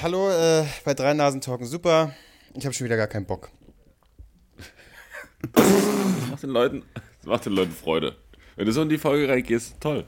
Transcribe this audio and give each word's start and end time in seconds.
Ja, 0.00 0.04
hallo 0.04 0.30
äh, 0.30 0.64
bei 0.86 0.94
Drei 0.94 1.12
Nasen 1.12 1.42
Talken 1.42 1.66
Super. 1.66 2.14
Ich 2.54 2.64
habe 2.64 2.72
schon 2.72 2.86
wieder 2.86 2.96
gar 2.96 3.06
keinen 3.06 3.26
Bock. 3.26 3.50
Das 5.52 5.64
macht 6.30 6.42
den 6.42 6.50
Leuten, 6.50 6.82
das 7.18 7.26
macht 7.26 7.44
den 7.44 7.52
Leuten 7.52 7.72
Freude. 7.72 8.16
Wenn 8.56 8.64
du 8.64 8.72
so 8.72 8.80
in 8.80 8.88
die 8.88 8.96
Folge 8.96 9.28
reingehst, 9.28 9.74
toll. 9.78 10.06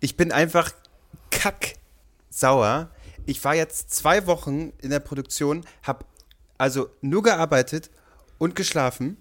Ich 0.00 0.18
bin 0.18 0.32
einfach 0.32 0.70
kacksauer. 1.30 2.90
Ich 3.24 3.42
war 3.42 3.54
jetzt 3.54 3.90
zwei 3.90 4.26
Wochen 4.26 4.74
in 4.82 4.90
der 4.90 5.00
Produktion, 5.00 5.64
habe 5.82 6.04
also 6.58 6.90
nur 7.00 7.22
gearbeitet 7.22 7.88
und 8.36 8.54
geschlafen. 8.54 9.16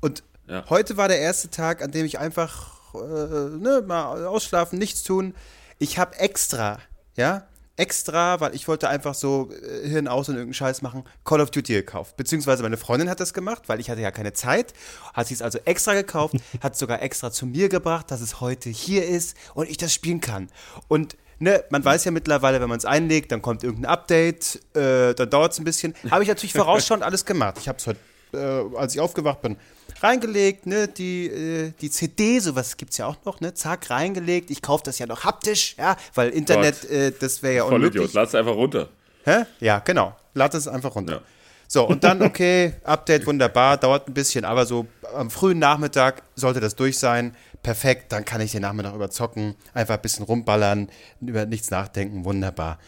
Und 0.00 0.22
Ja. 0.48 0.64
heute 0.70 0.96
war 0.96 1.08
der 1.08 1.18
erste 1.18 1.50
Tag, 1.50 1.82
an 1.82 1.90
dem 1.90 2.06
ich 2.06 2.18
einfach 2.18 2.94
äh, 2.94 2.98
ne, 2.98 3.84
mal 3.86 4.24
ausschlafen, 4.26 4.78
nichts 4.78 5.02
tun. 5.02 5.34
Ich 5.78 5.98
habe 5.98 6.16
extra, 6.18 6.78
ja, 7.16 7.46
extra, 7.76 8.40
weil 8.40 8.54
ich 8.54 8.68
wollte 8.68 8.88
einfach 8.88 9.14
so 9.14 9.50
äh, 9.50 9.88
Hirn 9.88 10.08
aus 10.08 10.28
und 10.28 10.36
irgendeinen 10.36 10.54
Scheiß 10.54 10.82
machen, 10.82 11.04
Call 11.24 11.40
of 11.40 11.50
Duty 11.50 11.72
gekauft. 11.72 12.16
Beziehungsweise 12.16 12.62
meine 12.62 12.76
Freundin 12.76 13.10
hat 13.10 13.20
das 13.20 13.34
gemacht, 13.34 13.64
weil 13.68 13.80
ich 13.80 13.90
hatte 13.90 14.00
ja 14.00 14.10
keine 14.10 14.32
Zeit. 14.32 14.74
Hat 15.12 15.26
sie 15.26 15.34
es 15.34 15.42
also 15.42 15.58
extra 15.64 15.94
gekauft, 15.94 16.36
hat 16.60 16.76
sogar 16.76 17.02
extra 17.02 17.32
zu 17.32 17.46
mir 17.46 17.68
gebracht, 17.68 18.10
dass 18.10 18.20
es 18.20 18.40
heute 18.40 18.70
hier 18.70 19.06
ist 19.06 19.36
und 19.54 19.68
ich 19.68 19.76
das 19.76 19.92
spielen 19.92 20.20
kann. 20.20 20.48
Und 20.88 21.16
ne, 21.38 21.64
man 21.70 21.84
weiß 21.84 22.04
ja 22.04 22.10
mittlerweile, 22.10 22.60
wenn 22.60 22.68
man 22.68 22.78
es 22.78 22.84
einlegt, 22.84 23.32
dann 23.32 23.42
kommt 23.42 23.64
irgendein 23.64 23.90
Update, 23.90 24.60
äh, 24.74 25.14
dann 25.14 25.30
dauert 25.30 25.52
es 25.52 25.58
ein 25.58 25.64
bisschen. 25.64 25.94
Habe 26.10 26.22
ich 26.22 26.28
natürlich 26.28 26.52
vorausschauend 26.52 27.02
alles 27.04 27.24
gemacht. 27.24 27.56
Ich 27.60 27.68
habe 27.68 27.78
es 27.78 27.86
heute, 27.86 27.98
äh, 28.34 28.76
als 28.76 28.94
ich 28.94 29.00
aufgewacht 29.00 29.42
bin, 29.42 29.56
reingelegt, 30.02 30.66
ne, 30.66 30.88
die, 30.88 31.26
äh, 31.26 31.72
die 31.80 31.90
CD, 31.90 32.38
sowas 32.38 32.76
gibt's 32.76 32.98
ja 32.98 33.06
auch 33.06 33.16
noch, 33.24 33.40
ne, 33.40 33.54
zack, 33.54 33.90
reingelegt. 33.90 34.50
Ich 34.50 34.62
kaufe 34.62 34.84
das 34.84 34.98
ja 34.98 35.06
noch 35.06 35.24
haptisch, 35.24 35.76
ja, 35.78 35.96
weil 36.14 36.30
Internet, 36.30 36.84
äh, 36.90 37.12
das 37.18 37.42
wäre 37.42 37.54
ja 37.54 37.64
Voll 37.64 37.74
unmöglich. 37.74 38.02
Idiot. 38.02 38.14
Lass 38.14 38.34
einfach 38.34 38.54
runter. 38.54 38.88
Hä? 39.24 39.44
Ja, 39.60 39.78
genau. 39.78 40.14
Lad 40.34 40.54
es 40.54 40.68
einfach 40.68 40.94
runter. 40.94 41.14
Ja. 41.14 41.22
So, 41.66 41.88
und 41.88 42.04
dann, 42.04 42.22
okay, 42.22 42.74
Update 42.84 43.26
wunderbar, 43.26 43.76
dauert 43.78 44.08
ein 44.08 44.14
bisschen, 44.14 44.44
aber 44.44 44.66
so 44.66 44.86
am 45.14 45.30
frühen 45.30 45.58
Nachmittag 45.58 46.22
sollte 46.34 46.60
das 46.60 46.76
durch 46.76 46.98
sein. 46.98 47.34
Perfekt, 47.62 48.12
dann 48.12 48.24
kann 48.24 48.40
ich 48.42 48.52
den 48.52 48.62
Nachmittag 48.62 48.94
überzocken, 48.94 49.54
einfach 49.72 49.94
ein 49.94 50.02
bisschen 50.02 50.24
rumballern, 50.24 50.90
über 51.20 51.46
nichts 51.46 51.70
nachdenken, 51.70 52.24
wunderbar. 52.24 52.78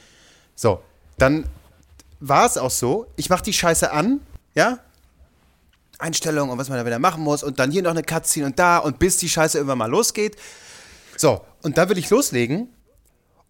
So, 0.55 0.83
dann 1.17 1.47
war 2.21 2.47
es 2.47 2.59
auch 2.59 2.71
so, 2.71 3.07
ich 3.17 3.31
mache 3.31 3.43
die 3.43 3.53
Scheiße 3.53 3.91
an, 3.91 4.21
ja, 4.55 4.79
Einstellungen 5.99 6.51
und 6.53 6.59
was 6.59 6.69
man 6.69 6.79
da 6.79 6.87
wieder 6.87 6.99
machen 6.99 7.23
muss 7.23 7.43
und 7.43 7.59
dann 7.59 7.71
hier 7.71 7.83
noch 7.83 7.91
eine 7.93 8.03
Cutscene 8.03 8.47
und 8.47 8.59
da 8.59 8.79
und 8.79 8.99
bis 8.99 9.17
die 9.19 9.29
Scheiße 9.29 9.59
irgendwann 9.59 9.79
mal 9.79 9.91
losgeht. 9.91 10.37
So, 11.17 11.41
und 11.63 11.79
dann 11.79 11.89
will 11.89 11.99
ich 11.99 12.11
loslegen 12.11 12.69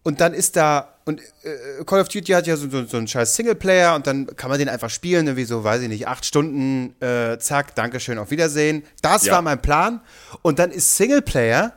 und 0.03 0.21
dann 0.21 0.33
ist 0.33 0.55
da, 0.55 0.95
und 1.05 1.19
äh, 1.43 1.83
Call 1.85 1.99
of 1.99 2.07
Duty 2.07 2.31
hat 2.31 2.47
ja 2.47 2.55
so, 2.55 2.69
so, 2.69 2.85
so 2.85 2.95
einen 2.97 3.07
scheiß 3.07 3.35
Singleplayer 3.35 3.93
und 3.95 4.07
dann 4.07 4.27
kann 4.37 4.49
man 4.49 4.57
den 4.59 4.69
einfach 4.69 4.89
spielen, 4.89 5.27
irgendwie 5.27 5.43
so, 5.43 5.63
weiß 5.65 5.81
ich 5.81 5.89
nicht, 5.89 6.07
acht 6.07 6.23
Stunden, 6.25 6.95
äh, 7.01 7.37
zack, 7.39 7.75
Dankeschön, 7.75 8.17
auf 8.17 8.31
Wiedersehen. 8.31 8.83
Das 9.01 9.25
Ja. 9.25 9.33
war 9.33 9.41
mein 9.41 9.61
Plan. 9.61 9.99
Und 10.41 10.59
dann 10.59 10.71
ist 10.71 10.95
Singleplayer, 10.95 11.73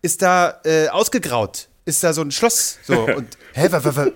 ist 0.00 0.22
da 0.22 0.60
äh, 0.64 0.88
ausgegraut. 0.88 1.68
Ist 1.84 2.04
da 2.04 2.12
so 2.12 2.20
ein 2.22 2.30
Schloss. 2.30 2.78
So, 2.84 3.04
und, 3.16 3.36
hä, 3.54 3.66
wa, 3.70 3.82
wa, 3.84 3.96
wa, 3.96 4.06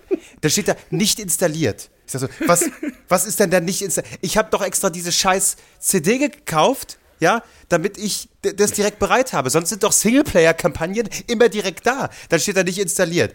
da 0.40 0.48
steht 0.48 0.68
da 0.68 0.76
nicht 0.90 1.18
installiert. 1.18 1.90
Ich 2.06 2.12
sag 2.12 2.20
so, 2.20 2.28
was, 2.46 2.64
was 3.08 3.26
ist 3.26 3.40
denn 3.40 3.50
da 3.50 3.60
nicht 3.60 3.82
installiert? 3.82 4.18
Ich 4.20 4.36
habe 4.36 4.48
doch 4.50 4.62
extra 4.62 4.90
diese 4.90 5.12
scheiß 5.12 5.56
CD 5.78 6.18
gekauft, 6.18 6.98
ja, 7.18 7.42
damit 7.68 7.98
ich 7.98 8.28
das 8.42 8.72
direkt 8.72 8.98
bereit 8.98 9.32
habe. 9.32 9.50
Sonst 9.50 9.70
sind 9.70 9.82
doch 9.82 9.92
Singleplayer-Kampagnen 9.92 11.08
immer 11.26 11.48
direkt 11.48 11.86
da. 11.86 12.10
Dann 12.28 12.40
steht 12.40 12.56
da 12.56 12.62
nicht 12.62 12.78
installiert. 12.78 13.34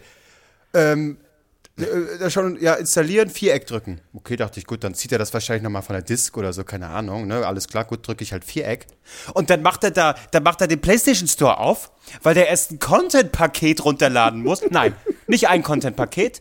Ähm, 0.72 1.18
äh, 1.78 2.18
da 2.18 2.28
schon, 2.30 2.60
ja, 2.60 2.74
installieren, 2.74 3.30
Viereck 3.30 3.66
drücken. 3.66 4.00
Okay, 4.12 4.36
dachte 4.36 4.60
ich, 4.60 4.66
gut, 4.66 4.84
dann 4.84 4.94
zieht 4.94 5.12
er 5.12 5.18
das 5.18 5.32
wahrscheinlich 5.32 5.62
nochmal 5.62 5.82
von 5.82 5.94
der 5.94 6.02
Disk 6.02 6.36
oder 6.36 6.52
so, 6.52 6.64
keine 6.64 6.88
Ahnung, 6.88 7.26
ne? 7.26 7.46
Alles 7.46 7.66
klar, 7.66 7.84
gut, 7.84 8.06
drücke 8.06 8.24
ich 8.24 8.32
halt 8.32 8.44
Viereck. 8.44 8.86
Und 9.32 9.48
dann 9.48 9.62
macht 9.62 9.82
er 9.84 9.90
da, 9.90 10.14
dann 10.32 10.42
macht 10.42 10.60
er 10.60 10.66
den 10.66 10.80
PlayStation 10.80 11.28
Store 11.28 11.58
auf, 11.58 11.90
weil 12.22 12.34
der 12.34 12.48
erst 12.48 12.72
ein 12.72 12.78
Content-Paket 12.78 13.84
runterladen 13.84 14.42
muss. 14.42 14.62
Nein, 14.70 14.94
nicht 15.26 15.48
ein 15.48 15.62
Content-Paket. 15.62 16.40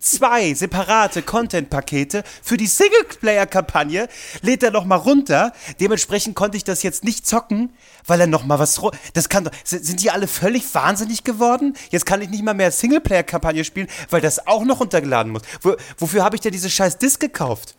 Zwei 0.00 0.54
separate 0.54 1.22
Content-Pakete 1.22 2.24
für 2.42 2.56
die 2.56 2.66
Singleplayer-Kampagne 2.66 4.08
lädt 4.42 4.62
er 4.62 4.70
nochmal 4.70 4.98
runter. 4.98 5.52
Dementsprechend 5.80 6.34
konnte 6.34 6.56
ich 6.56 6.64
das 6.64 6.82
jetzt 6.82 7.04
nicht 7.04 7.26
zocken, 7.26 7.70
weil 8.06 8.20
er 8.20 8.26
nochmal 8.26 8.58
was. 8.58 8.80
Das 9.14 9.28
kann 9.28 9.44
doch. 9.44 9.52
Sind 9.64 9.84
sind 9.92 10.02
die 10.02 10.10
alle 10.10 10.26
völlig 10.26 10.74
wahnsinnig 10.74 11.22
geworden? 11.22 11.76
Jetzt 11.90 12.06
kann 12.06 12.22
ich 12.22 12.30
nicht 12.30 12.42
mal 12.42 12.54
mehr 12.54 12.70
Singleplayer-Kampagne 12.70 13.64
spielen, 13.64 13.88
weil 14.08 14.22
das 14.22 14.46
auch 14.46 14.64
noch 14.64 14.80
runtergeladen 14.80 15.30
muss. 15.30 15.42
Wo, 15.60 15.76
wofür 15.98 16.24
habe 16.24 16.36
ich 16.36 16.40
denn 16.40 16.52
diese 16.52 16.70
scheiß 16.70 16.98
Disc 16.98 17.20
gekauft? 17.20 17.76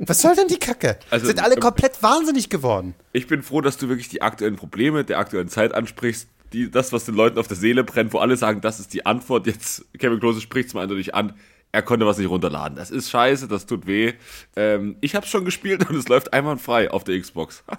Was 0.00 0.22
soll 0.22 0.34
denn 0.34 0.48
die 0.48 0.58
Kacke? 0.58 0.98
Also, 1.10 1.26
Sind 1.26 1.42
alle 1.42 1.54
ähm, 1.54 1.60
komplett 1.60 2.02
wahnsinnig 2.02 2.48
geworden. 2.48 2.94
Ich 3.12 3.26
bin 3.26 3.42
froh, 3.42 3.60
dass 3.60 3.76
du 3.76 3.88
wirklich 3.88 4.08
die 4.08 4.22
aktuellen 4.22 4.56
Probleme 4.56 5.04
der 5.04 5.18
aktuellen 5.18 5.48
Zeit 5.48 5.74
ansprichst. 5.74 6.26
Die, 6.54 6.70
das, 6.70 6.92
was 6.92 7.04
den 7.04 7.14
Leuten 7.14 7.38
auf 7.38 7.46
der 7.48 7.56
Seele 7.56 7.84
brennt, 7.84 8.12
wo 8.12 8.18
alle 8.18 8.36
sagen, 8.36 8.60
das 8.60 8.80
ist 8.80 8.92
die 8.94 9.06
Antwort. 9.06 9.46
Jetzt, 9.46 9.84
Kevin 9.98 10.18
Klose 10.18 10.40
spricht 10.40 10.68
es 10.68 10.74
mal 10.74 10.82
eindeutig 10.82 11.14
an. 11.14 11.34
Er 11.70 11.82
konnte 11.82 12.06
was 12.06 12.18
nicht 12.18 12.28
runterladen. 12.28 12.76
Das 12.76 12.90
ist 12.90 13.10
scheiße, 13.10 13.46
das 13.46 13.66
tut 13.66 13.86
weh. 13.86 14.14
Ähm, 14.56 14.96
ich 15.00 15.14
habe 15.14 15.26
schon 15.26 15.44
gespielt 15.44 15.86
und 15.88 15.96
es 15.96 16.08
läuft 16.08 16.32
einwandfrei 16.32 16.90
auf 16.90 17.04
der 17.04 17.20
Xbox. 17.20 17.62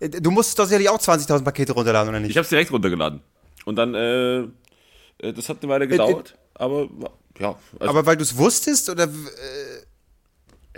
Äh, 0.00 0.10
Du 0.10 0.30
musstest 0.30 0.56
doch 0.60 0.66
sicherlich 0.66 0.88
auch 0.88 1.00
20.000 1.00 1.42
Pakete 1.42 1.72
runterladen, 1.72 2.08
oder 2.10 2.20
nicht? 2.20 2.30
Ich 2.30 2.36
habe 2.36 2.44
es 2.44 2.50
direkt 2.50 2.70
runtergeladen. 2.70 3.20
Und 3.64 3.74
dann, 3.74 3.94
äh, 3.96 4.38
äh, 4.38 5.32
das 5.34 5.48
hat 5.48 5.58
eine 5.60 5.72
Weile 5.72 5.88
gedauert. 5.88 6.38
aber, 6.54 6.88
ja. 7.36 7.56
Also, 7.80 7.90
Aber 7.90 8.06
weil 8.06 8.16
du 8.16 8.22
es 8.22 8.36
wusstest 8.36 8.88
oder. 8.90 9.08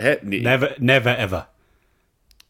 Hä? 0.01 0.17
Nee. 0.23 0.41
Never, 0.41 0.71
never 0.79 1.17
ever. 1.17 1.47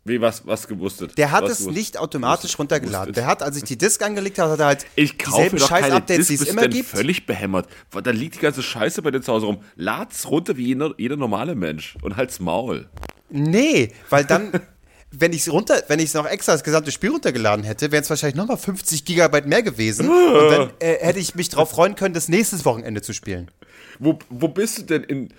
Wie, 0.04 0.20
was, 0.20 0.48
was 0.48 0.68
gewusstet? 0.68 1.16
Der 1.20 1.30
hat 1.32 1.44
was 1.44 1.52
es 1.52 1.58
gewusst- 1.60 1.78
nicht 1.78 1.98
automatisch 2.00 2.44
gewusst- 2.54 2.60
runtergeladen. 2.60 3.14
gewusstet. 3.14 3.18
Der 3.18 3.28
hat, 3.28 3.44
als 3.44 3.56
ich 3.58 3.64
die 3.64 3.78
Disk 3.78 4.02
angelegt 4.02 4.40
habe, 4.40 4.54
hat 4.54 4.60
er 4.60 4.66
halt 4.66 4.86
Ich 4.96 5.20
kaufe 5.20 5.50
keine 5.50 5.60
Scheiß-Updates, 5.60 6.28
Disc, 6.28 6.28
die 6.30 6.34
es 6.48 6.50
immer 6.50 6.62
denn 6.64 6.72
gibt. 6.72 6.90
völlig 6.90 7.28
behämmert. 7.28 7.68
Da 8.04 8.10
liegt 8.10 8.36
die 8.36 8.40
ganze 8.40 8.64
Scheiße 8.64 9.04
bei 9.04 9.12
dir 9.12 9.22
zu 9.22 9.32
Hause 9.32 9.46
rum. 9.46 9.62
Lad's 9.76 10.28
runter 10.28 10.58
wie 10.58 10.66
jeder, 10.66 10.96
jeder 10.98 11.18
normale 11.18 11.54
Mensch 11.54 11.98
und 12.02 12.16
halt's 12.18 12.40
Maul. 12.40 12.90
Nee, 13.30 13.92
weil 14.10 14.26
dann, 14.26 14.52
wenn 15.12 15.34
ich 15.34 15.42
es 15.42 15.52
runter, 15.52 15.84
wenn 15.88 16.00
ich 16.00 16.06
es 16.06 16.14
noch 16.16 16.26
extra 16.26 16.54
das 16.54 16.64
gesamte 16.64 16.92
Spiel 16.92 17.12
runtergeladen 17.12 17.64
hätte, 17.64 17.92
wären 17.92 18.02
es 18.02 18.10
wahrscheinlich 18.10 18.36
nochmal 18.38 18.58
50 18.58 19.06
Gigabyte 19.06 19.46
mehr 19.46 19.62
gewesen. 19.62 20.10
und 20.10 20.50
dann 20.50 20.72
äh, 20.80 20.96
hätte 21.00 21.20
ich 21.20 21.36
mich 21.36 21.50
drauf 21.50 21.70
freuen 21.70 21.94
können, 21.94 22.16
das 22.16 22.28
nächstes 22.28 22.66
Wochenende 22.66 23.04
zu 23.04 23.14
spielen. 23.14 23.52
Wo, 24.00 24.18
wo 24.30 24.48
bist 24.48 24.80
du 24.80 24.82
denn 24.82 25.04
in, 25.04 25.30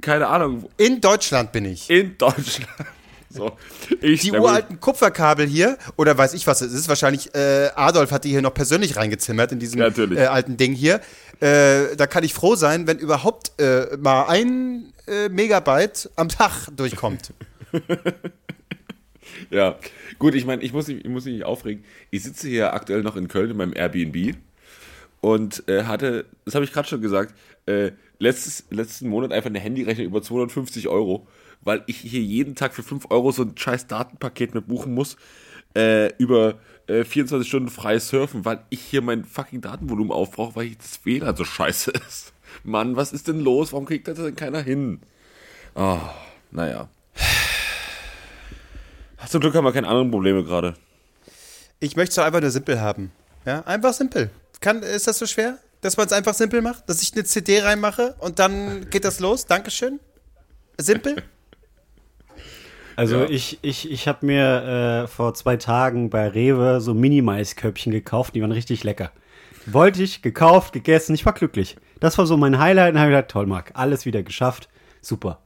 keine 0.00 0.26
Ahnung, 0.28 0.62
wo- 0.64 0.70
In 0.76 1.00
Deutschland 1.00 1.52
bin 1.52 1.64
ich. 1.64 1.88
in 1.90 2.16
Deutschland? 2.18 2.68
So, 3.30 3.58
Die 4.00 4.32
uralten 4.32 4.80
Kupferkabel 4.80 5.46
hier, 5.46 5.76
oder 5.96 6.16
weiß 6.16 6.32
ich 6.32 6.46
was 6.46 6.62
es 6.62 6.72
ist, 6.72 6.88
wahrscheinlich 6.88 7.34
äh, 7.34 7.68
Adolf 7.76 8.10
hat 8.10 8.24
die 8.24 8.30
hier 8.30 8.40
noch 8.40 8.54
persönlich 8.54 8.96
reingezimmert 8.96 9.52
in 9.52 9.58
diesem 9.58 9.80
Ja, 9.80 9.88
äh, 9.88 10.26
alten 10.28 10.56
Ding 10.56 10.72
hier. 10.72 11.02
Äh, 11.40 11.94
da 11.96 12.06
kann 12.06 12.24
ich 12.24 12.32
froh 12.32 12.56
sein, 12.56 12.86
wenn 12.86 12.98
überhaupt 12.98 13.52
äh, 13.60 13.98
mal 13.98 14.24
ein 14.28 14.94
äh, 15.06 15.28
Megabyte 15.28 16.08
am 16.16 16.30
Tag 16.30 16.68
durchkommt. 16.74 17.34
Ja, 19.50 19.76
gut, 20.18 20.34
ich 20.34 20.46
meine, 20.46 20.62
ich 20.62 20.72
muss, 20.72 20.88
mich- 20.88 21.04
ich 21.04 21.10
muss 21.10 21.24
mich 21.24 21.34
nicht 21.34 21.44
aufregen. 21.44 21.84
Ich 22.10 22.22
sitze 22.22 22.48
hier 22.48 22.72
aktuell 22.72 23.02
noch 23.02 23.14
in 23.16 23.28
Köln 23.28 23.50
in 23.50 23.56
meinem 23.56 23.72
Airbnb 23.74 24.36
und 25.20 25.68
äh, 25.68 25.84
hatte, 25.84 26.24
das 26.44 26.54
habe 26.54 26.64
ich 26.64 26.72
gerade 26.72 26.88
schon 26.88 27.00
gesagt, 27.02 27.34
äh, 27.66 27.92
letztes, 28.18 28.64
letzten 28.70 29.08
Monat 29.08 29.32
einfach 29.32 29.50
eine 29.50 29.60
Handyrechnung 29.60 30.06
über 30.06 30.22
250 30.22 30.88
Euro, 30.88 31.26
weil 31.60 31.82
ich 31.86 31.98
hier 31.98 32.20
jeden 32.20 32.54
Tag 32.54 32.74
für 32.74 32.82
5 32.82 33.10
Euro 33.10 33.32
so 33.32 33.42
ein 33.42 33.56
scheiß 33.56 33.86
Datenpaket 33.86 34.54
mit 34.54 34.68
buchen 34.68 34.94
muss, 34.94 35.16
äh, 35.76 36.12
über 36.16 36.54
äh, 36.86 37.04
24 37.04 37.46
Stunden 37.46 37.68
freies 37.68 38.08
Surfen, 38.08 38.44
weil 38.44 38.60
ich 38.70 38.80
hier 38.80 39.02
mein 39.02 39.24
fucking 39.24 39.60
Datenvolumen 39.60 40.12
aufbrauche, 40.12 40.56
weil 40.56 40.66
ich 40.66 40.78
das 40.78 41.04
WLAN 41.04 41.36
so 41.36 41.44
scheiße 41.44 41.90
ist. 42.08 42.32
Mann, 42.64 42.96
was 42.96 43.12
ist 43.12 43.28
denn 43.28 43.40
los? 43.40 43.72
Warum 43.72 43.86
kriegt 43.86 44.08
das 44.08 44.18
denn 44.18 44.36
keiner 44.36 44.62
hin? 44.62 45.00
Ah, 45.74 46.14
naja. 46.50 46.88
Zum 49.28 49.40
Glück 49.40 49.54
haben 49.54 49.64
wir 49.64 49.72
keine 49.72 49.88
anderen 49.88 50.10
Probleme 50.10 50.42
gerade. 50.42 50.74
Ich 51.80 51.96
möchte 51.96 52.12
es 52.12 52.18
einfach 52.18 52.40
nur 52.40 52.50
simpel 52.50 52.80
haben. 52.80 53.12
Ja, 53.44 53.60
einfach 53.66 53.92
simpel. 53.92 54.30
Kann, 54.60 54.82
ist 54.82 55.06
das 55.06 55.18
so 55.18 55.26
schwer, 55.26 55.58
dass 55.80 55.96
man 55.96 56.06
es 56.06 56.12
einfach 56.12 56.34
simpel 56.34 56.62
macht? 56.62 56.88
Dass 56.88 57.02
ich 57.02 57.12
eine 57.14 57.24
CD 57.24 57.60
reinmache 57.60 58.14
und 58.18 58.38
dann 58.38 58.88
geht 58.90 59.04
das 59.04 59.20
los? 59.20 59.46
Dankeschön. 59.46 60.00
Simpel? 60.78 61.22
Also 62.96 63.18
Ja. 63.20 63.26
ich, 63.28 63.58
ich, 63.62 63.90
ich 63.90 64.08
habe 64.08 64.26
mir 64.26 65.04
äh, 65.04 65.06
vor 65.08 65.34
zwei 65.34 65.56
Tagen 65.56 66.10
bei 66.10 66.26
Rewe 66.28 66.80
so 66.80 66.94
Mini-Mais-Körbchen 66.94 67.92
gekauft, 67.92 68.34
die 68.34 68.42
waren 68.42 68.52
richtig 68.52 68.82
lecker. 68.84 69.12
Wollte 69.66 70.02
ich, 70.02 70.22
gekauft, 70.22 70.72
gegessen, 70.72 71.14
ich 71.14 71.24
war 71.26 71.32
glücklich. 71.32 71.76
Das 72.00 72.18
war 72.18 72.26
so 72.26 72.36
mein 72.36 72.58
Highlight 72.58 72.94
und 72.94 73.00
habe 73.00 73.10
gedacht, 73.10 73.28
toll, 73.28 73.46
Marc, 73.46 73.70
alles 73.74 74.04
wieder 74.04 74.22
geschafft, 74.22 74.68
super. 75.00 75.40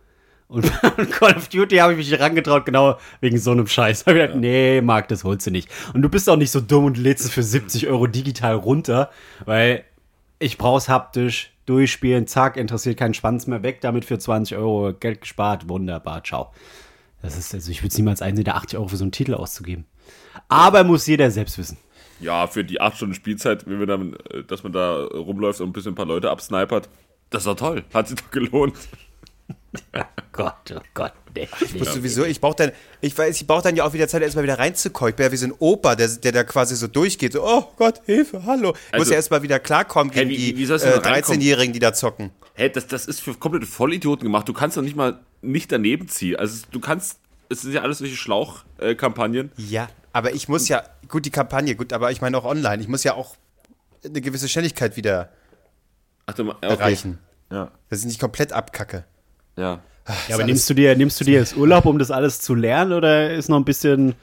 Und 0.49 0.65
an 0.83 1.11
Call 1.11 1.37
of 1.37 1.49
Duty 1.49 1.77
habe 1.77 1.93
ich 1.93 1.99
mich 1.99 2.11
herangetraut, 2.11 2.65
genau 2.65 2.99
wegen 3.21 3.39
so 3.39 3.51
einem 3.51 3.67
Scheiß. 3.67 4.01
Hab 4.07 4.15
ich 4.15 4.21
gedacht, 4.21 4.39
nee, 4.39 4.81
Marc, 4.81 5.09
das 5.09 5.25
holst 5.25 5.47
du 5.47 5.51
nicht. 5.51 5.69
Und 5.93 6.03
du 6.03 6.09
bist 6.09 6.29
auch 6.31 6.37
nicht 6.37 6.51
so 6.51 6.61
dumm 6.61 6.85
und 6.87 6.97
lädst 6.99 7.25
es 7.25 7.33
für 7.33 7.43
70 7.43 7.87
Euro 7.89 8.07
digital 8.07 8.55
runter, 8.55 9.11
weil 9.45 9.85
ich 10.43 10.59
brauch's 10.59 10.89
haptisch, 10.89 11.53
durchspielen, 11.67 12.27
zack, 12.27 12.57
interessiert 12.57 12.99
keinen 12.99 13.15
Schwanz 13.15 13.47
mehr 13.47 13.63
weg, 13.63 13.81
damit 13.81 14.05
für 14.05 14.19
20 14.19 14.57
Euro 14.57 14.93
Geld 14.93 15.21
gespart, 15.21 15.69
wunderbar, 15.69 16.25
ciao. 16.25 16.53
Das 17.23 17.39
ist, 17.39 17.55
also 17.55 17.71
ich 17.71 17.83
würde 17.83 17.93
es 17.93 17.99
niemals 17.99 18.21
einsehen, 18.21 18.45
da 18.45 18.53
80 18.53 18.79
Euro 18.79 18.89
für 18.89 18.97
so 18.97 19.05
einen 19.05 19.13
Titel 19.13 19.35
auszugeben. 19.35 19.87
Aber 20.49 20.83
muss 20.83 21.07
jeder 21.07 21.31
selbst 21.31 21.57
wissen. 21.57 21.79
Ja, 22.19 22.47
für 22.47 22.65
die 22.65 22.81
8 22.81 22.97
Stunden 22.97 23.15
Spielzeit, 23.15 23.67
wenn 23.67 23.79
wir 23.79 23.87
dann, 23.87 24.17
äh, 24.31 24.43
dass 24.45 24.63
man 24.65 24.73
da 24.73 25.05
rumläuft 25.05 25.61
und 25.61 25.71
ein 25.71 25.73
bisschen 25.73 25.93
ein 25.93 25.97
paar 25.97 26.07
Leute 26.07 26.31
absnipert, 26.31 26.89
das 27.31 27.45
doch 27.45 27.57
toll. 27.57 27.85
Hat 27.95 28.09
sich 28.09 28.19
doch 28.19 28.31
gelohnt. 28.31 28.75
Gott, 30.33 30.75
oh 30.75 30.81
Gott, 30.95 31.13
nee, 31.35 31.49
Ich 31.61 31.75
muss 31.79 31.93
sowieso, 31.95 32.25
ich 32.25 32.41
brauche 32.41 32.57
dann, 32.57 32.73
ich 33.01 33.17
weiß, 33.17 33.41
ich 33.41 33.47
brauche 33.47 33.63
dann 33.63 33.77
ja 33.77 33.85
auch 33.85 33.93
wieder 33.93 34.09
Zeit, 34.09 34.23
erstmal 34.23 34.45
wieder 34.45 34.59
reinzukommen. 34.59 35.11
Ich 35.11 35.17
bin 35.17 35.27
ja 35.27 35.33
wie 35.33 35.37
so 35.37 35.47
ein 35.47 35.55
Opa, 35.59 35.95
der, 35.95 36.09
der 36.09 36.33
da 36.33 36.45
quasi 36.45 36.75
so 36.77 36.87
durchgeht. 36.89 37.33
So, 37.35 37.45
oh 37.47 37.65
Gott, 37.77 38.01
Hilfe, 38.07 38.45
hallo. 38.45 38.71
Ich 38.71 38.93
muss 38.93 39.01
Also- 39.01 39.11
ja 39.13 39.17
erstmal 39.17 39.43
wieder 39.43 39.59
klarkommen 39.61 40.13
gegen 40.13 40.29
Hey, 40.31 40.37
wie- 40.39 40.53
die 40.53 40.59
wie 40.59 40.67
du 40.67 40.75
äh, 40.75 40.79
denn 40.79 40.99
reinkommen? 41.01 41.41
13-Jährigen, 41.41 41.73
die 41.73 41.79
da 41.79 41.93
zocken. 41.95 42.31
Hey, 42.55 42.71
das, 42.71 42.87
das 42.87 43.07
ist 43.07 43.21
für 43.21 43.35
komplette 43.35 43.67
Vollidioten 43.67 44.25
gemacht. 44.25 44.47
Du 44.49 44.53
kannst 44.53 44.77
doch 44.77 44.83
nicht 44.83 44.97
mal 44.97 45.21
nicht 45.41 45.73
daneben 45.73 46.07
ziehen. 46.09 46.37
Also 46.37 46.65
du 46.71 46.81
kannst, 46.81 47.19
es 47.49 47.63
sind 47.63 47.73
ja 47.73 47.81
alles 47.83 47.99
solche 47.99 48.17
Schlauchkampagnen. 48.17 49.53
Ja, 49.57 49.89
aber 50.13 50.35
ich 50.35 50.49
muss 50.49 50.69
ja, 50.69 50.83
gut, 51.09 51.25
die 51.25 51.31
Kampagne, 51.31 51.75
gut, 51.77 51.93
aber 51.93 52.11
ich 52.11 52.21
meine 52.21 52.37
auch 52.37 52.45
online. 52.45 52.83
Ich 52.83 52.89
muss 52.89 53.05
ja 53.05 53.15
auch 53.15 53.37
eine 54.05 54.21
gewisse 54.21 54.49
Schnelligkeit 54.49 54.97
wieder 54.97 55.31
Ach, 56.27 56.35
du, 56.35 56.51
okay. 56.51 56.57
erreichen. 56.67 57.19
Ja, 57.51 57.71
Dass 57.91 58.01
ich 58.01 58.07
nicht 58.07 58.21
komplett 58.21 58.53
abkacke. 58.53 59.05
Ja. 59.57 59.81
Ja, 60.29 60.35
aber 60.35 60.45
nimmst 60.45 60.69
du 60.69 60.75
dir, 60.75 60.97
nimmst 60.97 61.21
du 61.21 61.25
dir 61.25 61.39
jetzt 61.39 61.57
Urlaub, 61.57 61.87
um 61.87 61.99
das 61.99 62.11
alles 62.11 62.41
zu 62.41 62.55
lernen, 62.55 62.93
oder 62.93 63.33
ist 63.33 63.49
noch 63.49 63.57
ein 63.57 63.65
bisschen, 63.65 64.15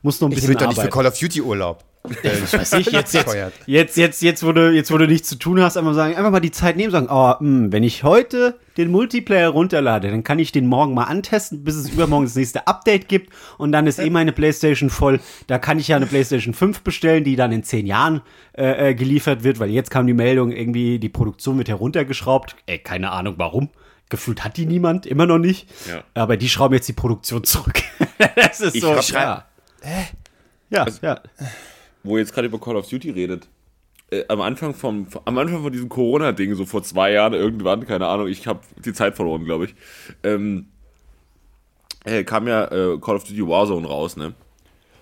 muss 0.00 0.20
noch 0.20 0.28
ein 0.28 0.32
Ich 0.32 0.36
bisschen 0.36 0.48
will 0.50 0.56
doch 0.56 0.68
nicht 0.68 0.80
für? 0.80 0.88
Call 0.88 1.06
of 1.06 1.18
Duty 1.18 1.42
Urlaub. 1.42 1.84
weiß 2.22 2.72
ich, 2.74 2.90
jetzt, 2.90 3.12
jetzt, 3.12 3.36
jetzt, 3.66 3.96
jetzt, 3.96 4.22
jetzt, 4.22 4.46
wo 4.46 4.52
du, 4.52 4.70
jetzt, 4.72 4.90
wo 4.90 4.96
du 4.96 5.06
nichts 5.06 5.28
zu 5.28 5.36
tun 5.36 5.60
hast, 5.60 5.76
einfach 5.76 5.94
sagen, 5.94 6.16
einfach 6.16 6.30
mal 6.30 6.40
die 6.40 6.52
Zeit 6.52 6.76
nehmen, 6.76 6.90
sagen, 6.90 7.08
oh, 7.10 7.34
mh, 7.38 7.72
wenn 7.72 7.82
ich 7.82 8.04
heute 8.04 8.58
den 8.78 8.90
Multiplayer 8.90 9.50
runterlade, 9.50 10.10
dann 10.10 10.24
kann 10.24 10.38
ich 10.38 10.52
den 10.52 10.66
morgen 10.66 10.94
mal 10.94 11.04
antesten, 11.04 11.64
bis 11.64 11.74
es 11.74 11.90
übermorgen 11.90 12.24
das 12.24 12.36
nächste 12.36 12.66
Update 12.66 13.08
gibt 13.08 13.32
und 13.58 13.72
dann 13.72 13.86
ist 13.86 13.98
eh 13.98 14.08
meine 14.08 14.32
Playstation 14.32 14.88
voll. 14.88 15.20
Da 15.48 15.58
kann 15.58 15.78
ich 15.78 15.88
ja 15.88 15.96
eine 15.96 16.06
Playstation 16.06 16.54
5 16.54 16.80
bestellen, 16.80 17.24
die 17.24 17.36
dann 17.36 17.52
in 17.52 17.64
zehn 17.64 17.86
Jahren 17.86 18.22
äh, 18.56 18.90
äh, 18.90 18.94
geliefert 18.94 19.44
wird, 19.44 19.58
weil 19.58 19.70
jetzt 19.70 19.90
kam 19.90 20.06
die 20.06 20.14
Meldung, 20.14 20.52
irgendwie 20.52 20.98
die 20.98 21.08
Produktion 21.10 21.58
wird 21.58 21.68
heruntergeschraubt. 21.68 22.56
Ey, 22.66 22.78
keine 22.78 23.10
Ahnung 23.10 23.34
warum. 23.36 23.68
Gefühlt 24.10 24.44
hat 24.44 24.56
die 24.56 24.66
niemand, 24.66 25.04
immer 25.06 25.26
noch 25.26 25.38
nicht. 25.38 25.68
Ja. 25.88 26.02
Aber 26.14 26.36
die 26.36 26.48
schrauben 26.48 26.74
jetzt 26.74 26.88
die 26.88 26.92
Produktion 26.94 27.44
zurück. 27.44 27.82
das 28.36 28.60
ist 28.60 28.74
Ich 28.76 28.80
so. 28.82 28.94
hab- 28.96 29.08
ja. 29.10 29.46
Ja, 30.70 30.86
ja. 31.02 31.20
Wo 32.02 32.16
ihr 32.16 32.20
jetzt 32.22 32.32
gerade 32.34 32.46
über 32.48 32.60
Call 32.60 32.76
of 32.76 32.88
Duty 32.88 33.10
redet. 33.10 33.48
Äh, 34.10 34.24
am 34.28 34.40
Anfang 34.40 34.74
vom, 34.74 35.06
am 35.24 35.36
Anfang 35.38 35.62
von 35.62 35.72
diesem 35.72 35.88
Corona-Ding, 35.90 36.54
so 36.54 36.64
vor 36.64 36.82
zwei 36.82 37.12
Jahren 37.12 37.34
irgendwann, 37.34 37.86
keine 37.86 38.06
Ahnung, 38.06 38.28
ich 38.28 38.46
habe 38.46 38.60
die 38.84 38.92
Zeit 38.94 39.16
verloren, 39.16 39.44
glaube 39.44 39.66
ich. 39.66 39.74
Ähm, 40.22 40.68
äh, 42.04 42.24
kam 42.24 42.48
ja 42.48 42.64
äh, 42.64 42.98
Call 42.98 43.16
of 43.16 43.24
Duty 43.24 43.46
Warzone 43.46 43.86
raus, 43.86 44.16
ne? 44.16 44.32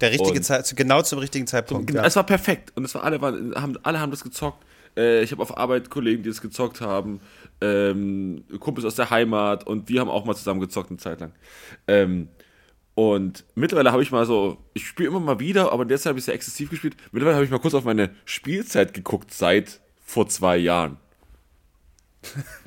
Der 0.01 0.11
richtige 0.11 0.41
Zeit, 0.43 0.71
genau 0.77 1.03
zum 1.03 1.21
richtigen 1.21 1.47
Zeitpunkt. 1.47 1.93
Ja. 1.95 2.05
Es 2.05 2.17
war 2.17 2.25
perfekt 2.25 2.73
und 2.77 2.85
es 2.85 2.95
war 2.95 3.05
alle 3.05 3.21
waren, 3.23 3.55
haben 3.55 3.79
alle 3.83 4.01
haben 4.01 4.11
das 4.11 4.23
gezockt. 4.25 4.65
Äh, 4.97 5.23
ich 5.23 5.33
habe 5.33 5.43
auf 5.43 5.57
Arbeit 5.57 5.91
Kollegen, 5.91 6.23
die 6.23 6.29
das 6.29 6.41
gezockt 6.41 6.81
haben, 6.81 7.21
ähm, 7.61 8.45
Kumpels 8.61 8.85
aus 8.85 8.95
der 8.95 9.11
Heimat 9.11 9.67
und 9.67 9.89
wir 9.89 10.01
haben 10.01 10.11
auch 10.11 10.25
mal 10.25 10.35
zusammen 10.35 10.61
gezockt 10.61 10.91
eine 10.91 10.99
Zeit 10.99 11.21
lang. 11.21 11.33
Ähm, 11.87 12.29
und 12.95 13.45
mittlerweile 13.55 13.93
habe 13.93 14.03
ich 14.03 14.11
mal 14.11 14.25
so, 14.25 14.57
ich 14.73 14.87
spiele 14.87 15.11
immer 15.11 15.21
mal 15.21 15.39
wieder, 15.39 15.71
aber 15.71 15.85
derzeit 15.85 16.11
habe 16.11 16.19
ich 16.19 16.25
sehr 16.25 16.35
exzessiv 16.35 16.71
gespielt. 16.71 16.97
Mittlerweile 17.13 17.37
habe 17.37 17.45
ich 17.45 17.51
mal 17.51 17.59
kurz 17.61 17.75
auf 17.75 17.85
meine 17.85 18.11
Spielzeit 18.25 18.95
geguckt 18.95 19.35
seit 19.35 19.81
vor 20.05 20.29
zwei 20.29 20.57
Jahren. 20.57 20.97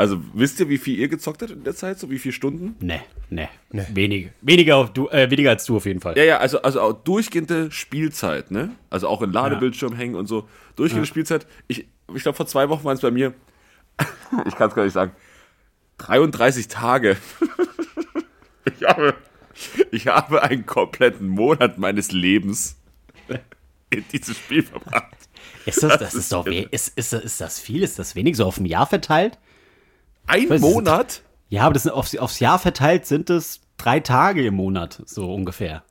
Also 0.00 0.18
wisst 0.32 0.58
ihr, 0.60 0.68
wie 0.70 0.78
viel 0.78 0.98
ihr 0.98 1.08
gezockt 1.08 1.42
habt 1.42 1.50
in 1.52 1.62
der 1.62 1.74
Zeit? 1.74 1.98
So 1.98 2.08
wie 2.10 2.18
viele 2.18 2.32
Stunden? 2.32 2.74
Nee, 2.80 3.02
nee, 3.28 3.50
Wenig, 3.92 4.30
weniger, 4.40 4.78
auf 4.78 4.94
du, 4.94 5.08
äh, 5.10 5.30
weniger 5.30 5.50
als 5.50 5.66
du 5.66 5.76
auf 5.76 5.84
jeden 5.84 6.00
Fall. 6.00 6.16
Ja, 6.16 6.24
ja, 6.24 6.38
also, 6.38 6.62
also 6.62 6.80
auch 6.80 6.92
durchgehende 6.94 7.70
Spielzeit, 7.70 8.50
ne? 8.50 8.70
Also 8.88 9.08
auch 9.08 9.20
in 9.20 9.30
Ladebildschirm 9.30 9.94
hängen 9.94 10.14
und 10.14 10.24
so. 10.24 10.48
Durchgehende 10.76 11.06
Spielzeit. 11.06 11.46
Ich, 11.68 11.86
ich 12.14 12.22
glaube, 12.22 12.34
vor 12.34 12.46
zwei 12.46 12.70
Wochen 12.70 12.82
waren 12.84 12.94
es 12.94 13.02
bei 13.02 13.10
mir, 13.10 13.34
ich 14.46 14.56
kann 14.56 14.70
es 14.70 14.74
gar 14.74 14.84
nicht 14.84 14.94
sagen, 14.94 15.12
33 15.98 16.68
Tage. 16.68 17.18
ich, 18.64 18.82
habe, 18.88 19.14
ich 19.90 20.06
habe 20.06 20.42
einen 20.42 20.64
kompletten 20.64 21.28
Monat 21.28 21.76
meines 21.76 22.10
Lebens 22.10 22.78
in 23.90 24.04
dieses 24.12 24.38
Spiel 24.38 24.62
verbracht. 24.62 25.14
Ist 25.66 25.82
das, 25.82 25.98
das 25.98 26.14
ist 26.14 26.32
doch, 26.32 26.46
we- 26.46 26.68
ist, 26.70 26.96
ist, 26.96 27.12
ist 27.12 27.38
das 27.40 27.60
viel? 27.60 27.82
Ist 27.82 27.98
das 27.98 28.14
wenig 28.14 28.38
so 28.38 28.46
auf 28.46 28.56
ein 28.58 28.64
Jahr 28.64 28.86
verteilt? 28.86 29.36
Ein 30.30 30.50
Weiß 30.50 30.60
Monat? 30.60 31.22
Ja, 31.48 31.62
aber 31.64 31.74
das 31.74 31.82
sind 31.84 31.92
aufs, 31.92 32.16
aufs 32.16 32.40
Jahr 32.40 32.58
verteilt 32.58 33.06
sind 33.06 33.28
es 33.30 33.60
drei 33.76 34.00
Tage 34.00 34.46
im 34.46 34.54
Monat, 34.54 35.02
so 35.06 35.32
ungefähr. 35.34 35.82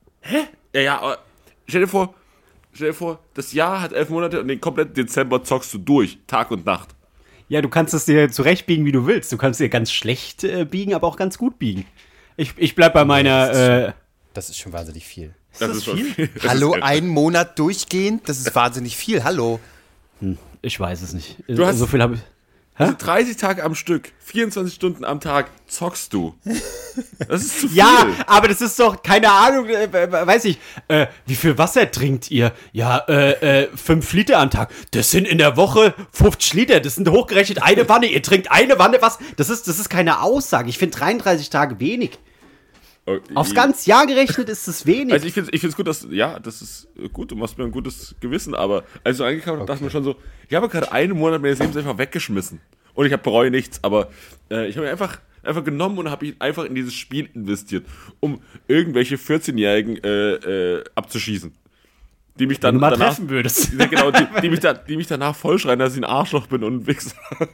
Ja, 0.74 0.80
ja, 0.80 0.98
aber 1.00 1.18
stell 1.66 1.82
dir 1.82 1.88
vor, 1.88 2.14
stell 2.72 2.88
dir 2.88 2.94
vor, 2.94 3.18
das 3.34 3.52
Jahr 3.52 3.80
hat 3.82 3.92
elf 3.92 4.08
Monate 4.10 4.40
und 4.40 4.48
den 4.48 4.60
kompletten 4.60 4.94
Dezember 4.94 5.42
zockst 5.44 5.72
du 5.74 5.78
durch, 5.78 6.18
Tag 6.26 6.50
und 6.50 6.64
Nacht. 6.66 6.90
Ja, 7.48 7.60
du 7.62 7.68
kannst 7.68 7.92
es 7.94 8.04
dir 8.04 8.30
zurechtbiegen, 8.30 8.84
wie 8.86 8.92
du 8.92 9.06
willst. 9.06 9.32
Du 9.32 9.36
kannst 9.36 9.58
dir 9.58 9.68
ganz 9.68 9.90
schlecht 9.90 10.44
äh, 10.44 10.64
biegen, 10.64 10.94
aber 10.94 11.06
auch 11.08 11.16
ganz 11.16 11.36
gut 11.36 11.58
biegen. 11.58 11.84
Ich, 12.36 12.54
ich 12.56 12.74
bleib 12.76 12.94
bei 12.94 13.04
meiner. 13.04 13.50
Äh, 13.88 13.92
Das 14.34 14.48
ist 14.50 14.58
schon 14.58 14.72
wahnsinnig 14.72 15.04
viel. 15.04 15.34
Das, 15.58 15.70
ist 15.76 15.84
schon 15.84 15.98
viel. 15.98 16.28
Das 16.28 16.48
Hallo, 16.48 16.74
ist, 16.76 16.82
einen 16.84 17.08
Monat 17.08 17.58
durchgehend? 17.58 18.28
Das 18.28 18.38
ist 18.38 18.54
wahnsinnig 18.54 18.96
viel. 18.96 19.24
Hallo. 19.24 19.58
ich 20.62 20.78
weiß 20.78 21.02
es 21.02 21.12
nicht. 21.12 21.36
Du 21.48 21.66
hast- 21.66 21.78
so 21.78 21.86
viel 21.88 22.00
habe 22.00 22.14
ich. 22.14 22.20
30 22.86 23.36
Tage 23.36 23.62
am 23.64 23.74
Stück, 23.74 24.12
24 24.20 24.74
Stunden 24.74 25.04
am 25.04 25.20
Tag 25.20 25.50
zockst 25.66 26.12
du. 26.12 26.34
Das 27.28 27.42
ist 27.42 27.60
zu 27.60 27.68
viel. 27.68 27.76
Ja, 27.78 28.06
aber 28.26 28.48
das 28.48 28.60
ist 28.60 28.78
doch, 28.78 29.02
keine 29.02 29.30
Ahnung, 29.30 29.68
äh, 29.68 29.84
äh, 29.84 30.26
weiß 30.26 30.46
ich, 30.46 30.58
äh, 30.88 31.06
wie 31.26 31.34
viel 31.34 31.56
Wasser 31.58 31.90
trinkt 31.90 32.30
ihr? 32.30 32.52
Ja, 32.72 32.98
äh, 33.08 33.62
äh, 33.62 33.68
fünf 33.76 34.12
Liter 34.12 34.38
am 34.38 34.50
Tag. 34.50 34.70
Das 34.92 35.10
sind 35.10 35.26
in 35.26 35.38
der 35.38 35.56
Woche 35.56 35.94
50 36.12 36.54
Liter, 36.54 36.80
das 36.80 36.96
sind 36.96 37.08
hochgerechnet 37.08 37.62
eine 37.62 37.88
Wanne. 37.88 38.06
Ihr 38.06 38.22
trinkt 38.22 38.50
eine 38.50 38.78
Wanne, 38.78 38.98
was? 39.00 39.18
Das 39.36 39.50
ist, 39.50 39.68
das 39.68 39.78
ist 39.78 39.88
keine 39.88 40.22
Aussage. 40.22 40.68
Ich 40.68 40.78
finde 40.78 40.96
33 40.98 41.50
Tage 41.50 41.78
wenig. 41.80 42.18
Aufs 43.34 43.54
ganze 43.54 43.88
Jahr 43.88 44.06
gerechnet 44.06 44.48
ist 44.48 44.68
es 44.68 44.86
wenig. 44.86 45.12
Also 45.12 45.26
ich 45.26 45.32
finde 45.32 45.50
ich 45.52 45.60
find's 45.60 45.76
gut, 45.76 45.86
dass, 45.86 46.06
ja, 46.10 46.38
das 46.38 46.62
ist 46.62 46.88
gut, 47.12 47.30
du 47.30 47.36
machst 47.36 47.58
mir 47.58 47.64
ein 47.64 47.70
gutes 47.70 48.14
Gewissen, 48.20 48.54
aber 48.54 48.84
als 49.04 49.18
du 49.18 49.24
angekommen 49.24 49.58
bist, 49.58 49.68
dachte 49.68 49.78
ich 49.78 49.84
mir 49.84 49.90
schon 49.90 50.04
so, 50.04 50.16
ich 50.48 50.54
habe 50.54 50.68
gerade 50.68 50.92
einen 50.92 51.16
Monat 51.16 51.42
meines 51.42 51.58
Lebens 51.58 51.76
einfach 51.76 51.98
weggeschmissen. 51.98 52.60
Und 52.94 53.06
ich 53.06 53.12
habe 53.12 53.22
bereue 53.22 53.50
nichts, 53.50 53.82
aber 53.82 54.10
äh, 54.50 54.68
ich 54.68 54.76
habe 54.76 54.86
ihn 54.86 54.90
einfach, 54.90 55.20
einfach 55.42 55.64
genommen 55.64 55.98
und 55.98 56.10
habe 56.10 56.26
ihn 56.26 56.36
einfach 56.38 56.64
in 56.64 56.74
dieses 56.74 56.94
Spiel 56.94 57.28
investiert, 57.34 57.86
um 58.20 58.42
irgendwelche 58.68 59.16
14-Jährigen 59.16 60.02
äh, 60.02 60.78
äh, 60.78 60.84
abzuschießen. 60.94 61.52
Die 62.36 62.46
mich 62.46 62.60
dann 62.60 62.76
mal 62.76 62.90
danach, 62.90 63.08
treffen 63.08 63.28
würdest. 63.28 63.72
Ja, 63.78 63.86
genau, 63.86 64.10
die, 64.10 64.26
die, 64.42 64.48
mich 64.48 64.60
da, 64.60 64.72
die 64.72 64.96
mich 64.96 65.06
danach 65.06 65.36
vollschreien, 65.36 65.78
dass 65.78 65.94
ich 65.94 66.00
ein 66.00 66.04
Arschloch 66.04 66.46
bin 66.46 66.64
und 66.64 66.82
ein 66.82 66.86
Wichser. 66.86 67.16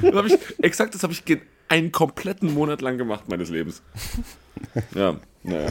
Das 0.00 0.14
hab 0.14 0.24
ich, 0.24 0.38
exakt, 0.62 0.94
das 0.94 1.02
habe 1.02 1.12
ich 1.12 1.22
einen 1.68 1.92
kompletten 1.92 2.52
Monat 2.54 2.80
lang 2.80 2.98
gemacht 2.98 3.28
meines 3.28 3.50
Lebens. 3.50 3.82
Ja, 4.92 5.14
naja. 5.44 5.70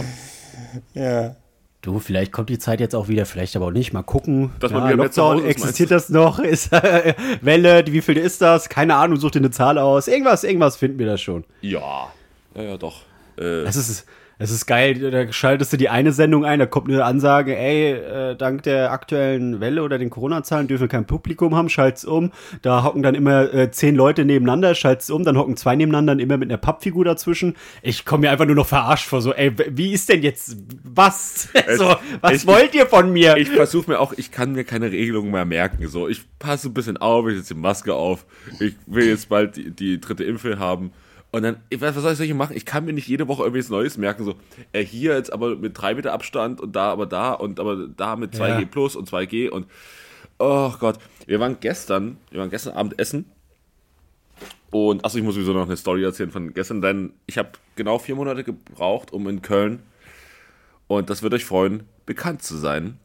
Ja. 0.93 1.35
Du, 1.81 1.99
vielleicht 1.99 2.31
kommt 2.31 2.49
die 2.49 2.57
Zeit 2.57 2.79
jetzt 2.79 2.95
auch 2.95 3.09
wieder, 3.09 3.25
vielleicht 3.25 3.55
aber 3.57 3.65
auch 3.67 3.71
nicht. 3.71 3.91
Mal 3.93 4.01
gucken. 4.03 4.51
Dass 4.61 4.71
man 4.71 4.85
wieder 4.87 4.95
mehr 4.95 5.11
zu 5.11 5.21
Lockdown, 5.21 5.39
ist, 5.45 5.49
existiert 5.51 5.91
das 5.91 6.09
noch? 6.09 6.39
Ist 6.39 6.71
äh, 6.71 7.13
Welle, 7.41 7.83
wie 7.87 8.01
viel 8.01 8.17
ist 8.17 8.41
das? 8.41 8.69
Keine 8.69 8.95
Ahnung, 8.95 9.19
such 9.19 9.31
dir 9.31 9.39
eine 9.39 9.51
Zahl 9.51 9.77
aus. 9.77 10.07
Irgendwas, 10.07 10.43
irgendwas 10.45 10.77
finden 10.77 10.99
wir 10.99 11.05
da 11.05 11.17
schon. 11.17 11.43
Ja. 11.61 12.07
Ja, 12.55 12.61
ja, 12.61 12.77
doch. 12.77 13.01
Äh, 13.37 13.63
Es 13.63 13.75
ist, 13.75 14.05
es 14.39 14.51
ist 14.51 14.67
geil, 14.67 14.93
da 15.11 15.31
schaltest 15.33 15.73
du 15.73 15.77
die 15.77 15.89
eine 15.89 16.11
Sendung 16.11 16.45
ein, 16.45 16.59
da 16.59 16.65
kommt 16.67 16.89
eine 16.89 17.03
Ansage, 17.03 17.57
ey, 17.57 17.93
äh, 17.93 18.35
dank 18.35 18.61
der 18.63 18.91
aktuellen 18.91 19.59
Welle 19.59 19.81
oder 19.81 19.97
den 19.97 20.11
Corona-Zahlen 20.11 20.67
dürfen 20.67 20.83
wir 20.83 20.87
kein 20.87 21.05
Publikum 21.07 21.55
haben, 21.55 21.69
schalt's 21.69 22.05
um. 22.05 22.31
Da 22.61 22.83
hocken 22.83 23.01
dann 23.01 23.15
immer 23.15 23.51
äh, 23.51 23.71
zehn 23.71 23.95
Leute 23.95 24.25
nebeneinander, 24.25 24.75
schalt's 24.75 25.09
um, 25.09 25.23
dann 25.23 25.37
hocken 25.37 25.57
zwei 25.57 25.75
nebeneinander 25.75 26.13
und 26.13 26.19
immer 26.19 26.37
mit 26.37 26.49
einer 26.49 26.57
Pappfigur 26.57 27.03
dazwischen. 27.03 27.55
Ich 27.81 28.05
komme 28.05 28.21
mir 28.21 28.31
einfach 28.31 28.45
nur 28.45 28.55
noch 28.55 28.67
verarscht 28.67 29.07
vor, 29.07 29.21
so, 29.21 29.33
ey, 29.33 29.51
wie 29.75 29.91
ist 29.91 30.07
denn 30.09 30.21
jetzt, 30.21 30.55
was? 30.83 31.49
so, 31.77 31.95
was 32.21 32.33
ich- 32.33 32.47
wollt 32.47 32.75
ihr 32.75 32.85
von 32.85 33.11
mir? 33.11 33.37
ich 33.37 33.49
versuche 33.49 33.89
mir 33.91 33.99
auch, 33.99 34.13
ich 34.17 34.31
kann 34.31 34.53
mir 34.53 34.63
keine 34.63 34.91
Regelungen 34.91 35.31
mehr 35.31 35.45
merken. 35.45 35.87
So, 35.87 36.07
ich 36.07 36.21
passe 36.37 36.69
ein 36.69 36.73
bisschen 36.73 36.97
auf, 36.97 37.27
ich 37.27 37.37
setze 37.37 37.55
die 37.55 37.59
Maske 37.59 37.95
auf. 37.95 38.25
Ich 38.59 38.75
will 38.85 39.07
jetzt 39.07 39.29
bald 39.29 39.55
die, 39.55 39.71
die 39.71 39.99
dritte 39.99 40.23
Impfe 40.23 40.59
haben. 40.59 40.91
Und 41.31 41.43
dann, 41.43 41.57
was 41.77 41.95
soll 41.95 42.13
ich 42.13 42.17
solche 42.17 42.33
machen? 42.33 42.55
Ich 42.55 42.65
kann 42.65 42.85
mir 42.85 42.93
nicht 42.93 43.07
jede 43.07 43.27
Woche 43.27 43.43
irgendwas 43.43 43.69
Neues 43.69 43.97
merken. 43.97 44.23
So, 44.23 44.35
äh, 44.71 44.83
hier 44.83 45.15
jetzt 45.15 45.31
aber 45.33 45.55
mit 45.55 45.79
drei 45.79 45.93
Meter 45.93 46.13
Abstand 46.13 46.61
und 46.61 46.75
da 46.75 46.91
aber 46.91 47.05
da 47.05 47.33
und 47.33 47.59
aber 47.59 47.87
da 47.87 48.15
mit 48.15 48.33
2G 48.33 48.61
Ja. 48.61 48.65
plus 48.65 48.95
und 48.95 49.09
2G 49.09 49.49
und 49.49 49.67
oh 50.39 50.71
Gott. 50.79 50.99
Wir 51.25 51.39
waren 51.39 51.59
gestern, 51.59 52.17
wir 52.31 52.39
waren 52.39 52.49
gestern 52.49 52.75
Abend 52.75 52.97
essen 52.99 53.25
Und 54.71 55.03
achso, 55.05 55.17
ich 55.17 55.23
muss 55.23 55.35
sowieso 55.35 55.53
noch 55.53 55.65
eine 55.65 55.77
Story 55.77 56.03
erzählen 56.03 56.31
von 56.31 56.53
gestern, 56.53 56.81
denn 56.81 57.13
ich 57.25 57.37
habe 57.37 57.49
genau 57.75 57.99
vier 57.99 58.15
Monate 58.15 58.43
gebraucht, 58.43 59.11
um 59.11 59.27
in 59.27 59.41
Köln, 59.41 59.81
und 60.87 61.09
das 61.09 61.21
wird 61.23 61.33
euch 61.33 61.45
freuen, 61.45 61.83
bekannt 62.05 62.41
zu 62.43 62.55
sein. 62.57 62.97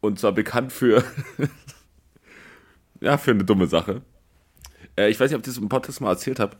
Und 0.00 0.18
zwar 0.18 0.32
bekannt 0.32 0.72
für, 0.72 1.04
ja, 3.00 3.16
für 3.18 3.30
eine 3.32 3.44
dumme 3.44 3.66
Sache. 3.66 4.02
Äh, 4.96 5.10
ich 5.10 5.20
weiß 5.20 5.30
nicht, 5.30 5.36
ob 5.36 5.46
ich 5.46 5.52
das 5.52 5.58
im 5.62 5.68
Podcast 5.68 6.00
mal 6.00 6.10
erzählt 6.10 6.40
habe. 6.40 6.56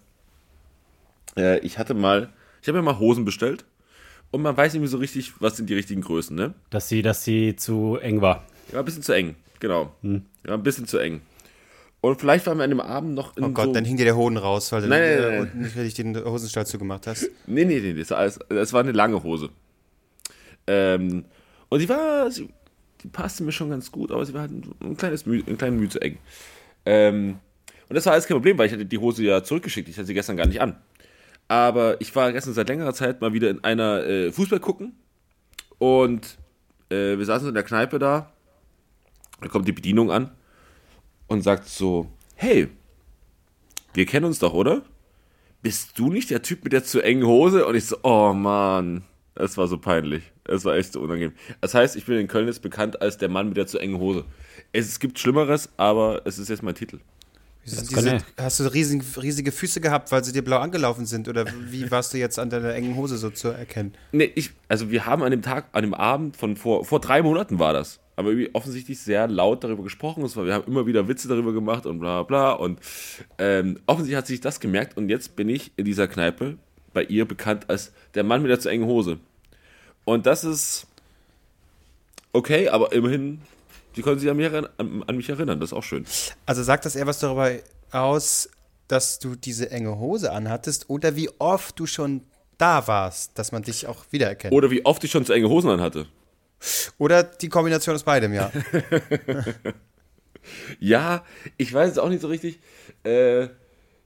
Äh, 1.37 1.59
ich 1.61 1.79
hatte 1.79 1.95
mal, 1.95 2.31
ich 2.63 2.69
habe 2.69 2.79
mir 2.79 2.85
mal 2.85 2.99
Hosen 2.99 3.25
bestellt 3.25 3.65
und 4.31 4.43
man 4.43 4.57
weiß 4.57 4.73
nicht 4.73 4.81
mehr 4.81 4.89
so 4.89 4.99
richtig, 4.99 5.33
was 5.41 5.57
sind 5.57 5.69
die 5.71 5.75
richtigen 5.75 6.01
Größen, 6.03 6.37
ne? 6.37 6.55
Dass 6.71 6.89
sie, 6.89 7.03
dass 7.03 7.25
sie 7.25 7.57
zu 7.57 7.97
eng 7.97 8.21
war. 8.21 8.45
Ja, 8.73 8.79
ein 8.81 8.85
bisschen 8.85 9.03
zu 9.03 9.13
eng, 9.13 9.35
genau. 9.59 9.95
Ja, 10.03 10.55
ein 10.55 10.63
bisschen 10.63 10.87
zu 10.87 10.99
eng. 10.99 11.21
Und 12.03 12.19
vielleicht 12.19 12.47
waren 12.47 12.57
wir 12.57 12.65
an 12.65 12.71
dem 12.71 12.81
Abend 12.81 13.15
noch 13.15 13.37
in 13.37 13.45
Oh 13.45 13.49
Gott, 13.51 13.67
so 13.67 13.73
dann 13.75 13.85
hing 13.85 13.97
dir 13.97 14.05
der 14.05 14.17
Hoden 14.17 14.39
raus, 14.39 14.73
weil 14.73 14.83
du 14.83 14.89
Nein, 14.89 15.01
nein, 15.01 15.11
äh, 15.11 15.21
nein, 15.21 15.31
nein. 15.31 15.41
unten 15.43 15.61
nicht 15.61 15.77
richtig 15.77 15.95
den 15.97 16.25
Hosenstall 16.25 16.67
zugemacht 16.67 17.07
hast. 17.07 17.29
Nee, 17.47 17.65
nee, 17.65 17.81
nee, 17.81 17.93
das 17.93 18.11
war, 18.11 18.19
alles, 18.19 18.39
das 18.49 18.73
war 18.73 18.81
eine 18.81 18.93
lange 18.93 19.23
Hose. 19.23 19.51
Ähm, 20.67 21.25
und 21.69 21.79
die 21.81 21.89
war, 21.89 22.31
sie, 22.31 22.49
die 23.03 23.09
passte 23.09 23.43
mir 23.43 23.53
schon 23.53 23.71
ganz 23.71 23.93
gut, 23.93 24.13
aber 24.13 24.25
sie 24.25 24.33
war 24.33 24.43
halt 24.43 24.53
ein, 24.53 24.75
ein 24.81 24.97
kleines 24.97 25.27
Mühe, 25.27 25.43
ein 25.47 25.59
kleines 25.59 25.79
Mühe 25.79 25.89
zu 25.91 26.01
eng. 26.01 26.19
Ähm, 26.87 27.39
und 27.89 27.95
das 27.95 28.07
war 28.07 28.15
alles 28.15 28.27
kein 28.27 28.37
Problem, 28.37 28.57
weil 28.57 28.67
ich 28.67 28.73
hatte 28.73 28.87
die 28.87 28.99
Hose 28.99 29.23
ja 29.25 29.43
zurückgeschickt. 29.43 29.89
Ich 29.89 29.97
hatte 29.97 30.07
sie 30.07 30.15
gestern 30.15 30.37
gar 30.37 30.47
nicht 30.47 30.61
an. 30.61 30.77
Aber 31.51 32.01
ich 32.01 32.15
war 32.15 32.33
gestern 32.33 32.55
seit 32.55 32.69
längerer 32.69 32.95
Zeit 32.95 33.21
mal 33.21 33.33
wieder 33.33 33.51
in 33.51 33.65
einer 33.65 34.07
äh, 34.07 34.33
Fußball 34.33 34.61
gucken 34.61 34.95
und 35.79 36.39
äh, 36.91 37.19
wir 37.19 37.25
saßen 37.25 37.49
in 37.49 37.55
der 37.55 37.65
Kneipe 37.65 37.99
da. 37.99 38.33
Da 39.41 39.49
kommt 39.49 39.67
die 39.67 39.73
Bedienung 39.73 40.11
an 40.11 40.31
und 41.27 41.43
sagt 41.43 41.69
so: 41.69 42.07
Hey, 42.37 42.69
wir 43.95 44.07
kennen 44.07 44.27
uns 44.27 44.39
doch, 44.39 44.55
oder? 44.55 44.83
bist 45.63 45.99
du 45.99 46.11
nicht 46.11 46.31
der 46.31 46.43
Typ 46.43 46.65
mit 46.65 46.73
der 46.73 46.85
zu 46.85 47.03
engen 47.03 47.27
Hose? 47.27 47.67
Und 47.67 47.75
ich 47.75 47.87
so, 47.87 47.97
oh 48.03 48.33
Mann, 48.33 49.03
das 49.35 49.57
war 49.57 49.69
so 49.69 49.79
peinlich. 49.79 50.25
Das 50.45 50.65
war 50.65 50.77
echt 50.77 50.93
so 50.93 51.01
unangenehm. 51.01 51.35
Das 51.61 51.75
heißt, 51.75 51.97
ich 51.97 52.07
bin 52.07 52.19
in 52.19 52.29
Köln 52.29 52.47
jetzt 52.47 52.63
bekannt 52.63 53.01
als 53.03 53.19
der 53.19 53.29
Mann 53.29 53.49
mit 53.49 53.57
der 53.57 53.67
zu 53.67 53.79
engen 53.79 53.99
Hose. 53.99 54.25
Es, 54.73 54.89
es 54.89 55.01
gibt 55.01 55.19
Schlimmeres, 55.19 55.71
aber 55.77 56.23
es 56.25 56.39
ist 56.39 56.49
jetzt 56.49 56.63
mein 56.63 56.75
Titel. 56.75 56.99
Diese, 57.67 58.19
hast 58.39 58.61
du 58.61 58.65
riesige, 58.65 59.05
riesige 59.23 59.53
Füße 59.53 59.81
gehabt, 59.81 60.11
weil 60.13 60.25
sie 60.25 60.33
dir 60.33 60.43
blau 60.43 60.59
angelaufen 60.59 61.07
sind? 61.07 61.29
Oder 61.29 61.47
wie 61.69 61.91
warst 61.91 62.13
du 62.15 62.19
jetzt 62.19 62.39
an 62.39 62.51
deiner 62.51 62.75
engen 62.75 62.97
Hose 62.97 63.17
so 63.19 63.31
zu 63.31 63.49
erkennen? 63.49 63.95
Nee, 64.13 64.33
ich, 64.35 64.51
also 64.69 64.91
wir 64.91 65.07
haben 65.07 65.23
an 65.23 65.31
dem 65.31 65.43
Tag, 65.43 65.67
an 65.73 65.83
dem 65.83 65.95
Abend 65.95 66.37
von 66.37 66.57
vor, 66.57 66.85
vor 66.85 67.01
drei 67.01 67.23
Monaten 67.23 67.59
war 67.59 67.73
das. 67.73 68.01
Aber 68.17 68.31
irgendwie 68.31 68.55
offensichtlich 68.55 68.99
sehr 68.99 69.29
laut 69.29 69.63
darüber 69.63 69.83
gesprochen. 69.83 70.25
Es 70.25 70.37
war, 70.37 70.47
wir 70.47 70.55
haben 70.55 70.67
immer 70.67 70.87
wieder 70.87 71.07
Witze 71.09 71.29
darüber 71.29 71.53
gemacht 71.53 71.87
und 71.87 72.01
bla 72.01 72.23
bla. 72.23 72.53
Und 72.53 72.81
ähm, 73.39 73.79
offensichtlich 73.87 74.17
hat 74.17 74.27
sich 74.27 74.41
das 74.41 74.61
gemerkt 74.61 74.97
und 74.97 75.09
jetzt 75.09 75.37
bin 75.37 75.49
ich 75.49 75.73
in 75.77 75.85
dieser 75.85 76.09
Kneipe 76.09 76.57
bei 76.93 77.05
ihr 77.05 77.27
bekannt 77.27 77.69
als 77.69 77.93
der 78.15 78.25
Mann 78.25 78.43
mit 78.43 78.51
der 78.51 78.61
zu 78.61 78.69
engen 78.69 78.87
Hose. 78.87 79.19
Und 80.05 80.27
das 80.27 80.45
ist 80.45 80.87
okay, 82.33 82.69
aber 82.69 82.93
immerhin, 82.93 83.41
sie 83.95 84.03
können 84.03 84.19
sich 84.19 84.31
an 84.31 84.37
mich, 84.37 84.47
erinnern, 84.47 84.71
an, 84.79 85.03
an 85.07 85.17
mich 85.17 85.29
erinnern. 85.29 85.61
Das 85.61 85.71
ist 85.71 85.73
auch 85.77 85.83
schön. 85.83 86.05
Also 86.47 86.63
sagt 86.63 86.85
das 86.85 86.97
eher 86.97 87.07
was 87.07 87.19
darüber 87.19 87.51
aus, 87.93 88.49
dass 88.89 89.19
du 89.19 89.37
diese 89.37 89.71
enge 89.71 89.99
Hose 89.99 90.33
anhattest 90.33 90.91
oder 90.91 91.17
wie 91.17 91.31
oft 91.39 91.79
du 91.79 91.87
schon 91.87 92.23
da 92.59 92.87
warst, 92.87 93.39
dass 93.39 93.53
man 93.53 93.63
dich 93.63 93.87
auch 93.87 94.05
wiedererkennt? 94.11 94.53
Oder 94.53 94.71
wie 94.71 94.85
oft 94.85 95.03
ich 95.05 95.11
schon 95.11 95.25
zu 95.25 95.33
enge 95.33 95.49
Hosen 95.49 95.71
anhatte. 95.71 96.07
Oder 96.99 97.23
die 97.23 97.49
Kombination 97.49 97.95
aus 97.95 98.03
beidem, 98.03 98.35
ja. 98.35 98.53
Ja, 100.79 101.25
ich 101.57 101.73
weiß 101.73 101.93
es 101.93 101.99
auch 101.99 102.09
nicht 102.09 102.23
so 102.23 102.29
richtig. 102.29 102.61
Äh, 103.05 103.49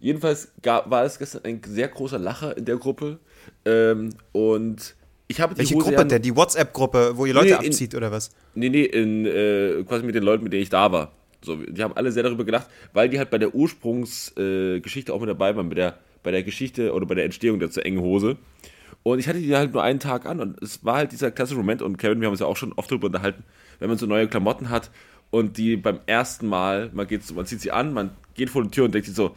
jedenfalls 0.01 0.49
gab, 0.63 0.91
war 0.91 1.05
es 1.05 1.19
gestern 1.19 1.45
ein 1.45 1.61
sehr 1.65 1.89
großer 1.89 2.19
Lacher 2.19 2.57
in 2.57 2.65
der 2.65 2.77
Gruppe. 2.77 3.19
Ähm, 3.65 4.11
und 4.33 4.95
ich 5.27 5.41
habe 5.41 5.55
die 5.55 5.59
Welche 5.61 5.75
Hose 5.75 5.85
Gruppe 5.85 5.97
ja, 6.03 6.05
denn? 6.05 6.23
Die 6.23 6.37
WhatsApp-Gruppe, 6.37 7.13
wo 7.17 7.27
ihr 7.27 7.35
Leute 7.35 7.47
Nee, 7.59 7.67
in- 7.67 7.73
abzieht 7.73 7.95
oder 7.95 8.11
was? 8.13 8.31
Nee, 8.55 8.69
nee, 8.69 8.85
in, 8.85 9.25
äh, 9.27 9.83
quasi 9.87 10.05
mit 10.05 10.15
den 10.15 10.23
Leuten, 10.23 10.45
mit 10.45 10.53
denen 10.53 10.63
ich 10.63 10.71
da 10.71 10.93
war. 10.93 11.13
So, 11.43 11.57
die 11.57 11.83
haben 11.83 11.95
alle 11.97 12.11
sehr 12.13 12.23
darüber 12.23 12.45
gelacht, 12.45 12.69
weil 12.93 13.09
die 13.09 13.19
halt 13.19 13.31
bei 13.31 13.39
der 13.39 13.55
Ursprungsgeschichte 13.55 15.13
äh, 15.13 15.15
auch 15.15 15.21
mit 15.21 15.29
dabei 15.29 15.55
waren, 15.57 15.69
bei 15.69 15.75
der, 15.75 15.99
bei 16.23 16.31
der 16.31 16.43
Geschichte 16.43 16.93
oder 16.93 17.07
bei 17.07 17.15
der 17.15 17.25
Entstehung 17.25 17.59
der 17.59 17.71
zu 17.71 17.85
engen 17.85 18.01
Hose. 18.01 18.37
Und 19.03 19.19
ich 19.19 19.29
hatte 19.29 19.39
die 19.41 19.55
halt 19.55 19.75
nur 19.75 19.83
einen 19.83 20.01
Tag 20.01 20.25
an 20.25 20.41
und 20.41 20.63
es 20.63 20.83
war 20.85 20.97
halt 20.97 21.13
dieser 21.13 21.31
klassische 21.31 21.59
Moment 21.59 21.83
und 21.83 21.99
Kevin, 21.99 22.21
wir 22.21 22.27
haben 22.27 22.33
uns 22.33 22.41
ja 22.41 22.47
auch 22.47 22.57
schon 22.57 22.73
oft 22.73 22.91
darüber 22.91 23.09
unterhalten, 23.09 23.45
wenn 23.79 23.89
man 23.91 23.99
so 23.99 24.07
neue 24.07 24.29
Klamotten 24.29 24.71
hat 24.71 24.91
und 25.31 25.59
die 25.59 25.77
beim 25.77 26.01
ersten 26.07 26.47
Mal, 26.47 26.91
man 26.95 27.07
geht 27.07 27.23
so, 27.23 27.35
man 27.35 27.45
zieht 27.45 27.61
sie 27.61 27.71
an, 27.71 27.93
man 27.93 28.11
geht 28.35 28.49
vor 28.49 28.63
die 28.63 28.71
Tür 28.71 28.87
und 28.87 28.95
denkt 28.95 29.07
sich 29.07 29.15
so, 29.15 29.37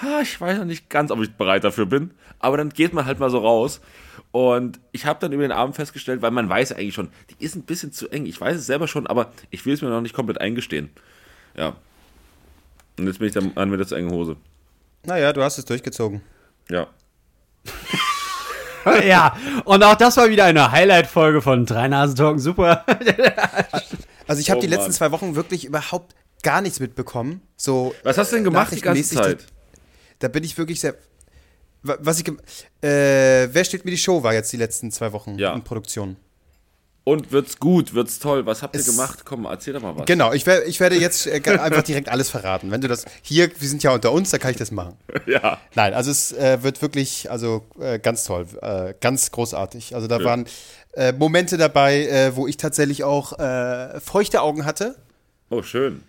ha, 0.00 0.20
ich 0.22 0.40
weiß 0.40 0.58
noch 0.58 0.64
nicht 0.66 0.88
ganz, 0.88 1.10
ob 1.10 1.20
ich 1.20 1.32
bereit 1.32 1.64
dafür 1.64 1.86
bin, 1.86 2.12
aber 2.38 2.56
dann 2.58 2.68
geht 2.68 2.92
man 2.92 3.06
halt 3.06 3.18
mal 3.18 3.30
so 3.30 3.38
raus 3.38 3.80
und 4.32 4.80
ich 4.92 5.06
habe 5.06 5.20
dann 5.20 5.32
über 5.32 5.42
den 5.42 5.52
Abend 5.52 5.76
festgestellt, 5.76 6.22
weil 6.22 6.30
man 6.30 6.48
weiß 6.48 6.72
eigentlich 6.72 6.94
schon, 6.94 7.08
die 7.30 7.44
ist 7.44 7.56
ein 7.56 7.62
bisschen 7.62 7.92
zu 7.92 8.08
eng, 8.10 8.26
ich 8.26 8.40
weiß 8.40 8.56
es 8.56 8.66
selber 8.66 8.88
schon, 8.88 9.06
aber 9.06 9.32
ich 9.50 9.64
will 9.66 9.74
es 9.74 9.82
mir 9.82 9.88
noch 9.88 10.00
nicht 10.00 10.14
komplett 10.14 10.40
eingestehen. 10.40 10.90
Ja. 11.56 11.76
Und 12.98 13.06
jetzt 13.06 13.18
bin 13.18 13.28
ich 13.28 13.34
dann 13.34 13.52
an 13.56 13.70
mit 13.70 13.80
der 13.80 13.86
zu 13.86 13.94
engen 13.94 14.10
Hose. 14.10 14.36
Naja, 15.04 15.32
du 15.32 15.42
hast 15.42 15.58
es 15.58 15.64
durchgezogen. 15.64 16.20
Ja. 16.68 16.88
ja, 19.04 19.36
und 19.64 19.82
auch 19.82 19.94
das 19.94 20.16
war 20.16 20.28
wieder 20.28 20.44
eine 20.44 20.70
Highlight-Folge 20.72 21.42
von 21.42 21.66
Drei 21.66 21.88
Nasen 21.88 22.16
Talken. 22.16 22.38
Super. 22.38 22.84
Also 24.28 24.42
ich 24.42 24.50
habe 24.50 24.58
Oh 24.58 24.60
die 24.60 24.66
letzten 24.66 24.92
zwei 24.92 25.10
Wochen 25.10 25.36
wirklich 25.36 25.64
überhaupt 25.64 26.14
gar 26.42 26.60
nichts 26.60 26.80
mitbekommen. 26.80 27.40
So 27.56 27.94
Was 28.02 28.18
hast 28.18 28.30
du 28.30 28.36
denn 28.36 28.44
gemacht 28.44 28.70
die 28.72 28.80
ganze 28.80 29.16
Zeit? 29.16 29.46
Da 30.18 30.28
bin 30.28 30.44
ich 30.44 30.58
wirklich 30.58 30.80
sehr. 30.80 30.96
Wa- 31.82 31.98
Was 32.00 32.20
ich. 32.20 32.28
Äh, 32.28 32.32
wer 33.52 33.64
steht 33.64 33.84
mir 33.84 33.90
die 33.90 33.98
Show 33.98 34.22
war 34.22 34.34
jetzt 34.34 34.52
die 34.52 34.56
letzten 34.56 34.90
zwei 34.90 35.12
Wochen 35.12 35.38
Ja. 35.38 35.52
in 35.54 35.62
Produktion. 35.62 36.16
Und 37.04 37.32
wird's 37.32 37.58
gut, 37.58 37.94
wird's 37.94 38.18
toll. 38.18 38.44
Was 38.44 38.60
habt 38.62 38.74
ihr 38.76 38.80
Es- 38.80 38.86
gemacht? 38.86 39.20
Komm, 39.24 39.46
erzähl 39.46 39.72
doch 39.72 39.80
mal 39.80 39.96
was. 39.96 40.04
Genau, 40.04 40.32
ich, 40.34 40.44
wer, 40.44 40.66
ich 40.66 40.78
werde 40.78 40.96
jetzt 40.96 41.26
äh, 41.26 41.40
einfach 41.58 41.82
direkt 41.82 42.10
alles 42.10 42.28
verraten. 42.28 42.70
Wenn 42.70 42.82
du 42.82 42.88
das. 42.88 43.06
Hier, 43.22 43.48
wir 43.58 43.68
sind 43.68 43.82
ja 43.82 43.92
unter 43.92 44.12
uns, 44.12 44.28
da 44.30 44.36
kann 44.38 44.50
ich 44.50 44.58
das 44.58 44.70
machen. 44.70 44.94
Ja. 45.26 45.58
Nein, 45.74 45.94
also 45.94 46.10
es 46.10 46.32
äh, 46.32 46.62
wird 46.62 46.82
wirklich, 46.82 47.30
also 47.30 47.64
äh, 47.80 47.98
ganz 47.98 48.24
toll, 48.24 48.46
äh, 48.60 48.92
ganz 49.00 49.30
großartig. 49.30 49.94
Also 49.94 50.06
da 50.06 50.16
Schön. 50.16 50.24
waren 50.26 50.46
äh, 50.94 51.12
Momente 51.12 51.56
dabei, 51.56 52.06
äh, 52.08 52.36
wo 52.36 52.46
ich 52.46 52.56
tatsächlich 52.58 53.04
auch 53.04 53.32
feuchte 54.02 54.42
Augen 54.42 54.64
hatte. 54.66 54.96
Oh, 55.50 55.62
schön. 55.62 56.02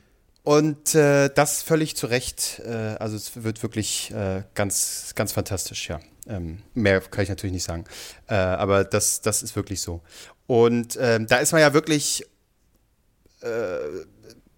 Und 0.49 0.95
äh, 0.95 1.29
das 1.29 1.61
völlig 1.61 1.95
zu 1.95 2.07
Recht. 2.07 2.59
Äh, 2.65 2.95
also 2.97 3.15
es 3.15 3.43
wird 3.43 3.61
wirklich 3.61 4.09
äh, 4.09 4.41
ganz, 4.55 5.11
ganz 5.13 5.31
fantastisch, 5.31 5.89
ja. 5.89 5.99
Ähm, 6.27 6.63
mehr 6.73 7.01
kann 7.01 7.21
ich 7.21 7.29
natürlich 7.29 7.53
nicht 7.53 7.65
sagen. 7.65 7.83
Äh, 8.27 8.33
aber 8.33 8.83
das, 8.83 9.21
das 9.21 9.43
ist 9.43 9.55
wirklich 9.55 9.79
so. 9.79 10.01
Und 10.47 10.97
ähm, 10.99 11.27
da 11.27 11.37
ist 11.37 11.51
man 11.51 11.61
ja 11.61 11.75
wirklich 11.75 12.25
äh, 13.41 13.77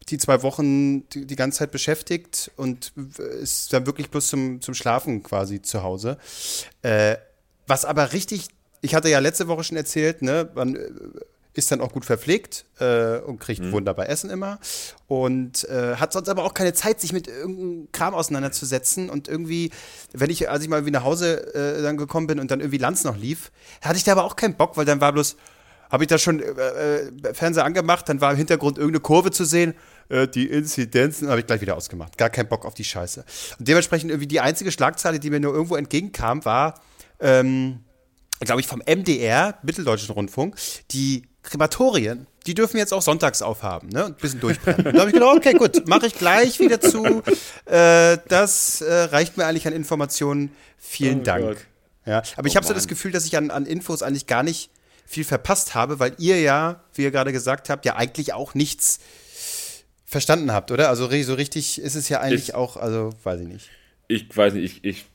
die 0.07 0.17
zwei 0.17 0.43
Wochen 0.43 1.09
die, 1.09 1.27
die 1.27 1.35
ganze 1.35 1.57
Zeit 1.59 1.71
beschäftigt 1.71 2.51
und 2.55 2.93
ist 3.41 3.73
dann 3.73 3.85
wirklich 3.85 4.09
bloß 4.09 4.29
zum, 4.29 4.61
zum 4.61 4.73
Schlafen 4.73 5.23
quasi 5.23 5.61
zu 5.61 5.83
Hause. 5.83 6.17
Äh, 6.83 7.17
was 7.67 7.83
aber 7.83 8.13
richtig, 8.13 8.47
ich 8.79 8.95
hatte 8.95 9.09
ja 9.09 9.19
letzte 9.19 9.49
Woche 9.49 9.65
schon 9.65 9.75
erzählt, 9.75 10.21
ne, 10.21 10.49
man 10.55 10.79
ist 11.53 11.71
dann 11.71 11.81
auch 11.81 11.91
gut 11.91 12.05
verpflegt 12.05 12.65
äh, 12.79 13.17
und 13.17 13.39
kriegt 13.39 13.71
wunderbar 13.71 14.07
Essen 14.07 14.29
immer 14.29 14.59
und 15.07 15.67
äh, 15.67 15.95
hat 15.97 16.13
sonst 16.13 16.29
aber 16.29 16.45
auch 16.45 16.53
keine 16.53 16.73
Zeit, 16.73 17.01
sich 17.01 17.11
mit 17.11 17.27
irgendeinem 17.27 17.89
Kram 17.91 18.13
auseinanderzusetzen 18.13 19.09
und 19.09 19.27
irgendwie, 19.27 19.71
wenn 20.13 20.29
ich, 20.29 20.49
als 20.49 20.63
ich 20.63 20.69
mal 20.69 20.85
wieder 20.85 20.99
nach 20.99 21.05
Hause 21.05 21.53
äh, 21.53 21.81
dann 21.81 21.97
gekommen 21.97 22.27
bin 22.27 22.39
und 22.39 22.51
dann 22.51 22.61
irgendwie 22.61 22.77
Lanz 22.77 23.03
noch 23.03 23.17
lief, 23.17 23.51
hatte 23.81 23.97
ich 23.97 24.03
da 24.03 24.13
aber 24.13 24.23
auch 24.23 24.35
keinen 24.35 24.55
Bock, 24.55 24.77
weil 24.77 24.85
dann 24.85 25.01
war 25.01 25.11
bloß, 25.11 25.35
habe 25.89 26.05
ich 26.05 26.07
da 26.07 26.17
schon 26.17 26.39
äh, 26.39 26.99
äh, 26.99 27.33
Fernseher 27.33 27.65
angemacht, 27.65 28.07
dann 28.07 28.21
war 28.21 28.31
im 28.31 28.37
Hintergrund 28.37 28.77
irgendeine 28.77 29.01
Kurve 29.01 29.31
zu 29.31 29.43
sehen, 29.43 29.73
äh, 30.07 30.27
die 30.27 30.47
Inzidenzen 30.47 31.29
habe 31.29 31.41
ich 31.41 31.47
gleich 31.47 31.59
wieder 31.59 31.75
ausgemacht. 31.75 32.17
Gar 32.17 32.29
keinen 32.29 32.47
Bock 32.47 32.65
auf 32.65 32.73
die 32.73 32.85
Scheiße. 32.85 33.25
Und 33.59 33.67
dementsprechend 33.67 34.09
irgendwie 34.09 34.27
die 34.27 34.39
einzige 34.39 34.71
Schlagzeile, 34.71 35.19
die 35.19 35.29
mir 35.29 35.41
nur 35.41 35.53
irgendwo 35.53 35.75
entgegenkam, 35.75 36.45
war, 36.45 36.79
ähm, 37.19 37.81
glaube 38.39 38.61
ich, 38.61 38.67
vom 38.67 38.81
MDR, 38.85 39.59
Mitteldeutschen 39.63 40.13
Rundfunk, 40.13 40.55
die 40.91 41.23
Krematorien, 41.43 42.27
die 42.45 42.53
dürfen 42.53 42.77
jetzt 42.77 42.93
auch 42.93 43.01
sonntags 43.01 43.41
aufhaben, 43.41 43.89
ne? 43.89 44.05
Ein 44.05 44.13
bisschen 44.15 44.39
durchbrennen. 44.39 44.93
Da 44.93 44.99
habe 45.01 45.09
ich 45.09 45.13
gedacht, 45.13 45.35
okay, 45.37 45.53
gut, 45.53 45.87
mache 45.87 46.05
ich 46.07 46.13
gleich 46.15 46.59
wieder 46.59 46.79
zu. 46.79 47.23
Äh, 47.65 48.17
das 48.27 48.81
äh, 48.81 48.93
reicht 49.05 49.37
mir 49.37 49.45
eigentlich 49.45 49.65
an 49.67 49.73
Informationen. 49.73 50.51
Vielen 50.77 51.21
Oh 51.21 51.23
Dank. 51.23 51.45
Gott. 51.45 51.57
Ja, 52.05 52.23
aber 52.35 52.47
ich 52.47 52.53
Oh 52.53 52.55
habe 52.57 52.65
so 52.67 52.73
das. 52.73 52.87
Gefühl, 52.87 53.11
dass 53.11 53.25
ich 53.25 53.37
an, 53.37 53.51
an 53.51 53.65
Infos 53.65 54.01
eigentlich 54.03 54.27
gar 54.27 54.43
nicht 54.43 54.69
viel 55.05 55.23
verpasst 55.23 55.75
habe, 55.75 55.99
weil 55.99 56.13
ihr 56.19 56.39
ja, 56.41 56.83
wie 56.93 57.03
ihr 57.03 57.11
gerade 57.11 57.31
gesagt 57.31 57.69
habt, 57.69 57.85
ja 57.85 57.95
eigentlich 57.95 58.33
auch 58.33 58.53
nichts 58.53 58.99
verstanden 60.05 60.51
habt, 60.51 60.71
oder? 60.71 60.89
Also 60.89 61.09
so 61.23 61.33
richtig 61.35 61.79
ist 61.81 61.95
es 61.95 62.09
ja 62.09 62.19
eigentlich 62.19 62.49
Ich- 62.49 62.55
auch, 62.55 62.77
also 62.77 63.11
weiß 63.23 63.41
ich 63.41 63.47
nicht. 63.47 63.69
Ich 64.07 64.35
weiß 64.35 64.53
nicht, 64.53 64.83
ich, 64.83 64.83
ich 64.83 65.05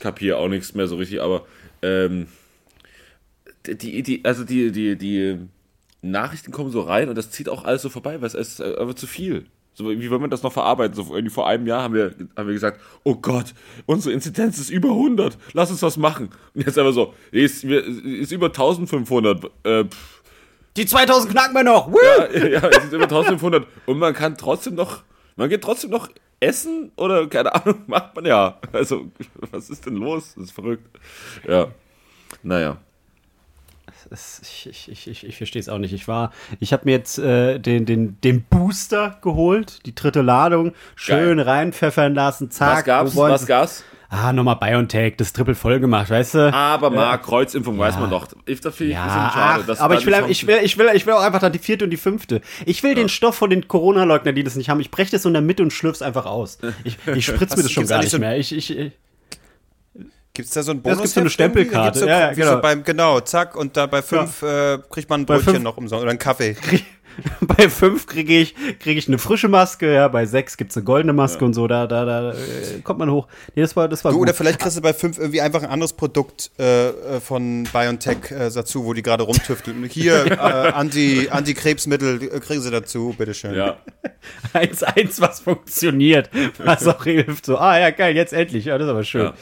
kapiere 0.00 0.38
auch 0.38 0.48
nichts 0.48 0.74
mehr 0.74 0.88
so 0.88 0.96
richtig, 0.96 1.20
aber 1.20 1.46
ähm, 1.82 2.26
die, 3.74 4.02
die, 4.02 4.24
also 4.24 4.44
die, 4.44 4.72
die, 4.72 4.96
die 4.96 5.38
Nachrichten 6.02 6.52
kommen 6.52 6.70
so 6.70 6.80
rein 6.80 7.08
und 7.08 7.16
das 7.16 7.30
zieht 7.30 7.48
auch 7.48 7.64
alles 7.64 7.82
so 7.82 7.88
vorbei, 7.88 8.20
weil 8.20 8.28
es 8.28 8.34
ist 8.34 8.60
einfach 8.62 8.94
zu 8.94 9.06
viel. 9.06 9.46
So, 9.74 9.88
wie 9.88 10.10
wollen 10.10 10.22
wir 10.22 10.28
das 10.28 10.42
noch 10.42 10.52
verarbeiten? 10.52 10.94
So, 10.96 11.14
irgendwie 11.14 11.32
vor 11.32 11.46
einem 11.46 11.66
Jahr 11.66 11.82
haben 11.82 11.94
wir, 11.94 12.12
haben 12.36 12.48
wir 12.48 12.54
gesagt, 12.54 12.80
oh 13.04 13.14
Gott, 13.14 13.54
unsere 13.86 14.12
Inzidenz 14.12 14.58
ist 14.58 14.70
über 14.70 14.88
100, 14.88 15.38
lass 15.52 15.70
uns 15.70 15.82
was 15.82 15.96
machen. 15.96 16.30
Und 16.54 16.66
jetzt 16.66 16.76
einfach 16.76 16.92
so, 16.92 17.14
ist, 17.30 17.62
ist 17.62 18.32
über 18.32 18.46
1500. 18.46 19.44
Äh, 19.62 19.84
Die 20.76 20.84
2000 20.84 21.30
knacken 21.32 21.54
wir 21.54 21.62
noch. 21.62 21.92
Woo! 21.92 21.98
ja, 22.34 22.46
ja, 22.46 22.68
es 22.68 22.86
ist 22.86 22.92
über 22.92 23.04
1500 23.04 23.68
und 23.86 23.98
man 23.98 24.14
kann 24.14 24.36
trotzdem 24.36 24.74
noch, 24.74 25.04
man 25.36 25.48
geht 25.48 25.62
trotzdem 25.62 25.90
noch 25.90 26.08
essen 26.40 26.90
oder 26.96 27.28
keine 27.28 27.54
Ahnung, 27.54 27.82
macht 27.86 28.16
man 28.16 28.24
ja. 28.24 28.58
Also, 28.72 29.12
was 29.52 29.70
ist 29.70 29.86
denn 29.86 29.94
los? 29.94 30.34
Das 30.34 30.44
ist 30.46 30.52
verrückt. 30.52 30.88
Ja, 31.46 31.68
naja. 32.42 32.78
Es- 34.10 34.40
Ich, 34.42 34.88
ich, 34.88 35.08
ich, 35.08 35.24
ich, 35.26 35.36
verstehe 35.36 35.60
es 35.60 35.68
auch 35.68 35.78
nicht. 35.78 35.92
Ich 35.92 36.08
war, 36.08 36.32
ich 36.60 36.72
habe 36.72 36.82
mir 36.86 36.92
jetzt 36.92 37.18
äh, 37.18 37.58
den, 37.58 37.86
den, 37.86 38.20
den 38.22 38.42
Booster 38.42 39.18
geholt, 39.22 39.84
die 39.86 39.94
dritte 39.94 40.22
Ladung, 40.22 40.72
schön 40.96 41.38
reinpfeffern 41.40 42.14
lassen, 42.14 42.50
zack. 42.50 42.78
Was 42.78 42.84
gab's? 42.84 43.14
wo 43.14 43.20
wollen 43.20 43.32
Was 43.32 43.46
gab's? 43.46 43.84
Ah, 44.10 44.32
nochmal 44.32 44.56
BioNTech, 44.56 45.16
das 45.18 45.34
Triple 45.34 45.54
voll 45.54 45.80
gemacht, 45.80 46.08
weißt 46.08 46.34
du? 46.36 46.54
Aber 46.54 46.88
Marc, 46.88 47.24
Kreuzimpfung 47.24 47.78
weiß 47.78 47.98
man 47.98 48.08
doch. 48.08 48.26
Ich, 48.46 48.58
das 48.62 48.74
finde 48.74 48.92
ich 48.92 48.98
ein 48.98 49.04
bisschen 49.04 49.20
Ja, 49.20 49.30
schade. 49.34 49.60
ach, 49.62 49.66
dass 49.66 49.80
aber 49.80 49.98
ich 49.98 50.06
will, 50.06 50.14
ich, 50.28 50.46
will, 50.46 50.58
ich, 50.62 50.78
will, 50.78 50.88
ich 50.94 51.04
will 51.04 51.12
auch 51.12 51.20
einfach 51.22 51.40
dann 51.40 51.52
die 51.52 51.58
vierte 51.58 51.84
und 51.84 51.90
die 51.90 51.98
fünfte. 51.98 52.40
Ich 52.64 52.82
will 52.82 52.94
den 52.94 53.10
Stoff 53.10 53.34
von 53.34 53.50
den 53.50 53.68
Corona-Leugnern, 53.68 54.34
die 54.34 54.42
das 54.44 54.56
nicht 54.56 54.70
haben. 54.70 54.80
Ich 54.80 54.90
breche 54.90 55.10
das 55.10 55.24
so 55.24 55.28
in 55.28 55.34
der 55.34 55.42
Mitte 55.42 55.62
und 55.62 55.74
schlürf's 55.74 56.00
einfach 56.00 56.24
aus. 56.24 56.56
Ich, 56.84 56.96
ich 57.14 57.26
spritze 57.26 57.54
mir 57.58 57.62
das 57.64 57.70
schon 57.70 57.86
gar 57.86 57.98
nicht 58.00 58.08
so- 58.10 58.18
mehr. 58.18 58.38
Ich, 58.38 58.56
ich, 58.56 58.78
ich, 58.78 58.92
Gibt's 60.38 60.52
da 60.52 60.62
so 60.62 60.70
ein 60.70 60.80
Das 60.84 60.92
Bonus? 60.92 61.02
gibt 61.02 61.14
so 61.14 61.20
eine 61.20 61.30
Stempelkarte. 61.30 61.98
So, 61.98 62.06
Ja, 62.06 62.20
ja, 62.20 62.32
genau. 62.32 62.52
so 62.52 62.60
beim, 62.60 62.84
genau, 62.84 63.18
zack, 63.18 63.56
und 63.56 63.76
da 63.76 63.86
bei 63.86 64.02
fünf 64.02 64.40
äh, 64.42 64.78
kriegt 64.88 65.10
man 65.10 65.22
ein 65.22 65.26
Brötchen 65.26 65.64
noch 65.64 65.76
umsonst 65.76 66.00
oder 66.02 66.10
einen 66.10 66.20
Kaffee. 66.20 66.54
bei 67.40 67.68
fünf 67.68 68.06
kriege 68.06 68.38
ich, 68.38 68.54
krieg 68.78 68.98
ich 68.98 69.08
eine 69.08 69.18
frische 69.18 69.48
Maske, 69.48 69.92
ja, 69.92 70.08
bei 70.08 70.26
sechs 70.26 70.56
gibt's 70.56 70.76
eine 70.76 70.84
goldene 70.84 71.12
Maske 71.12 71.44
und 71.44 71.54
so, 71.54 71.66
da, 71.66 71.86
da, 71.86 72.04
da 72.04 72.32
äh, 72.32 72.80
kommt 72.84 72.98
man 72.98 73.10
hoch. 73.10 73.28
Nee, 73.54 73.62
das 73.62 73.76
war, 73.76 73.88
das 73.88 74.04
war 74.04 74.12
Du, 74.12 74.18
gut. 74.18 74.28
oder 74.28 74.34
vielleicht 74.34 74.58
kriegst 74.60 74.76
du 74.76 74.80
bei 74.82 74.92
fünf 74.92 75.18
irgendwie 75.18 75.40
einfach 75.40 75.62
ein 75.62 75.70
anderes 75.70 75.92
Produkt 75.92 76.50
äh, 76.58 76.88
äh, 76.88 77.20
von 77.20 77.64
BioNTech 77.72 78.30
äh, 78.30 78.50
dazu, 78.50 78.84
wo 78.84 78.92
die 78.92 79.02
gerade 79.02 79.24
rumtüfteln. 79.24 79.84
Hier, 79.84 80.26
äh, 80.30 80.36
Anti, 80.36 81.28
Antikrebsmittel 81.30 82.22
äh, 82.22 82.40
kriegen 82.40 82.60
sie 82.60 82.70
dazu, 82.70 83.14
bitteschön. 83.16 83.54
Ja. 83.54 83.76
eins, 84.52 84.82
eins, 84.82 85.20
was 85.20 85.40
funktioniert, 85.40 86.30
was 86.58 86.86
auch 86.86 87.04
hilft. 87.04 87.46
So, 87.46 87.58
ah 87.58 87.78
ja, 87.78 87.90
geil, 87.90 88.14
jetzt 88.16 88.32
endlich. 88.32 88.66
Ja, 88.66 88.78
das 88.78 88.86
ist 88.86 88.90
aber 88.90 89.04
schön. 89.04 89.32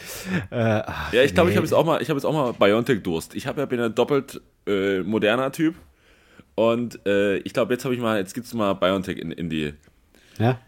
Äh, 0.50 0.82
ach, 0.86 1.12
Ja, 1.12 1.22
ich 1.22 1.34
glaube, 1.34 1.50
ich 1.50 1.54
nee. 1.54 1.58
habe 1.58 1.66
jetzt 1.66 1.74
auch 1.74 1.84
mal, 1.84 2.00
ich 2.02 2.08
habe 2.08 2.18
jetzt 2.18 2.24
auch 2.24 2.32
mal 2.32 2.52
Biontech-Durst. 2.52 3.34
Ich 3.34 3.46
habe 3.46 3.60
ja 3.60 3.66
bin 3.66 3.80
ein 3.80 3.94
doppelt 3.94 4.40
äh, 4.66 5.00
moderner 5.00 5.52
Typ. 5.52 5.74
Und 6.56 6.98
äh, 7.06 7.36
ich 7.38 7.52
glaube, 7.52 7.72
jetzt 7.74 7.84
habe 7.84 7.94
ich 7.94 8.00
mal, 8.00 8.18
jetzt 8.18 8.34
gibt's 8.34 8.52
mal 8.54 8.72
Biontech 8.74 9.18
in, 9.18 9.30
in 9.30 9.48
die 9.48 9.74
Ja? 10.38 10.58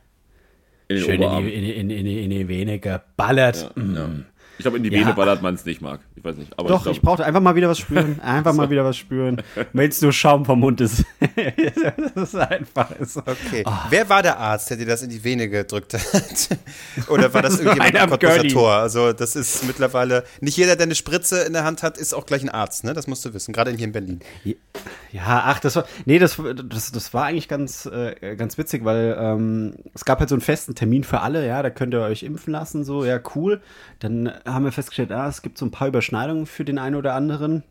in 0.87 0.97
den 0.97 1.05
Schön 1.05 1.15
in 1.17 1.23
Oberarm. 1.23 1.45
die, 1.45 1.53
in, 1.55 1.63
die, 1.65 1.73
in, 1.73 1.91
in, 1.91 2.05
die, 2.05 2.25
in 2.25 2.31
die 2.31 2.49
Vene 2.49 2.79
geballert. 2.79 3.73
ja, 3.77 3.83
ja. 3.95 4.11
Ich 4.59 4.65
glaube, 4.65 4.77
in 4.77 4.83
die 4.83 4.91
Ja. 4.91 5.01
Vene 5.01 5.15
ballert 5.15 5.41
man 5.41 5.55
es 5.55 5.65
nicht, 5.65 5.81
Marc. 5.81 6.01
Ich 6.17 6.25
weiß 6.25 6.37
nicht. 6.37 6.53
Aber 6.59 6.69
Doch, 6.69 6.85
ich 6.87 6.93
ich 6.93 7.01
glaub, 7.01 7.17
brauchte 7.17 7.25
einfach 7.25 7.41
mal 7.41 7.55
wieder 7.55 7.69
was 7.69 7.79
spüren. 7.79 8.19
Einfach 8.23 8.53
mal 8.53 8.69
wieder 8.71 8.85
was 8.85 8.97
spüren. 8.97 9.41
Wenn 9.73 9.89
es 9.89 10.03
nur 10.03 10.13
Schaum 10.13 10.45
vom 10.45 10.59
Mund 10.61 10.81
ist. 10.81 11.05
das 12.15 12.35
ist 12.35 12.35
einfach 12.35 12.91
so. 13.03 13.21
Okay. 13.21 13.63
Ah. 13.65 13.87
Wer 13.89 14.09
war 14.09 14.23
der 14.23 14.39
Arzt, 14.39 14.71
der 14.71 14.79
dir 14.79 14.87
das 14.87 15.03
in 15.03 15.11
die 15.11 15.23
Vene 15.23 15.49
gedrückt 15.49 15.95
hat? 15.95 16.59
Oder 17.09 17.33
war 17.33 17.43
das 17.43 17.61
irgendjemand 17.61 17.95
einer 17.95 18.03
am 18.03 18.13
am 18.13 18.19
Gurney. 18.19 18.49
Tor? 18.49 18.73
Also, 18.73 19.13
das 19.13 19.37
ist 19.37 19.65
mittlerweile, 19.65 20.25
nicht 20.41 20.57
jeder, 20.57 20.75
der 20.75 20.87
eine 20.87 20.97
Spritze 20.97 21.43
in 21.43 21.53
der 21.53 21.63
Hand 21.65 21.85
hat, 21.85 21.97
ist 21.97 22.13
auch 22.13 22.27
gleich 22.27 22.43
ein 22.43 22.49
Arzt, 22.49 22.83
ne? 22.83 22.95
Das 22.95 23.07
musst 23.07 23.25
du 23.25 23.33
wissen, 23.35 23.53
gerade 23.53 23.71
hier 23.71 23.85
in 23.85 23.93
Berlin. 23.93 24.21
Ja, 25.13 25.45
ach, 25.47 25.61
das 25.61 25.77
war. 25.77 25.85
Nee, 26.05 26.19
das, 26.19 26.37
das, 26.69 26.91
das 26.91 27.15
war 27.15 27.27
eigentlich 27.27 27.49
ganz, 27.49 27.87
äh, 27.87 28.35
ganz 28.37 28.59
witzig, 28.59 28.85
weil 28.85 29.17
ähm, 29.19 29.75
es 29.95 30.05
gab 30.05 30.19
halt 30.19 30.29
so 30.29 30.35
einen 30.35 30.43
festen 30.43 30.75
Termin 30.75 31.05
für 31.05 31.21
alle, 31.21 31.47
ja, 31.47 31.63
da 31.63 31.71
könnt 31.71 31.95
ihr 31.95 32.01
euch 32.01 32.25
impfen 32.25 32.53
lassen, 32.53 32.85
so, 32.85 33.05
ja, 33.05 33.21
cool. 33.35 33.61
Dann 34.01 34.33
haben 34.53 34.65
wir 34.65 34.73
festgestellt, 34.73 35.13
ah, 35.13 35.29
es 35.29 35.43
gibt 35.43 35.59
so 35.59 35.67
ein 35.67 35.71
paar 35.71 35.89
Überschneidungen 35.89 36.47
für 36.47 36.65
den 36.65 36.79
einen 36.79 36.97
oder 36.97 37.15
anderen. 37.15 37.63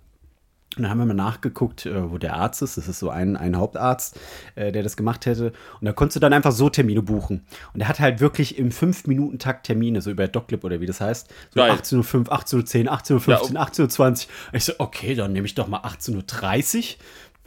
Und 0.75 0.83
dann 0.83 0.91
haben 0.91 0.99
wir 0.99 1.05
mal 1.05 1.13
nachgeguckt, 1.15 1.87
äh, 1.87 2.11
wo 2.11 2.19
der 2.19 2.35
Arzt 2.35 2.61
ist. 2.61 2.77
Das 2.77 2.87
ist 2.87 2.99
so 2.99 3.09
ein, 3.09 3.35
ein 3.35 3.55
Hauptarzt, 3.57 4.19
äh, 4.53 4.71
der 4.71 4.83
das 4.83 4.95
gemacht 4.95 5.25
hätte. 5.25 5.53
Und 5.79 5.85
da 5.85 5.91
konntest 5.93 6.17
du 6.17 6.19
dann 6.19 6.33
einfach 6.33 6.51
so 6.51 6.69
Termine 6.69 7.01
buchen. 7.01 7.47
Und 7.73 7.81
er 7.81 7.87
hat 7.87 7.99
halt 7.99 8.19
wirklich 8.19 8.59
im 8.59 8.69
5-Minuten-Takt 8.69 9.65
Termine, 9.65 10.01
so 10.01 10.11
über 10.11 10.27
DocClip 10.27 10.63
oder 10.63 10.79
wie 10.79 10.85
das 10.85 11.01
heißt. 11.01 11.29
So 11.51 11.61
Geil. 11.61 11.71
18.05 11.71 12.15
Uhr, 12.27 12.33
18.10 12.33 12.85
Uhr, 12.85 12.93
18.15 12.93 13.29
Ja, 13.31 13.41
Uhr, 13.41 13.49
um- 13.49 13.57
18.20 13.57 14.27
Uhr. 14.27 14.53
Ich 14.53 14.65
so, 14.65 14.73
okay, 14.77 15.15
dann 15.15 15.33
nehme 15.33 15.47
ich 15.47 15.55
doch 15.55 15.67
mal 15.67 15.79
18.30 15.79 16.77
Uhr. 16.77 16.95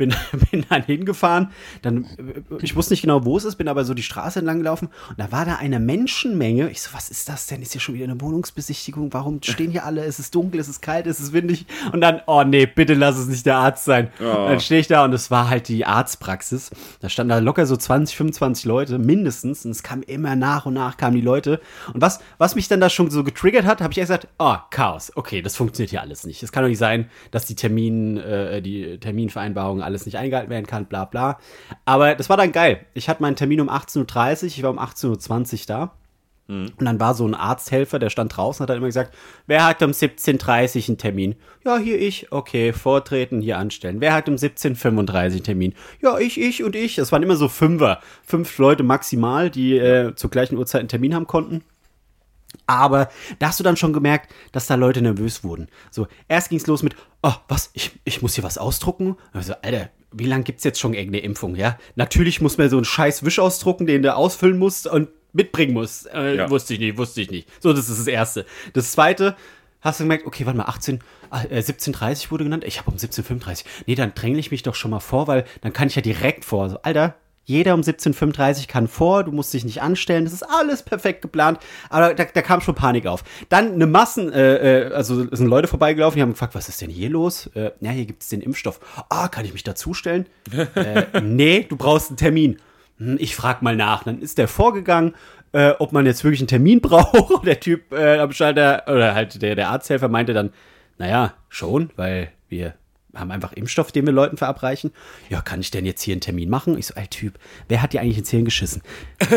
Bin, 0.00 0.14
bin 0.50 0.64
dann 0.70 0.82
hingefahren. 0.82 1.50
Dann, 1.82 2.04
äh, 2.04 2.62
ich 2.62 2.74
wusste 2.74 2.94
nicht 2.94 3.02
genau, 3.02 3.26
wo 3.26 3.36
es 3.36 3.44
ist, 3.44 3.56
bin 3.56 3.68
aber 3.68 3.84
so 3.84 3.92
die 3.92 4.02
Straße 4.02 4.38
entlang 4.38 4.58
gelaufen. 4.58 4.88
Und 5.10 5.18
da 5.18 5.30
war 5.30 5.44
da 5.44 5.56
eine 5.56 5.78
Menschenmenge. 5.78 6.70
Ich 6.70 6.80
so, 6.80 6.94
was 6.94 7.10
ist 7.10 7.28
das 7.28 7.46
denn? 7.48 7.60
Ist 7.60 7.72
hier 7.72 7.82
schon 7.82 7.94
wieder 7.94 8.04
eine 8.04 8.18
Wohnungsbesichtigung? 8.18 9.12
Warum 9.12 9.42
stehen 9.42 9.70
hier 9.70 9.84
alle? 9.84 10.02
Es 10.02 10.18
ist 10.18 10.34
dunkel, 10.34 10.58
es 10.58 10.68
ist 10.68 10.80
kalt, 10.80 11.06
es 11.06 11.20
ist 11.20 11.34
windig. 11.34 11.66
Und 11.92 12.00
dann, 12.00 12.22
oh 12.26 12.42
nee, 12.44 12.64
bitte 12.64 12.94
lass 12.94 13.18
es 13.18 13.26
nicht 13.26 13.44
der 13.44 13.56
Arzt 13.56 13.84
sein. 13.84 14.08
Oh. 14.20 14.48
Dann 14.48 14.60
stehe 14.60 14.80
ich 14.80 14.86
da 14.86 15.04
und 15.04 15.12
es 15.12 15.30
war 15.30 15.50
halt 15.50 15.68
die 15.68 15.84
Arztpraxis. 15.84 16.70
Da 17.00 17.10
standen 17.10 17.28
da 17.28 17.38
locker 17.38 17.66
so 17.66 17.76
20, 17.76 18.16
25 18.16 18.64
Leute, 18.64 18.98
mindestens. 18.98 19.66
Und 19.66 19.72
es 19.72 19.82
kam 19.82 20.02
immer 20.02 20.34
nach 20.34 20.64
und 20.64 20.72
nach 20.74 20.96
kamen 20.96 21.16
die 21.16 21.22
Leute. 21.22 21.60
Und 21.92 22.00
was, 22.00 22.20
was 22.38 22.54
mich 22.54 22.68
dann 22.68 22.80
da 22.80 22.88
schon 22.88 23.10
so 23.10 23.22
getriggert 23.22 23.66
hat, 23.66 23.82
habe 23.82 23.92
ich 23.92 23.98
erst 23.98 24.10
gesagt, 24.10 24.28
oh, 24.38 24.56
Chaos. 24.70 25.12
Okay, 25.14 25.42
das 25.42 25.56
funktioniert 25.56 25.90
hier 25.90 26.00
alles 26.00 26.24
nicht. 26.24 26.42
Es 26.42 26.52
kann 26.52 26.62
doch 26.62 26.68
nicht 26.68 26.78
sein, 26.78 27.10
dass 27.30 27.44
die 27.44 27.54
Termin, 27.54 28.16
äh, 28.16 28.62
die 28.62 28.98
Terminvereinbarung 28.98 29.82
alles 29.90 30.07
nicht 30.07 30.18
eingehalten 30.18 30.50
werden 30.50 30.66
kann, 30.66 30.87
bla 30.87 31.05
bla. 31.05 31.38
Aber 31.85 32.14
das 32.14 32.29
war 32.29 32.37
dann 32.37 32.53
geil. 32.53 32.87
Ich 32.94 33.09
hatte 33.09 33.22
meinen 33.22 33.37
Termin 33.37 33.61
um 33.61 33.68
18.30 33.68 34.42
Uhr, 34.42 34.46
ich 34.46 34.62
war 34.62 34.70
um 34.70 34.79
18.20 34.79 35.53
Uhr 35.53 35.66
da. 35.66 35.92
Und 36.50 36.85
dann 36.85 36.98
war 36.98 37.14
so 37.14 37.24
ein 37.24 37.37
Arzthelfer, 37.37 38.00
der 38.00 38.11
stand 38.11 38.37
draußen, 38.37 38.62
hat 38.64 38.70
dann 38.70 38.79
immer 38.79 38.88
gesagt, 38.88 39.14
wer 39.46 39.64
hat 39.64 39.83
um 39.85 39.92
17.30 39.92 40.76
Uhr 40.83 40.88
einen 40.88 40.98
Termin? 40.98 41.37
Ja, 41.64 41.79
hier 41.79 42.00
ich. 42.00 42.33
Okay, 42.33 42.72
vortreten, 42.72 43.40
hier 43.40 43.57
anstellen. 43.57 44.00
Wer 44.00 44.12
hat 44.12 44.29
um 44.29 44.35
17.35 44.35 44.96
Uhr 44.96 45.20
einen 45.20 45.42
Termin? 45.44 45.74
Ja, 46.03 46.18
ich, 46.18 46.40
ich 46.40 46.64
und 46.64 46.74
ich. 46.74 46.96
Das 46.96 47.12
waren 47.12 47.22
immer 47.22 47.37
so 47.37 47.48
Fünfer. 47.48 48.00
Fünf 48.24 48.59
Leute 48.59 48.83
maximal, 48.83 49.48
die 49.48 49.79
äh, 49.79 50.16
zur 50.16 50.31
gleichen 50.31 50.59
Uhrzeit 50.59 50.81
einen 50.81 50.88
Termin 50.88 51.14
haben 51.14 51.29
konnten. 51.29 51.62
Aber 52.66 53.08
da 53.38 53.48
hast 53.48 53.58
du 53.58 53.64
dann 53.64 53.76
schon 53.76 53.92
gemerkt, 53.92 54.32
dass 54.52 54.66
da 54.66 54.74
Leute 54.76 55.02
nervös 55.02 55.42
wurden. 55.44 55.68
So, 55.90 56.06
erst 56.28 56.48
ging 56.50 56.58
es 56.58 56.66
los 56.66 56.82
mit, 56.82 56.94
oh, 57.22 57.32
was, 57.48 57.70
ich, 57.72 57.92
ich 58.04 58.22
muss 58.22 58.34
hier 58.34 58.44
was 58.44 58.58
ausdrucken? 58.58 59.16
Also, 59.32 59.54
Alter, 59.62 59.90
wie 60.12 60.26
lange 60.26 60.44
gibt's 60.44 60.64
jetzt 60.64 60.78
schon 60.80 60.94
irgendeine 60.94 61.24
Impfung, 61.24 61.56
ja? 61.56 61.78
Natürlich 61.96 62.40
muss 62.40 62.58
man 62.58 62.68
so 62.70 62.76
einen 62.76 62.84
scheiß 62.84 63.24
Wisch 63.24 63.38
ausdrucken, 63.38 63.86
den 63.86 64.02
du 64.02 64.14
ausfüllen 64.14 64.58
musst 64.58 64.86
und 64.86 65.08
mitbringen 65.32 65.72
musst. 65.74 66.06
Äh, 66.12 66.36
Ja. 66.36 66.50
Wusste 66.50 66.74
ich 66.74 66.80
nicht, 66.80 66.96
wusste 66.98 67.20
ich 67.20 67.30
nicht. 67.30 67.48
So, 67.60 67.72
das 67.72 67.88
ist 67.88 67.98
das 68.00 68.06
Erste. 68.06 68.46
Das 68.72 68.92
Zweite, 68.92 69.36
hast 69.80 70.00
du 70.00 70.04
gemerkt, 70.04 70.26
okay, 70.26 70.46
warte 70.46 70.58
mal, 70.58 70.64
18, 70.64 71.00
ah, 71.30 71.42
äh, 71.50 71.60
17.30 71.60 72.30
wurde 72.30 72.44
genannt? 72.44 72.64
Ich 72.64 72.78
habe 72.78 72.90
um 72.90 72.96
17.35. 72.96 73.64
Nee, 73.86 73.94
dann 73.94 74.14
drängle 74.14 74.40
ich 74.40 74.50
mich 74.50 74.62
doch 74.62 74.74
schon 74.74 74.90
mal 74.90 75.00
vor, 75.00 75.26
weil 75.28 75.44
dann 75.60 75.72
kann 75.72 75.88
ich 75.88 75.94
ja 75.96 76.02
direkt 76.02 76.44
vor. 76.44 76.68
So, 76.70 76.82
Alter, 76.82 77.14
jeder 77.50 77.74
um 77.74 77.80
17.35 77.80 78.68
kann 78.68 78.86
vor, 78.88 79.24
du 79.24 79.32
musst 79.32 79.52
dich 79.52 79.64
nicht 79.64 79.82
anstellen, 79.82 80.24
das 80.24 80.32
ist 80.32 80.44
alles 80.44 80.82
perfekt 80.82 81.20
geplant, 81.20 81.58
aber 81.90 82.14
da, 82.14 82.24
da 82.24 82.42
kam 82.42 82.60
schon 82.60 82.76
Panik 82.76 83.06
auf. 83.06 83.24
Dann 83.48 83.72
eine 83.74 83.86
Massen, 83.86 84.32
äh, 84.32 84.86
äh, 84.86 84.94
also 84.94 85.26
sind 85.34 85.48
Leute 85.48 85.66
vorbeigelaufen, 85.66 86.16
die 86.16 86.22
haben 86.22 86.32
gefragt, 86.32 86.54
was 86.54 86.68
ist 86.68 86.80
denn 86.80 86.90
hier 86.90 87.10
los? 87.10 87.48
Äh, 87.54 87.72
ja, 87.80 87.90
hier 87.90 88.06
gibt 88.06 88.22
es 88.22 88.28
den 88.28 88.40
Impfstoff. 88.40 88.78
Ah, 89.08 89.28
kann 89.28 89.44
ich 89.44 89.52
mich 89.52 89.64
dazustellen? 89.64 90.26
äh, 90.74 91.20
nee, 91.20 91.66
du 91.68 91.76
brauchst 91.76 92.10
einen 92.10 92.16
Termin. 92.16 92.56
Hm, 92.98 93.16
Ich 93.18 93.34
frag 93.34 93.62
mal 93.62 93.74
nach. 93.76 94.04
Dann 94.04 94.22
ist 94.22 94.38
der 94.38 94.46
vorgegangen, 94.48 95.14
äh, 95.52 95.72
ob 95.80 95.92
man 95.92 96.06
jetzt 96.06 96.22
wirklich 96.22 96.40
einen 96.40 96.48
Termin 96.48 96.80
braucht. 96.82 97.44
Der 97.44 97.58
Typ 97.58 97.92
äh, 97.92 98.18
am 98.18 98.32
Schalter, 98.32 98.84
oder 98.86 99.14
halt 99.14 99.42
der, 99.42 99.56
der 99.56 99.70
Arzthelfer 99.70 100.08
meinte 100.08 100.32
dann, 100.34 100.52
naja, 100.98 101.34
schon, 101.48 101.90
weil 101.96 102.30
wir 102.48 102.74
haben 103.14 103.30
einfach 103.30 103.52
Impfstoff, 103.52 103.92
den 103.92 104.06
wir 104.06 104.12
Leuten 104.12 104.36
verabreichen. 104.36 104.92
Ja, 105.28 105.40
kann 105.40 105.60
ich 105.60 105.70
denn 105.70 105.84
jetzt 105.86 106.02
hier 106.02 106.12
einen 106.14 106.20
Termin 106.20 106.48
machen? 106.48 106.78
Ich 106.78 106.86
so, 106.86 106.94
ey 106.94 107.06
Typ, 107.08 107.34
wer 107.68 107.82
hat 107.82 107.92
dir 107.92 108.00
eigentlich 108.00 108.18
ins 108.18 108.30
Hirn 108.30 108.44
geschissen? 108.44 108.82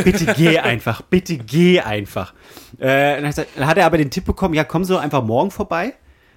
Bitte 0.04 0.34
geh 0.36 0.60
einfach, 0.60 1.02
bitte 1.02 1.38
geh 1.38 1.80
einfach. 1.82 2.34
Äh, 2.80 3.16
dann, 3.22 3.28
hat 3.28 3.38
er 3.38 3.46
dann 3.56 3.68
hat 3.68 3.78
er 3.78 3.86
aber 3.86 3.98
den 3.98 4.12
Tipp 4.12 4.26
bekommen, 4.26 4.54
ja, 4.54 4.64
komm 4.64 4.84
so 4.84 4.98
einfach 4.98 5.24
morgen 5.24 5.52
vorbei, 5.52 5.94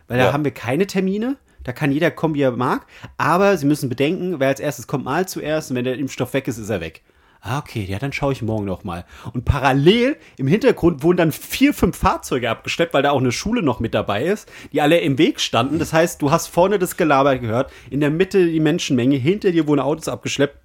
weil 0.09 0.19
da 0.19 0.27
Ja. 0.27 0.33
haben 0.33 0.45
wir 0.45 0.53
keine 0.53 0.87
Termine. 0.87 1.37
Da 1.65 1.73
kann 1.73 1.91
jeder 1.91 2.13
kommen, 2.13 2.35
wie 2.37 2.43
er 2.43 2.53
mag. 2.53 2.87
Aber 3.19 3.57
Sie 3.57 3.67
müssen 3.67 3.89
bedenken, 3.89 4.39
wer 4.39 4.47
als 4.49 4.61
erstes 4.61 4.87
kommt, 4.87 5.05
mal 5.05 5.27
zuerst. 5.27 5.71
Und 5.71 5.77
wenn 5.77 5.85
der 5.85 5.99
Impfstoff 5.99 6.33
weg 6.33 6.47
ist, 6.47 6.59
ist 6.59 6.71
er 6.71 6.81
weg. 6.81 7.03
Ah, 7.49 7.59
okay, 7.59 7.85
ja, 7.85 8.01
dann 8.01 8.13
schaue 8.13 8.33
ich 8.33 8.43
morgen 8.43 8.65
noch 8.65 8.83
mal. 8.83 9.05
Und 9.33 9.45
parallel 9.45 10.17
im 10.37 10.49
Hintergrund 10.49 11.05
wurden 11.05 11.19
dann 11.19 11.31
vier, 11.31 11.73
fünf 11.73 11.97
Fahrzeuge 11.97 12.51
abgeschleppt, 12.51 12.93
weil 12.93 13.05
da 13.05 13.13
auch 13.13 13.21
eine 13.21 13.31
Schule 13.31 13.63
noch 13.63 13.79
mit 13.79 13.95
dabei 13.95 14.25
ist, 14.25 14.51
die 14.73 14.81
alle 14.81 14.99
im 14.99 15.17
Weg 15.17 15.41
standen. 15.41 15.79
Das 15.79 15.93
heißt, 15.93 16.21
du 16.21 16.33
hast 16.33 16.49
vorne 16.49 16.81
das 16.81 16.97
Gelaber 16.97 17.39
gehört, 17.39 17.71
in 17.89 18.01
der 18.01 18.11
Mitte 18.11 18.45
die 18.45 18.59
Menschenmenge, 18.59 19.15
hinter 19.15 19.53
dir 19.53 19.69
wurden 19.69 19.79
Autos 19.79 20.09
abgeschleppt. 20.09 20.59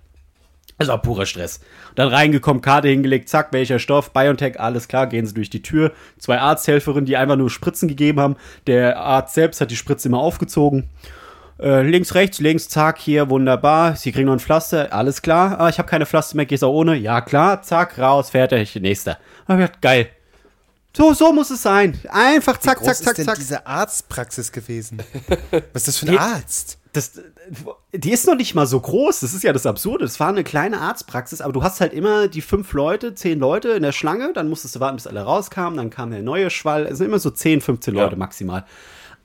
Das 0.79 0.87
war 0.87 0.99
purer 0.99 1.27
Stress. 1.27 1.59
Dann 1.93 2.07
reingekommen, 2.07 2.63
Karte 2.63 2.87
hingelegt, 2.87 3.29
zack, 3.29 3.53
welcher 3.53 3.77
Stoff, 3.77 4.11
BioNTech, 4.11 4.59
alles 4.59 4.87
klar, 4.87 5.05
gehen 5.05 5.27
sie 5.27 5.35
durch 5.35 5.51
die 5.51 5.61
Tür. 5.61 5.91
Zwei 6.17 6.39
Arzthelferinnen, 6.39 7.05
die 7.05 7.15
einfach 7.15 7.35
nur 7.35 7.51
Spritzen 7.51 7.89
gegeben 7.89 8.19
haben. 8.19 8.37
Der 8.65 8.97
Arzt 8.97 9.35
selbst 9.35 9.61
hat 9.61 9.69
die 9.69 9.75
Spritze 9.75 10.07
immer 10.07 10.19
aufgezogen. 10.19 10.89
Äh, 11.61 11.83
links, 11.83 12.15
rechts, 12.15 12.39
links, 12.39 12.69
zack, 12.69 12.97
hier, 12.97 13.29
wunderbar. 13.29 13.95
Sie 13.95 14.11
kriegen 14.11 14.25
noch 14.25 14.33
ein 14.33 14.39
Pflaster, 14.39 14.91
alles 14.91 15.21
klar. 15.21 15.59
Ah, 15.59 15.69
ich 15.69 15.77
habe 15.77 15.87
keine 15.87 16.05
Pflaster 16.07 16.35
mehr, 16.35 16.45
gehst 16.47 16.63
auch 16.63 16.73
ohne. 16.73 16.95
Ja, 16.95 17.21
klar, 17.21 17.61
zack, 17.61 17.99
raus, 17.99 18.31
fertig, 18.31 18.75
nächster. 18.75 19.17
Hab 19.47 19.59
ich 19.59 19.65
gedacht, 19.65 19.81
geil. 19.81 20.09
So, 20.97 21.13
so 21.13 21.31
muss 21.31 21.51
es 21.51 21.61
sein. 21.61 21.97
Einfach 22.09 22.57
zack, 22.59 22.81
Wie 22.81 22.85
zack, 22.85 22.95
groß 22.95 22.97
zack, 22.99 23.07
ist 23.11 23.17
denn 23.19 23.25
zack. 23.25 23.35
diese 23.37 23.65
Arztpraxis 23.67 24.51
gewesen? 24.51 25.01
Was 25.73 25.87
ist 25.87 25.87
das 25.87 25.97
für 25.97 26.05
ein 26.07 26.11
Die- 26.13 26.19
Arzt? 26.19 26.77
Das, 26.93 27.11
die 27.93 28.11
ist 28.11 28.27
noch 28.27 28.35
nicht 28.35 28.53
mal 28.53 28.67
so 28.67 28.77
groß. 28.77 29.21
Das 29.21 29.33
ist 29.33 29.43
ja 29.45 29.53
das 29.53 29.65
Absurde. 29.65 30.03
Es 30.03 30.19
war 30.19 30.27
eine 30.27 30.43
kleine 30.43 30.81
Arztpraxis, 30.81 31.39
aber 31.39 31.53
du 31.53 31.63
hast 31.63 31.79
halt 31.79 31.93
immer 31.93 32.27
die 32.27 32.41
fünf 32.41 32.73
Leute, 32.73 33.15
zehn 33.15 33.39
Leute 33.39 33.69
in 33.69 33.83
der 33.83 33.93
Schlange. 33.93 34.33
Dann 34.33 34.49
musstest 34.49 34.75
du 34.75 34.81
warten, 34.81 34.97
bis 34.97 35.07
alle 35.07 35.21
rauskamen. 35.21 35.77
Dann 35.77 35.89
kam 35.89 36.11
der 36.11 36.21
neue 36.21 36.49
Schwall. 36.49 36.85
Es 36.87 36.97
sind 36.97 37.07
immer 37.07 37.19
so 37.19 37.29
10, 37.29 37.61
15 37.61 37.95
Ja. 37.95 38.03
Leute 38.03 38.17
maximal. 38.17 38.65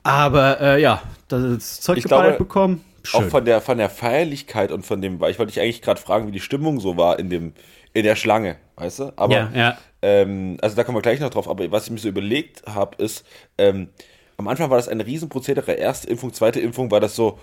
Aber 0.07 0.61
äh, 0.61 0.81
ja, 0.81 1.03
das 1.27 1.81
Zeug 1.81 1.99
Ich 1.99 2.05
geballert 2.05 2.37
glaube, 2.37 2.45
bekommen. 2.45 2.85
Auch 3.12 3.23
Schön. 3.23 3.31
von 3.31 3.45
der, 3.45 3.61
von 3.61 3.77
der 3.77 3.90
Feierlichkeit 3.90 4.71
und 4.71 4.87
von 4.87 5.01
dem, 5.01 5.19
weil 5.19 5.33
ich 5.33 5.38
wollte 5.38 5.53
dich 5.53 5.61
eigentlich 5.61 5.83
gerade 5.83 6.01
fragen, 6.01 6.29
wie 6.29 6.33
die 6.33 6.40
Stimmung 6.40 6.79
so 6.79 6.97
war 6.97 7.19
in 7.19 7.29
dem, 7.29 7.55
in 7.92 8.05
der 8.05 8.14
Schlange, 8.14 8.57
weißt 8.77 9.01
du? 9.01 9.12
Aber, 9.16 9.35
Ja, 9.35 9.51
ja. 9.53 9.79
Ähm, 10.03 10.59
also 10.61 10.77
da 10.77 10.85
kommen 10.85 10.97
wir 10.97 11.03
gleich 11.03 11.19
noch 11.19 11.31
drauf, 11.31 11.49
aber 11.49 11.69
was 11.73 11.87
ich 11.87 11.90
mir 11.90 11.99
so 11.99 12.09
überlegt 12.09 12.62
habe, 12.66 13.03
ist, 13.03 13.25
ähm, 13.59 13.88
am 14.37 14.47
Anfang 14.47 14.71
war 14.71 14.77
das 14.77 14.88
ein 14.88 15.01
Riesenprozedere, 15.01 15.73
erste 15.73 16.09
Impfung, 16.09 16.33
zweite 16.33 16.61
Impfung, 16.61 16.90
war 16.90 17.01
das 17.01 17.16
so, 17.16 17.38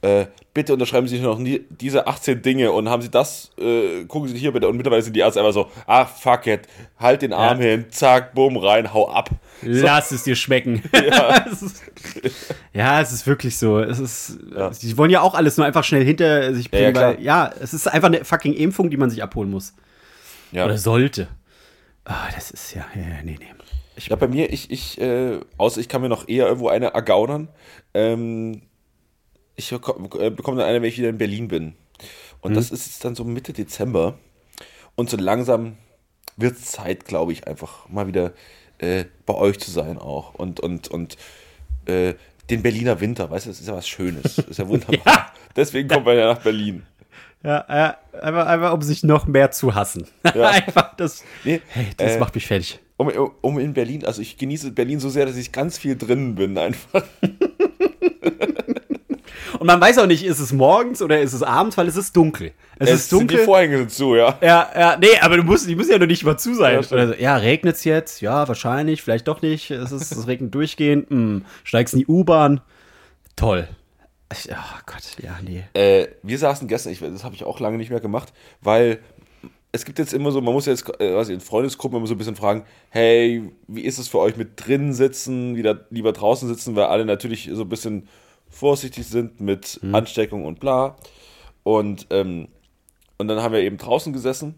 äh, 0.00 0.26
bitte 0.54 0.72
unterschreiben 0.72 1.08
Sie 1.08 1.18
noch 1.18 1.38
nie 1.38 1.64
diese 1.70 2.06
18 2.06 2.40
Dinge 2.40 2.70
und 2.70 2.88
haben 2.88 3.02
Sie 3.02 3.10
das, 3.10 3.50
äh, 3.58 4.04
gucken 4.04 4.28
Sie 4.28 4.38
hier 4.38 4.52
bitte. 4.52 4.68
Und 4.68 4.76
mittlerweile 4.76 5.02
sind 5.02 5.14
die 5.16 5.20
Ärzte 5.20 5.40
einfach 5.40 5.52
so, 5.52 5.68
ah, 5.86 6.04
fuck 6.04 6.46
it, 6.46 6.68
halt 6.98 7.22
den 7.22 7.32
Arm 7.32 7.58
hin, 7.58 7.86
zack, 7.90 8.32
bumm, 8.34 8.56
rein, 8.56 8.92
hau 8.94 9.10
ab. 9.10 9.30
Lass 9.62 10.12
es 10.12 10.22
dir 10.22 10.36
schmecken. 10.36 10.82
Ja. 10.92 11.44
es 11.52 11.62
ist, 11.62 11.82
ja, 12.72 13.00
es 13.00 13.12
ist 13.12 13.26
wirklich 13.26 13.56
so. 13.56 13.80
Es 13.80 13.98
ist, 13.98 14.38
Ja. 14.54 14.70
Die 14.70 14.96
wollen 14.96 15.10
ja 15.10 15.20
auch 15.20 15.34
alles 15.34 15.56
nur 15.56 15.66
einfach 15.66 15.84
schnell 15.84 16.04
hinter 16.04 16.54
sich 16.54 16.70
Ja, 16.72 16.78
ja, 16.78 16.90
bringen, 16.90 17.16
weil, 17.16 17.22
ja, 17.22 17.50
es 17.60 17.74
ist 17.74 17.86
einfach 17.88 18.08
eine 18.08 18.24
fucking 18.24 18.52
Impfung, 18.52 18.90
die 18.90 18.96
man 18.96 19.10
sich 19.10 19.22
abholen 19.22 19.50
muss. 19.50 19.74
Ja. 20.52 20.64
Oder 20.64 20.78
sollte. 20.78 21.28
Ah, 22.04 22.28
das 22.34 22.50
ist 22.50 22.74
ja, 22.74 22.84
ja, 22.94 23.02
ja, 23.02 23.22
nee, 23.24 23.36
nee. 23.38 23.46
Ja, 24.08 24.16
bei 24.16 24.28
mir, 24.28 24.52
ich, 24.52 24.70
ich, 24.70 25.00
äh, 25.00 25.40
außer 25.56 25.80
ich 25.80 25.88
kann 25.88 26.00
mir 26.00 26.08
noch 26.08 26.28
eher 26.28 26.46
irgendwo 26.46 26.68
eine 26.68 26.94
ergaunern. 26.94 27.48
Ähm, 27.94 28.62
ich 29.58 29.72
äh, 29.72 30.30
bekomme 30.30 30.58
dann 30.58 30.68
eine, 30.68 30.80
wenn 30.80 30.88
ich 30.88 30.98
wieder 30.98 31.08
in 31.08 31.18
Berlin 31.18 31.48
bin. 31.48 31.74
Und 32.40 32.54
das 32.54 32.70
ist 32.70 32.86
jetzt 32.86 33.04
dann 33.04 33.16
so 33.16 33.24
Mitte 33.24 33.52
Dezember. 33.52 34.18
Und 34.94 35.10
so 35.10 35.16
langsam 35.16 35.76
wird 36.36 36.56
es 36.56 36.66
Zeit, 36.66 37.04
glaube 37.04 37.32
ich, 37.32 37.48
einfach 37.48 37.88
mal 37.88 38.06
wieder 38.06 38.32
äh, 38.78 39.04
bei 39.26 39.34
euch 39.34 39.58
zu 39.58 39.72
sein 39.72 39.98
auch. 39.98 40.34
Und, 40.34 40.60
und, 40.60 40.86
und 40.88 41.16
äh, 41.86 42.14
den 42.48 42.62
Berliner 42.62 43.00
Winter, 43.00 43.30
weißt 43.30 43.46
du, 43.46 43.50
das 43.50 43.60
ist 43.60 43.66
ja 43.66 43.74
was 43.74 43.88
Schönes. 43.88 44.36
Das 44.36 44.46
ist 44.46 44.58
ja 44.58 44.68
wunderbar. 44.68 45.00
Ja. 45.04 45.32
Deswegen 45.56 45.88
kommt 45.88 46.06
man 46.06 46.16
ja 46.16 46.32
nach 46.32 46.42
Berlin. 46.42 46.86
Ja, 47.42 47.64
ja 47.68 47.96
einfach, 48.20 48.46
einfach 48.46 48.72
um 48.72 48.82
sich 48.82 49.02
noch 49.02 49.26
mehr 49.26 49.50
zu 49.50 49.74
hassen. 49.74 50.06
Ja. 50.22 50.48
einfach 50.50 50.94
das. 50.96 51.24
Nee, 51.44 51.60
Hey, 51.68 51.88
das 51.96 52.12
äh, 52.12 52.18
macht 52.20 52.36
mich 52.36 52.46
fertig. 52.46 52.78
Um, 52.96 53.08
um 53.40 53.58
in 53.58 53.74
Berlin, 53.74 54.04
also 54.04 54.22
ich 54.22 54.38
genieße 54.38 54.70
Berlin 54.70 55.00
so 55.00 55.08
sehr, 55.08 55.26
dass 55.26 55.36
ich 55.36 55.50
ganz 55.50 55.78
viel 55.78 55.96
drinnen 55.96 56.36
bin 56.36 56.56
einfach. 56.58 57.04
Und 59.58 59.66
man 59.66 59.80
weiß 59.80 59.98
auch 59.98 60.06
nicht, 60.06 60.24
ist 60.24 60.38
es 60.38 60.52
morgens 60.52 61.02
oder 61.02 61.20
ist 61.20 61.32
es 61.32 61.42
abends, 61.42 61.76
weil 61.76 61.88
es 61.88 61.96
ist 61.96 62.16
dunkel. 62.16 62.52
Es, 62.78 62.90
ist 62.90 63.10
sind 63.10 63.22
die 63.22 63.26
dunkel. 63.26 63.44
Vorhänge 63.44 63.78
sind 63.78 63.90
zu, 63.90 64.14
ja. 64.14 64.38
Ja, 64.40 64.70
ja, 64.76 64.96
nee, 64.98 65.18
aber 65.20 65.36
du 65.36 65.42
musst, 65.42 65.68
die 65.68 65.74
müssen 65.74 65.92
ja 65.92 65.98
noch 65.98 66.06
nicht 66.06 66.24
mal 66.24 66.38
zu 66.38 66.54
sein. 66.54 66.74
Ja, 66.74 66.82
stimmt. 66.82 67.00
Oder 67.00 67.08
so, 67.08 67.14
ja, 67.14 67.36
regnet's 67.36 67.84
jetzt? 67.84 68.20
Ja, 68.20 68.46
wahrscheinlich, 68.46 69.02
vielleicht 69.02 69.28
doch 69.28 69.42
nicht. 69.42 69.70
Es, 69.70 69.92
ist, 69.92 70.12
es 70.12 70.26
regnet 70.26 70.54
durchgehend. 70.54 71.10
Hm, 71.10 71.44
steigst 71.64 71.94
in 71.94 72.00
die 72.00 72.06
U-Bahn. 72.06 72.60
Toll. 73.36 73.68
Oh 74.50 74.80
Gott, 74.84 75.02
ja, 75.22 75.38
nee. 75.42 75.64
Äh, 75.72 76.08
wir 76.22 76.38
saßen 76.38 76.68
gestern, 76.68 76.92
ich, 76.92 77.00
das 77.00 77.24
habe 77.24 77.34
ich 77.34 77.44
auch 77.44 77.60
lange 77.60 77.78
nicht 77.78 77.90
mehr 77.90 78.00
gemacht, 78.00 78.32
weil 78.60 78.98
es 79.72 79.84
gibt 79.84 79.98
jetzt 79.98 80.12
immer 80.12 80.32
so, 80.32 80.40
man 80.40 80.54
muss 80.54 80.66
jetzt 80.66 80.88
äh, 81.00 81.14
weiß 81.14 81.28
ich, 81.28 81.34
in 81.34 81.40
Freundesgruppen 81.40 81.98
immer 81.98 82.06
so 82.06 82.14
ein 82.14 82.18
bisschen 82.18 82.36
fragen, 82.36 82.64
hey, 82.90 83.50
wie 83.66 83.82
ist 83.82 83.98
es 83.98 84.08
für 84.08 84.18
euch 84.18 84.36
mit 84.36 84.50
drinnen 84.56 84.92
sitzen, 84.92 85.56
wieder 85.56 85.86
lieber 85.90 86.12
draußen 86.12 86.48
sitzen, 86.48 86.74
weil 86.76 86.84
alle 86.84 87.04
natürlich 87.04 87.50
so 87.52 87.62
ein 87.62 87.68
bisschen 87.68 88.08
vorsichtig 88.50 89.06
sind 89.06 89.40
mit 89.40 89.80
Ansteckung 89.92 90.44
und 90.44 90.60
bla. 90.60 90.96
Und, 91.62 92.06
ähm, 92.10 92.48
und 93.18 93.28
dann 93.28 93.42
haben 93.42 93.52
wir 93.52 93.60
eben 93.60 93.76
draußen 93.76 94.12
gesessen 94.12 94.54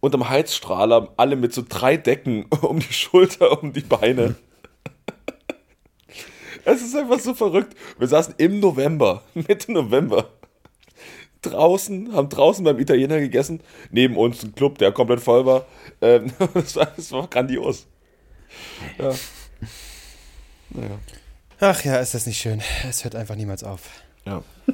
und 0.00 0.14
am 0.14 0.28
Heizstrahler 0.28 1.12
alle 1.16 1.36
mit 1.36 1.52
so 1.52 1.62
drei 1.68 1.96
Decken 1.96 2.46
um 2.62 2.80
die 2.80 2.92
Schulter, 2.92 3.62
um 3.62 3.72
die 3.72 3.80
Beine. 3.80 4.36
Es 6.64 6.82
ist 6.82 6.94
einfach 6.94 7.18
so 7.18 7.32
verrückt. 7.32 7.74
Wir 7.98 8.08
saßen 8.08 8.34
im 8.36 8.60
November, 8.60 9.22
Mitte 9.34 9.72
November, 9.72 10.28
draußen, 11.40 12.12
haben 12.12 12.28
draußen 12.28 12.62
beim 12.62 12.78
Italiener 12.78 13.20
gegessen, 13.20 13.62
neben 13.90 14.18
uns 14.18 14.44
ein 14.44 14.54
Club, 14.54 14.76
der 14.76 14.92
komplett 14.92 15.20
voll 15.20 15.46
war. 15.46 15.64
Ähm, 16.02 16.30
das, 16.52 16.76
war 16.76 16.86
das 16.94 17.10
war 17.10 17.26
grandios. 17.26 17.86
Ja. 18.98 19.14
Naja. 20.70 20.98
Ach 21.60 21.84
ja, 21.84 21.96
ist 21.96 22.14
das 22.14 22.26
nicht 22.26 22.40
schön. 22.40 22.62
Es 22.88 23.04
hört 23.04 23.16
einfach 23.16 23.34
niemals 23.34 23.64
auf. 23.64 23.82
Ja. 24.24 24.42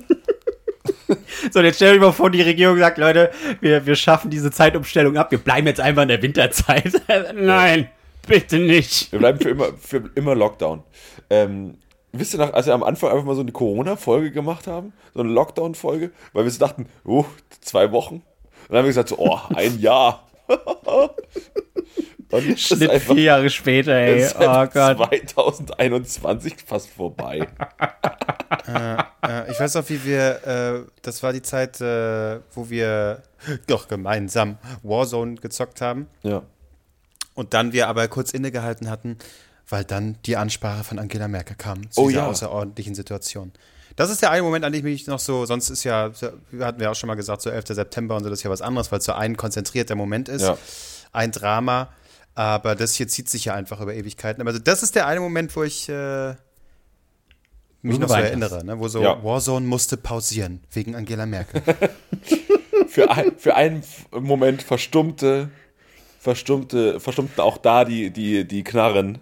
So, 1.53 1.61
und 1.61 1.67
jetzt 1.67 1.77
stell 1.77 1.95
dir 1.95 2.01
mal 2.01 2.13
vor, 2.13 2.31
die 2.31 2.43
Regierung 2.43 2.79
sagt, 2.79 2.99
Leute, 2.99 3.31
wir, 3.61 3.85
wir 3.87 3.97
schaffen 3.97 4.31
diese 4.31 4.51
Zeitumstellung 4.51 5.17
ab. 5.17 5.31
Wir 5.31 5.39
bleiben 5.39 5.67
jetzt 5.67 5.81
einfach 5.81 6.03
in 6.03 6.09
der 6.09 6.23
Winterzeit. 6.23 6.93
Nein, 7.35 7.89
bitte 8.27 8.59
nicht. 8.59 9.13
Wir 9.13 9.19
bleiben 9.19 9.39
für 9.39 9.51
immer, 9.51 9.69
für 9.79 10.11
immer 10.15 10.35
Lockdown. 10.35 10.83
Ähm, 11.31 11.79
wisst 12.13 12.35
ihr 12.35 12.39
noch, 12.39 12.53
als 12.53 12.67
wir 12.67 12.75
am 12.75 12.83
Anfang 12.83 13.11
einfach 13.11 13.25
mal 13.25 13.35
so 13.35 13.43
eine 13.43 13.53
Corona-Folge 13.53 14.31
gemacht 14.31 14.67
haben, 14.67 14.93
so 15.13 15.21
eine 15.21 15.31
Lockdown-Folge, 15.31 16.11
weil 16.33 16.45
wir 16.45 16.51
so 16.51 16.59
dachten, 16.59 16.87
oh, 17.05 17.27
zwei 17.61 17.93
Wochen. 17.93 18.17
Und 18.17 18.23
dann 18.71 18.79
haben 18.79 18.85
wir 18.85 18.91
gesagt, 18.91 19.11
so, 19.11 19.19
oh, 19.19 19.39
ein 19.55 19.79
Jahr. 19.81 20.27
Und 22.35 22.59
Schnitt 22.61 22.91
vier 23.03 23.23
Jahre 23.23 23.51
später, 23.51 23.93
ey. 23.93 24.27
Oh 24.39 24.67
Gott. 24.73 24.99
2021 25.31 26.55
fast 26.67 26.91
vorbei. 26.91 27.47
Äh, 28.67 29.51
ich 29.51 29.59
weiß 29.61 29.77
auch, 29.77 29.89
wie 29.89 30.05
wir, 30.05 30.47
äh, 30.87 30.91
das 31.03 31.23
war 31.23 31.33
die 31.33 31.43
Zeit, 31.43 31.81
äh, 31.81 32.41
wo 32.55 32.71
wir 32.71 33.23
doch 33.67 33.89
gemeinsam 33.89 34.59
Warzone 34.83 35.35
gezockt 35.37 35.81
haben 35.81 36.07
Ja. 36.23 36.43
und 37.35 37.53
dann 37.53 37.73
wir 37.73 37.89
aber 37.89 38.07
kurz 38.09 38.31
innegehalten 38.33 38.89
hatten, 38.89 39.19
weil 39.69 39.85
dann 39.85 40.17
die 40.25 40.37
Ansprache 40.37 40.85
von 40.85 40.99
Angela 40.99 41.29
Merkel 41.29 41.57
kam 41.57 41.91
zu 41.91 42.03
Oh 42.03 42.09
dieser 42.09 42.21
ja. 42.23 42.27
außerordentlichen 42.29 42.95
Situation. 42.95 43.53
Das 43.97 44.09
ist 44.11 44.23
der 44.23 44.31
eine 44.31 44.43
Moment, 44.43 44.65
an 44.65 44.73
dem 44.73 44.79
ich 44.87 44.93
mich 44.93 45.07
noch 45.09 45.19
so, 45.19 45.45
sonst 45.47 45.69
ist 45.71 45.85
ja, 45.85 46.11
hatten 46.61 46.81
wir 46.81 46.91
auch 46.91 46.95
schon 46.97 47.09
mal 47.09 47.15
gesagt, 47.17 47.43
so 47.43 47.51
11. 47.51 47.67
September 47.69 48.17
und 48.17 48.25
so, 48.25 48.31
das 48.31 48.39
ist 48.39 48.45
ja 48.45 48.51
was 48.51 48.63
anderes, 48.63 48.91
weil 48.93 48.99
es 49.01 49.05
so 49.05 49.13
ein 49.13 49.37
konzentrierter 49.37 49.95
Moment 49.95 50.29
ist, 50.29 50.43
Ja. 50.43 50.57
ein 51.13 51.33
Drama, 51.33 51.89
aber 52.35 52.75
das 52.75 52.95
hier 52.95 53.09
zieht 53.09 53.29
sich 53.29 53.47
ja 53.47 53.55
einfach 53.55 53.81
über 53.81 53.95
Ewigkeiten. 53.95 54.41
Aber 54.41 54.59
das 54.59 54.83
ist 54.83 54.95
der 54.95 55.07
eine 55.07 55.21
Moment, 55.21 55.55
wo 55.55 55.63
ich 55.63 55.89
äh, 55.89 56.35
mich 57.83 57.99
noch 57.99 58.09
so 58.09 58.15
erinnere, 58.15 58.65
ne? 58.65 58.79
wo 58.79 58.89
so 58.89 59.03
Ja. 59.03 59.23
Warzone 59.23 59.67
musste 59.67 59.97
pausieren, 59.97 60.61
wegen 60.73 60.95
Angela 60.95 61.27
Merkel. 61.27 61.63
Für, 62.89 63.11
ein, 63.11 63.33
für 63.37 63.57
einen 63.57 63.83
Moment 64.13 64.63
verstummte, 64.63 65.51
verstummte, 66.21 67.01
verstummten 67.01 67.43
auch 67.43 67.59
da 67.59 67.85
die, 67.85 68.11
die, 68.11 68.47
die 68.47 68.63
Knarren, 68.63 69.19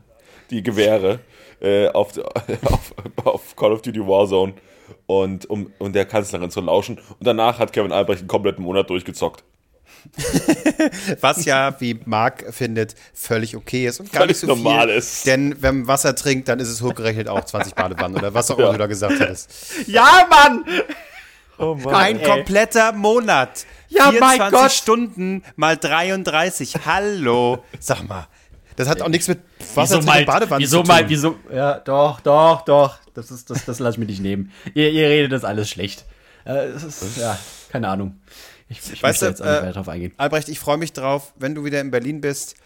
die 0.50 0.62
Gewehre 0.62 1.20
äh, 1.60 1.88
auf, 1.88 2.18
auf, 2.64 2.94
auf 3.24 3.56
Call 3.56 3.72
of 3.72 3.80
Duty 3.80 4.00
Warzone 4.00 4.52
und 5.06 5.48
um, 5.48 5.72
um 5.78 5.92
der 5.92 6.04
Kanzlerin 6.04 6.50
zu 6.50 6.60
lauschen. 6.60 6.98
Und 6.98 7.26
danach 7.26 7.58
hat 7.58 7.72
Kevin 7.72 7.92
Albrecht 7.92 8.20
einen 8.20 8.28
kompletten 8.28 8.62
Monat 8.62 8.90
durchgezockt. 8.90 9.42
Was 11.20 11.44
ja, 11.44 11.80
wie 11.80 12.00
Marc 12.04 12.44
findet, 12.52 12.94
völlig 13.14 13.56
okay 13.56 13.86
ist 13.86 14.00
und 14.00 14.12
gar 14.12 14.22
Völlig 14.22 14.36
nicht 14.36 14.40
so 14.40 14.46
normal 14.48 14.88
viel, 14.88 14.96
ist. 14.96 15.26
Denn 15.26 15.56
wenn 15.60 15.78
man 15.78 15.86
Wasser 15.86 16.14
trinkt, 16.14 16.48
dann 16.48 16.58
ist 16.60 16.68
es 16.68 16.82
hochgerechnet 16.82 17.28
auch 17.28 17.44
20 17.44 17.74
Badewannen 17.74 18.16
oder 18.16 18.34
was 18.34 18.50
auch 18.50 18.58
immer 18.58 18.66
Ja. 18.68 18.72
du 18.72 18.78
da 18.78 18.86
gesagt 18.86 19.20
hattest. 19.20 19.50
Ja, 19.86 20.26
Mann! 20.28 20.64
Oh 21.58 21.74
Mann. 21.74 21.94
Ein 21.94 22.20
ey. 22.20 22.26
kompletter 22.26 22.92
Monat. 22.92 23.66
Ja, 23.88 24.06
mein 24.06 24.38
24 24.38 24.50
Gott. 24.50 24.72
Stunden 24.72 25.42
mal 25.56 25.76
33. 25.76 26.74
Hallo. 26.86 27.62
Sag 27.78 28.08
mal. 28.08 28.26
Das 28.76 28.88
hat 28.88 29.02
auch 29.02 29.08
nichts 29.08 29.28
mit 29.28 29.40
Wasser 29.74 29.98
Wieso 29.98 30.06
mal, 30.06 30.20
und 30.20 30.26
Badewannen 30.26 30.62
wieso 30.62 30.82
zu 30.82 30.88
mal, 30.88 31.00
tun. 31.00 31.10
wieso, 31.10 31.36
ja, 31.52 31.78
doch, 31.78 32.20
doch, 32.20 32.62
doch, 32.62 32.96
das 33.12 33.30
ist, 33.30 33.50
das, 33.50 33.66
das 33.66 33.78
lasse 33.80 33.96
ich 33.96 33.98
mir 33.98 34.06
nicht 34.06 34.22
nehmen. 34.22 34.50
Ihr, 34.74 34.90
ihr 34.90 35.08
redet 35.08 35.30
das 35.32 35.44
alles 35.44 35.68
schlecht. 35.68 36.06
Äh, 36.46 36.68
es 36.68 36.82
ist, 36.82 37.18
ja, 37.18 37.38
keine 37.70 37.88
Ahnung. 37.88 38.16
Ich, 38.72 38.92
ich 38.92 39.02
Weißt 39.02 39.22
möchte 39.22 39.24
du, 39.24 39.30
jetzt 39.30 39.42
auch 39.42 39.62
nicht 39.62 39.70
äh, 39.70 39.72
drauf 39.72 39.88
eingehen. 39.88 40.12
Albrecht, 40.16 40.48
ich 40.48 40.58
freue 40.58 40.76
mich 40.78 40.92
drauf, 40.92 41.32
wenn 41.38 41.54
du 41.54 41.64
wieder 41.64 41.80
in 41.80 41.90
Berlin 41.90 42.20
bist, 42.20 42.56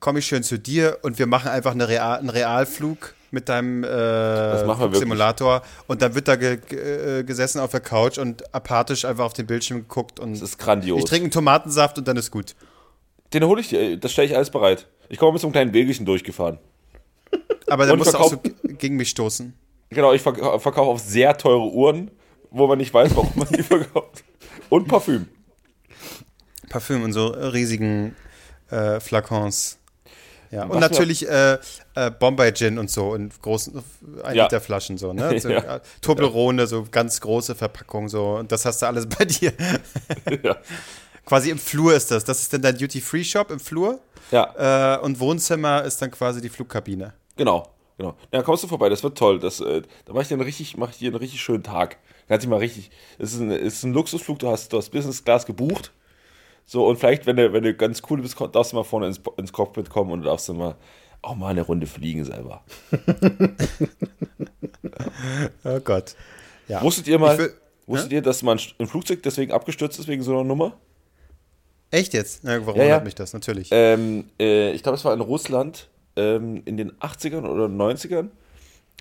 komme 0.00 0.20
ich 0.20 0.26
schön 0.26 0.42
zu 0.42 0.58
dir 0.58 0.98
und 1.02 1.18
wir 1.18 1.26
machen 1.26 1.48
einfach 1.48 1.72
eine 1.72 1.88
Real, 1.88 2.18
einen 2.18 2.30
Realflug 2.30 3.14
mit 3.30 3.48
deinem 3.48 3.82
äh. 3.82 4.94
Simulator 4.94 5.62
und 5.88 6.02
dann 6.02 6.14
wird 6.14 6.28
da 6.28 6.36
ge 6.36 6.58
ge 6.58 7.20
äh, 7.20 7.24
gesessen 7.24 7.60
auf 7.60 7.72
der 7.72 7.80
Couch 7.80 8.18
und 8.18 8.54
apathisch 8.54 9.04
einfach 9.04 9.24
auf 9.24 9.32
den 9.32 9.46
Bildschirm 9.46 9.80
geguckt 9.80 10.20
und 10.20 10.32
Das 10.32 10.42
ist 10.42 10.58
grandios. 10.58 11.00
ich 11.00 11.04
trinke 11.04 11.24
einen 11.24 11.32
Tomatensaft 11.32 11.98
und 11.98 12.06
dann 12.06 12.16
ist 12.16 12.30
gut. 12.30 12.54
Den 13.32 13.44
hole 13.44 13.60
ich 13.60 13.68
dir, 13.68 13.96
das 13.96 14.12
stelle 14.12 14.28
ich 14.28 14.36
alles 14.36 14.50
bereit. 14.50 14.86
Ich 15.08 15.18
komme 15.18 15.32
mit 15.32 15.40
so 15.40 15.48
einem 15.48 15.52
kleinen 15.52 15.72
Wägelchen 15.72 16.06
durchgefahren. 16.06 16.58
Aber 17.68 17.86
dann 17.86 17.98
musst 17.98 18.14
du 18.14 18.18
auch 18.18 18.30
so 18.30 18.40
gegen 18.64 18.96
mich 18.96 19.10
stoßen. 19.10 19.52
Genau, 19.90 20.12
ich 20.12 20.22
verk 20.22 20.36
verkaufe 20.62 20.90
auf 20.90 21.00
sehr 21.00 21.36
teure 21.36 21.70
Uhren 21.70 22.10
wo 22.50 22.66
man 22.66 22.78
nicht 22.78 22.92
weiß, 22.92 23.14
warum 23.14 23.32
man 23.34 23.48
die 23.48 23.62
verkauft. 23.62 24.24
Und 24.68 24.88
Parfüm. 24.88 25.28
Parfüm 26.68 27.02
und 27.02 27.12
so 27.12 27.26
riesigen 27.28 28.14
äh, 28.70 29.00
Flakons. 29.00 29.78
Ja, 30.52 30.64
und 30.64 30.78
natürlich 30.78 31.28
äh, 31.28 31.58
äh, 31.96 32.10
Bombay 32.10 32.52
Gin 32.52 32.78
und 32.78 32.88
so 32.88 33.14
in 33.16 33.30
großen 33.42 33.82
1 34.22 34.36
Ja. 34.36 34.44
Liter 34.44 34.60
Flaschen 34.60 34.96
so, 34.96 35.12
ne? 35.12 35.38
So, 35.40 35.48
Ja. 35.50 35.76
äh, 35.76 35.80
Toblerone, 36.00 36.66
so 36.68 36.86
ganz 36.88 37.20
große 37.20 37.54
Verpackung 37.56 38.08
so 38.08 38.36
und 38.36 38.52
das 38.52 38.64
hast 38.64 38.80
du 38.82 38.86
alles 38.86 39.06
bei 39.06 39.24
dir. 39.24 39.52
Ja. 40.42 40.56
quasi 41.24 41.50
im 41.50 41.58
Flur 41.58 41.94
ist 41.94 42.10
das. 42.12 42.24
Das 42.24 42.40
ist 42.42 42.52
dann 42.52 42.62
dein 42.62 42.78
Duty-Free-Shop 42.78 43.50
im 43.50 43.58
Flur 43.60 43.98
ja, 44.30 44.96
äh, 44.96 45.00
und 45.00 45.18
Wohnzimmer 45.20 45.82
ist 45.84 46.00
dann 46.02 46.10
quasi 46.10 46.40
die 46.40 46.48
Flugkabine. 46.48 47.12
genau. 47.36 47.70
Genau. 47.98 48.14
Ja, 48.30 48.42
kommst 48.42 48.62
du 48.62 48.68
vorbei, 48.68 48.90
das 48.90 49.02
wird 49.02 49.16
toll. 49.16 49.38
Das, 49.38 49.58
äh, 49.60 49.80
da 50.04 50.12
mache 50.12 50.20
ich 50.20 50.28
dir 50.28 50.34
einen 50.34 50.42
richtig, 50.42 50.76
mach 50.76 50.90
ich 50.90 50.98
dir 50.98 51.06
einen 51.08 51.16
richtig 51.16 51.40
schönen 51.40 51.62
Tag. 51.62 51.96
Kannst 52.28 52.42
dich 52.44 52.50
mal 52.50 52.58
richtig. 52.58 52.90
Es 53.18 53.32
ist 53.32 53.40
ein, 53.40 53.50
ist 53.50 53.84
ein 53.84 53.94
Luxusflug, 53.94 54.38
du 54.38 54.48
hast, 54.50 54.70
du 54.70 54.76
hast 54.76 54.90
Business 54.90 55.24
Class 55.24 55.46
gebucht. 55.46 55.92
So, 56.68 56.86
und 56.86 56.96
vielleicht, 56.98 57.26
wenn 57.26 57.36
du, 57.36 57.52
wenn 57.52 57.62
du 57.62 57.72
ganz 57.74 58.02
cool 58.10 58.20
bist, 58.20 58.36
darfst 58.52 58.72
du 58.72 58.76
mal 58.76 58.82
vorne 58.84 59.06
ins, 59.06 59.20
ins 59.36 59.52
Cockpit 59.52 59.88
kommen 59.88 60.10
und 60.10 60.20
du 60.22 60.26
darfst 60.26 60.48
dann 60.48 60.56
mal 60.56 60.74
auch 61.22 61.34
mal 61.36 61.48
eine 61.48 61.62
Runde 61.62 61.86
fliegen 61.86 62.24
selber. 62.24 62.62
Oh 65.64 65.80
Gott. 65.80 66.14
Ja. 66.68 66.82
Wusstet 66.82 67.06
ihr 67.08 67.18
mal, 67.18 67.36
will- 67.38 67.54
wusstet 67.86 68.12
ihr, 68.12 68.22
dass 68.22 68.42
man 68.42 68.58
ein 68.78 68.86
Flugzeug 68.86 69.22
deswegen 69.22 69.52
abgestürzt 69.52 69.98
ist 69.98 70.08
wegen 70.08 70.22
so 70.22 70.32
einer 70.32 70.44
Nummer? 70.44 70.76
Echt 71.90 72.14
jetzt? 72.14 72.40
Na, 72.42 72.58
warum 72.66 72.76
Ja, 72.80 72.84
ja. 72.86 72.90
wundert 72.94 73.04
mich 73.04 73.14
das? 73.14 73.32
Natürlich. 73.32 73.68
Ähm, 73.72 74.24
äh, 74.40 74.72
ich 74.72 74.82
glaube, 74.82 74.96
es 74.96 75.04
war 75.04 75.14
in 75.14 75.20
Russland 75.20 75.88
ähm, 76.16 76.62
in 76.64 76.76
den 76.76 76.92
80ern 76.98 77.44
oder 77.46 77.66
90ern. 77.66 78.28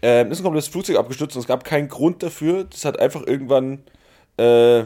Ähm, 0.01 0.32
ist 0.32 0.39
ein 0.39 0.43
komplettes 0.43 0.67
Flugzeug 0.67 0.97
abgestürzt 0.97 1.36
und 1.36 1.41
es 1.41 1.47
gab 1.47 1.63
keinen 1.63 1.88
Grund 1.88 2.21
dafür. 2.21 2.65
Das 2.65 2.86
hat 2.86 2.99
einfach 2.99 3.25
irgendwann. 3.25 3.84
Äh, 4.38 4.86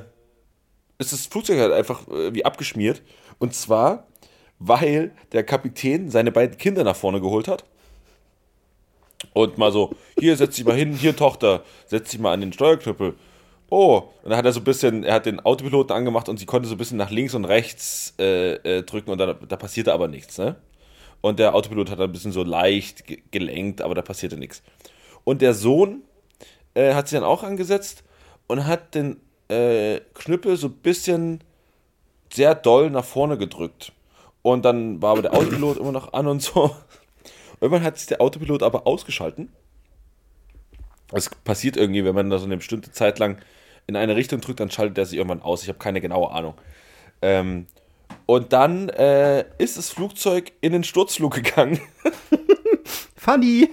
ist 0.99 1.13
das 1.13 1.25
Flugzeug 1.25 1.59
halt 1.59 1.73
einfach 1.73 2.07
äh, 2.09 2.33
wie 2.33 2.45
abgeschmiert. 2.45 3.01
Und 3.39 3.55
zwar, 3.55 4.05
weil 4.59 5.11
der 5.31 5.43
Kapitän 5.43 6.11
seine 6.11 6.31
beiden 6.31 6.57
Kinder 6.57 6.83
nach 6.83 6.95
vorne 6.95 7.21
geholt 7.21 7.47
hat. 7.47 7.63
Und 9.33 9.57
mal 9.57 9.71
so, 9.71 9.95
hier 10.19 10.35
setz 10.37 10.55
dich 10.55 10.65
mal 10.65 10.75
hin, 10.75 10.93
hier 10.93 11.15
Tochter, 11.15 11.63
setz 11.87 12.11
dich 12.11 12.19
mal 12.19 12.33
an 12.33 12.41
den 12.41 12.53
Steuerknüppel. 12.53 13.15
Oh, 13.69 14.03
und 14.23 14.29
dann 14.29 14.37
hat 14.37 14.45
er 14.45 14.51
so 14.51 14.61
ein 14.61 14.63
bisschen, 14.63 15.03
er 15.03 15.15
hat 15.15 15.25
den 15.25 15.39
Autopiloten 15.39 15.95
angemacht 15.95 16.27
und 16.27 16.37
sie 16.37 16.45
konnte 16.45 16.67
so 16.67 16.75
ein 16.75 16.77
bisschen 16.77 16.97
nach 16.97 17.11
links 17.11 17.35
und 17.35 17.45
rechts 17.45 18.13
äh, 18.17 18.53
äh, 18.55 18.83
drücken 18.83 19.11
und 19.11 19.19
da, 19.19 19.33
da 19.33 19.57
passierte 19.57 19.93
aber 19.93 20.07
nichts, 20.07 20.37
ne? 20.37 20.55
Und 21.21 21.37
der 21.37 21.53
Autopilot 21.53 21.91
hat 21.91 21.99
dann 21.99 22.09
ein 22.09 22.13
bisschen 22.13 22.31
so 22.31 22.43
leicht 22.43 23.05
ge 23.05 23.21
gelenkt, 23.29 23.81
aber 23.81 23.93
da 23.93 24.01
passierte 24.01 24.37
nichts. 24.37 24.63
Und 25.25 25.41
der 25.41 25.53
Sohn 25.53 26.01
äh, 26.73 26.93
hat 26.93 27.09
sich 27.09 27.17
dann 27.19 27.27
auch 27.27 27.43
angesetzt 27.43 28.03
und 28.47 28.65
hat 28.65 28.95
den 28.95 29.17
äh, 29.49 29.99
Knüppel 30.13 30.57
so 30.57 30.67
ein 30.67 30.73
bisschen 30.73 31.43
sehr 32.31 32.55
doll 32.55 32.89
nach 32.89 33.05
vorne 33.05 33.37
gedrückt. 33.37 33.91
Und 34.41 34.63
dann 34.63 35.01
war 35.01 35.11
aber 35.11 35.21
der 35.23 35.33
Autopilot 35.33 35.77
immer 35.77 35.91
noch 35.91 36.13
an 36.13 36.27
und 36.27 36.41
so. 36.41 36.75
Irgendwann 37.59 37.83
hat 37.83 37.97
sich 37.97 38.07
der 38.07 38.21
Autopilot 38.21 38.63
aber 38.63 38.87
ausgeschalten. 38.87 39.51
Es 41.11 41.29
passiert 41.29 41.75
irgendwie, 41.75 42.05
wenn 42.05 42.15
man 42.15 42.29
da 42.29 42.37
so 42.37 42.45
eine 42.45 42.57
bestimmte 42.57 42.91
Zeit 42.91 43.19
lang 43.19 43.37
in 43.87 43.95
eine 43.95 44.15
Richtung 44.15 44.39
drückt, 44.39 44.59
dann 44.59 44.71
schaltet 44.71 44.97
er 44.97 45.05
sich 45.05 45.17
irgendwann 45.17 45.41
aus. 45.41 45.63
Ich 45.63 45.69
habe 45.69 45.79
keine 45.79 45.99
genaue 45.99 46.31
Ahnung. 46.31 46.53
Ähm, 47.21 47.65
und 48.25 48.53
dann 48.53 48.89
äh, 48.89 49.45
ist 49.57 49.77
das 49.77 49.89
Flugzeug 49.89 50.51
in 50.61 50.71
den 50.71 50.83
Sturzflug 50.83 51.33
gegangen. 51.33 51.79
Funny. 53.15 53.69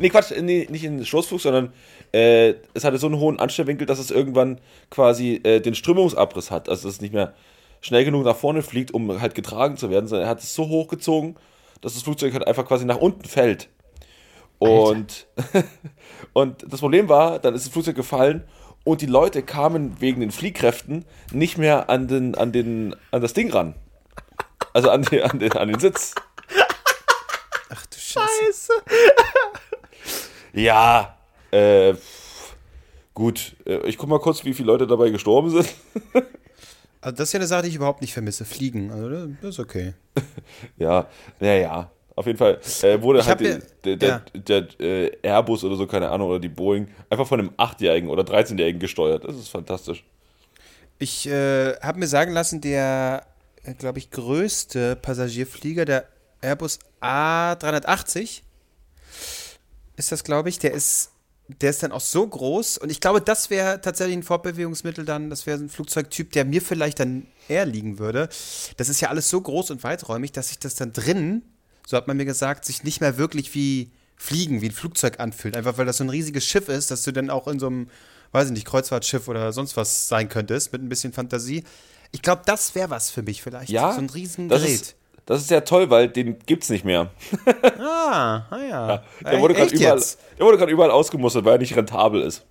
Nee, 0.00 0.08
Quatsch, 0.08 0.32
nee, 0.40 0.66
nicht 0.70 0.84
in 0.84 0.98
den 0.98 1.06
Sturzflug, 1.06 1.40
sondern 1.40 1.72
äh, 2.12 2.54
es 2.74 2.84
hatte 2.84 2.98
so 2.98 3.06
einen 3.06 3.18
hohen 3.18 3.38
Anstellwinkel, 3.38 3.86
dass 3.86 3.98
es 3.98 4.10
irgendwann 4.10 4.60
quasi 4.90 5.40
äh, 5.44 5.60
den 5.60 5.74
Strömungsabriss 5.74 6.50
hat. 6.50 6.68
Also 6.68 6.88
dass 6.88 6.96
es 6.96 7.00
nicht 7.00 7.14
mehr 7.14 7.34
schnell 7.80 8.04
genug 8.04 8.24
nach 8.24 8.36
vorne 8.36 8.62
fliegt, 8.62 8.92
um 8.92 9.20
halt 9.20 9.34
getragen 9.34 9.76
zu 9.76 9.90
werden, 9.90 10.06
sondern 10.06 10.26
er 10.26 10.30
hat 10.30 10.40
es 10.40 10.54
so 10.54 10.68
hochgezogen, 10.68 11.36
dass 11.80 11.94
das 11.94 12.02
Flugzeug 12.02 12.32
halt 12.32 12.46
einfach 12.46 12.66
quasi 12.66 12.84
nach 12.84 12.98
unten 12.98 13.24
fällt. 13.24 13.68
Und, 14.58 15.26
und 16.34 16.70
das 16.70 16.80
Problem 16.80 17.08
war, 17.08 17.38
dann 17.38 17.54
ist 17.54 17.64
das 17.64 17.72
Flugzeug 17.72 17.96
gefallen 17.96 18.44
und 18.84 19.00
die 19.00 19.06
Leute 19.06 19.42
kamen 19.42 20.00
wegen 20.00 20.20
den 20.20 20.30
Fliehkräften 20.30 21.04
nicht 21.32 21.58
mehr 21.58 21.88
an, 21.88 22.08
den, 22.08 22.34
an, 22.34 22.52
den, 22.52 22.94
an 23.10 23.22
das 23.22 23.32
Ding 23.32 23.50
ran. 23.50 23.74
Also 24.74 24.90
an, 24.90 25.02
die, 25.02 25.22
an, 25.22 25.38
den, 25.38 25.52
an 25.52 25.68
den 25.68 25.80
Sitz. 25.80 26.14
Ach 27.70 27.86
du 27.86 27.98
Scheiße. 28.12 28.72
Ja, 30.52 31.16
äh, 31.52 31.94
gut. 33.14 33.54
Äh, 33.66 33.86
Ich 33.88 33.96
guck 33.98 34.08
mal 34.08 34.18
kurz, 34.18 34.44
wie 34.44 34.54
viele 34.54 34.66
Leute 34.66 34.86
dabei 34.86 35.10
gestorben 35.10 35.50
sind. 35.50 35.68
Also 37.02 37.16
das 37.16 37.28
ist 37.30 37.32
ja 37.32 37.38
eine 37.38 37.46
Sache, 37.46 37.62
die 37.62 37.68
ich 37.70 37.76
überhaupt 37.76 38.02
nicht 38.02 38.12
vermisse. 38.12 38.44
Fliegen. 38.44 38.90
Also 38.90 39.08
das 39.40 39.50
ist 39.54 39.58
okay. 39.58 39.94
Ja, 40.76 41.06
naja. 41.38 41.90
Auf 42.14 42.26
jeden 42.26 42.36
Fall 42.36 42.60
äh, 42.82 43.00
wurde 43.00 43.20
Ich 43.20 43.26
halt 43.26 43.38
hab 43.38 43.40
mir- 43.40 43.62
der, 43.82 43.96
der, 43.96 44.22
der, 44.46 44.60
der 44.60 44.80
äh, 44.80 45.16
Airbus 45.22 45.64
oder 45.64 45.76
so, 45.76 45.86
keine 45.86 46.10
Ahnung, 46.10 46.28
oder 46.28 46.38
die 46.38 46.50
Boeing 46.50 46.88
einfach 47.08 47.26
von 47.26 47.40
einem 47.40 47.50
8-Jährigen 47.56 48.10
oder 48.10 48.22
13-Jährigen 48.24 48.78
gesteuert. 48.80 49.24
Das 49.24 49.34
ist 49.34 49.48
fantastisch. 49.48 50.04
Ich 50.98 51.26
äh, 51.26 51.74
habe 51.80 51.98
mir 52.00 52.06
sagen 52.06 52.32
lassen, 52.32 52.60
der, 52.60 53.24
glaube 53.78 53.98
ich, 53.98 54.10
größte 54.10 54.94
Passagierflieger, 54.96 55.86
der 55.86 56.04
Airbus 56.40 56.78
A380, 57.00 58.42
ist 59.96 60.12
das, 60.12 60.24
glaube 60.24 60.48
ich, 60.48 60.58
der 60.58 60.72
ist, 60.72 61.10
der 61.48 61.70
ist 61.70 61.82
dann 61.82 61.92
auch 61.92 62.00
so 62.00 62.26
groß. 62.26 62.78
Und 62.78 62.90
ich 62.90 63.00
glaube, 63.00 63.20
das 63.20 63.50
wäre 63.50 63.80
tatsächlich 63.80 64.16
ein 64.16 64.22
Fortbewegungsmittel 64.22 65.04
dann, 65.04 65.30
das 65.30 65.46
wäre 65.46 65.58
ein 65.58 65.68
Flugzeugtyp, 65.68 66.32
der 66.32 66.44
mir 66.44 66.62
vielleicht 66.62 67.00
dann 67.00 67.26
eher 67.48 67.66
liegen 67.66 67.98
würde. 67.98 68.28
Das 68.76 68.88
ist 68.88 69.00
ja 69.00 69.08
alles 69.08 69.28
so 69.28 69.40
groß 69.40 69.70
und 69.70 69.82
weiträumig, 69.84 70.32
dass 70.32 70.48
sich 70.48 70.58
das 70.58 70.74
dann 70.74 70.92
drin, 70.92 71.42
so 71.86 71.96
hat 71.96 72.06
man 72.06 72.16
mir 72.16 72.24
gesagt, 72.24 72.64
sich 72.64 72.84
nicht 72.84 73.00
mehr 73.00 73.18
wirklich 73.18 73.54
wie 73.54 73.90
Fliegen, 74.16 74.60
wie 74.60 74.66
ein 74.68 74.72
Flugzeug 74.72 75.18
anfühlt. 75.18 75.56
Einfach 75.56 75.76
weil 75.78 75.86
das 75.86 75.96
so 75.96 76.04
ein 76.04 76.10
riesiges 76.10 76.44
Schiff 76.44 76.68
ist, 76.68 76.90
dass 76.90 77.02
du 77.02 77.12
dann 77.12 77.30
auch 77.30 77.48
in 77.48 77.58
so 77.58 77.66
einem, 77.66 77.90
weiß 78.32 78.46
ich 78.46 78.52
nicht, 78.52 78.66
Kreuzfahrtschiff 78.66 79.28
oder 79.28 79.52
sonst 79.52 79.76
was 79.76 80.08
sein 80.08 80.28
könntest, 80.28 80.72
mit 80.72 80.82
ein 80.82 80.88
bisschen 80.88 81.12
Fantasie. 81.12 81.64
Ich 82.12 82.22
glaube, 82.22 82.42
das 82.46 82.74
wäre 82.74 82.90
was 82.90 83.10
für 83.10 83.22
mich 83.22 83.42
vielleicht. 83.42 83.70
Ja, 83.70 83.92
So 83.92 83.98
ein 83.98 84.10
riesen 84.10 84.48
das 84.48 84.62
Gerät. 84.62 84.80
ist, 84.80 84.96
das 85.30 85.42
ist 85.42 85.48
sehr 85.48 85.64
toll, 85.64 85.90
weil 85.90 86.08
den 86.08 86.38
gibt's 86.44 86.68
nicht 86.70 86.84
mehr. 86.84 87.08
ah, 87.78 88.42
ah 88.50 88.58
ja. 88.68 89.02
Der 89.24 89.40
wurde 89.40 89.54
gerade 89.54 89.66
Echt 89.72 89.80
überall, 89.80 89.96
jetzt? 89.96 90.18
der 90.38 90.44
wurde 90.46 90.58
gerade 90.58 90.72
überall 90.72 90.90
ausgemustert, 90.90 91.44
weil 91.44 91.52
er 91.54 91.58
nicht 91.58 91.76
rentabel 91.76 92.20
ist. 92.22 92.44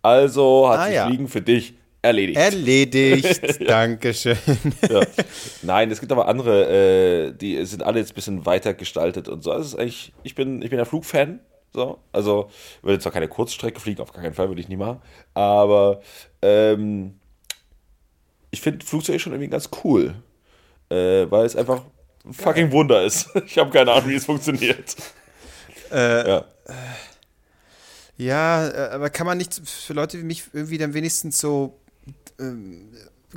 Also 0.00 0.68
hat 0.68 0.78
Ah, 0.78 0.84
sich 0.86 0.94
ja. 0.94 1.06
Fliegen 1.06 1.28
für 1.28 1.42
dich 1.42 1.74
erledigt. 2.02 2.38
Erledigt. 2.38 3.60
Dankeschön. 3.68 4.36
Ja. 4.88 5.00
Nein, 5.62 5.90
es 5.90 5.98
gibt 5.98 6.12
aber 6.12 6.28
andere, 6.28 7.28
äh, 7.28 7.32
die 7.32 7.64
sind 7.66 7.82
alle 7.82 7.98
jetzt 7.98 8.12
ein 8.12 8.14
bisschen 8.14 8.46
weiter 8.46 8.74
gestaltet 8.74 9.28
und 9.28 9.42
so. 9.42 9.50
Also 9.50 9.62
es 9.62 9.68
ist 9.72 9.78
eigentlich, 9.80 10.12
ich 10.22 10.34
bin, 10.34 10.62
ich 10.62 10.70
bin 10.70 10.78
ein 10.78 10.86
Flugfan. 10.86 11.40
So. 11.72 11.98
Also, 12.12 12.50
würde 12.82 13.00
zwar 13.00 13.10
keine 13.10 13.26
Kurzstrecke 13.26 13.80
fliegen, 13.80 14.00
auf 14.00 14.12
gar 14.12 14.22
keinen 14.22 14.34
Fall 14.34 14.46
würde 14.48 14.60
ich 14.60 14.68
nie 14.68 14.76
machen. 14.76 15.02
Aber 15.32 16.00
ähm, 16.42 17.18
ich 18.52 18.60
finde 18.60 18.86
Flugzeuge 18.86 19.18
schon 19.18 19.32
irgendwie 19.32 19.50
ganz 19.50 19.70
cool. 19.82 20.14
Äh, 20.90 21.28
weil 21.30 21.44
es 21.46 21.56
einfach 21.56 21.82
ein 22.24 22.32
fucking 22.32 22.70
Wunder 22.72 23.02
ist. 23.02 23.28
Ich 23.46 23.58
habe 23.58 23.70
keine 23.70 23.92
Ahnung, 23.92 24.08
wie 24.08 24.14
es 24.14 24.24
funktioniert. 24.24 24.96
Äh, 25.90 26.28
ja. 26.28 26.44
Ja, 28.16 28.68
äh, 28.68 28.90
aber 28.90 29.10
kann 29.10 29.26
man 29.26 29.38
nicht 29.38 29.60
für 29.68 29.92
Leute 29.92 30.18
wie 30.18 30.24
mich 30.24 30.44
irgendwie 30.52 30.78
dann 30.78 30.94
wenigstens 30.94 31.38
so 31.38 31.78
ähm, 32.38 32.88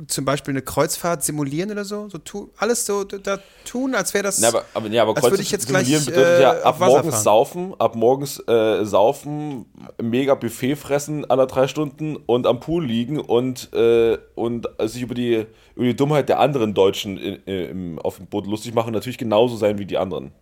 zum 0.06 0.24
Beispiel 0.24 0.52
eine 0.52 0.62
Kreuzfahrt 0.62 1.24
simulieren 1.24 1.70
oder 1.70 1.84
so? 1.84 2.08
so 2.08 2.18
tu, 2.18 2.50
alles 2.56 2.86
so 2.86 3.04
da, 3.04 3.38
tun, 3.64 3.94
als 3.94 4.14
wäre 4.14 4.24
das. 4.24 4.38
Na, 4.38 4.48
aber, 4.48 4.64
aber, 4.74 4.88
ja, 4.88 5.02
aber 5.02 5.16
Als 5.16 5.24
würde 5.30 5.42
ich 5.42 5.50
jetzt 5.50 5.66
gleich, 5.66 5.86
bedeutet 5.88 6.40
ja 6.40 6.54
äh, 6.54 6.62
ab 6.62 6.74
auf 6.74 6.80
Wasser 6.80 6.92
morgens 6.92 7.14
fahren. 7.14 7.24
saufen, 7.24 7.74
ab 7.78 7.94
morgens 7.96 8.42
äh, 8.48 8.84
saufen, 8.84 9.66
mega 10.00 10.34
Buffet 10.34 10.76
fressen 10.76 11.28
aller 11.28 11.46
drei 11.46 11.66
Stunden 11.68 12.16
und 12.16 12.46
am 12.46 12.60
Pool 12.60 12.84
liegen 12.84 13.18
und, 13.18 13.72
äh, 13.74 14.18
und 14.34 14.68
sich 14.84 15.02
über 15.02 15.14
die, 15.14 15.46
über 15.74 15.84
die 15.86 15.96
Dummheit 15.96 16.28
der 16.28 16.38
anderen 16.38 16.74
Deutschen 16.74 17.18
in, 17.18 17.42
im, 17.44 17.98
auf 17.98 18.16
dem 18.18 18.26
Boot 18.26 18.46
lustig 18.46 18.74
machen 18.74 18.88
und 18.88 18.94
natürlich 18.94 19.18
genauso 19.18 19.56
sein 19.56 19.78
wie 19.78 19.86
die 19.86 19.98
anderen. 19.98 20.32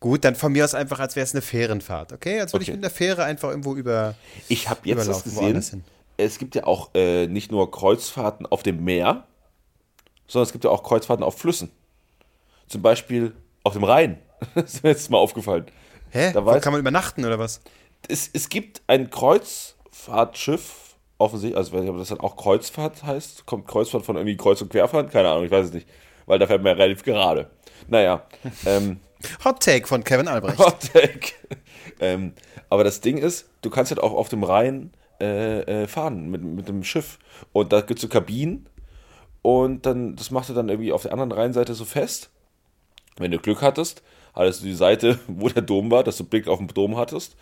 Gut, 0.00 0.24
dann 0.24 0.34
von 0.34 0.52
mir 0.52 0.64
aus 0.64 0.74
einfach, 0.74 1.00
als 1.00 1.16
wäre 1.16 1.24
es 1.24 1.34
eine 1.34 1.42
Fährenfahrt, 1.42 2.12
okay? 2.12 2.40
Als 2.40 2.52
würde 2.54 2.62
ich 2.62 2.70
Okay. 2.70 2.76
mit 2.78 2.84
einer 2.86 2.94
Fähre 2.94 3.24
einfach 3.24 3.50
irgendwo 3.50 3.74
über. 3.74 4.14
Ich 4.48 4.68
habe 4.70 4.80
jetzt 4.84 5.06
das 5.06 5.22
gesehen. 5.24 5.84
Es 6.16 6.38
gibt 6.38 6.54
ja 6.54 6.64
auch 6.64 6.90
äh, 6.94 7.26
nicht 7.26 7.50
nur 7.50 7.70
Kreuzfahrten 7.70 8.46
auf 8.46 8.62
dem 8.62 8.84
Meer, 8.84 9.26
sondern 10.26 10.46
es 10.46 10.52
gibt 10.52 10.64
ja 10.64 10.70
auch 10.70 10.82
Kreuzfahrten 10.82 11.24
auf 11.24 11.38
Flüssen. 11.38 11.70
Zum 12.68 12.82
Beispiel 12.82 13.34
auf 13.62 13.74
dem 13.74 13.84
Rhein. 13.84 14.18
das 14.54 14.74
ist 14.74 14.82
mir 14.82 14.90
jetzt 14.90 15.10
mal 15.10 15.18
aufgefallen. 15.18 15.66
Hä? 16.10 16.32
Da 16.32 16.60
kann 16.60 16.72
man 16.72 16.80
übernachten 16.80 17.24
oder 17.24 17.38
was? 17.38 17.60
es, 18.08 18.30
es 18.32 18.48
gibt 18.48 18.82
ein 18.86 19.10
Kreuzfahrtschiff, 19.10 20.96
offensichtlich, 21.18 21.56
also 21.56 21.68
ich 21.70 21.74
weiß 21.74 21.80
nicht, 21.82 21.90
ob 21.90 21.98
das 21.98 22.08
dann 22.08 22.20
auch 22.20 22.36
Kreuzfahrt 22.36 23.02
heißt. 23.02 23.46
Kommt 23.46 23.66
Kreuzfahrt 23.66 24.04
von 24.04 24.16
irgendwie 24.16 24.36
Kreuz- 24.36 24.62
und 24.62 24.70
Querfahrt? 24.70 25.10
Keine 25.10 25.28
Ahnung, 25.28 25.44
ich 25.44 25.50
weiß 25.50 25.66
es 25.66 25.72
nicht. 25.72 25.88
Weil 26.26 26.38
da 26.38 26.46
fährt 26.46 26.62
man 26.62 26.76
ja 26.76 26.82
relativ 26.82 27.04
gerade. 27.04 27.50
Naja, 27.88 28.26
ähm, 28.66 29.00
Hot 29.44 29.60
Take 29.60 29.86
von 29.86 30.04
Kevin 30.04 30.28
Albrecht. 30.28 30.58
Hot 30.58 30.92
Take. 30.92 31.32
ähm, 32.00 32.34
aber 32.68 32.84
das 32.84 33.00
Ding 33.00 33.18
ist, 33.18 33.48
du 33.62 33.70
kannst 33.70 33.90
halt 33.90 34.00
auch 34.00 34.12
auf 34.12 34.28
dem 34.28 34.44
Rhein 34.44 34.92
äh, 35.20 35.60
äh, 35.60 35.86
fahren 35.86 36.30
mit, 36.30 36.42
mit 36.42 36.68
dem 36.68 36.84
Schiff. 36.84 37.18
Und 37.52 37.72
da 37.72 37.80
gibt 37.80 37.98
es 37.98 38.02
so 38.02 38.08
Kabinen 38.08 38.68
und 39.42 39.86
dann, 39.86 40.16
das 40.16 40.30
machst 40.30 40.50
du 40.50 40.54
dann 40.54 40.68
irgendwie 40.68 40.92
auf 40.92 41.02
der 41.02 41.12
anderen 41.12 41.32
Rheinseite 41.32 41.74
so 41.74 41.84
fest. 41.84 42.30
Wenn 43.16 43.30
du 43.30 43.38
Glück 43.38 43.62
hattest, 43.62 44.02
hattest 44.34 44.60
du 44.60 44.66
die 44.66 44.74
Seite, 44.74 45.18
wo 45.28 45.48
der 45.48 45.62
Dom 45.62 45.90
war, 45.90 46.04
dass 46.04 46.16
du 46.16 46.24
Blick 46.24 46.48
auf 46.48 46.58
den 46.58 46.68
Dom 46.68 46.96
hattest. 46.96 47.36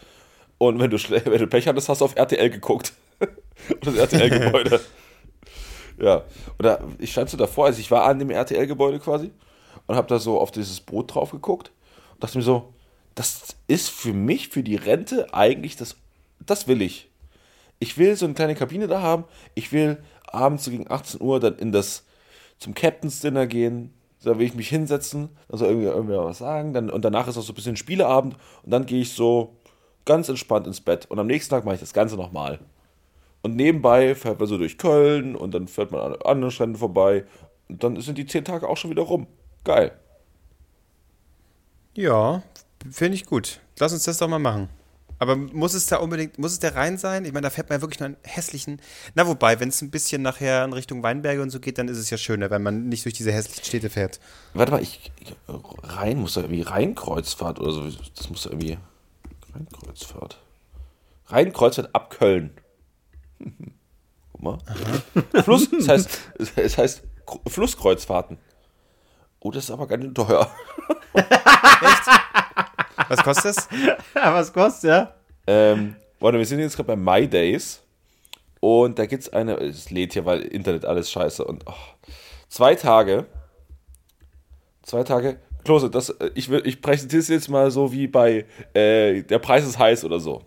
Und 0.59 0.79
wenn 0.79 0.91
du, 0.91 0.99
wenn 0.99 1.39
du 1.39 1.47
Pech 1.47 1.67
hattest, 1.67 1.89
hast 1.89 2.01
du 2.01 2.05
auf 2.05 2.17
RTL 2.17 2.51
geguckt. 2.51 2.93
das 3.81 3.95
RTL-Gebäude. 3.97 4.81
ja. 5.99 6.25
Oder 6.59 6.81
ich 6.99 7.13
stand 7.13 7.31
so 7.31 7.37
davor, 7.37 7.67
also 7.67 7.81
ich 7.81 7.91
war 7.91 8.05
an 8.05 8.19
dem 8.19 8.31
RTL-Gebäude 8.31 8.99
quasi 8.99 9.31
und 9.87 9.97
habe 9.97 10.09
da 10.09 10.19
so 10.19 10.41
auf 10.41 10.51
dieses 10.51 10.81
Boot 10.81 11.15
drauf 11.15 11.31
geguckt 11.31 11.73
und 12.13 12.23
dachte 12.23 12.39
mir 12.39 12.45
so, 12.45 12.73
das 13.15 13.57
ist 13.67 13.91
für 13.91 14.13
mich, 14.13 14.49
für 14.49 14.63
die 14.63 14.77
Rente 14.77 15.33
eigentlich 15.33 15.77
das, 15.77 15.97
das 16.41 16.69
will 16.69 16.83
ich. 16.83 17.09
Ich 17.79 17.99
will 17.99 18.17
so 18.17 18.25
eine 18.25 18.35
kleine 18.35 18.55
Kabine 18.55 18.87
da 18.87 19.03
haben. 19.03 19.25
Ich 19.55 19.73
will 19.73 20.03
abends 20.27 20.65
so 20.65 20.71
gegen 20.71 20.91
18 20.91 21.21
Uhr 21.21 21.41
dann 21.41 21.57
in 21.59 21.73
das, 21.73 22.05
zum 22.59 22.75
Captain's 22.75 23.21
Dinner 23.21 23.47
gehen. 23.47 23.93
Da 24.23 24.39
will 24.39 24.47
ich 24.47 24.55
mich 24.55 24.71
hinsetzen, 24.71 25.29
dann 25.49 25.59
soll 25.59 25.69
irgendwie 25.69 25.89
irgendwer 25.89 26.25
was 26.25 26.39
sagen. 26.39 26.73
Dann, 26.73 26.89
und 26.89 27.05
danach 27.05 27.29
ist 27.29 27.37
auch 27.37 27.43
so 27.43 27.53
ein 27.53 27.57
bisschen 27.57 27.77
Spieleabend. 27.77 28.37
Und 28.63 28.71
dann 28.71 28.87
gehe 28.87 29.03
ich 29.03 29.13
so 29.13 29.57
ganz 30.07 30.29
entspannt 30.29 30.67
ins 30.67 30.81
Bett. 30.81 31.07
Und 31.11 31.19
am 31.19 31.27
nächsten 31.27 31.51
Tag 31.51 31.65
mache 31.65 31.75
ich 31.75 31.81
das 31.81 31.93
Ganze 31.93 32.17
nochmal. 32.17 32.59
Und 33.43 33.57
nebenbei 33.57 34.15
fährt 34.15 34.39
man 34.39 34.49
so 34.49 34.57
durch 34.57 34.79
Köln 34.79 35.37
und 35.37 35.53
dann 35.53 35.69
fährt 35.69 35.93
man 35.93 36.01
an 36.01 36.23
anderen 36.23 36.51
Stränden 36.51 36.79
vorbei. 36.79 37.27
Und 37.69 37.85
dann 37.85 38.01
sind 38.01 38.17
die 38.17 38.25
10 38.25 38.47
Tage 38.47 38.67
auch 38.67 38.79
schon 38.79 38.91
wieder 38.91 39.03
rum. 39.03 39.27
Geil. 39.65 39.93
Ja, 41.95 42.43
finde 42.91 43.17
ich 43.17 43.27
gut. 43.27 43.61
Lass 43.79 43.93
uns 43.93 44.05
das 44.05 44.19
doch 44.19 44.29
mal 44.29 44.39
machen. 44.39 44.69
Aber 45.25 45.37
muss 45.37 45.73
es 45.73 45.87
da 45.87 45.97
unbedingt, 45.97 46.39
muss 46.39 46.53
es 46.53 46.59
der 46.59 46.77
Rhein 46.77 46.99
sein? 46.99 47.25
Ich 47.25 47.33
meine, 47.33 47.45
da 47.45 47.51
fährt 47.51 47.71
man 47.71 47.79
ja 47.79 47.83
wirklich 47.83 47.99
nur 47.99 48.09
einen 48.09 48.17
hässlichen. 48.25 48.79
Na, 49.15 49.27
wobei, 49.27 49.59
wenn 49.59 49.71
es 49.71 49.81
ein 49.81 49.91
bisschen 49.91 50.21
nachher 50.21 50.63
in 50.67 50.75
Richtung 50.75 51.03
Weinberge 51.03 51.41
und 51.41 51.49
so 51.49 51.61
geht, 51.61 51.79
dann 51.79 51.89
ist 51.89 51.97
es 51.97 52.11
ja 52.11 52.19
schöner, 52.19 52.51
wenn 52.51 52.63
man 52.63 52.91
nicht 52.91 53.07
durch 53.07 53.15
diese 53.15 53.33
hässlichen 53.33 53.65
Städte 53.65 53.89
fährt. 53.89 54.21
Warte 54.53 54.71
mal, 54.73 54.83
ich, 54.83 55.11
ich 55.19 55.35
Rhein 55.83 56.19
muss 56.19 56.35
da 56.35 56.43
irgendwie 56.43 56.61
Rheinkreuzfahrt 56.61 57.59
oder 57.59 57.73
so. 57.73 57.91
Das 58.15 58.29
muss 58.29 58.43
da 58.43 58.51
irgendwie. 58.51 58.77
Rheinkreuzfahrt. 59.55 60.39
Rheinkreuzfahrt 61.29 61.95
ab 61.95 62.11
Köln. 62.11 62.51
Guck 64.33 64.43
mal. 64.43 64.59
Fluss, 65.43 65.71
das 65.71 65.89
heißt, 65.89 66.19
es 66.57 66.77
heißt 66.77 67.03
Kr- 67.27 67.49
Flusskreuzfahrten. 67.49 68.37
Oh, 69.41 69.51
das 69.51 69.65
ist 69.65 69.71
aber 69.71 69.87
ganz 69.87 70.05
schön 70.05 70.15
teuer. 70.15 70.51
Was 73.09 73.23
kostet 73.23 73.57
das? 73.57 73.69
Ja, 74.15 74.35
was 74.35 74.53
kostet, 74.53 74.89
ja? 74.91 75.15
Ähm, 75.47 75.97
warte, 76.21 76.39
wir 76.39 76.47
sind 76.47 76.61
jetzt 76.61 76.77
gerade 76.77 76.95
bei 76.95 76.97
My 76.97 77.27
Days. 77.29 77.83
Und 78.61 78.99
da 78.99 79.05
gibt 79.07 79.23
es 79.25 79.33
eine, 79.33 79.57
es 79.59 79.91
lädt 79.91 80.15
hier, 80.15 80.25
weil 80.25 80.41
Internet 80.41 80.85
alles 80.87 81.11
scheiße. 81.11 81.45
Und 81.45 81.65
oh, 81.67 81.73
zwei 82.49 82.75
Tage. 82.75 83.27
Zwei 84.83 85.03
Tage. 85.03 85.39
Klose, 85.65 85.91
das, 85.91 86.11
äh, 86.11 86.31
ich, 86.35 86.49
will- 86.49 86.63
ich 86.65 86.81
präsentiere 86.81 87.21
es 87.21 87.29
jetzt 87.29 87.49
mal 87.49 87.71
so 87.71 87.93
wie 87.93 88.07
bei 88.07 88.45
äh, 88.75 89.23
Der 89.23 89.39
Preis 89.39 89.67
ist 89.67 89.79
heiß 89.79 90.05
oder 90.05 90.21
so. 90.21 90.43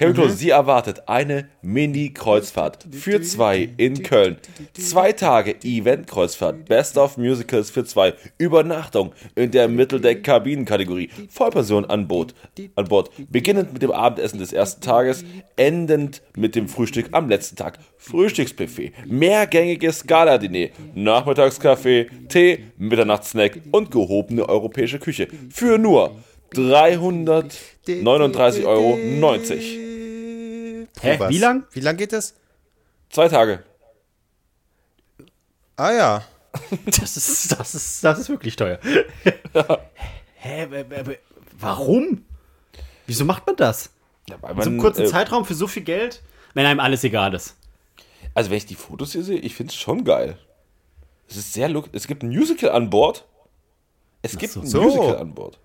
Kevin 0.00 0.14
Klose, 0.14 0.34
sie 0.34 0.48
erwartet 0.48 1.06
eine 1.10 1.50
Mini-Kreuzfahrt 1.60 2.86
für 2.90 3.20
zwei 3.20 3.68
in 3.76 4.02
Köln. 4.02 4.38
Zwei 4.72 5.12
Tage 5.12 5.56
Event-Kreuzfahrt, 5.62 6.64
Best 6.64 6.96
of 6.96 7.18
Musicals 7.18 7.68
für 7.68 7.84
zwei, 7.84 8.14
Übernachtung 8.38 9.12
in 9.34 9.50
der 9.50 9.68
Mitteldeck-Kabinenkategorie, 9.68 11.10
Vollpension 11.28 11.84
an 11.84 12.08
Bord, 12.08 12.34
an 12.76 12.86
Bord, 12.86 13.10
beginnend 13.30 13.74
mit 13.74 13.82
dem 13.82 13.90
Abendessen 13.90 14.38
des 14.38 14.54
ersten 14.54 14.80
Tages, 14.80 15.22
endend 15.56 16.22
mit 16.34 16.54
dem 16.54 16.66
Frühstück 16.66 17.08
am 17.12 17.28
letzten 17.28 17.56
Tag. 17.56 17.78
Frühstücksbuffet, 17.98 18.94
mehrgängiges 19.04 20.06
Gala-Diner, 20.06 20.68
Nachmittagskaffee, 20.94 22.06
Tee, 22.30 22.64
Mitternachtssnack 22.78 23.60
und 23.70 23.90
gehobene 23.90 24.48
europäische 24.48 24.98
Küche 24.98 25.28
für 25.50 25.76
nur 25.76 26.16
339,90 26.54 28.64
Euro. 28.64 28.96
Hä, 31.00 31.18
Was? 31.18 31.30
wie 31.30 31.38
lang? 31.38 31.64
Wie 31.72 31.80
lang 31.80 31.96
geht 31.96 32.12
das? 32.12 32.34
Zwei 33.10 33.28
Tage. 33.28 33.62
Ah 35.76 35.92
ja. 35.92 36.24
Das 36.86 37.16
ist, 37.16 37.52
das 37.58 37.74
ist, 37.74 38.02
das 38.04 38.18
ist 38.18 38.28
wirklich 38.28 38.56
teuer. 38.56 38.78
Hä, 40.34 40.66
w- 40.70 41.06
w- 41.06 41.18
warum? 41.58 42.24
Wieso 43.06 43.24
macht 43.24 43.46
man 43.46 43.56
das? 43.56 43.90
Ja, 44.28 44.36
weil 44.42 44.50
In 44.52 44.56
so 44.56 44.62
einem 44.62 44.76
man, 44.76 44.84
kurzen 44.84 45.04
äh, 45.04 45.06
Zeitraum 45.06 45.44
für 45.44 45.54
so 45.54 45.66
viel 45.68 45.84
Geld? 45.84 46.22
Wenn 46.54 46.66
einem 46.66 46.80
alles 46.80 47.04
egal 47.04 47.34
ist. 47.34 47.56
Also 48.34 48.50
wenn 48.50 48.56
ich 48.58 48.66
die 48.66 48.74
Fotos 48.74 49.12
hier 49.12 49.22
sehe, 49.22 49.38
ich 49.38 49.54
finde 49.54 49.70
es 49.72 49.76
schon 49.76 50.04
geil. 50.04 50.38
Es 51.28 51.36
ist 51.36 51.52
sehr 51.52 51.68
look. 51.68 51.88
Es 51.92 52.06
gibt 52.08 52.22
ein 52.24 52.30
Musical 52.30 52.70
an 52.72 52.90
Bord. 52.90 53.24
Es 54.22 54.36
gibt 54.36 54.56
ein 54.56 54.66
So. 54.66 54.82
Musical 54.82 55.18
an 55.18 55.34
Bord. 55.34 55.58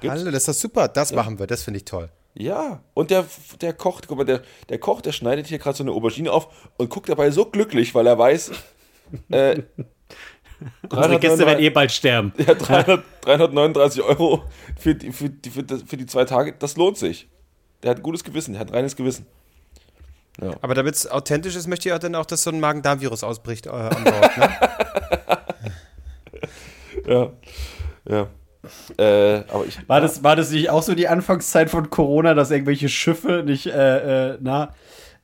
Gibt's? 0.00 0.18
Hallo, 0.20 0.30
das 0.32 0.42
ist 0.42 0.48
doch 0.48 0.54
super. 0.54 0.88
Das 0.88 1.12
machen 1.12 1.38
wir. 1.38 1.46
Das 1.46 1.62
finde 1.62 1.78
ich 1.78 1.84
toll. 1.84 2.10
Ja. 2.34 2.82
Und 2.94 3.10
der, 3.10 3.24
der 3.60 3.72
kocht, 3.72 4.08
guck 4.08 4.18
mal, 4.18 4.24
der, 4.24 4.42
der 4.68 4.78
Koch, 4.78 5.00
der 5.00 5.12
schneidet 5.12 5.46
hier 5.46 5.58
gerade 5.58 5.76
so 5.76 5.84
eine 5.84 5.92
Aubergine 5.92 6.32
auf 6.32 6.48
und 6.76 6.90
guckt 6.90 7.08
dabei 7.08 7.30
so 7.30 7.46
glücklich, 7.46 7.94
weil 7.94 8.06
er 8.06 8.18
weiß, 8.18 8.52
äh, 9.30 9.62
Unsere 10.88 11.18
Gäste 11.18 11.46
werden 11.46 11.62
eh 11.62 11.70
bald 11.70 11.92
sterben. 11.92 12.32
ja, 12.38 12.54
300, 12.54 13.04
339 13.22 14.02
Euro 14.02 14.44
für 14.78 14.94
die, 14.94 15.12
für, 15.12 15.28
die, 15.28 15.50
für, 15.50 15.62
das, 15.62 15.82
für 15.82 15.96
die 15.96 16.06
zwei 16.06 16.24
Tage, 16.24 16.54
das 16.58 16.76
lohnt 16.76 16.96
sich. 16.96 17.28
Der 17.82 17.90
hat 17.90 17.98
ein 17.98 18.02
gutes 18.02 18.24
Gewissen, 18.24 18.52
der 18.52 18.60
hat 18.60 18.72
reines 18.72 18.96
Gewissen. 18.96 19.26
Aber 20.62 20.74
damit 20.74 20.94
es 20.94 21.06
authentisch 21.08 21.54
ist, 21.54 21.68
möchte 21.68 21.88
ich 21.88 21.92
auch 21.94 21.98
dann 21.98 22.14
auch, 22.16 22.26
dass 22.26 22.42
so 22.42 22.50
ein 22.50 22.58
Magen-Darm-Virus 22.58 23.22
ausbricht 23.22 23.66
äh, 23.66 23.70
an 23.70 24.04
Bord. 24.04 24.36
Ne? 24.38 24.50
Ja. 27.06 27.30
Ja. 28.08 28.28
Äh, 28.98 29.42
aber 29.48 29.66
ich. 29.66 29.88
War 29.88 30.00
das, 30.00 30.22
war 30.22 30.36
das 30.36 30.50
nicht 30.50 30.70
auch 30.70 30.82
so 30.82 30.94
die 30.94 31.08
Anfangszeit 31.08 31.70
von 31.70 31.90
Corona, 31.90 32.34
dass 32.34 32.50
irgendwelche 32.50 32.88
Schiffe 32.88 33.42
nicht, 33.44 33.66
äh, 33.66 34.32
äh, 34.32 34.38
na, 34.40 34.74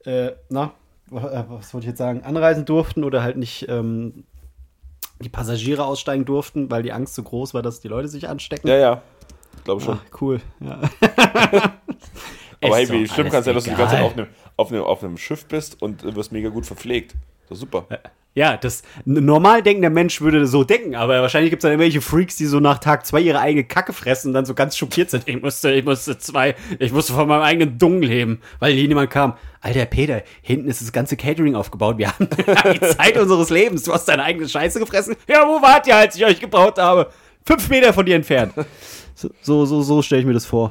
äh, 0.05 0.33
na, 0.49 0.73
äh, 1.11 1.45
was 1.49 1.75
wollte 1.75 1.85
ich 1.85 1.91
jetzt 1.91 1.99
sagen, 1.99 2.23
anreisen 2.23 2.65
durften 2.65 3.05
oder 3.05 3.23
halt 3.23 3.37
nicht 3.37 3.69
ähm, 3.69 4.25
die 5.21 5.29
Passagiere 5.29 5.85
aussteigen 5.85 6.25
durften, 6.25 6.71
weil 6.71 6.83
die 6.83 6.93
Angst 6.93 7.15
so 7.15 7.23
groß 7.23 7.55
war, 7.55 7.63
dass 7.63 7.81
die 7.81 7.89
Leute 7.89 8.09
sich 8.09 8.29
anstecken? 8.29 8.69
Ja, 8.69 8.77
ja. 8.77 9.03
Ich 9.57 9.65
glaube 9.65 9.81
schon. 9.83 9.99
Ah, 9.99 10.01
cool. 10.21 10.41
Ja. 10.61 10.81
Aber 12.63 12.77
hey, 12.77 12.89
wie 12.91 13.09
schlimm 13.09 13.29
kann 13.31 13.41
es 13.41 13.45
sein, 13.47 13.55
dass 13.55 13.65
du 13.65 13.71
die 13.71 13.77
ganze 13.77 13.97
Zeit 13.97 14.05
auf 14.05 14.13
einem, 14.13 14.27
auf 14.57 14.73
einem, 14.73 14.83
auf 14.83 15.03
einem 15.03 15.17
Schiff 15.17 15.47
bist 15.47 15.81
und 15.83 16.15
wirst 16.15 16.33
mega 16.33 16.51
gut 16.51 16.67
verpflegt. 16.67 17.15
Das 17.51 17.59
ist 17.59 17.63
super. 17.63 17.87
Ja, 18.33 18.57
das 18.57 18.83
ein 19.07 19.25
normal 19.25 19.61
denkender 19.61 19.91
Mensch 19.91 20.21
würde 20.21 20.47
so 20.47 20.63
denken, 20.63 20.95
aber 20.95 21.21
wahrscheinlich 21.21 21.51
gibt 21.51 21.61
es 21.61 21.65
dann 21.65 21.73
irgendwelche 21.73 22.01
Freaks, 22.01 22.37
die 22.37 22.47
so 22.47 22.61
nach 22.61 22.79
Tag 22.79 23.05
zwei 23.05 23.21
ihre 23.21 23.41
eigene 23.41 23.65
Kacke 23.65 23.93
fressen 23.93 24.29
und 24.29 24.35
dann 24.35 24.45
so 24.45 24.55
ganz 24.55 24.77
schockiert 24.77 25.11
sind. 25.11 25.27
Ich 25.27 25.43
musste, 25.43 25.73
ich 25.73 25.85
musste 25.85 26.17
zwei, 26.17 26.55
ich 26.79 26.93
musste 26.93 27.13
von 27.13 27.27
meinem 27.27 27.43
eigenen 27.43 27.77
Dung 27.77 28.03
leben, 28.03 28.41
weil 28.61 28.73
hier 28.73 28.85
jemand 28.85 29.11
kam. 29.11 29.35
Alter 29.61 29.85
Peter, 29.85 30.23
hinten 30.43 30.69
ist 30.69 30.81
das 30.81 30.93
ganze 30.93 31.17
Catering 31.17 31.57
aufgebaut. 31.57 31.99
Wir 31.99 32.13
haben 32.13 32.29
die 32.75 32.81
Zeit 32.81 33.19
unseres 33.19 33.51
Lebens. 33.51 33.83
Du 33.83 33.93
hast 33.93 34.05
deine 34.05 34.23
eigene 34.23 34.49
Scheiße 34.49 34.79
gefressen. 34.79 35.17
Ja, 35.29 35.47
wo 35.49 35.61
wart 35.61 35.89
ihr, 35.89 35.97
als 35.97 36.15
ich 36.15 36.25
euch 36.25 36.39
gebraut 36.39 36.79
habe? 36.79 37.11
Fünf 37.45 37.69
Meter 37.69 37.93
von 37.93 38.07
dir 38.07 38.15
entfernt. 38.15 38.55
So, 39.43 39.67
so, 39.67 39.83
so 39.83 40.03
stelle 40.03 40.21
ich 40.21 40.27
mir 40.27 40.35
das 40.35 40.47
vor. 40.47 40.71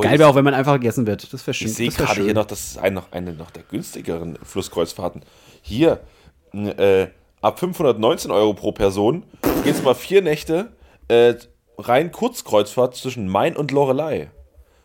Oh, 0.00 0.02
Geil 0.02 0.18
wäre 0.18 0.30
auch, 0.30 0.34
wenn 0.34 0.44
man 0.44 0.54
einfach 0.54 0.74
gegessen 0.74 1.06
wird. 1.06 1.30
Das 1.30 1.46
wäre 1.46 1.54
schön. 1.54 1.68
Ich 1.68 1.74
sehe 1.74 1.88
das 1.88 1.96
gerade 1.96 2.14
schön. 2.14 2.24
hier 2.24 2.34
noch, 2.34 2.46
das 2.46 2.60
ist 2.60 2.78
ein, 2.78 2.94
noch 2.94 3.12
eine 3.12 3.34
noch 3.34 3.50
der 3.50 3.62
günstigeren 3.64 4.38
Flusskreuzfahrten. 4.42 5.22
Hier, 5.60 6.00
äh, 6.54 7.08
ab 7.42 7.58
519 7.58 8.30
Euro 8.30 8.54
pro 8.54 8.72
Person 8.72 9.24
geht 9.62 9.74
es 9.74 9.82
mal 9.82 9.94
vier 9.94 10.22
Nächte 10.22 10.72
äh, 11.08 11.34
rein 11.76 12.12
Kurzkreuzfahrt 12.12 12.96
zwischen 12.96 13.28
Main 13.28 13.56
und 13.56 13.72
Lorelei. 13.72 14.30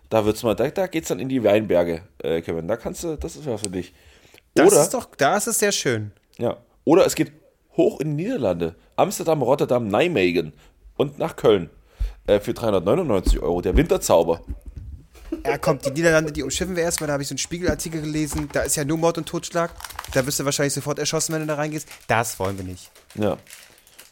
Da 0.09 0.25
wird's 0.25 0.43
mal, 0.43 0.53
da, 0.53 0.67
da 0.69 0.87
geht's 0.87 1.07
dann 1.07 1.19
in 1.19 1.29
die 1.29 1.43
Weinberge, 1.43 2.01
äh, 2.21 2.41
Kevin. 2.41 2.67
Da 2.67 2.75
kannst 2.75 3.03
du, 3.03 3.15
das 3.17 3.35
ist 3.37 3.45
was 3.45 3.61
für 3.61 3.69
dich. 3.69 3.93
Das 4.53 4.71
Oder, 4.71 4.81
ist 4.81 4.93
doch, 4.93 5.07
da 5.17 5.37
ist 5.37 5.47
es 5.47 5.59
sehr 5.59 5.71
schön. 5.71 6.11
ja, 6.37 6.57
oder 6.83 7.05
es 7.05 7.15
geht 7.15 7.31
hoch 7.77 7.99
in 7.99 8.17
die 8.17 8.23
Niederlande. 8.25 8.75
Amsterdam, 8.95 9.41
Rotterdam, 9.41 9.87
Nijmegen 9.87 10.53
und 10.97 11.19
nach 11.19 11.35
Köln. 11.35 11.69
Äh, 12.27 12.39
für 12.39 12.53
399 12.53 13.39
Euro. 13.39 13.61
Der 13.61 13.77
Winterzauber. 13.77 14.41
Ja, 15.45 15.57
kommt, 15.57 15.85
die 15.85 15.91
Niederlande, 15.91 16.31
die 16.31 16.43
umschiffen 16.43 16.75
wir 16.75 16.83
erstmal. 16.83 17.07
Da 17.07 17.13
habe 17.13 17.23
ich 17.23 17.29
so 17.29 17.33
einen 17.33 17.39
Spiegelartikel 17.39 18.01
gelesen. 18.01 18.49
Da 18.51 18.61
ist 18.61 18.75
ja 18.75 18.85
nur 18.85 18.97
Mord 18.97 19.17
und 19.17 19.27
Totschlag. 19.27 19.71
Da 20.13 20.25
wirst 20.25 20.39
du 20.39 20.45
wahrscheinlich 20.45 20.73
sofort 20.73 20.99
erschossen, 20.99 21.33
wenn 21.33 21.41
du 21.41 21.47
da 21.47 21.55
reingehst. 21.55 21.87
Das 22.07 22.39
wollen 22.39 22.57
wir 22.57 22.65
nicht. 22.65 22.91
Ja. 23.15 23.37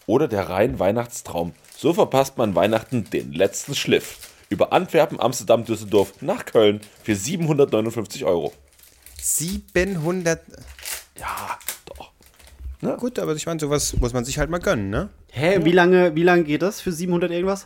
Oder 0.05 0.27
der 0.27 0.49
rein 0.49 0.79
Weihnachtstraum. 0.79 1.53
So 1.77 1.93
verpasst 1.93 2.37
man 2.37 2.55
Weihnachten 2.55 3.09
den 3.09 3.33
letzten 3.33 3.75
Schliff. 3.75 4.29
Über 4.49 4.73
Antwerpen, 4.73 5.19
Amsterdam, 5.19 5.65
Düsseldorf 5.65 6.21
nach 6.21 6.45
Köln 6.45 6.81
für 7.03 7.15
759 7.15 8.25
Euro. 8.25 8.53
700. 9.19 10.41
Ja, 11.19 11.57
doch. 11.85 12.11
Gut, 12.97 13.17
aber 13.19 13.33
ich 13.35 13.45
meine, 13.45 13.59
sowas 13.59 13.95
muss 13.99 14.13
man 14.13 14.25
sich 14.25 14.37
halt 14.37 14.49
mal 14.49 14.59
gönnen, 14.59 14.89
ne? 14.89 15.09
Hä, 15.31 15.59
wie 15.63 15.71
lange, 15.71 16.15
wie 16.15 16.23
lange 16.23 16.43
geht 16.43 16.61
das 16.61 16.81
für 16.81 16.91
700 16.91 17.31
irgendwas? 17.31 17.65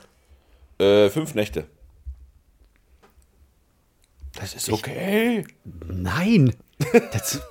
Äh, 0.80 1.10
fünf 1.10 1.34
Nächte. 1.34 1.66
Das 4.40 4.54
ist 4.54 4.70
okay. 4.72 5.46
Nein. 5.88 6.54
Das, 7.12 7.42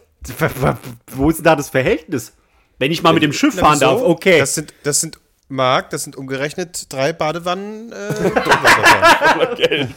wo 1.13 1.31
ist 1.31 1.37
denn 1.39 1.45
da 1.45 1.57
das 1.57 1.69
Verhältnis? 1.69 2.33
Wenn 2.79 2.93
ich 2.93 3.03
mal 3.03 3.13
mit 3.13 3.23
dem 3.23 3.33
Schiff 3.33 3.55
Na, 3.57 3.63
fahren 3.63 3.81
darf, 3.81 4.03
okay. 4.03 4.39
Das 4.39 4.55
sind, 4.55 4.73
das 4.83 5.01
sind, 5.01 5.19
Marc, 5.49 5.91
das 5.91 6.05
sind 6.05 6.17
umgerechnet 6.17 6.93
drei 6.93 7.13
Badewannen 7.13 7.93
äh. 7.93 9.55
Geld. 9.57 9.95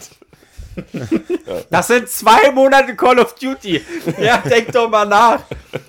Das 1.69 1.87
sind 1.87 2.07
zwei 2.07 2.51
Monate 2.51 2.95
Call 2.95 3.19
of 3.19 3.35
Duty. 3.35 3.83
Ja, 4.17 4.37
denk 4.37 4.71
doch 4.71 4.89
mal 4.89 5.05
nach. 5.05 5.41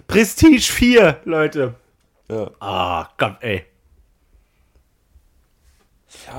Prestige 0.08 0.60
4, 0.60 1.20
Leute. 1.24 1.74
Ja. 2.28 2.50
Ah, 2.58 3.08
Gott, 3.16 3.36
ey. 3.40 3.66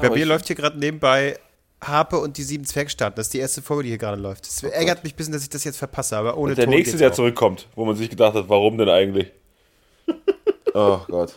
Bei 0.01 0.09
mir 0.09 0.25
läuft 0.25 0.47
hier 0.47 0.55
gerade 0.55 0.77
nebenbei 0.77 1.39
Harpe 1.83 2.19
und 2.19 2.37
die 2.37 2.43
sieben 2.43 2.63
Zwergstaaten. 2.65 3.15
Das 3.15 3.27
ist 3.27 3.33
die 3.33 3.39
erste 3.39 3.61
Folge, 3.61 3.83
die 3.83 3.89
hier 3.89 3.97
gerade 3.97 4.21
läuft. 4.21 4.45
Es 4.45 4.61
ärgert 4.63 5.03
mich 5.03 5.13
ein 5.13 5.15
bisschen, 5.15 5.33
dass 5.33 5.43
ich 5.43 5.49
das 5.49 5.63
jetzt 5.63 5.77
verpasse, 5.77 6.15
aber 6.17 6.37
ohne 6.37 6.53
Der 6.55 6.65
Ton 6.65 6.73
nächste, 6.75 6.97
der 6.97 7.09
auch. 7.11 7.15
zurückkommt, 7.15 7.67
wo 7.75 7.85
man 7.85 7.95
sich 7.95 8.09
gedacht 8.09 8.35
hat, 8.35 8.47
warum 8.49 8.77
denn 8.77 8.89
eigentlich? 8.89 9.31
Oh 10.73 10.99
Gott. 11.07 11.35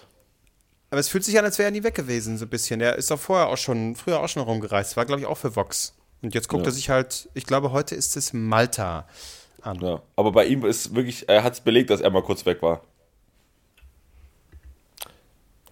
Aber 0.91 1.01
es 1.01 1.09
fühlt 1.09 1.25
sich 1.25 1.37
an, 1.37 1.45
als 1.45 1.59
wäre 1.59 1.67
er 1.69 1.73
nie 1.73 1.83
weg 1.83 1.97
gewesen, 1.97 2.39
so 2.39 2.45
ein 2.45 2.49
bisschen. 2.49 2.81
Er 2.81 2.95
ist 2.95 3.11
doch 3.11 3.19
vorher 3.19 3.49
auch 3.49 3.57
schon, 3.57 3.97
früher 3.97 4.21
auch 4.21 4.29
schon 4.29 4.43
rumgereist. 4.45 4.97
War, 4.97 5.07
glaube 5.07 5.21
ich, 5.23 5.27
auch 5.27 5.37
für 5.39 5.57
Vox. 5.57 5.93
Und 6.23 6.35
jetzt 6.35 6.47
guckt 6.49 6.63
Ja. 6.63 6.69
er 6.69 6.73
sich 6.73 6.89
halt, 6.89 7.29
ich 7.35 7.45
glaube, 7.45 7.73
heute 7.73 7.97
ist 7.97 8.17
es 8.17 8.33
Malta 8.33 9.09
an. 9.63 9.81
Ja. 9.81 10.03
Aber 10.15 10.31
bei 10.31 10.47
ihm 10.47 10.65
ist 10.65 10.95
wirklich, 10.95 11.29
er 11.29 11.43
hat 11.43 11.55
es 11.55 11.61
belegt, 11.63 11.91
dass 11.91 12.01
er 12.01 12.11
mal 12.11 12.23
kurz 12.23 12.47
weg 12.47 12.63
war. 12.63 12.83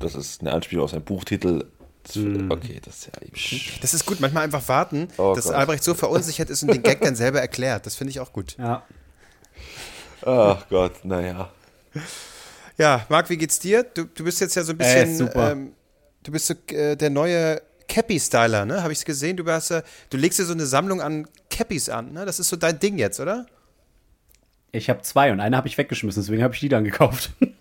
Das 0.01 0.17
ist 0.17 0.41
eine 0.41 0.53
Anspielung 0.53 0.85
auf 0.85 0.91
seinen 0.91 1.05
Buchtitel. 1.05 1.67
Das- 2.05 2.17
Okay, 2.17 2.81
das 2.85 2.97
ist 2.97 3.07
ja 3.07 3.23
eben. 3.23 3.79
Das 3.81 3.95
ist 3.95 4.05
gut, 4.07 4.21
manchmal 4.21 4.45
einfach 4.45 4.67
warten, 4.69 5.09
Oh 5.19 5.35
dass 5.35 5.45
Gott. 5.47 5.55
Albrecht 5.55 5.85
so 5.85 5.95
verunsichert 5.95 6.51
ist 6.51 6.63
und 6.63 6.73
den 6.75 6.83
Gag 6.83 7.01
dann 7.01 7.15
selber 7.17 7.41
erklärt. 7.41 7.87
Das 7.87 7.95
finde 7.95 8.11
ich 8.11 8.21
auch 8.21 8.33
gut. 8.33 8.57
Ja. 8.59 8.83
Ach 10.25 10.67
Gott, 10.69 11.05
naja. 11.05 11.51
Ja, 12.79 13.05
Marc, 13.09 13.29
wie 13.31 13.37
geht's 13.37 13.59
dir? 13.59 13.83
Du, 13.85 14.05
du 14.05 14.25
bist 14.25 14.41
jetzt 14.41 14.55
ja 14.55 14.63
so 14.65 14.73
ein 14.73 14.81
Äh, 14.81 14.83
bisschen, 15.05 15.17
super. 15.19 15.53
ähm, 15.53 15.73
du 16.23 16.33
bist 16.33 16.47
so 16.47 16.55
äh, 16.75 16.97
der 16.97 17.11
neue 17.11 17.61
Cappy-Styler, 17.89 18.65
ne? 18.65 18.83
Habe 18.83 18.93
ich 18.93 19.05
gesehen? 19.05 19.37
Du, 19.37 19.45
hast, 19.47 19.71
ja- 19.71 19.83
du 20.11 20.17
legst 20.17 20.39
dir 20.39 20.45
so 20.45 20.53
eine 20.55 20.67
Sammlung 20.67 21.01
an 21.01 21.29
Cappies 21.51 21.89
an, 21.89 22.13
ne? 22.13 22.25
Das 22.25 22.39
ist 22.41 22.49
so 22.49 22.57
dein 22.57 22.79
Ding 22.79 22.99
jetzt, 22.99 23.21
oder? 23.21 23.47
Ich 24.75 24.89
habe 24.89 25.03
zwei 25.03 25.31
und 25.33 25.41
eine 25.41 25.57
habe 25.57 25.69
ich 25.69 25.77
weggeschmissen, 25.77 26.23
deswegen 26.23 26.43
habe 26.43 26.55
ich 26.55 26.61
die 26.61 26.69
dann 26.71 26.85
gekauft. 26.85 27.31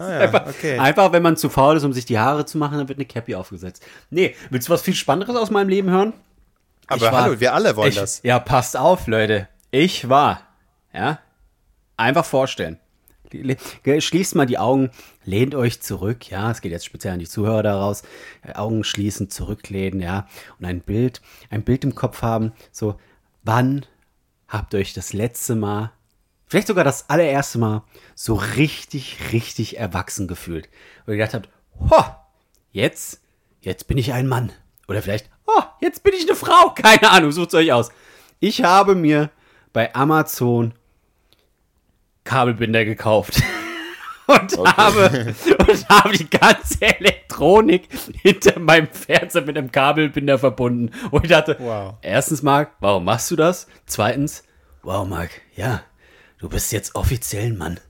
Ah 0.00 0.10
ja, 0.24 0.46
okay. 0.48 0.78
Einfach, 0.78 1.12
wenn 1.12 1.22
man 1.22 1.36
zu 1.36 1.48
faul 1.50 1.76
ist, 1.76 1.84
um 1.84 1.92
sich 1.92 2.04
die 2.06 2.18
Haare 2.18 2.46
zu 2.46 2.58
machen, 2.58 2.78
dann 2.78 2.88
wird 2.88 2.98
eine 2.98 3.06
Cappy 3.06 3.34
aufgesetzt. 3.34 3.84
Nee, 4.10 4.34
willst 4.50 4.68
du 4.68 4.72
was 4.72 4.82
viel 4.82 4.94
Spannenderes 4.94 5.36
aus 5.40 5.50
meinem 5.50 5.68
Leben 5.68 5.90
hören? 5.90 6.12
Aber 6.86 7.00
war- 7.12 7.22
hallo, 7.24 7.40
wir 7.40 7.54
alle 7.54 7.76
wollen 7.76 7.90
ich, 7.90 7.96
das. 7.96 8.20
Ja, 8.22 8.38
passt 8.38 8.76
auf, 8.76 9.06
Leute. 9.06 9.48
Ich 9.70 10.08
war, 10.08 10.40
ja, 10.92 11.18
einfach 11.96 12.24
vorstellen. 12.24 12.78
Le- 13.32 13.56
le- 13.84 14.00
Schließt 14.00 14.34
mal 14.34 14.46
die 14.46 14.58
Augen, 14.58 14.90
lehnt 15.24 15.54
euch 15.54 15.80
zurück, 15.82 16.28
ja, 16.30 16.50
es 16.50 16.62
geht 16.62 16.72
jetzt 16.72 16.84
speziell 16.84 17.12
an 17.12 17.20
die 17.20 17.28
Zuhörer 17.28 17.62
daraus. 17.62 18.02
Äh, 18.42 18.54
Augen 18.54 18.82
schließen, 18.82 19.30
zurücklehnen, 19.30 20.00
ja, 20.00 20.26
und 20.58 20.64
ein 20.64 20.80
Bild, 20.80 21.20
ein 21.50 21.62
Bild 21.62 21.84
im 21.84 21.94
Kopf 21.94 22.22
haben, 22.22 22.52
so, 22.72 22.96
wann 23.44 23.86
habt 24.48 24.74
ihr 24.74 24.80
euch 24.80 24.94
das 24.94 25.12
letzte 25.12 25.54
Mal, 25.54 25.92
vielleicht 26.50 26.66
sogar 26.66 26.84
das 26.84 27.08
allererste 27.08 27.58
Mal, 27.58 27.84
so 28.14 28.34
richtig, 28.34 29.32
richtig 29.32 29.78
erwachsen 29.78 30.26
gefühlt? 30.28 30.68
Ihr 31.06 31.14
gedacht 31.16 31.32
habt, 31.34 31.48
ho, 31.88 32.04
jetzt, 32.72 33.22
jetzt 33.60 33.86
bin 33.86 33.96
ich 33.96 34.12
ein 34.12 34.26
Mann. 34.26 34.52
Oder 34.88 35.00
vielleicht, 35.00 35.30
oh, 35.46 35.62
jetzt 35.80 36.02
bin 36.02 36.12
ich 36.12 36.22
eine 36.28 36.34
Frau. 36.36 36.70
Keine 36.74 37.10
Ahnung, 37.10 37.30
sucht 37.32 37.54
euch 37.54 37.72
aus. 37.72 37.90
Ich 38.40 38.64
habe 38.64 38.94
mir 38.94 39.30
bei 39.72 39.94
Amazon 39.94 40.74
Kabelbinder 42.24 42.84
gekauft. 42.84 43.40
Und, 44.26 44.56
habe, 44.58 45.34
und 45.58 45.88
habe 45.88 46.16
die 46.16 46.30
ganze 46.30 46.80
Elektronik 46.98 47.88
hinter 48.22 48.60
meinem 48.60 48.86
Fernseher 48.86 49.42
mit 49.42 49.58
einem 49.58 49.72
Kabelbinder 49.72 50.38
verbunden. 50.38 50.92
Und 51.10 51.24
ich 51.24 51.30
dachte, 51.30 51.56
Wow. 51.58 51.94
erstens, 52.00 52.40
Marc, 52.40 52.70
warum 52.78 53.06
machst 53.06 53.28
du 53.32 53.34
das? 53.34 53.66
Zweitens, 53.86 54.44
wow, 54.84 55.04
Marc, 55.04 55.30
ja, 55.56 55.82
du 56.40 56.48
bist 56.48 56.72
jetzt 56.72 56.94
offiziell 56.94 57.46
ein 57.46 57.58
Mann. 57.58 57.80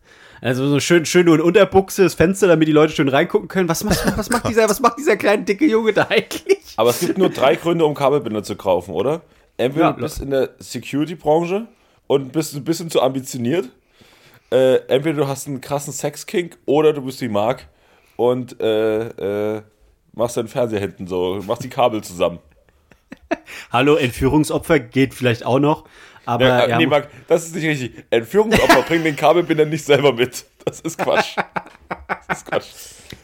Also 0.42 0.66
so 0.68 0.80
schön, 0.80 1.04
schön 1.04 1.26
nur 1.26 1.34
in 1.34 1.40
Unterbuchse, 1.42 2.02
das 2.02 2.14
Fenster, 2.14 2.46
damit 2.48 2.66
die 2.66 2.72
Leute 2.72 2.94
schön 2.94 3.08
reingucken 3.08 3.48
können. 3.48 3.68
Was, 3.68 3.84
macht, 3.84 4.16
was, 4.16 4.30
macht, 4.30 4.48
dieser, 4.48 4.68
was 4.68 4.80
macht 4.80 4.98
dieser 4.98 5.16
kleine, 5.16 5.44
dicke 5.44 5.66
Junge 5.66 5.92
da 5.92 6.06
eigentlich? 6.08 6.58
Aber 6.76 6.90
es 6.90 7.00
gibt 7.00 7.18
nur 7.18 7.28
drei 7.30 7.56
Gründe, 7.56 7.84
um 7.84 7.94
Kabelbinder 7.94 8.42
zu 8.42 8.56
kaufen, 8.56 8.94
oder? 8.94 9.20
Entweder 9.58 9.86
Ja. 9.86 9.92
du 9.92 10.00
bist 10.02 10.20
in 10.20 10.30
der 10.30 10.50
Security-Branche 10.58 11.66
und 12.06 12.32
bist 12.32 12.54
ein 12.54 12.64
bisschen 12.64 12.90
zu 12.90 13.02
ambitioniert. 13.02 13.68
Äh, 14.50 14.76
entweder 14.88 15.16
du 15.18 15.28
hast 15.28 15.46
einen 15.46 15.60
krassen 15.60 15.92
Sex-Kink 15.92 16.56
oder 16.64 16.92
du 16.94 17.02
bist 17.02 17.20
wie 17.20 17.28
Marc 17.28 17.66
und 18.16 18.58
äh, 18.60 19.56
äh, 19.56 19.62
machst 20.14 20.36
deinen 20.38 20.48
Fernseher 20.48 20.80
hinten 20.80 21.06
so, 21.06 21.40
machst 21.46 21.62
die 21.62 21.68
Kabel 21.68 22.02
zusammen. 22.02 22.38
Hallo, 23.72 23.94
Entführungsopfer 23.96 24.80
geht 24.80 25.14
vielleicht 25.14 25.44
auch 25.44 25.58
noch. 25.60 25.84
Aber 26.30 26.46
Ja, 26.46 26.68
ja, 26.68 26.78
nee, 26.78 26.86
Marc, 26.86 27.08
das 27.26 27.46
ist 27.46 27.56
nicht 27.56 27.64
richtig. 27.66 28.04
Entführungsopfer 28.08 28.82
bringen 28.82 29.02
den 29.02 29.16
Kabelbinder 29.16 29.64
nicht 29.64 29.84
selber 29.84 30.12
mit. 30.12 30.44
Das 30.64 30.78
ist 30.80 30.96
Quatsch. 30.96 31.36
Das 32.28 32.38
ist 32.38 32.46
Quatsch. 32.46 32.66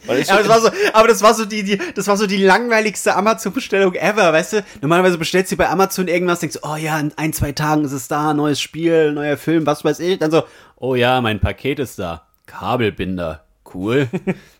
Ja, 0.07 0.33
aber 0.33 0.43
das 0.43 0.49
war 0.49 0.59
so, 0.59 0.69
aber 0.91 1.07
das 1.07 1.21
war 1.21 1.33
so 1.33 1.45
die, 1.45 1.63
die, 1.63 1.79
das 1.95 2.07
war 2.07 2.17
so 2.17 2.27
die 2.27 2.43
langweiligste 2.43 3.15
Amazon-Bestellung 3.15 3.93
ever, 3.93 4.33
weißt 4.33 4.53
du? 4.53 4.65
Normalerweise 4.81 5.17
bestellst 5.17 5.53
du 5.53 5.55
bei 5.55 5.69
Amazon 5.69 6.09
irgendwas, 6.09 6.41
denkst, 6.41 6.57
oh 6.63 6.75
ja, 6.75 6.99
in 6.99 7.13
ein, 7.15 7.31
zwei 7.31 7.53
Tagen 7.53 7.85
ist 7.85 7.93
es 7.93 8.09
da, 8.09 8.33
neues 8.33 8.59
Spiel, 8.59 9.13
neuer 9.13 9.37
Film, 9.37 9.65
was 9.65 9.85
weiß 9.85 9.99
ich. 10.01 10.19
Dann 10.19 10.31
so, 10.31 10.43
oh 10.75 10.95
ja, 10.95 11.21
mein 11.21 11.39
Paket 11.39 11.79
ist 11.79 11.99
da. 11.99 12.27
Kabelbinder. 12.45 13.45
Cool. 13.73 14.09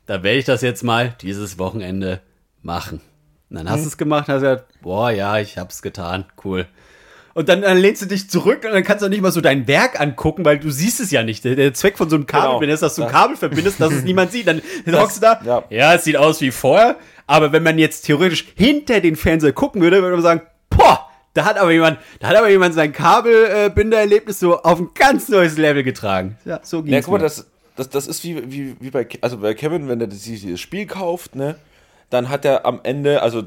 da 0.05 0.23
werde 0.23 0.37
ich 0.37 0.45
das 0.45 0.61
jetzt 0.61 0.83
mal 0.83 1.15
dieses 1.21 1.59
Wochenende 1.59 2.21
machen. 2.61 3.01
Und 3.49 3.57
dann 3.57 3.69
hast 3.69 3.83
du 3.83 3.87
es 3.87 3.97
gemacht, 3.97 4.29
hast 4.29 4.41
gesagt, 4.41 4.65
boah, 4.81 5.11
ja, 5.11 5.37
ich 5.39 5.57
hab's 5.57 5.81
getan. 5.81 6.25
Cool. 6.43 6.65
Und 7.37 7.49
dann, 7.49 7.61
dann 7.61 7.77
lehnst 7.77 8.01
du 8.01 8.07
dich 8.07 8.29
zurück 8.31 8.63
und 8.65 8.71
dann 8.71 8.83
kannst 8.83 9.03
du 9.05 9.09
nicht 9.09 9.21
mal 9.21 9.31
so 9.31 9.41
dein 9.41 9.67
Werk 9.67 9.99
angucken, 10.01 10.43
weil 10.43 10.57
du 10.57 10.71
siehst 10.71 10.99
es 10.99 11.11
ja 11.11 11.21
nicht. 11.21 11.45
Der, 11.45 11.55
der 11.55 11.73
Zweck 11.73 11.95
von 11.97 12.09
so 12.09 12.15
einem 12.15 12.25
Kabelbinder 12.25 12.73
ist, 12.73 12.81
dass 12.81 12.95
du 12.95 13.03
ein 13.03 13.11
Kabel 13.11 13.37
verbindest, 13.37 13.79
dass 13.79 13.93
es 13.93 14.03
niemand 14.05 14.31
sieht. 14.31 14.47
Dann 14.47 14.61
hockst 14.91 15.17
du 15.17 15.21
da. 15.21 15.41
ja. 15.45 15.63
ja, 15.69 15.93
es 15.93 16.03
sieht 16.03 16.17
aus 16.17 16.41
wie 16.41 16.49
vorher. 16.49 16.95
Aber 17.27 17.51
wenn 17.51 17.61
man 17.61 17.77
jetzt 17.77 18.05
theoretisch 18.07 18.47
hinter 18.55 19.01
den 19.01 19.15
Fernseher 19.15 19.53
gucken 19.53 19.81
würde, 19.81 20.01
würde 20.01 20.15
man 20.15 20.23
sagen, 20.23 20.41
boah, 20.71 21.07
da 21.35 21.45
hat 21.45 21.59
aber 21.59 21.71
jemand, 21.71 21.99
da 22.19 22.29
hat 22.29 22.35
aber 22.37 22.49
jemand 22.49 22.73
sein 22.73 22.91
Kabelbindererlebnis 22.91 24.39
so 24.39 24.61
auf 24.61 24.79
ein 24.79 24.89
ganz 24.95 25.29
neues 25.29 25.57
Level 25.57 25.83
getragen. 25.83 26.37
Ja, 26.45 26.59
so 26.63 26.81
ging's 26.81 26.91
Ja, 26.93 27.01
guck 27.01 27.11
mal, 27.13 27.19
das, 27.19 27.45
das, 27.75 27.89
das 27.89 28.07
ist 28.07 28.23
wie, 28.23 28.51
wie, 28.51 28.75
wie 28.79 28.89
bei, 28.89 29.07
also 29.21 29.37
bei 29.37 29.53
Kevin, 29.53 29.87
wenn 29.87 30.01
er 30.01 30.07
das- 30.07 30.21
dieses 30.23 30.59
Spiel 30.59 30.85
kauft, 30.87 31.35
ne, 31.35 31.55
dann 32.09 32.29
hat 32.29 32.45
er 32.45 32.65
am 32.65 32.79
Ende, 32.83 33.21
also 33.21 33.43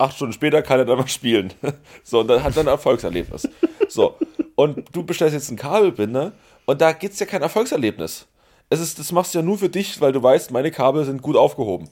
acht 0.00 0.16
Stunden 0.16 0.32
später 0.32 0.62
kann 0.62 0.78
er 0.78 0.84
dann 0.84 0.98
mal 0.98 1.08
spielen. 1.08 1.52
So, 2.02 2.20
und 2.20 2.28
dann 2.28 2.42
hat 2.42 2.56
er 2.56 2.64
ein 2.64 2.66
Erfolgserlebnis. 2.66 3.48
So, 3.88 4.16
und 4.54 4.84
du 4.92 5.04
bestellst 5.04 5.34
jetzt 5.34 5.48
einen 5.48 5.58
Kabelbinder 5.58 6.32
und 6.66 6.80
da 6.80 6.92
gibt's 6.92 7.20
ja 7.20 7.26
kein 7.26 7.42
Erfolgserlebnis. 7.42 8.26
Es 8.68 8.80
ist, 8.80 8.98
das 8.98 9.12
machst 9.12 9.34
du 9.34 9.38
ja 9.38 9.44
nur 9.44 9.58
für 9.58 9.68
dich, 9.68 10.00
weil 10.00 10.12
du 10.12 10.22
weißt, 10.22 10.50
meine 10.50 10.70
Kabel 10.70 11.04
sind 11.04 11.22
gut 11.22 11.36
aufgehoben. 11.36 11.88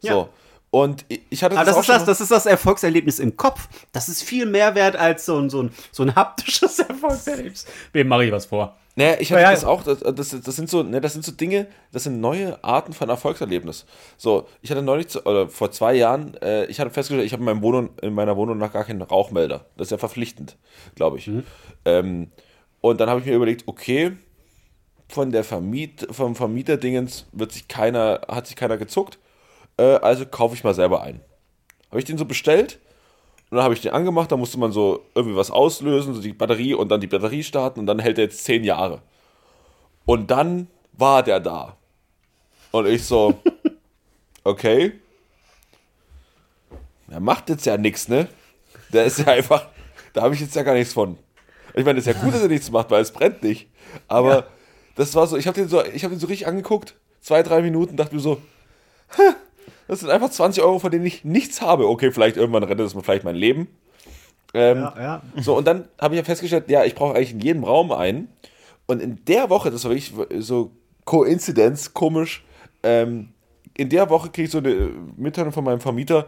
So. 0.00 0.08
Ja. 0.08 0.28
Und 0.76 1.06
ich- 1.08 1.42
hatte 1.42 1.56
Aber 1.56 1.64
das, 1.64 1.74
das 1.74 1.76
auch 1.76 1.80
ist 1.80 1.88
das, 1.88 1.96
schon 1.98 2.06
das 2.06 2.20
ist 2.20 2.30
das 2.30 2.44
Erfolgserlebnis 2.46 3.18
im 3.18 3.34
Kopf. 3.34 3.66
Das 3.92 4.10
ist 4.10 4.22
viel 4.22 4.44
mehr 4.44 4.74
wert 4.74 4.94
als 4.94 5.24
so 5.24 5.38
ein, 5.38 5.48
so 5.48 5.62
ein, 5.62 5.70
so 5.90 6.02
ein 6.02 6.14
haptisches 6.14 6.78
Erfolgserlebnis. 6.80 7.64
Wem 7.94 8.08
mache 8.08 8.26
ich 8.26 8.32
was 8.32 8.44
vor? 8.44 8.76
Naja, 8.94 9.16
ich 9.18 9.32
hatte 9.32 9.40
Ja, 9.42 9.48
ja. 9.48 9.54
das 9.54 9.64
auch, 9.64 9.82
das, 9.84 10.00
das, 10.00 10.38
das 10.42 10.56
sind 10.56 10.68
so, 10.68 10.82
ne, 10.82 11.00
das 11.00 11.14
sind 11.14 11.24
so 11.24 11.32
Dinge, 11.32 11.66
das 11.92 12.02
sind 12.04 12.20
neue 12.20 12.62
Arten 12.62 12.92
von 12.92 13.08
Erfolgserlebnis. 13.08 13.86
So, 14.18 14.48
ich 14.60 14.70
hatte 14.70 14.82
neulich, 14.82 15.08
zu- 15.08 15.24
oder 15.24 15.48
vor 15.48 15.70
zwei 15.70 15.94
Jahren, 15.94 16.34
äh, 16.42 16.66
ich 16.66 16.78
hatte 16.78 16.90
festgestellt, 16.90 17.24
ich 17.26 17.32
habe 17.32 17.40
in, 17.40 17.46
meinem 17.46 17.62
Wohnung, 17.62 17.88
in 18.02 18.12
meiner 18.12 18.36
Wohnung 18.36 18.58
noch 18.58 18.70
gar 18.72 18.84
keinen 18.84 19.00
Rauchmelder. 19.00 19.64
Das 19.78 19.86
ist 19.86 19.92
ja 19.92 19.98
verpflichtend, 19.98 20.56
glaube 20.94 21.16
ich. 21.16 21.30
Ähm, 21.86 22.30
und 22.82 23.00
dann 23.00 23.08
habe 23.08 23.20
ich 23.20 23.26
mir 23.26 23.34
überlegt, 23.34 23.62
okay, 23.66 24.12
von 25.08 25.30
der 25.32 25.42
Vermiet, 25.44 26.06
vom 26.10 26.34
Vermieterdingens 26.36 27.24
wird 27.32 27.52
sich 27.52 27.66
keiner, 27.68 28.20
hat 28.28 28.46
sich 28.46 28.56
keiner 28.56 28.76
gezuckt, 28.76 29.18
äh, 29.78 29.96
also 29.96 30.26
kaufe 30.26 30.54
ich 30.54 30.64
mal 30.64 30.74
selber 30.74 31.02
einen. 31.02 31.20
Habe 31.90 31.98
ich 31.98 32.04
den 32.04 32.18
so 32.18 32.24
bestellt 32.24 32.78
und 33.50 33.56
dann 33.56 33.64
habe 33.64 33.74
ich 33.74 33.80
den 33.80 33.92
angemacht, 33.92 34.32
da 34.32 34.36
musste 34.36 34.58
man 34.58 34.72
so 34.72 35.04
irgendwie 35.14 35.36
was 35.36 35.50
auslösen, 35.50 36.14
so 36.14 36.20
die 36.20 36.32
Batterie 36.32 36.74
und 36.74 36.88
dann 36.88 37.00
die 37.00 37.06
Batterie 37.06 37.42
starten 37.42 37.80
und 37.80 37.86
dann 37.86 37.98
hält 37.98 38.18
er 38.18 38.24
jetzt 38.24 38.44
zehn 38.44 38.64
Jahre. 38.64 39.02
Und 40.04 40.30
dann 40.30 40.68
war 40.92 41.22
der 41.22 41.40
da. 41.40 41.76
Und 42.72 42.86
ich 42.86 43.04
so, 43.04 43.40
okay. 44.44 44.92
Er 47.08 47.20
macht 47.20 47.48
jetzt 47.48 47.66
ja 47.66 47.76
nichts, 47.76 48.08
ne? 48.08 48.28
Der 48.92 49.04
ist 49.04 49.18
ja 49.18 49.26
einfach, 49.26 49.68
da 50.12 50.22
habe 50.22 50.34
ich 50.34 50.40
jetzt 50.40 50.56
ja 50.56 50.62
gar 50.62 50.74
nichts 50.74 50.92
von. 50.92 51.18
Ich 51.74 51.84
meine, 51.84 51.98
es 51.98 52.06
ist 52.06 52.14
ja 52.14 52.20
gut, 52.20 52.34
dass 52.34 52.42
er 52.42 52.48
nichts 52.48 52.70
macht, 52.70 52.90
weil 52.90 53.02
es 53.02 53.12
brennt 53.12 53.42
nicht. 53.42 53.68
Aber 54.08 54.48
das 54.96 55.14
war 55.14 55.26
so, 55.26 55.36
ich 55.36 55.46
habe 55.46 55.54
den 55.54 55.68
so, 55.68 55.84
ich 55.84 56.02
habe 56.02 56.14
den 56.14 56.20
so 56.20 56.26
richtig 56.26 56.46
angeguckt, 56.48 56.96
zwei, 57.20 57.42
drei 57.42 57.62
Minuten, 57.62 57.96
dachte 57.96 58.14
mir 58.14 58.20
so, 58.20 58.40
"Hä, 59.14 59.22
das 59.88 60.00
sind 60.00 60.10
einfach 60.10 60.30
20 60.30 60.62
Euro, 60.62 60.78
von 60.78 60.90
denen 60.90 61.06
ich 61.06 61.24
nichts 61.24 61.60
habe. 61.60 61.88
Okay, 61.88 62.10
vielleicht 62.12 62.36
irgendwann 62.36 62.62
rettet 62.62 62.86
es 62.86 62.94
mir 62.94 63.02
vielleicht 63.02 63.24
mein 63.24 63.36
Leben. 63.36 63.68
Ähm, 64.54 64.78
Ja, 64.78 64.94
ja. 64.98 65.22
So, 65.36 65.56
und 65.56 65.66
dann 65.66 65.88
habe 66.00 66.14
ich 66.14 66.18
ja 66.18 66.24
festgestellt, 66.24 66.70
ja, 66.70 66.84
ich 66.84 66.94
brauche 66.94 67.14
eigentlich 67.14 67.32
in 67.32 67.40
jedem 67.40 67.64
Raum 67.64 67.92
einen. 67.92 68.28
Und 68.86 69.02
in 69.02 69.24
der 69.24 69.50
Woche, 69.50 69.70
das 69.70 69.84
war 69.84 69.90
wirklich 69.90 70.12
so 70.38 70.70
Koinzidenz, 71.04 71.92
komisch, 71.92 72.44
ähm, 72.82 73.30
in 73.76 73.88
der 73.90 74.08
Woche 74.10 74.30
kriege 74.30 74.46
ich 74.46 74.50
so 74.50 74.58
eine 74.58 74.90
Mitteilung 75.16 75.52
von 75.52 75.64
meinem 75.64 75.80
Vermieter, 75.80 76.26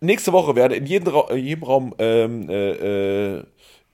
nächste 0.00 0.32
Woche 0.32 0.56
werde 0.56 0.76
in 0.76 0.86
jedem, 0.86 1.14
Ra 1.14 1.30
in 1.30 1.44
jedem 1.44 1.64
Raum 1.64 1.94
ähm, 1.98 2.48
äh, 2.48 3.36
äh, 3.36 3.44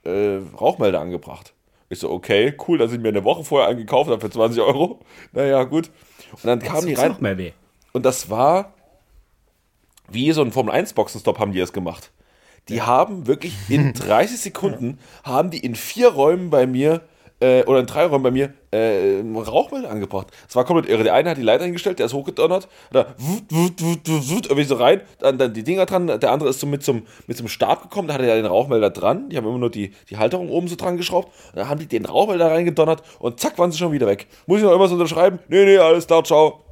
äh, 0.04 0.42
Rauchmelder 0.58 1.00
angebracht. 1.00 1.52
Ich 1.88 1.98
so, 1.98 2.10
okay, 2.10 2.54
cool, 2.66 2.78
da 2.78 2.88
sind 2.88 3.02
mir 3.02 3.08
eine 3.08 3.24
Woche 3.24 3.44
vorher 3.44 3.68
eingekauft, 3.68 4.10
habe 4.10 4.20
für 4.20 4.30
20 4.30 4.62
Euro. 4.62 5.00
Naja, 5.32 5.64
gut. 5.64 5.90
Und 6.32 6.44
dann 6.44 6.60
kamen 6.60 6.86
die 6.86 6.94
rein. 6.94 7.12
noch 7.12 7.20
mehr 7.20 7.36
weh. 7.38 7.52
Und 7.92 8.04
das 8.04 8.30
war 8.30 8.72
wie 10.10 10.32
so 10.32 10.42
ein 10.42 10.52
Formel-1-Boxenstopp 10.52 11.38
haben 11.38 11.52
die 11.52 11.58
das 11.58 11.72
gemacht. 11.72 12.10
Die 12.68 12.82
haben 12.82 13.26
wirklich 13.26 13.54
in 13.68 13.92
30 13.94 14.40
Sekunden, 14.40 14.98
haben 15.22 15.50
die 15.50 15.58
in 15.58 15.74
vier 15.74 16.08
Räumen 16.08 16.50
bei 16.50 16.66
mir, 16.66 17.02
äh, 17.40 17.64
oder 17.64 17.80
in 17.80 17.86
drei 17.86 18.06
Räumen 18.06 18.22
bei 18.22 18.30
mir, 18.30 18.54
äh, 18.70 19.20
Rauchmelder 19.20 19.90
angebracht. 19.90 20.28
Das 20.46 20.56
war 20.56 20.64
komplett 20.64 20.88
irre. 20.88 21.02
Der 21.02 21.14
eine 21.14 21.30
hat 21.30 21.36
die 21.36 21.42
Leiter 21.42 21.64
hingestellt, 21.64 21.98
der 21.98 22.06
ist 22.06 22.14
hochgedonnert, 22.14 22.68
da 22.90 23.14
wut, 23.18 23.44
wut, 23.50 23.82
wut, 23.82 24.30
wut, 24.30 24.46
irgendwie 24.46 24.64
so 24.64 24.76
rein, 24.76 25.02
dann, 25.18 25.36
dann 25.36 25.52
die 25.52 25.62
Dinger 25.62 25.84
dran, 25.84 26.06
der 26.06 26.30
andere 26.32 26.48
ist 26.48 26.60
so 26.60 26.66
mit 26.66 26.82
zum, 26.82 27.02
mit 27.26 27.36
zum 27.36 27.48
Stab 27.48 27.82
gekommen, 27.82 28.08
da 28.08 28.14
hatte 28.14 28.26
er 28.26 28.36
den 28.36 28.46
Rauchmelder 28.46 28.90
dran, 28.90 29.28
die 29.28 29.36
haben 29.36 29.46
immer 29.46 29.58
nur 29.58 29.70
die, 29.70 29.92
die 30.08 30.16
Halterung 30.16 30.48
oben 30.48 30.68
so 30.68 30.76
dran 30.76 30.96
geschraubt, 30.96 31.28
und 31.48 31.56
dann 31.56 31.68
haben 31.68 31.80
die 31.80 31.86
den 31.86 32.06
Rauchmelder 32.06 32.50
reingedonnert 32.50 33.02
und 33.18 33.40
zack, 33.40 33.58
waren 33.58 33.70
sie 33.70 33.78
schon 33.78 33.92
wieder 33.92 34.06
weg. 34.06 34.26
Muss 34.46 34.58
ich 34.58 34.64
noch 34.64 34.70
irgendwas 34.70 34.92
unterschreiben? 34.92 35.38
Nee, 35.48 35.64
nee, 35.64 35.76
alles 35.76 36.06
klar, 36.06 36.24
ciao. 36.24 36.64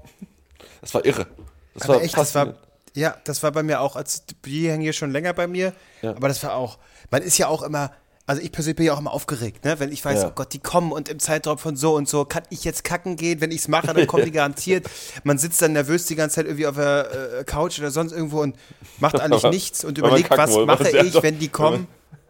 Das 0.80 0.94
war 0.94 1.04
irre. 1.04 1.26
Das 1.74 1.88
Aber 1.88 2.02
echt, 2.02 2.16
das 2.16 2.34
war. 2.34 2.54
Ja, 2.94 3.16
das 3.24 3.42
war 3.42 3.52
bei 3.52 3.62
mir 3.62 3.80
auch, 3.80 3.96
als 3.96 4.24
die 4.44 4.68
hängen 4.70 4.82
hier 4.82 4.92
schon 4.92 5.10
länger 5.10 5.32
bei 5.32 5.46
mir, 5.46 5.72
Ja. 6.02 6.10
aber 6.10 6.28
das 6.28 6.42
war 6.42 6.54
auch, 6.54 6.78
man 7.10 7.22
ist 7.22 7.38
ja 7.38 7.48
auch 7.48 7.62
immer, 7.62 7.90
also 8.26 8.40
ich 8.40 8.52
persönlich 8.52 8.76
bin 8.76 8.86
ja 8.86 8.94
auch 8.94 9.00
immer 9.00 9.12
aufgeregt, 9.12 9.64
ne? 9.64 9.80
wenn 9.80 9.90
ich 9.90 10.04
weiß, 10.04 10.22
Ja. 10.22 10.28
oh 10.28 10.32
Gott, 10.34 10.52
die 10.52 10.58
kommen 10.60 10.92
und 10.92 11.08
im 11.08 11.18
Zeitraum 11.18 11.58
von 11.58 11.74
so 11.76 11.94
und 11.96 12.08
so, 12.08 12.24
kann 12.24 12.42
ich 12.50 12.64
jetzt 12.64 12.84
kacken 12.84 13.16
gehen, 13.16 13.40
wenn 13.40 13.50
ich 13.50 13.58
es 13.62 13.68
mache, 13.68 13.88
dann 13.92 14.06
kommen 14.06 14.24
die 14.24 14.30
garantiert. 14.32 14.88
Man 15.24 15.38
sitzt 15.38 15.60
dann 15.62 15.72
nervös 15.72 16.06
die 16.06 16.14
ganze 16.14 16.36
Zeit 16.36 16.46
irgendwie 16.46 16.66
auf 16.66 16.76
der 16.76 17.38
äh, 17.40 17.44
Couch 17.44 17.78
oder 17.80 17.90
sonst 17.90 18.12
irgendwo 18.12 18.40
und 18.40 18.56
macht 19.00 19.18
eigentlich 19.20 19.42
nichts 19.44 19.84
und 19.84 19.98
man 19.98 20.10
überlegt, 20.10 20.30
was 20.30 20.54
weil 20.54 20.66
mache 20.66 20.84
man 20.84 21.06
ich, 21.06 21.12
doll- 21.12 21.22
wenn 21.22 21.38
die 21.38 21.48
kommen. 21.48 21.88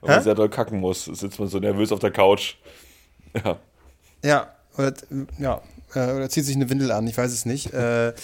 Wenn 0.00 0.08
man 0.10 0.18
Hä? 0.18 0.24
sehr 0.24 0.34
doll 0.34 0.48
kacken 0.48 0.80
muss, 0.80 1.04
sitzt 1.04 1.38
man 1.38 1.46
so 1.48 1.60
nervös 1.60 1.92
auf 1.92 2.00
der 2.00 2.10
Couch. 2.10 2.56
Ja. 3.44 3.58
Ja, 4.24 4.50
oder, 4.76 4.92
ja, 5.38 5.60
äh, 5.94 6.12
oder 6.12 6.28
zieht 6.28 6.44
sich 6.44 6.56
eine 6.56 6.68
Windel 6.70 6.92
an, 6.92 7.06
ich 7.06 7.16
weiß 7.16 7.32
es 7.32 7.46
nicht. 7.46 7.72
Äh, 7.72 8.08
äh, 8.08 8.14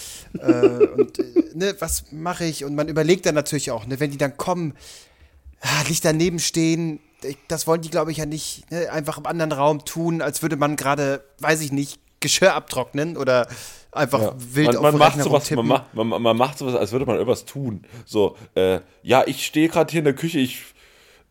und 0.93 1.19
äh, 1.19 1.23
ne, 1.53 1.75
was 1.79 2.11
mache 2.11 2.45
ich? 2.45 2.65
Und 2.65 2.75
man 2.75 2.87
überlegt 2.87 3.25
dann 3.25 3.35
natürlich 3.35 3.71
auch, 3.71 3.85
ne, 3.85 3.99
wenn 3.99 4.11
die 4.11 4.17
dann 4.17 4.37
kommen, 4.37 4.73
ah, 5.61 5.83
nicht 5.87 6.03
daneben 6.05 6.39
stehen, 6.39 6.99
das 7.47 7.67
wollen 7.67 7.81
die, 7.81 7.89
glaube 7.89 8.11
ich, 8.11 8.17
ja 8.17 8.25
nicht 8.25 8.69
ne, 8.71 8.89
einfach 8.91 9.17
im 9.17 9.25
anderen 9.25 9.51
Raum 9.51 9.83
tun, 9.85 10.21
als 10.21 10.41
würde 10.41 10.55
man 10.55 10.75
gerade, 10.75 11.23
weiß 11.39 11.61
ich 11.61 11.71
nicht, 11.71 11.99
Geschirr 12.21 12.53
abtrocknen 12.53 13.15
oder 13.17 13.47
einfach 13.91 14.19
Ja. 14.19 14.35
wild 14.37 14.67
man, 14.67 14.75
auf 14.77 14.81
man 14.83 14.91
dem 14.93 14.99
macht 14.99 15.21
sowas, 15.21 15.51
man 15.51 15.67
macht, 15.67 15.93
man, 15.93 16.07
man 16.07 16.37
macht 16.37 16.57
sowas, 16.57 16.75
als 16.75 16.91
würde 16.91 17.05
man 17.05 17.15
irgendwas 17.15 17.45
tun. 17.45 17.85
So, 18.05 18.35
äh, 18.55 18.79
ja, 19.03 19.23
ich 19.25 19.45
stehe 19.45 19.69
gerade 19.69 19.89
hier 19.89 19.99
in 19.99 20.05
der 20.05 20.15
Küche, 20.15 20.39
ich 20.39 20.63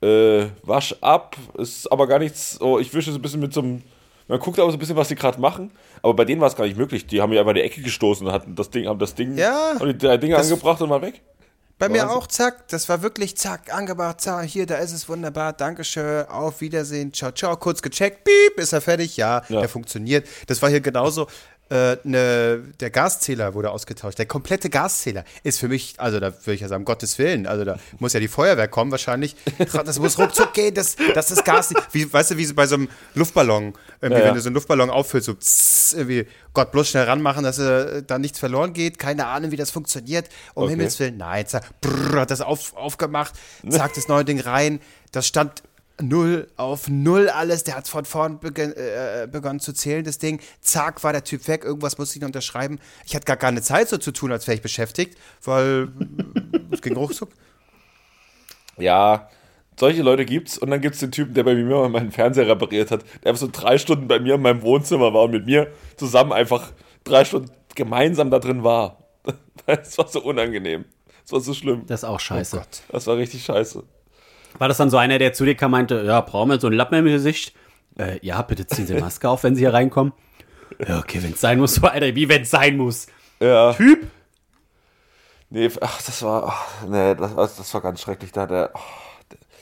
äh, 0.01 0.47
wasch 0.63 0.95
ab, 1.01 1.37
ist 1.57 1.91
aber 1.91 2.07
gar 2.07 2.19
nichts, 2.19 2.53
so, 2.53 2.79
ich 2.79 2.93
wische 2.95 3.13
so 3.13 3.19
ein 3.19 3.23
bisschen 3.23 3.41
mit 3.41 3.53
so 3.53 3.61
einem, 3.61 3.83
man 4.29 4.39
guckt 4.39 4.59
aber 4.61 4.71
so 4.71 4.77
ein 4.77 4.79
bisschen, 4.79 4.97
was 4.97 5.09
die 5.09 5.15
gerade 5.17 5.41
machen, 5.41 5.71
aber 6.03 6.15
bei 6.15 6.25
denen 6.25 6.41
war 6.41 6.49
es 6.49 6.57
gar 6.57 6.65
nicht 6.67 6.77
möglich. 6.77 7.07
Die 7.07 7.21
haben 7.21 7.31
mir 7.31 7.41
einfach 7.41 7.51
in 7.51 7.57
die 7.57 7.63
Ecke 7.63 7.81
gestoßen 7.83 8.27
und 8.27 8.33
hatten 8.33 8.55
das 8.55 8.71
Ding, 8.71 8.87
haben 8.87 8.99
das 8.99 9.15
Ding, 9.15 9.37
Ja, 9.37 9.75
haben 9.79 9.89
die 9.89 9.99
drei 9.99 10.17
Dinge 10.19 10.37
angebracht 10.37 10.81
und 10.83 10.91
waren 10.91 11.03
weg. 11.03 11.21
Bei 11.81 11.89
mir 11.89 12.03
Wahnsinn. 12.03 12.17
auch, 12.19 12.27
zack, 12.27 12.67
das 12.69 12.89
war 12.89 13.03
wirklich 13.03 13.37
zack, 13.37 13.73
angebracht, 13.73 14.21
zack, 14.21 14.45
hier, 14.47 14.67
da 14.67 14.77
ist 14.79 14.93
es 14.93 15.09
wunderbar, 15.09 15.53
Dankeschön, 15.53 16.27
auf 16.27 16.61
Wiedersehen, 16.61 17.13
ciao, 17.15 17.31
ciao, 17.31 17.57
kurz 17.57 17.81
gecheckt, 17.83 18.25
piep, 18.25 18.59
ist 18.59 18.73
er 18.73 18.81
fertig, 18.81 19.17
ja, 19.17 19.43
Ja. 19.49 19.61
der 19.61 19.69
funktioniert. 19.69 20.27
Das 20.49 20.61
war 20.61 20.69
hier 20.71 20.81
genauso, 20.81 21.29
äh, 21.71 21.97
ne, 22.05 22.63
der 22.81 22.91
Gaszähler 22.91 23.55
wurde 23.55 23.71
ausgetauscht, 23.71 24.19
der 24.19 24.27
komplette 24.27 24.71
Gaszähler 24.71 25.25
ist 25.43 25.59
für 25.59 25.69
mich, 25.69 25.95
also 25.99 26.19
da 26.21 26.33
würde 26.33 26.55
ich 26.55 26.61
ja 26.61 26.69
sagen, 26.69 26.83
um 26.83 26.85
Gottes 26.85 27.19
Willen, 27.19 27.47
also 27.47 27.65
da 27.65 27.79
muss 27.99 28.13
ja 28.13 28.21
die 28.21 28.29
Feuerwehr 28.29 28.69
kommen 28.69 28.91
wahrscheinlich, 28.91 29.37
das 29.73 29.99
muss 29.99 30.19
ruckzuck 30.19 30.55
gehen, 30.55 30.75
das, 30.75 30.97
das 31.15 31.31
ist 31.31 31.45
Gas, 31.45 31.75
wie, 31.93 32.11
weißt 32.11 32.33
du, 32.33 32.37
wie 32.37 32.45
so 32.45 32.55
bei 32.55 32.67
so 32.67 32.77
einem 32.77 32.89
Luftballon, 33.15 33.75
ja. 34.03 34.11
wenn 34.11 34.35
du 34.35 34.41
so 34.41 34.49
einen 34.49 34.55
Luftballon 34.55 34.91
auffüllst, 34.91 35.27
so 35.27 35.35
pss, 35.35 35.95
irgendwie, 35.95 36.27
Gott, 36.55 36.73
bloß 36.73 36.89
schnell 36.89 37.05
ranmachen, 37.05 37.45
dass 37.45 37.59
äh, 37.59 38.03
da 38.03 38.19
nichts 38.19 38.39
verloren 38.39 38.73
geht, 38.73 38.99
keine 38.99 39.27
Ahnung, 39.27 39.51
wie 39.51 39.57
das 39.57 39.71
funktioniert, 39.71 40.29
um 40.55 40.69
Okay. 40.69 40.73
Himmels 40.73 40.99
Willen, 41.01 41.17
nein, 41.17 41.47
zack, 41.47 41.81
brrr, 41.81 42.21
hat 42.21 42.31
das 42.31 42.41
auf, 42.41 42.77
aufgemacht, 42.77 43.35
zack, 43.69 43.95
das 43.95 44.09
neue 44.09 44.25
Ding 44.25 44.41
rein, 44.41 44.81
das 45.13 45.27
stand 45.27 45.63
null 46.01 46.49
auf 46.57 46.89
null 46.89 47.29
alles, 47.29 47.65
der 47.65 47.77
hat 47.77 47.89
von 47.89 48.05
vorn 48.05 48.41
beginn, 48.41 48.73
äh, 48.73 49.29
begonnen 49.31 49.61
zu 49.61 49.73
zählen, 49.73 50.05
das 50.05 50.19
Ding, 50.19 50.41
zack, 50.61 51.03
war 51.05 51.13
der 51.13 51.25
Typ 51.25 51.47
weg, 51.49 51.65
irgendwas 51.65 51.99
musste 51.99 52.17
ich 52.17 52.21
noch 52.21 52.29
unterschreiben, 52.29 52.79
ich 53.05 53.15
hatte 53.15 53.25
gar 53.25 53.37
keine 53.37 53.63
Zeit 53.63 53.89
so 53.89 53.99
zu 53.99 54.13
tun, 54.13 54.33
als 54.33 54.47
wäre 54.47 54.57
ich 54.57 54.63
beschäftigt, 54.63 55.19
weil 55.45 55.89
es 56.71 56.83
ging 56.83 56.97
ruckzuck. 56.97 57.31
Ja, 58.77 59.29
solche 59.79 60.03
Leute 60.03 60.25
gibt's 60.25 60.59
und 60.59 60.71
dann 60.71 60.81
gibt's 60.81 61.01
den 61.01 61.13
Typen, 61.13 61.35
der 61.35 61.45
bei 61.45 61.55
mir 61.55 61.65
mal 61.65 61.89
meinen 61.89 62.13
Fernseher 62.13 62.49
repariert 62.49 62.91
hat, 62.91 63.05
der 63.23 63.31
einfach 63.31 63.41
so 63.41 63.51
drei 63.51 63.79
Stunden 63.79 64.09
bei 64.09 64.21
mir 64.21 64.35
in 64.35 64.43
meinem 64.43 64.63
Wohnzimmer 64.63 65.13
war 65.15 65.25
und 65.25 65.33
mit 65.33 65.47
mir 65.47 65.73
zusammen 65.97 66.33
einfach 66.33 66.73
drei 67.05 67.25
Stunden 67.25 67.51
gemeinsam 67.75 68.31
da 68.31 68.39
drin 68.39 68.65
war. 68.65 68.99
Das 69.67 69.99
war 69.99 70.09
so 70.09 70.23
unangenehm. 70.23 70.87
Das 71.25 71.33
war 71.33 71.41
so 71.41 71.53
schlimm. 71.53 71.85
Das 71.87 72.01
ist 72.03 72.09
auch 72.09 72.21
scheiße. 72.21 72.57
Oh 72.57 72.61
Gott. 72.61 72.83
Das 72.89 73.07
war 73.07 73.19
richtig 73.19 73.45
scheiße. 73.45 73.85
War 74.59 74.69
das 74.69 74.77
dann 74.77 74.91
so 74.91 74.97
einer, 74.97 75.19
der 75.19 75.33
zu 75.33 75.45
dir 75.45 75.55
kam, 75.55 75.71
meinte, 75.71 76.03
ja, 76.05 76.21
brauchen 76.21 76.51
wir 76.51 76.61
so 76.61 76.67
einen 76.67 76.77
Lappen 76.77 76.99
im 76.99 77.05
Gesicht? 77.07 77.55
Äh, 77.99 78.19
ja, 78.23 78.43
bitte 78.43 78.67
ziehen 78.67 78.87
Sie 78.87 78.95
Maske 78.95 79.29
auf, 79.29 79.43
wenn 79.45 79.55
Sie 79.55 79.63
hier 79.63 79.73
reinkommen. 79.75 80.13
Ja, 80.87 80.99
okay, 80.99 81.23
wenn 81.23 81.33
es 81.33 81.41
sein 81.41 81.59
muss, 81.59 81.75
so, 81.77 81.87
Alter, 81.87 82.15
wie 82.15 82.29
wenn 82.29 82.43
es 82.43 82.51
sein 82.51 82.77
muss. 82.77 83.07
Ja. 83.41 83.73
Typ? 83.75 84.07
Nee, 85.51 85.71
ach, 85.81 86.03
das 86.03 86.23
war, 86.23 86.45
ach, 86.49 86.67
nee, 86.89 87.15
das, 87.15 87.35
war- 87.37 87.49
das 87.57 87.75
war 87.75 87.81
ganz 87.81 88.03
schrecklich. 88.03 88.33
Da 88.33 88.43
hat 88.43 88.51
er, 88.51 88.71
oh, 88.75 88.79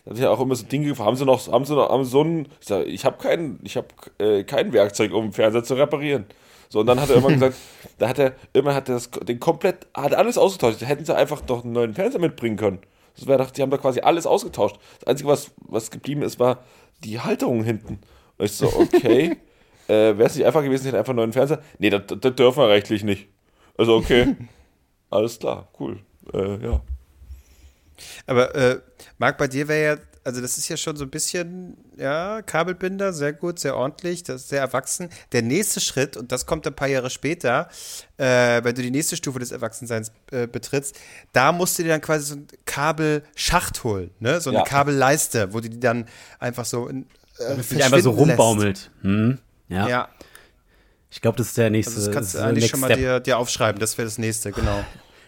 da 0.04 0.10
hat 0.10 0.18
ja 0.18 0.30
auch 0.30 0.40
immer 0.40 0.56
so 0.56 0.64
Dinge 0.66 0.88
gefragt. 0.88 1.06
Haben 1.06 1.16
Sie 1.16 1.24
noch, 1.24 1.46
haben 1.52 1.64
Sie 1.64 1.74
noch, 1.74 1.90
haben 1.90 2.04
Sie 2.04 2.10
so 2.10 2.22
ein, 2.22 2.48
ich, 2.60 2.66
sag, 2.66 2.86
ich 2.86 3.04
habe 3.04 3.18
kein, 3.18 3.60
ich 3.62 3.76
habe 3.76 3.86
äh, 4.18 4.42
kein 4.44 4.72
Werkzeug, 4.72 5.12
um 5.12 5.26
den 5.26 5.32
Fernseher 5.32 5.62
zu 5.64 5.74
reparieren. 5.74 6.26
So, 6.68 6.80
und 6.80 6.86
dann 6.86 7.00
hat 7.00 7.08
er 7.10 7.16
immer 7.16 7.28
gesagt, 7.28 7.54
da 7.98 8.08
hat 8.08 8.18
er, 8.18 8.32
immer 8.52 8.74
hat 8.74 8.88
er 8.88 8.96
das, 8.96 9.10
den 9.10 9.38
komplett, 9.38 9.86
hat 9.94 10.14
alles 10.14 10.36
ausgetauscht. 10.36 10.82
Da 10.82 10.86
hätten 10.86 11.04
sie 11.04 11.14
einfach 11.14 11.40
doch 11.40 11.62
einen 11.62 11.72
neuen 11.72 11.94
Fernseher 11.94 12.20
mitbringen 12.20 12.56
können. 12.56 12.80
Das 13.16 13.26
wäre 13.26 13.38
doch, 13.38 13.50
die 13.50 13.62
haben 13.62 13.70
da 13.70 13.78
quasi 13.78 14.00
alles 14.00 14.26
ausgetauscht. 14.26 14.76
Das 15.00 15.08
Einzige, 15.08 15.28
was, 15.28 15.50
was 15.58 15.90
geblieben 15.90 16.22
ist, 16.22 16.38
war 16.38 16.64
die 17.04 17.20
Halterung 17.20 17.64
hinten. 17.64 17.98
Und 18.38 18.44
ich 18.44 18.52
so, 18.52 18.66
okay, 18.66 19.36
äh, 19.88 20.16
wäre 20.16 20.24
es 20.24 20.36
nicht 20.36 20.46
einfach 20.46 20.62
gewesen, 20.62 20.82
sie 20.82 20.88
hätten 20.88 20.98
einfach 20.98 21.10
einen 21.10 21.18
neuen 21.18 21.32
Fernseher? 21.32 21.62
Nee, 21.78 21.90
das, 21.90 22.02
das 22.06 22.34
dürfen 22.34 22.60
wir 22.60 22.68
rechtlich 22.68 23.04
nicht. 23.04 23.28
Also, 23.78 23.96
okay. 23.96 24.36
Alles 25.10 25.38
klar, 25.38 25.68
cool. 25.78 26.00
Äh, 26.32 26.62
ja. 26.62 26.80
Aber 28.26 28.54
äh, 28.54 28.80
Marc, 29.18 29.38
bei 29.38 29.48
dir 29.48 29.68
wäre 29.68 29.96
ja, 29.96 30.02
also 30.26 30.40
das 30.40 30.58
ist 30.58 30.68
ja 30.68 30.76
schon 30.76 30.96
so 30.96 31.04
ein 31.04 31.10
bisschen, 31.10 31.76
ja, 31.96 32.42
Kabelbinder, 32.42 33.12
sehr 33.12 33.32
gut, 33.32 33.60
sehr 33.60 33.76
ordentlich, 33.76 34.24
das 34.24 34.42
ist 34.42 34.48
sehr 34.48 34.60
erwachsen. 34.60 35.08
Der 35.30 35.42
nächste 35.42 35.80
Schritt, 35.80 36.16
und 36.16 36.32
das 36.32 36.46
kommt 36.46 36.66
ein 36.66 36.74
paar 36.74 36.88
Jahre 36.88 37.10
später, 37.10 37.68
äh, 38.16 38.62
wenn 38.64 38.74
du 38.74 38.82
die 38.82 38.90
nächste 38.90 39.14
Stufe 39.16 39.38
des 39.38 39.52
Erwachsenseins 39.52 40.10
äh, 40.32 40.48
betrittst, 40.48 40.96
da 41.32 41.52
musst 41.52 41.78
du 41.78 41.84
dir 41.84 41.90
dann 41.90 42.00
quasi 42.00 42.26
so 42.26 42.34
ein 42.34 42.48
Kabelschacht 42.64 43.84
holen, 43.84 44.10
ne? 44.18 44.40
So 44.40 44.50
eine 44.50 44.58
Ja. 44.58 44.64
Kabelleiste, 44.64 45.52
wo 45.54 45.60
du 45.60 45.70
die 45.70 45.78
dann 45.78 46.06
einfach 46.40 46.64
so 46.64 46.88
in, 46.88 47.06
äh, 47.38 47.56
Die 47.70 47.82
einfach 47.82 48.00
so 48.00 48.10
rumbaumelt. 48.10 48.90
Hm? 49.02 49.38
Ja. 49.68 49.88
Ja, 49.88 50.08
Ich 51.08 51.20
glaube, 51.20 51.38
das 51.38 51.46
ist 51.48 51.56
der 51.56 51.70
nächste. 51.70 51.94
also 51.94 52.06
das 52.06 52.14
kannst 52.14 52.34
du 52.34 52.38
eigentlich 52.40 52.68
schon 52.68 52.80
mal 52.80 52.92
dir, 52.92 53.20
dir 53.20 53.38
aufschreiben, 53.38 53.78
das 53.80 53.96
wäre 53.96 54.06
das 54.06 54.18
nächste, 54.18 54.50
genau. 54.50 54.84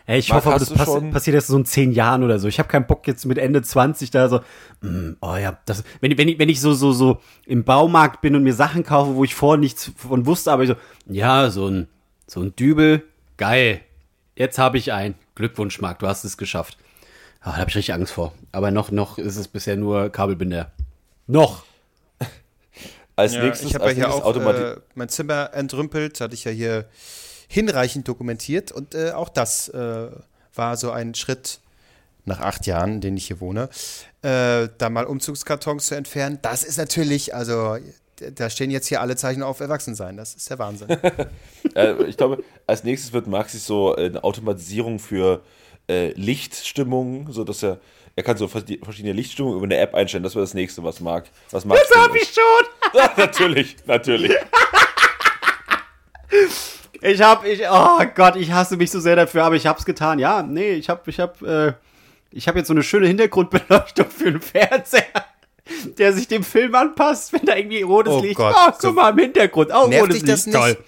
Ey, 0.09 0.21
ich 0.21 0.31
Marc, 0.31 0.39
hoffe, 0.39 0.49
aber 0.55 0.59
das 0.59 0.73
pass 0.73 0.87
schon- 0.87 1.11
passiert 1.11 1.35
erst 1.35 1.49
so 1.49 1.57
in 1.59 1.67
zehn 1.67 1.93
Jahren 1.93 2.23
oder 2.25 2.39
so. 2.39 2.49
Ich 2.49 2.59
habe 2.59 2.67
keinen 2.69 2.87
Bock 2.87 3.07
jetzt 3.07 3.27
mit 3.27 3.37
Ende 3.37 3.61
20 3.61 4.11
da 4.11 4.31
so, 4.31 4.41
mm, 4.81 5.17
oh 5.21 5.37
ja, 5.37 5.59
das, 5.67 5.85
wenn, 6.01 6.17
wenn, 6.17 6.29
ich, 6.29 6.39
wenn 6.39 6.49
ich 6.49 6.63
so, 6.63 6.73
so, 6.73 6.93
so 6.93 7.19
im 7.45 7.63
Baumarkt 7.65 8.23
bin 8.23 8.35
und 8.35 8.43
mir 8.43 8.55
Sachen 8.55 8.85
kaufe, 8.85 9.17
wo 9.17 9.25
ich 9.25 9.35
vorher 9.35 9.59
nichts 9.61 9.93
von 9.97 10.25
wusste, 10.25 10.51
aber 10.51 10.63
ich 10.63 10.71
so, 10.71 10.77
ja, 11.07 11.51
so 11.51 11.69
ein, 11.69 11.89
so 12.27 12.41
ein 12.41 12.57
Dübel, 12.57 13.05
geil. 13.37 13.83
Jetzt 14.35 14.59
habe 14.59 14.79
ich 14.79 14.93
einen. 14.95 15.15
Glückwunsch, 15.35 15.79
Marc, 15.83 15.99
du 15.99 16.07
hast 16.07 16.25
es 16.25 16.39
geschafft. 16.39 16.79
Ah, 17.43 17.51
da 17.51 17.57
habe 17.59 17.69
ich 17.71 17.77
richtig 17.77 17.93
Angst 17.93 18.13
vor. 18.15 18.33
Aber 18.51 18.71
noch, 18.71 18.91
noch 18.91 19.19
ist 19.19 19.37
es 19.37 19.47
bisher 19.47 19.77
nur 19.77 20.09
Kabelbinder. 20.09 20.73
Noch. 21.27 21.65
Als 23.15 23.35
Ja, 23.35 23.45
nächstes, 23.45 23.69
ich 23.69 23.75
habe 23.75 23.87
ja 23.89 23.91
hier 23.93 24.15
auch 24.15 24.35
äh, 24.37 24.77
mein 24.95 25.09
Zimmer 25.11 25.51
entrümpelt, 25.53 26.21
hatte 26.21 26.35
ich 26.35 26.45
ja 26.45 26.51
hier 26.53 26.87
hinreichend 27.49 28.07
dokumentiert 28.07 28.71
und 28.73 28.95
äh, 28.95 29.13
auch 29.13 29.29
das 29.29 29.69
äh, 29.71 30.09
war 30.55 30.77
so 30.77 30.91
ein 30.91 31.15
Schritt 31.15 31.61
nach 32.25 32.41
acht 32.41 32.67
Jahren, 32.67 32.95
in 32.95 33.01
denen 33.01 33.17
ich 33.17 33.27
hier 33.27 33.41
wohne, 33.41 33.69
äh, 34.23 34.69
da 34.79 34.91
mal 34.91 35.07
Umzugskartons 35.07 35.87
zu 35.87 35.97
entfernen. 35.97 36.39
Das 36.43 36.63
ist 36.63 36.77
natürlich, 36.77 37.35
also 37.35 37.79
da 38.35 38.51
stehen 38.51 38.71
jetzt 38.71 38.89
hier 38.89 39.01
alle 39.01 39.17
Zeichen 39.17 39.43
auf 39.43 39.61
Erwachsensein. 39.61 40.17
Das 40.17 40.35
ist 40.35 40.51
der 40.51 40.59
Wahnsinn. 40.59 40.89
äh, 41.75 41.95
ich 42.05 42.17
glaube, 42.19 42.43
als 42.67 42.85
nächstes 42.85 43.13
wird 43.13 43.29
Max 43.29 43.53
sich 43.53 43.63
so 43.63 43.95
eine 43.95 44.23
Automatisierung 44.25 44.99
für 44.99 45.43
äh, 45.89 46.11
Lichtstimmungen, 46.13 47.33
so 47.33 47.45
dass 47.45 47.63
er 47.63 47.79
er 48.17 48.25
kann 48.25 48.37
so 48.37 48.49
vers- 48.49 48.65
verschiedene 48.83 49.13
Lichtstimmungen 49.15 49.59
über 49.59 49.67
eine 49.67 49.77
App 49.77 49.95
einstellen. 49.95 50.25
Das 50.25 50.35
wäre 50.35 50.43
das 50.43 50.53
nächste, 50.53 50.83
was 50.83 50.99
Marc 50.99 51.27
was 51.53 51.65
Marc 51.65 51.79
Das 51.89 51.97
hab 51.97 52.13
ich 52.17 52.29
schon. 52.35 52.99
Ja, 52.99 53.13
natürlich, 53.17 53.77
natürlich. 53.87 54.33
Ich 57.01 57.23
hab, 57.23 57.45
ich, 57.45 57.63
oh 57.71 58.01
Gott, 58.15 58.37
ich 58.37 58.51
hasse 58.53 58.77
mich 58.77 58.91
so 58.91 58.99
sehr 59.01 59.17
dafür, 59.17 59.45
aber 59.45 59.55
ich 59.57 59.67
hab's 59.67 59.85
getan. 59.85 60.19
Ja, 60.19 60.43
nee, 60.43 60.73
ich 60.73 60.89
hab, 60.89 61.07
ich 61.07 61.21
hab, 61.21 61.41
äh, 61.43 61.73
ich 62.31 62.49
hab 62.49 62.57
jetzt 62.57 62.67
so 62.69 62.75
eine 62.75 62.83
schöne 62.83 63.07
Hintergrundbeleuchtung 63.07 64.11
für 64.11 64.33
den 64.33 64.41
Fernseher, 64.41 65.05
der 65.99 66.13
sich 66.13 66.27
dem 66.29 66.43
Film 66.43 66.75
anpasst, 66.75 67.33
wenn 67.33 67.45
da 67.45 67.55
irgendwie 67.57 67.83
rotes 67.83 68.13
Oh 68.13 68.21
Licht. 68.21 68.37
Gott, 68.37 68.55
oh, 68.57 68.71
so- 68.79 68.89
guck 68.89 68.97
mal 68.97 69.11
im 69.11 69.19
Hintergrund, 69.19 69.71
auch 69.73 69.89
Nervt 69.89 70.03
rotes 70.05 70.21
dich 70.23 70.29
das 70.31 70.47
Licht, 70.47 70.57
toll. 70.59 70.69
nicht? 70.71 70.81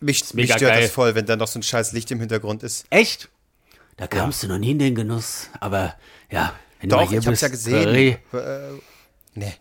Mich, 0.00 0.20
mich 0.34 0.34
mega 0.48 0.56
stört 0.58 0.72
geil. 0.72 0.82
das 0.82 0.90
voll, 0.90 1.14
wenn 1.14 1.24
da 1.24 1.36
noch 1.36 1.46
so 1.46 1.58
ein 1.58 1.62
scheiß 1.62 1.92
Licht 1.92 2.10
im 2.10 2.20
Hintergrund 2.20 2.62
ist. 2.62 2.84
Echt? 2.90 3.28
Da 3.96 4.06
kamst 4.08 4.42
du 4.42 4.48
noch 4.48 4.58
nie 4.58 4.72
in 4.72 4.78
den 4.80 4.94
Genuss, 4.94 5.48
aber 5.60 5.94
ja, 6.30 6.52
wenn 6.80 6.90
du 6.90 6.96
Doch, 6.96 7.02
mal 7.02 7.08
hier 7.08 7.20
ich 7.20 7.26
hab's 7.26 7.40
bist, 7.40 7.42
ja 7.42 7.48
gesehen. 7.48 7.94
Äh, 7.94 8.18
nee. 9.34 9.54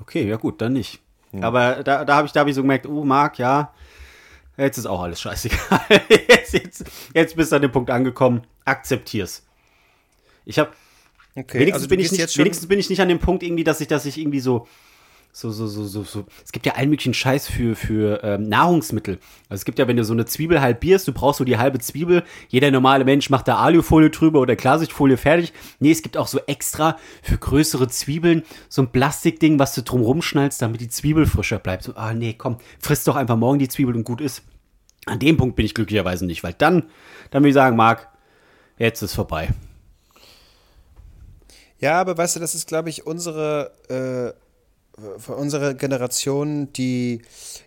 Okay, 0.00 0.26
ja 0.28 0.36
gut, 0.36 0.60
dann 0.60 0.72
nicht. 0.72 0.98
Aber 1.40 1.84
da, 1.84 2.04
da 2.04 2.16
habe 2.16 2.26
ich, 2.26 2.32
da 2.32 2.40
hab 2.40 2.48
ich 2.48 2.54
so 2.56 2.62
gemerkt, 2.62 2.86
oh, 2.86 3.04
Marc, 3.04 3.38
ja, 3.38 3.72
jetzt 4.56 4.78
ist 4.78 4.86
auch 4.86 5.02
alles 5.02 5.20
scheißegal. 5.20 5.80
jetzt, 6.28 6.52
jetzt, 6.52 6.84
jetzt 7.14 7.36
bist 7.36 7.52
du 7.52 7.56
an 7.56 7.62
dem 7.62 7.72
Punkt 7.72 7.90
angekommen, 7.90 8.42
akzeptier's. 8.64 9.46
Ich 10.44 10.58
habe 10.58 10.72
Okay, 11.36 11.60
wenigstens, 11.60 11.74
also 11.74 11.88
bin 11.88 12.00
ich 12.00 12.10
nicht, 12.10 12.38
wenigstens 12.38 12.66
bin 12.66 12.78
ich 12.78 12.90
nicht 12.90 13.00
an 13.00 13.08
dem 13.08 13.20
Punkt 13.20 13.42
irgendwie, 13.42 13.62
dass 13.62 13.80
ich, 13.80 13.88
dass 13.88 14.04
ich 14.04 14.18
irgendwie 14.18 14.40
so, 14.40 14.66
so, 15.32 15.50
so, 15.50 15.68
so, 15.68 15.84
so, 15.84 16.02
so. 16.02 16.26
Es 16.44 16.50
gibt 16.50 16.66
ja 16.66 16.74
allen 16.74 16.90
möglichen 16.90 17.14
Scheiß 17.14 17.48
für, 17.48 17.76
für 17.76 18.22
ähm, 18.24 18.48
Nahrungsmittel. 18.48 19.18
Also 19.48 19.60
es 19.60 19.64
gibt 19.64 19.78
ja, 19.78 19.86
wenn 19.86 19.96
du 19.96 20.04
so 20.04 20.12
eine 20.12 20.26
Zwiebel 20.26 20.60
halbierst, 20.60 21.06
du 21.06 21.12
brauchst 21.12 21.38
so 21.38 21.44
die 21.44 21.56
halbe 21.56 21.78
Zwiebel. 21.78 22.24
Jeder 22.48 22.70
normale 22.72 23.04
Mensch 23.04 23.30
macht 23.30 23.46
da 23.46 23.56
Alufolie 23.56 24.10
drüber 24.10 24.40
oder 24.40 24.56
Klarsichtfolie 24.56 25.16
fertig. 25.16 25.52
Nee, 25.78 25.92
es 25.92 26.02
gibt 26.02 26.16
auch 26.16 26.26
so 26.26 26.40
extra 26.46 26.98
für 27.22 27.38
größere 27.38 27.88
Zwiebeln 27.88 28.42
so 28.68 28.82
ein 28.82 28.90
Plastikding, 28.90 29.58
was 29.60 29.74
du 29.74 29.82
drum 29.82 30.02
rumschnallst, 30.02 30.60
damit 30.60 30.80
die 30.80 30.88
Zwiebel 30.88 31.26
frischer 31.26 31.60
bleibt. 31.60 31.84
So, 31.84 31.94
ah 31.94 32.12
nee, 32.12 32.34
komm, 32.36 32.56
friss 32.80 33.04
doch 33.04 33.16
einfach 33.16 33.36
morgen 33.36 33.60
die 33.60 33.68
Zwiebel 33.68 33.94
und 33.94 34.04
gut 34.04 34.20
ist. 34.20 34.42
An 35.06 35.20
dem 35.20 35.36
Punkt 35.36 35.56
bin 35.56 35.64
ich 35.64 35.74
glücklicherweise 35.74 36.26
nicht, 36.26 36.42
weil 36.42 36.54
dann, 36.54 36.84
dann 37.30 37.42
würde 37.42 37.50
ich 37.50 37.54
sagen, 37.54 37.76
Marc, 37.76 38.08
jetzt 38.78 39.00
ist 39.02 39.14
vorbei. 39.14 39.50
Ja, 41.78 42.00
aber 42.00 42.18
weißt 42.18 42.36
du, 42.36 42.40
das 42.40 42.54
ist, 42.54 42.66
glaube 42.68 42.90
ich, 42.90 43.06
unsere, 43.06 43.72
äh, 43.88 44.49
für 45.18 45.34
unsere 45.34 45.74
Generation 45.74 46.72
die, 46.72 47.22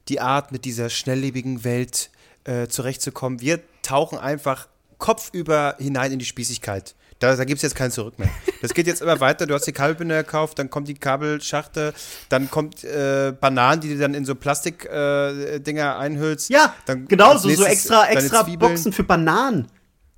die 0.10 0.20
Art, 0.20 0.52
mit 0.52 0.66
dieser 0.66 0.90
schnelllebigen 0.90 1.64
Welt 1.64 2.10
äh, 2.44 2.68
zurechtzukommen. 2.68 3.42
Wir 3.42 3.60
tauchen 3.82 4.18
einfach 4.18 4.68
kopfüber 4.98 5.76
hinein 5.80 6.12
in 6.12 6.20
die 6.20 6.26
Spießigkeit. 6.26 6.96
Da, 7.20 7.36
da 7.36 7.46
gibt 7.46 7.58
es 7.58 7.62
jetzt 7.62 7.76
kein 7.76 7.92
Zurück 7.92 8.20
mehr. 8.20 8.30
Das 8.62 8.74
geht 8.74 8.86
jetzt 8.88 9.02
immer 9.02 9.20
weiter. 9.20 9.46
Du 9.46 9.54
hast 9.54 9.66
die 9.66 9.72
Kabelbinder 9.72 10.24
gekauft, 10.24 10.60
dann 10.60 10.70
kommt 10.70 10.88
die 10.88 10.94
Kabelschachte, 10.94 11.94
dann 12.30 12.50
kommt 12.50 12.84
äh, 12.84 13.34
Bananen, 13.40 13.82
die 13.82 13.90
du 13.90 13.98
dann 13.98 14.14
in 14.14 14.26
so 14.26 14.36
Plastikdinger 14.36 15.54
äh, 15.56 15.60
Dinger 15.60 15.98
einhüllst. 15.98 16.50
Ja, 16.50 16.74
dann 16.86 17.08
genau, 17.08 17.38
so, 17.38 17.50
so 17.50 17.64
extra, 17.64 18.08
extra. 18.08 18.44
Boxen 18.44 18.92
für 18.92 19.04
Bananen. 19.04 19.68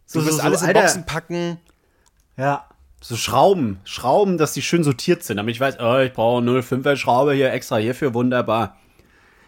So, 0.06 0.20
Du 0.20 0.28
wirst 0.28 0.38
so, 0.38 0.44
alles 0.44 0.60
so, 0.62 0.66
in 0.66 0.70
Alter, 0.70 0.82
Boxen 0.82 1.06
packen. 1.06 1.60
Ja. 2.38 2.68
So 3.08 3.16
Schrauben, 3.16 3.80
Schrauben, 3.84 4.40
dass 4.40 4.54
die 4.54 4.64
schön 4.64 4.84
sortiert 4.84 5.22
sind, 5.22 5.38
damit 5.38 5.54
ich 5.54 5.62
weiß, 5.62 5.78
oh, 5.80 6.00
ich 6.00 6.12
brauche 6.12 6.42
eine 6.42 6.60
05er 6.60 6.96
Schraube 6.96 7.34
hier 7.34 7.54
extra 7.54 7.78
hierfür, 7.78 8.16
wunderbar. 8.16 8.78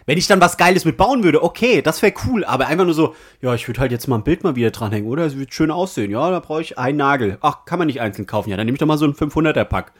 Wenn 0.05 0.19
ich 0.19 0.27
dann 0.27 0.39
was 0.39 0.57
Geiles 0.57 0.85
mit 0.85 0.95
bauen 0.95 1.23
würde, 1.23 1.41
okay, 1.41 1.81
das 1.81 2.03
wäre 2.03 2.13
cool, 2.27 2.45
aber 2.45 2.67
einfach 2.67 2.85
nur 2.85 2.93
so, 2.93 3.15
ja, 3.41 3.55
ich 3.55 3.67
würde 3.67 3.79
halt 3.79 3.91
jetzt 3.91 4.07
mal 4.07 4.17
ein 4.17 4.23
Bild 4.23 4.43
mal 4.43 4.55
wieder 4.55 4.69
dranhängen, 4.69 5.09
oder? 5.09 5.25
Es 5.25 5.39
wird 5.39 5.55
schön 5.55 5.71
aussehen, 5.71 6.11
ja, 6.11 6.29
da 6.29 6.39
brauche 6.39 6.61
ich 6.61 6.77
einen 6.77 6.99
Nagel. 6.99 7.39
Ach, 7.41 7.65
kann 7.65 7.79
man 7.79 7.87
nicht 7.87 7.99
einzeln 7.99 8.27
kaufen, 8.27 8.51
ja, 8.51 8.57
dann 8.57 8.67
nehme 8.67 8.75
ich 8.75 8.79
doch 8.79 8.85
mal 8.85 8.99
so 8.99 9.05
einen 9.05 9.15
500er 9.15 9.63
Pack. 9.63 9.91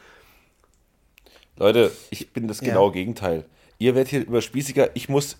Leute, 1.56 1.90
ich 2.10 2.32
bin 2.32 2.46
das 2.46 2.60
Ja. 2.60 2.68
genaue 2.68 2.92
Gegenteil. 2.92 3.44
Ihr 3.78 3.96
werdet 3.96 4.10
hier 4.10 4.24
immer 4.24 4.40
spießiger. 4.40 4.90
Ich 4.94 5.08
muss, 5.08 5.36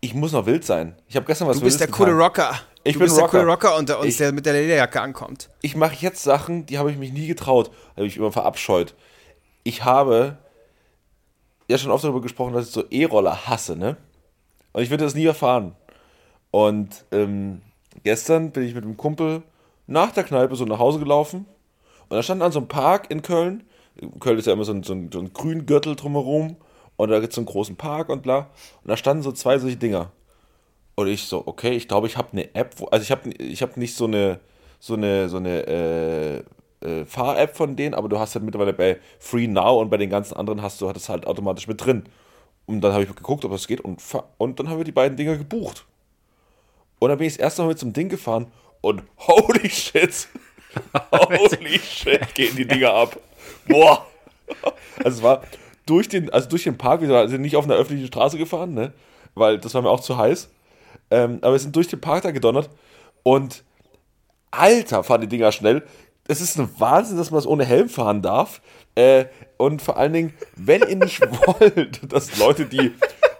ich 0.00 0.12
muss 0.12 0.32
noch 0.32 0.44
wild 0.44 0.66
sein. 0.66 0.96
Ich 1.08 1.16
habe 1.16 1.24
gestern 1.24 1.48
was 1.48 1.58
Du 1.58 1.64
bist 1.64 1.80
der 1.80 1.88
coole. 1.88 2.12
Rocker. 2.12 2.54
Ich 2.88 2.94
du 2.94 2.98
bin 3.00 3.06
bist 3.06 3.18
der 3.18 3.28
coole 3.28 3.42
Rocker. 3.44 3.68
Rocker 3.68 3.76
unter 3.78 3.98
uns, 4.00 4.08
Ich- 4.08 4.16
der 4.16 4.32
mit 4.32 4.46
der 4.46 4.54
Lederjacke 4.54 5.00
ankommt. 5.00 5.50
Ich 5.62 5.76
mache 5.76 5.94
jetzt 5.98 6.22
Sachen, 6.22 6.66
die 6.66 6.78
habe 6.78 6.90
ich 6.90 6.96
mich 6.96 7.12
nie 7.12 7.26
getraut. 7.26 7.70
Habe 7.96 8.06
ich 8.06 8.16
immer 8.16 8.32
verabscheut. 8.32 8.94
Ich 9.64 9.84
habe 9.84 10.38
ja 11.68 11.76
schon 11.78 11.90
oft 11.90 12.04
darüber 12.04 12.20
gesprochen, 12.22 12.54
dass 12.54 12.66
ich 12.68 12.72
so 12.72 12.84
E-Roller 12.90 13.46
hasse, 13.46 13.76
ne? 13.76 13.96
Und 14.72 14.82
ich 14.82 14.90
würde 14.90 15.04
das 15.04 15.14
nie 15.14 15.26
erfahren. 15.26 15.74
Und 16.50 17.04
ähm, 17.12 17.60
gestern 18.04 18.52
bin 18.52 18.62
ich 18.64 18.74
mit 18.74 18.84
einem 18.84 18.96
Kumpel 18.96 19.42
nach 19.86 20.12
der 20.12 20.24
Kneipe 20.24 20.56
so 20.56 20.64
nach 20.64 20.78
Hause 20.78 20.98
gelaufen. 20.98 21.46
Und 22.08 22.16
da 22.16 22.22
stand 22.22 22.42
an 22.42 22.52
so 22.52 22.60
einem 22.60 22.68
Park 22.68 23.10
in 23.10 23.20
Köln. 23.22 23.64
In 23.96 24.18
Köln 24.20 24.38
ist 24.38 24.46
ja 24.46 24.52
immer 24.54 24.64
so 24.64 24.72
ein, 24.72 24.82
so 24.82 24.94
ein, 24.94 25.10
so 25.12 25.18
ein 25.18 25.32
Grüngürtel 25.32 25.94
drumherum. 25.96 26.56
Und 26.96 27.10
da 27.10 27.20
gibt 27.20 27.32
es 27.32 27.34
so 27.34 27.40
einen 27.40 27.46
großen 27.46 27.76
Park 27.76 28.08
und 28.08 28.22
bla. 28.22 28.48
Und 28.82 28.88
da 28.88 28.96
standen 28.96 29.22
so 29.22 29.32
zwei 29.32 29.58
solche 29.58 29.76
Dinger. 29.76 30.10
Und 30.98 31.06
ich 31.06 31.28
so, 31.28 31.46
okay, 31.46 31.76
ich 31.76 31.86
glaube, 31.86 32.08
ich 32.08 32.16
habe 32.16 32.32
eine 32.32 32.52
App, 32.56 32.74
wo, 32.78 32.86
also 32.86 33.04
ich 33.04 33.12
habe 33.12 33.30
ich 33.30 33.62
hab 33.62 33.76
nicht 33.76 33.94
so 33.94 34.06
eine, 34.06 34.40
so 34.80 34.94
eine, 34.94 35.28
so 35.28 35.36
eine 35.36 35.64
äh, 35.68 36.38
äh, 36.84 37.04
Fahr-App 37.04 37.56
von 37.56 37.76
denen, 37.76 37.94
aber 37.94 38.08
du 38.08 38.18
hast 38.18 38.34
halt 38.34 38.44
mittlerweile 38.44 38.72
bei 38.72 38.98
Free 39.20 39.46
Now 39.46 39.80
und 39.80 39.90
bei 39.90 39.96
den 39.96 40.10
ganzen 40.10 40.34
anderen 40.36 40.60
hast 40.60 40.80
du 40.80 40.90
das 40.90 41.08
halt 41.08 41.24
automatisch 41.24 41.68
mit 41.68 41.84
drin. 41.84 42.02
Und 42.66 42.80
dann 42.80 42.94
habe 42.94 43.04
ich 43.04 43.14
geguckt, 43.14 43.44
ob 43.44 43.52
das 43.52 43.68
geht 43.68 43.80
und, 43.80 44.02
und 44.38 44.58
dann 44.58 44.68
haben 44.68 44.78
wir 44.78 44.84
die 44.84 44.90
beiden 44.90 45.16
Dinger 45.16 45.36
gebucht. 45.36 45.86
Und 46.98 47.10
dann 47.10 47.18
bin 47.18 47.28
ich 47.28 47.34
das 47.34 47.42
erste 47.42 47.62
Mal 47.62 47.68
mit 47.68 47.78
zum 47.78 47.92
Ding 47.92 48.08
gefahren 48.08 48.48
und 48.80 49.04
holy 49.18 49.70
shit, 49.70 50.26
holy 51.12 51.78
shit, 51.78 52.34
gehen 52.34 52.56
die 52.56 52.66
Dinger 52.66 52.92
ab. 52.92 53.16
Boah. 53.68 54.04
Also 55.04 55.18
es 55.18 55.22
war 55.22 55.42
durch 55.86 56.08
den, 56.08 56.28
also 56.30 56.48
durch 56.48 56.64
den 56.64 56.76
Park, 56.76 57.02
wir 57.02 57.28
sind 57.28 57.42
nicht 57.42 57.54
auf 57.54 57.66
einer 57.66 57.76
öffentlichen 57.76 58.08
Straße 58.08 58.36
gefahren, 58.36 58.74
ne? 58.74 58.92
Weil 59.36 59.58
das 59.58 59.74
war 59.74 59.82
mir 59.82 59.90
auch 59.90 60.00
zu 60.00 60.16
heiß. 60.16 60.48
Ähm, 61.10 61.38
aber 61.42 61.52
wir 61.52 61.58
sind 61.58 61.74
durch 61.74 61.88
den 61.88 62.00
Park 62.00 62.22
da 62.22 62.30
gedonnert 62.30 62.68
und 63.22 63.64
Alter, 64.50 65.04
fahren 65.04 65.20
die 65.20 65.26
Dinger 65.28 65.52
schnell. 65.52 65.82
Es 66.26 66.40
ist 66.40 66.58
ein 66.58 66.68
Wahnsinn, 66.78 67.16
dass 67.16 67.30
man 67.30 67.38
das 67.38 67.46
ohne 67.46 67.64
Helm 67.64 67.88
fahren 67.88 68.22
darf. 68.22 68.60
Äh, 68.94 69.26
und 69.56 69.80
vor 69.82 69.96
allen 69.96 70.12
Dingen, 70.12 70.34
wenn 70.56 70.82
ihr 70.82 70.96
nicht 70.96 71.20
wollt, 71.46 72.12
dass 72.12 72.38
Leute, 72.38 72.66
die, 72.66 72.92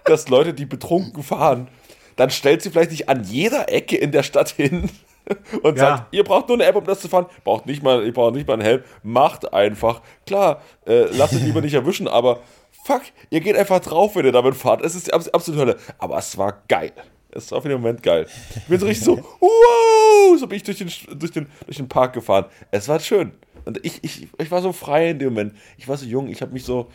dass 0.05 0.29
Leute, 0.29 0.55
die 0.55 0.67
betrunken 0.67 1.23
fahren, 1.23 1.69
dann 2.17 2.31
stellt 2.31 2.63
sie 2.63 2.71
vielleicht 2.71 2.91
nicht 2.91 3.09
an 3.09 3.25
jeder 3.25 3.71
Ecke 3.73 3.97
in 3.97 4.11
der 4.13 4.23
Stadt 4.23 4.49
hin 4.51 4.91
und 5.63 5.77
Ja. 5.79 5.97
sagt, 5.99 6.15
ihr 6.15 6.25
braucht 6.25 6.49
nur 6.49 6.57
eine 6.57 6.65
App, 6.65 6.77
um 6.77 6.85
das 6.85 7.01
zu 7.01 7.09
fahren. 7.09 7.27
Braucht 7.45 7.67
nicht 7.67 7.83
mal, 7.83 8.05
ihr 8.05 8.13
braucht 8.13 8.35
nicht 8.35 8.47
mal 8.47 8.55
einen 8.55 8.63
Helm. 8.63 8.83
Macht 9.03 9.53
einfach. 9.53 10.01
Klar, 10.27 10.63
äh, 10.87 11.05
lasst 11.13 11.35
euch 11.35 11.43
lieber 11.43 11.61
nicht 11.61 11.75
erwischen, 11.75 12.09
aber 12.09 12.41
fuck, 12.85 13.03
ihr 13.31 13.41
geht 13.41 13.57
einfach 13.57 13.81
drauf, 13.81 14.17
wenn 14.17 14.25
ihr 14.27 14.33
damit 14.33 14.57
fahrt. 14.57 14.83
Es 14.83 14.95
ist 14.95 15.07
die 15.09 15.13
abs- 15.15 15.29
absolute 15.29 15.61
Hölle. 15.61 15.77
Aber 15.99 16.19
es 16.19 16.37
war 16.39 16.63
geil. 16.69 16.93
Es 17.31 17.53
war 17.53 17.61
für 17.61 17.69
den 17.69 17.81
Moment 17.81 18.03
geil. 18.03 18.27
Ich 18.57 18.65
bin 18.65 18.81
so 18.81 18.87
richtig 18.87 19.05
so, 19.05 19.17
wow, 19.41 20.39
so 20.39 20.47
bin 20.47 20.57
ich 20.57 20.63
durch 20.63 20.79
den, 20.79 20.91
durch 21.19 21.33
den, 21.33 21.47
durch 21.67 21.77
den 21.77 21.89
Park 21.89 22.15
gefahren. 22.15 22.47
Es 22.71 22.89
war 22.89 22.99
schön. 23.01 23.33
Und 23.65 23.85
ich, 23.85 24.03
ich, 24.03 24.29
ich 24.39 24.51
war 24.51 24.63
so 24.63 24.73
frei 24.73 25.11
in 25.11 25.19
dem 25.19 25.35
Moment. 25.35 25.55
Ich 25.77 25.87
war 25.89 25.97
so 25.97 26.07
jung, 26.07 26.29
ich 26.29 26.41
habe 26.41 26.53
mich 26.53 26.65
so, 26.65 26.91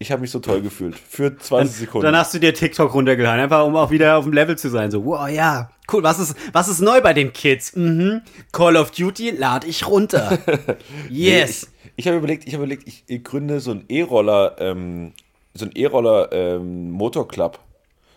ich 0.00 0.10
habe 0.10 0.20
mich 0.20 0.32
so 0.32 0.40
toll 0.40 0.60
gefühlt. 0.60 0.96
Für 0.96 1.36
20 1.36 1.76
Sekunden. 1.76 2.04
Dann 2.04 2.16
hast 2.16 2.34
du 2.34 2.40
dir 2.40 2.52
TikTok 2.52 2.92
runtergeladen, 2.92 3.40
einfach 3.40 3.64
um 3.64 3.76
auch 3.76 3.92
wieder 3.92 4.16
auf 4.18 4.24
dem 4.24 4.32
Level 4.32 4.58
zu 4.58 4.68
sein. 4.68 4.90
So, 4.90 5.04
wow, 5.04 5.28
ja, 5.28 5.70
cool, 5.92 6.02
was 6.02 6.18
ist, 6.18 6.34
was 6.52 6.66
ist 6.66 6.80
neu 6.80 7.00
bei 7.00 7.14
den 7.14 7.32
Kids? 7.32 7.76
Mhm. 7.76 8.22
Call 8.50 8.76
of 8.76 8.90
Duty 8.90 9.30
lade 9.30 9.68
ich 9.68 9.86
runter. 9.86 10.38
Yes. 11.08 11.70
Ich, 11.84 11.92
ich 11.96 12.06
habe 12.08 12.16
überlegt, 12.16 12.48
ich 12.48 12.54
habe 12.54 12.64
überlegt, 12.64 12.88
ich, 12.88 13.04
ich 13.06 13.22
gründe 13.22 13.60
so 13.60 13.70
ein 13.70 13.84
E-Roller, 13.88 14.56
ähm, 14.58 15.12
so 15.54 15.66
ein 15.66 15.72
E-Roller 15.72 16.32
ähm, 16.32 16.90
Motorclub. 16.90 17.60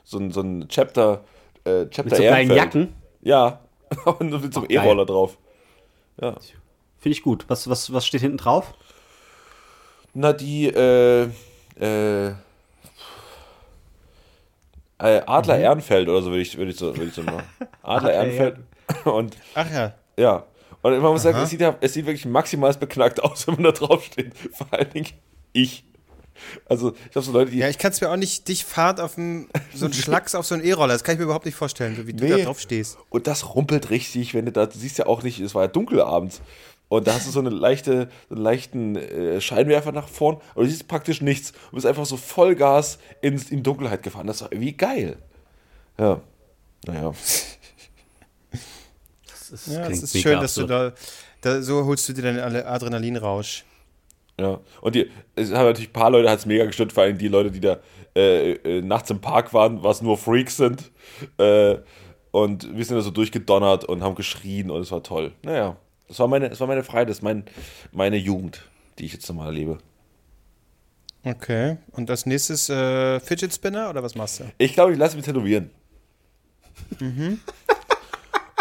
So 0.03 0.17
ein, 0.17 0.31
so 0.31 0.41
ein 0.41 0.67
Chapter, 0.69 1.23
äh, 1.65 1.85
Chapter 1.89 2.03
Mit 2.03 2.15
so 2.15 2.21
kleinen 2.21 2.49
Ehrenfeld. 2.51 2.57
Jacken? 2.57 2.93
Ja. 3.21 3.59
Und 4.19 4.31
mit 4.41 4.53
so 4.53 4.61
einem. 4.61 4.69
E-Roller 4.69 5.05
drauf. 5.05 5.37
Ja. 6.21 6.35
Finde 6.99 7.17
ich 7.17 7.23
gut. 7.23 7.45
Was, 7.47 7.69
was, 7.69 7.91
was 7.93 8.05
steht 8.05 8.21
hinten 8.21 8.37
drauf? 8.37 8.73
Na, 10.13 10.31
die, 10.33 10.67
äh, 10.67 11.29
äh, 11.79 12.27
äh, 14.97 15.21
Adler 15.25 15.59
Ehrenfeld 15.59 16.07
oder 16.07 16.21
so 16.21 16.29
würde 16.29 16.41
ich, 16.41 16.57
würde 16.57 16.71
ich 16.71 16.77
so, 16.77 16.87
würde 16.95 17.05
ich 17.05 17.13
so 17.13 17.23
machen. 17.23 17.43
Adler 17.83 18.13
Ehrenfeld. 18.13 18.57
Und 19.03 19.37
Ach 19.53 19.69
ja. 19.71 19.93
ja. 20.17 20.45
Und 20.81 21.01
man 21.01 21.11
muss 21.11 21.23
sagen, 21.23 21.39
es 21.39 21.49
sieht, 21.49 21.61
ja, 21.61 21.75
es 21.81 21.93
sieht 21.93 22.05
wirklich 22.05 22.25
maximal 22.25 22.73
beknackt 22.73 23.21
aus, 23.21 23.47
wenn 23.47 23.55
man 23.55 23.63
da 23.65 23.71
drauf 23.71 24.05
steht. 24.05 24.33
Vor 24.53 24.67
allen 24.71 24.89
Dingen 24.91 25.07
ich. 25.51 25.83
Also, 26.65 26.93
ich 27.05 27.11
glaube, 27.11 27.25
so 27.25 27.31
Leute, 27.31 27.51
die. 27.51 27.57
Ja, 27.57 27.69
ich 27.69 27.77
kann 27.77 27.91
es 27.91 28.01
mir 28.01 28.09
auch 28.09 28.15
nicht, 28.17 28.47
dich 28.47 28.65
fahrt 28.65 28.99
auf 28.99 29.15
dem, 29.15 29.47
so 29.75 29.85
ein 29.85 29.93
Schlacks 29.93 30.35
auf 30.35 30.45
so 30.45 30.55
einen 30.55 30.63
E-Roller, 30.63 30.93
das 30.93 31.03
kann 31.03 31.13
ich 31.13 31.19
mir 31.19 31.25
überhaupt 31.25 31.45
nicht 31.45 31.55
vorstellen, 31.55 31.95
so 31.95 32.07
wie 32.07 32.13
du 32.13 32.23
Nee. 32.23 32.29
da 32.31 32.37
drauf 32.45 32.59
stehst. 32.59 32.97
Und 33.09 33.27
das 33.27 33.55
rumpelt 33.55 33.89
richtig, 33.89 34.33
wenn 34.33 34.45
du 34.45 34.51
da, 34.51 34.65
du 34.65 34.77
siehst 34.77 34.97
ja 34.97 35.05
auch 35.07 35.23
nicht, 35.23 35.39
es 35.39 35.55
war 35.55 35.63
ja 35.63 35.67
dunkel 35.67 36.01
abends. 36.01 36.41
Und 36.87 37.07
da 37.07 37.15
hast 37.15 37.25
du 37.25 37.31
so 37.31 37.39
eine 37.39 37.49
leichte, 37.49 38.09
so 38.29 38.35
einen 38.35 38.43
leichten 38.43 38.95
äh, 38.95 39.41
Scheinwerfer 39.41 39.91
nach 39.91 40.07
vorn, 40.07 40.37
aber 40.53 40.63
du 40.65 40.69
siehst 40.69 40.87
praktisch 40.87 41.19
nichts. 41.19 41.51
Du 41.51 41.75
bist 41.75 41.85
einfach 41.87 42.05
so 42.05 42.15
Vollgas 42.15 42.99
in, 43.21 43.41
in 43.49 43.63
Dunkelheit 43.63 44.03
gefahren. 44.03 44.27
Das 44.27 44.41
war 44.41 44.51
irgendwie 44.51 44.73
geil. 44.73 45.17
Ja. 45.97 46.21
Naja. 46.85 47.11
Das, 48.51 49.49
das 49.49 49.65
Ja, 49.67 49.85
klingt 49.85 50.03
ist 50.03 50.17
schön, 50.21 50.39
dass 50.39 50.53
du 50.55 50.61
absurd. 50.63 50.95
da, 51.41 51.49
da, 51.55 51.61
so 51.61 51.85
holst 51.85 52.07
du 52.09 52.13
dir 52.13 52.21
deinen 52.21 52.39
Alle- 52.39 52.65
Adrenalinrausch. 52.67 53.63
Ja, 54.39 54.59
und 54.81 54.95
die, 54.95 55.09
es 55.35 55.51
haben 55.53 55.65
natürlich 55.65 55.89
ein 55.89 55.93
paar 55.93 56.09
Leute 56.09 56.29
hat 56.29 56.39
es 56.39 56.45
mega 56.45 56.65
gestört, 56.65 56.91
vor 56.91 57.03
allem 57.03 57.17
die 57.17 57.29
Leute, 57.29 57.51
die 57.51 57.61
da 57.61 57.79
äh, 58.15 58.51
äh, 58.51 58.81
nachts 58.81 59.09
im 59.09 59.21
Park 59.21 59.53
waren, 59.53 59.81
was 59.83 60.01
nur 60.01 60.17
Freaks 60.17 60.57
sind. 60.57 60.91
Äh, 61.37 61.77
und 62.31 62.75
wir 62.75 62.83
sind 62.83 62.97
da 62.97 63.01
so 63.01 63.11
durchgedonnert 63.11 63.85
und 63.85 64.03
haben 64.03 64.15
geschrien 64.15 64.69
und 64.69 64.81
es 64.81 64.91
war 64.91 65.01
toll. 65.03 65.31
Naja, 65.41 65.77
das 66.09 66.19
war 66.19 66.27
meine, 66.27 66.49
das 66.49 66.59
war 66.59 66.67
meine 66.67 66.83
Freiheit, 66.83 67.07
das 67.09 67.17
ist 67.17 67.23
mein, 67.23 67.45
meine 67.93 68.17
Jugend, 68.17 68.67
die 68.99 69.05
ich 69.05 69.13
jetzt 69.13 69.27
nochmal 69.29 69.47
erlebe. 69.47 69.77
Okay. 71.23 71.77
Und 71.93 72.09
als 72.09 72.25
nächstes 72.25 72.69
äh, 72.69 73.19
Fidget 73.21 73.53
Spinner 73.53 73.89
oder 73.89 74.03
was 74.03 74.15
machst 74.15 74.41
du? 74.41 74.43
Ich 74.57 74.73
glaube, 74.73 74.91
ich 74.93 74.99
lasse 74.99 75.15
mich 75.15 75.25
tätowieren. 75.25 75.69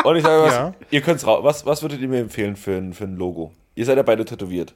Und 0.05 0.17
ich 0.17 0.23
sage 0.23 0.43
was, 0.43 0.53
Ja. 0.55 0.75
ihr 0.91 1.01
könnt's 1.01 1.27
raus. 1.27 1.43
Was, 1.43 1.67
was 1.67 1.83
würdet 1.83 2.01
ihr 2.01 2.09
mir 2.09 2.21
empfehlen 2.21 2.57
für 2.57 2.77
ein, 2.77 2.93
für 2.93 3.05
ein 3.05 3.17
Logo? 3.17 3.53
Ihr 3.75 3.85
seid 3.87 3.97
ja 3.97 4.03
beide 4.03 4.25
tätowiert. 4.25 4.75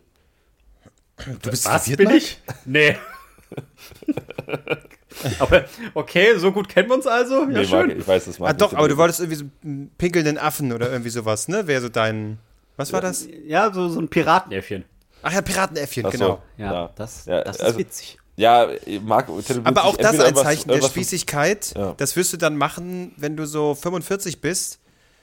Du 1.42 1.50
bist 1.50 1.64
Was 1.66 1.88
bin 1.90 2.10
ich? 2.10 2.40
Nee. 2.64 2.96
aber 5.38 5.64
okay, 5.94 6.36
so 6.38 6.52
gut 6.52 6.68
kennen 6.68 6.88
wir 6.88 6.94
uns 6.96 7.06
also. 7.06 7.40
Ja, 7.42 7.46
Nee, 7.46 7.64
schön. 7.64 7.88
Marc, 7.88 7.98
ich 7.98 8.06
weiß, 8.08 8.24
das 8.26 8.38
mag 8.38 8.50
Ah, 8.50 8.52
doch, 8.52 8.72
aber 8.74 8.88
du 8.88 8.96
wolltest 8.96 9.20
irgendwie 9.20 9.36
so 9.38 9.44
einen 9.64 9.90
pinkelnden 9.98 10.38
Affen 10.38 10.72
oder 10.72 10.90
irgendwie 10.90 11.10
sowas, 11.10 11.48
ne? 11.48 11.66
Wäre 11.66 11.80
so 11.80 11.88
dein. 11.88 12.38
Was 12.76 12.92
war 12.92 13.00
das? 13.00 13.26
Ja, 13.46 13.72
so, 13.72 13.88
so 13.88 14.00
ein 14.00 14.08
Piratenäffchen. 14.08 14.84
Ach 15.22 15.32
ja, 15.32 15.42
Piratenäffchen, 15.42 16.06
Ach 16.06 16.12
so. 16.12 16.18
genau. 16.18 16.42
Ja, 16.58 16.90
das, 16.94 17.24
Ja, 17.26 17.42
das 17.42 17.56
ist 17.56 17.62
also- 17.62 17.78
witzig. 17.78 18.18
Ja, 18.36 18.68
Marc 19.02 19.26
Aber 19.64 19.84
auch 19.84 19.96
das 19.96 20.20
ein 20.20 20.32
was- 20.36 20.42
Zeichen 20.44 20.68
der 20.68 20.76
irgendwas- 20.76 20.92
Spießigkeit. 20.92 21.72
Ja. 21.76 21.94
Das 21.96 22.14
wirst 22.14 22.32
du 22.32 22.36
dann 22.36 22.56
machen, 22.56 23.12
wenn 23.16 23.36
du 23.36 23.46
so 23.48 23.74
45 23.74 24.40
bist. 24.40 24.78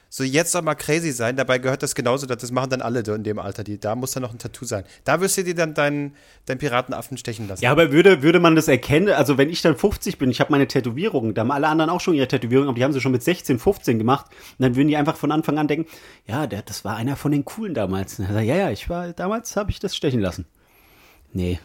So 0.10 0.24
jetzt 0.24 0.52
soll 0.52 0.62
mal 0.62 0.76
crazy 0.76 1.12
sein. 1.12 1.36
Dabei 1.36 1.58
gehört 1.58 1.84
das 1.84 1.96
genauso. 1.96 2.26
Das 2.26 2.52
machen 2.52 2.70
dann 2.70 2.82
alle 2.82 3.02
in 3.02 3.24
dem 3.24 3.40
Alter. 3.40 3.64
Die, 3.64 3.80
da 3.80 3.96
muss 3.96 4.12
dann 4.12 4.24
noch 4.24 4.32
ein 4.32 4.38
Tattoo 4.38 4.66
sein. 4.66 4.84
Da 5.04 5.20
wirst 5.22 5.38
du 5.38 5.44
dir 5.44 5.56
dann 5.56 5.74
deinen 5.74 6.16
dein 6.46 6.58
Piratenaffen 6.58 7.18
stechen 7.18 7.48
lassen. 7.48 7.64
Ja, 7.64 7.72
aber 7.72 7.92
würde, 7.92 8.22
würde 8.22 8.40
man 8.40 8.56
das 8.56 8.68
erkennen, 8.68 9.10
also 9.10 9.38
wenn 9.38 9.50
ich 9.50 9.62
dann 9.62 9.76
50 9.76 10.18
bin, 10.18 10.30
ich 10.32 10.40
habe 10.40 10.52
meine 10.52 10.68
Tätowierungen, 10.68 11.34
da 11.34 11.42
haben 11.42 11.52
alle 11.52 11.68
anderen 11.68 11.90
auch 11.90 12.02
schon 12.02 12.14
ihre 12.14 12.28
Tätowierungen, 12.28 12.70
aber 12.70 12.78
die 12.78 12.84
haben 12.84 12.94
sie 12.94 13.02
schon 13.02 13.12
mit 13.12 13.24
16, 13.24 13.60
15 13.60 13.98
gemacht. 13.98 14.28
Und 14.58 14.64
dann 14.64 14.76
würden 14.76 14.88
die 14.88 14.98
einfach 14.98 15.16
von 15.16 15.32
Anfang 15.32 15.58
an 15.58 15.68
denken, 15.68 15.90
ja, 16.28 16.48
der, 16.48 16.62
das 16.62 16.86
war 16.86 16.96
einer 16.96 17.16
von 17.16 17.32
den 17.32 17.46
coolen 17.46 17.74
damals. 17.74 18.18
Sagt, 18.18 18.32
ja, 18.32 18.56
ja, 18.56 18.72
ich 18.72 18.90
war, 18.90 19.14
damals 19.14 19.56
habe 19.56 19.72
ich 19.72 19.80
das 19.80 19.96
stechen 19.96 20.22
lassen. 20.22 20.46
Nee. 21.34 21.60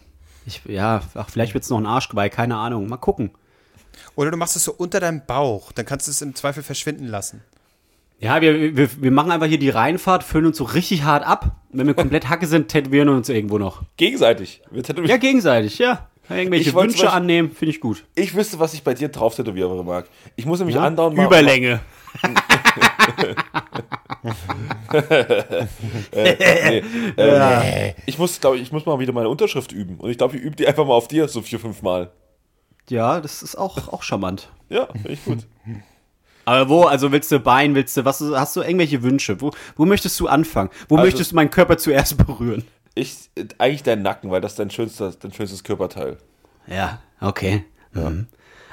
Ich, 0.47 0.62
ja, 0.66 1.03
ach, 1.14 1.28
vielleicht 1.30 1.55
wird's 1.55 1.70
noch 1.70 1.78
ein 1.78 1.86
Arschgeweih, 1.86 2.28
keine 2.28 2.57
Ahnung. 2.57 2.88
Mal 2.88 2.97
gucken. 2.97 3.30
Oder 4.16 4.30
du 4.30 4.36
machst 4.36 4.57
es 4.57 4.64
so 4.64 4.72
unter 4.72 5.01
deinem 5.01 5.24
Bauch. 5.26 5.72
Dann 5.72 5.86
kannst 5.86 6.07
du 6.07 6.11
es 6.11 6.22
im 6.22 6.34
Zweifel 6.34 6.62
verschwinden 6.62 7.07
lassen. 7.07 7.43
Ja, 8.21 8.41
wir, 8.43 8.77
wir, 8.77 8.89
wir 9.03 9.11
machen 9.11 9.31
einfach 9.33 9.47
hier 9.47 9.59
die 9.59 9.71
Reinfahrt, 9.71 10.23
füllen 10.25 10.47
uns 10.47 10.59
so 10.59 10.64
richtig 10.64 11.05
hart 11.05 11.27
ab. 11.27 11.57
Wenn 11.73 11.87
wir 11.87 11.95
komplett 11.95 12.29
Hacke 12.29 12.47
sind, 12.47 12.68
tätowieren 12.68 13.09
wir 13.09 13.14
uns 13.16 13.29
irgendwo 13.31 13.57
noch. 13.59 13.83
Gegenseitig. 13.97 14.61
Ja, 15.07 15.16
gegenseitig, 15.16 15.79
ja. 15.79 16.07
Irgendwelche 16.29 16.73
Wünsche 16.75 16.99
Beispiel- 16.99 17.09
annehmen, 17.09 17.51
finde 17.51 17.71
ich 17.71 17.81
gut. 17.81 18.05
Ich 18.14 18.35
wüsste, 18.37 18.59
was 18.61 18.75
ich 18.75 18.85
bei 18.85 18.95
dir 18.95 19.09
drauf 19.09 19.35
tätowiere, 19.35 19.83
Marc. 19.85 20.07
Ich 20.37 20.45
muss 20.47 20.59
nämlich 20.61 20.77
Ja? 20.77 20.83
andauern 20.85 21.14
mal- 21.16 21.27
Überlänge. 21.27 21.81
Nee, 26.14 26.83
ähm, 27.16 27.95
Ich 28.07 28.18
muss, 28.18 28.41
glaube 28.41 28.57
ich, 28.57 28.62
ich 28.62 28.73
muss 28.73 28.87
mal 28.87 28.99
wieder 28.99 29.12
meine 29.12 29.29
Unterschrift 29.29 29.73
üben. 29.73 29.97
Und 29.99 30.11
ich 30.11 30.18
glaube, 30.18 30.37
ich 30.37 30.43
übe 30.43 30.57
die 30.57 30.66
einfach 30.66 30.85
mal 30.87 30.95
auf 30.95 31.09
dir 31.09 31.29
so 31.29 31.43
vier, 31.43 31.59
fünf 31.61 31.83
Mal. 31.83 32.11
Ja, 32.89 33.21
das 33.21 33.43
ist 33.43 33.57
auch, 33.57 33.89
auch 33.93 34.03
charmant. 34.03 34.51
Ja, 34.68 34.87
finde 34.93 35.11
ich 35.12 35.25
gut. 35.25 35.47
Aber 36.51 36.68
wo, 36.68 36.82
also 36.82 37.12
willst 37.12 37.30
du 37.30 37.38
Bein, 37.38 37.74
willst 37.76 37.96
du, 37.96 38.05
was, 38.05 38.20
hast 38.20 38.57
du 38.57 38.62
irgendwelche 38.62 39.03
Wünsche? 39.05 39.40
Wo, 39.40 39.53
wo 39.76 39.84
möchtest 39.86 40.18
du 40.18 40.26
anfangen? 40.26 40.70
Wo 40.88 40.96
Also- 40.96 41.07
möchtest 41.07 41.30
du 41.30 41.36
meinen 41.36 41.51
Körper 41.51 41.78
zuerst 41.78 42.16
berühren? 42.26 42.64
Ich, 42.96 43.30
eigentlich 43.59 43.84
dein 43.84 44.03
Nacken, 44.03 44.30
weil 44.32 44.40
das 44.40 44.53
ist 44.53 44.59
dein 44.59 44.70
schönster, 44.70 45.12
dein 45.20 45.32
schönstes 45.32 45.62
Körperteil. 45.62 46.16
Ja, 46.66 47.01
okay. 47.20 47.64
Mhm. 47.92 48.26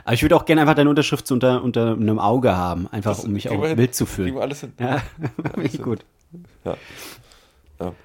Aber 0.04 0.14
ich 0.14 0.22
würde 0.24 0.36
auch 0.36 0.46
gerne 0.46 0.62
einfach 0.62 0.74
deine 0.74 0.90
Unterschrift 0.90 1.28
so 1.28 1.36
unter, 1.36 1.62
unter 1.64 1.92
einem 1.92 2.18
Auge 2.18 2.56
haben, 2.58 2.88
einfach 2.88 3.20
um 3.24 3.34
mich 3.34 3.44
Kriegen 3.46 3.62
auch 3.62 3.68
hin. 3.68 3.78
wild 3.78 3.94
zu 3.94 4.06
Kriegen 4.06 4.16
fühlen. 4.16 4.36
wir 4.36 4.42
alles 4.42 4.62
hin. 4.62 4.74
Ja, 4.80 5.02
finde 5.54 5.70
ich 5.70 5.82
gut. 5.82 6.00
Ja. 6.66 6.78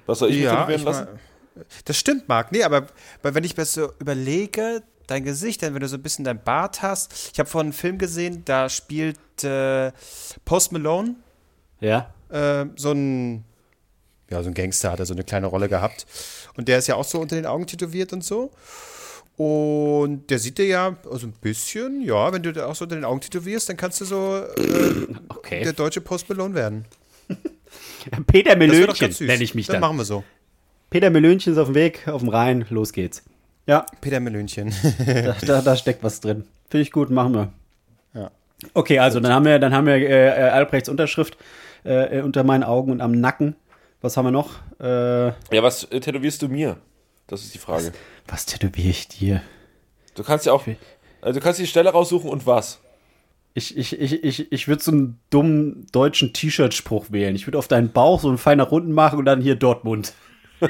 Was 0.05 0.19
soll 0.19 0.29
ich 0.29 0.37
mir 0.39 0.49
tätowieren 0.51 0.79
ich 0.81 0.85
lassen? 0.85 1.07
mein- 1.55 1.65
das 1.85 1.97
stimmt, 1.97 2.27
Marc. 2.29 2.51
Nee, 2.51 2.63
aber 2.63 2.87
weil 3.21 3.33
wenn 3.35 3.43
ich 3.43 3.55
mir 3.57 3.65
so 3.65 3.89
überlege, 3.99 4.83
dein 5.07 5.23
Gesicht, 5.23 5.61
dann 5.63 5.73
wenn 5.73 5.81
du 5.81 5.87
so 5.87 5.97
ein 5.97 6.03
bisschen 6.03 6.25
dein 6.25 6.41
Bart 6.43 6.81
hast. 6.81 7.31
Ich 7.33 7.39
habe 7.39 7.49
vorhin 7.49 7.67
einen 7.67 7.73
Film 7.73 7.97
gesehen, 7.97 8.43
da 8.45 8.69
spielt 8.69 9.17
äh, 9.43 9.91
Post 10.45 10.71
Malone 10.71 11.15
Ja? 11.79 12.13
äh, 12.29 12.65
so 12.75 12.91
ein 12.91 13.43
ja, 14.29 14.41
so 14.41 14.49
ein 14.49 14.53
Gangster 14.55 14.91
hat 14.91 14.99
er 14.99 15.05
so 15.05 15.13
eine 15.13 15.23
kleine 15.23 15.45
Rolle 15.47 15.69
gehabt. 15.69 16.07
Und 16.55 16.67
der 16.67 16.79
ist 16.79 16.87
ja 16.87 16.95
auch 16.95 17.03
so 17.03 17.19
unter 17.19 17.35
den 17.35 17.45
Augen 17.45 17.67
tätowiert 17.67 18.13
und 18.13 18.23
so. 18.23 18.51
Und 19.37 20.29
der 20.29 20.39
sieht 20.39 20.57
dir 20.57 20.65
ja 20.65 20.97
also 21.09 21.27
ein 21.27 21.33
bisschen, 21.33 22.01
ja, 22.01 22.31
wenn 22.33 22.41
du 22.43 22.51
da 22.53 22.67
auch 22.67 22.75
so 22.75 22.85
unter 22.85 22.95
den 22.95 23.05
Augen 23.05 23.21
tätowierst, 23.21 23.69
dann 23.69 23.77
kannst 23.77 24.01
du 24.01 24.05
so 24.05 24.37
äh, 24.57 25.07
Okay. 25.29 25.63
der 25.63 25.73
deutsche 25.73 26.01
Post 26.01 26.29
Malone 26.29 26.55
werden. 26.55 26.85
Peter 28.27 28.55
Melönchen 28.55 29.15
nenne 29.25 29.43
ich 29.43 29.55
mich 29.55 29.67
dann. 29.67 29.75
dann. 29.75 29.81
machen 29.81 29.97
wir 29.97 30.05
so. 30.05 30.23
Peter 30.89 31.09
Melönchen 31.09 31.53
ist 31.53 31.59
auf 31.59 31.67
dem 31.67 31.75
Weg, 31.75 32.07
auf 32.07 32.21
dem 32.21 32.29
Rhein, 32.29 32.65
los 32.69 32.93
geht's. 32.93 33.23
Ja, 33.65 33.85
Peter 34.01 34.19
Melönchen. 34.19 34.73
da, 35.05 35.35
da, 35.45 35.61
da 35.61 35.75
steckt 35.75 36.03
was 36.03 36.19
drin. 36.21 36.45
Finde 36.69 36.81
ich 36.81 36.91
gut, 36.91 37.09
machen 37.09 37.33
wir. 37.33 37.53
Ja. 38.13 38.31
Okay, 38.73 38.99
also 38.99 39.19
dann 39.19 39.31
haben 39.33 39.45
wir, 39.45 39.59
dann 39.59 39.73
haben 39.73 39.85
wir 39.87 39.95
äh, 39.95 40.27
äh, 40.27 40.49
Albrechts 40.49 40.89
Unterschrift 40.89 41.37
äh, 41.85 42.19
äh, 42.19 42.21
unter 42.21 42.43
meinen 42.43 42.63
Augen 42.63 42.91
und 42.91 43.01
am 43.01 43.11
Nacken. 43.13 43.55
Was 44.01 44.17
haben 44.17 44.25
wir 44.25 44.31
noch? 44.31 44.55
Äh, 44.81 45.27
Ja, 45.55 45.63
was 45.63 45.85
äh, 45.85 45.99
tätowierst 45.99 46.41
du 46.41 46.49
mir? 46.49 46.77
Das 47.27 47.41
ist 47.43 47.53
die 47.53 47.57
Frage. 47.59 47.93
was 48.27 48.45
tätowiere 48.45 48.89
ich 48.89 49.07
dir? 49.07 49.41
Du 50.15 50.23
kannst 50.23 50.45
ja 50.45 50.51
auch, 50.53 50.65
also 51.21 51.39
du 51.39 51.43
kannst 51.43 51.59
die 51.59 51.67
Stelle 51.67 51.89
raussuchen 51.89 52.29
und 52.29 52.45
was. 52.45 52.79
Ich, 53.55 53.77
ich, 53.77 53.97
ich, 53.99 54.23
ich, 54.23 54.51
ich 54.51 54.67
würde 54.67 54.83
so 54.83 54.91
einen 54.91 55.19
dummen 55.29 55.87
deutschen 55.91 56.33
T-Shirt-Spruch 56.33 57.11
wählen. 57.11 57.35
Ich 57.35 57.47
würde 57.47 57.57
auf 57.59 57.67
deinen 57.67 57.91
Bauch 57.91 58.19
so 58.19 58.27
einen 58.27 58.37
feiner 58.39 58.63
Runden 58.63 58.91
machen 58.91 59.19
und 59.19 59.25
dann 59.25 59.41
hier 59.41 59.55
Dortmund. 59.55 60.13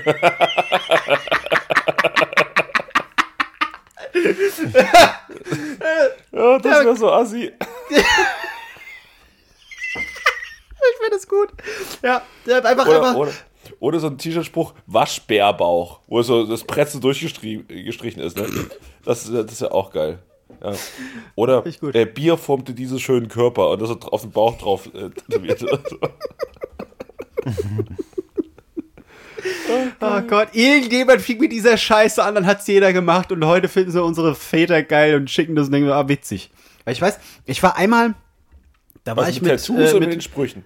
Ja, 6.32 6.58
das 6.60 6.84
wäre 6.86 6.96
so 6.96 7.12
assi. 7.12 7.52
Ich 9.96 10.98
finde 11.00 11.12
das 11.12 11.28
gut. 11.28 11.50
Ja, 12.02 12.22
der 12.46 12.58
hat 12.58 12.66
einfach, 12.66 12.88
Oder, 12.88 12.98
einfach. 13.00 13.16
oder, 13.16 13.32
oder 13.80 14.00
so 14.00 14.08
ein 14.08 14.18
T-Shirt-Spruch, 14.18 14.74
Waschbärbauch, 14.88 16.00
wo 16.08 16.22
so 16.22 16.46
das 16.46 16.64
so 16.64 17.00
durchgestrichen 17.00 18.22
ist. 18.22 18.38
Ne? 18.38 18.48
Das, 19.06 19.24
ist- 19.26 19.34
das 19.34 19.52
ist 19.52 19.62
ja 19.62 19.72
auch 19.72 19.92
geil. 19.92 20.20
Ja. 20.64 20.74
Oder 21.36 21.64
äh, 21.94 22.06
Bier 22.06 22.38
formte 22.38 22.74
diesen 22.74 23.00
schönen 23.00 23.28
Körper 23.28 23.70
und 23.72 23.82
das 23.82 23.90
auf 23.90 24.22
den 24.22 24.32
Bauch 24.32 24.58
drauf 24.58 24.88
äh, 24.94 25.10
tätowiert. 25.10 25.64
Oh 30.00 30.22
Gott, 30.22 30.50
irgendjemand 30.54 31.22
fing 31.22 31.40
mit 31.40 31.52
dieser 31.52 31.78
Scheiße 31.78 32.24
an, 32.24 32.36
dann 32.36 32.46
hat's 32.46 32.68
jeder 32.68 32.94
gemacht 32.94 33.32
und 33.32 33.46
heute 33.46 33.68
finden 33.68 33.92
sie 33.92 34.02
unsere 34.02 34.36
Väter 34.36 34.84
geil 34.84 35.16
und 35.16 35.30
schicken 35.30 35.56
das 35.56 35.68
und 35.68 35.74
denken, 35.74 35.88
so, 35.88 35.94
ah, 35.94 36.08
witzig. 36.08 36.52
Weil 36.86 36.94
ich 36.94 37.02
weiß, 37.02 37.20
ich 37.46 37.64
war 37.64 37.78
einmal, 37.78 38.16
da 39.04 39.16
war 39.16 39.24
Was 39.24 39.32
ich 39.32 39.42
mit 39.42 39.52
Tattoos 39.52 39.78
äh, 39.78 39.90
oder 39.92 40.00
mit 40.00 40.10
den 40.10 40.18
mit 40.18 40.24
Sprüchen? 40.24 40.64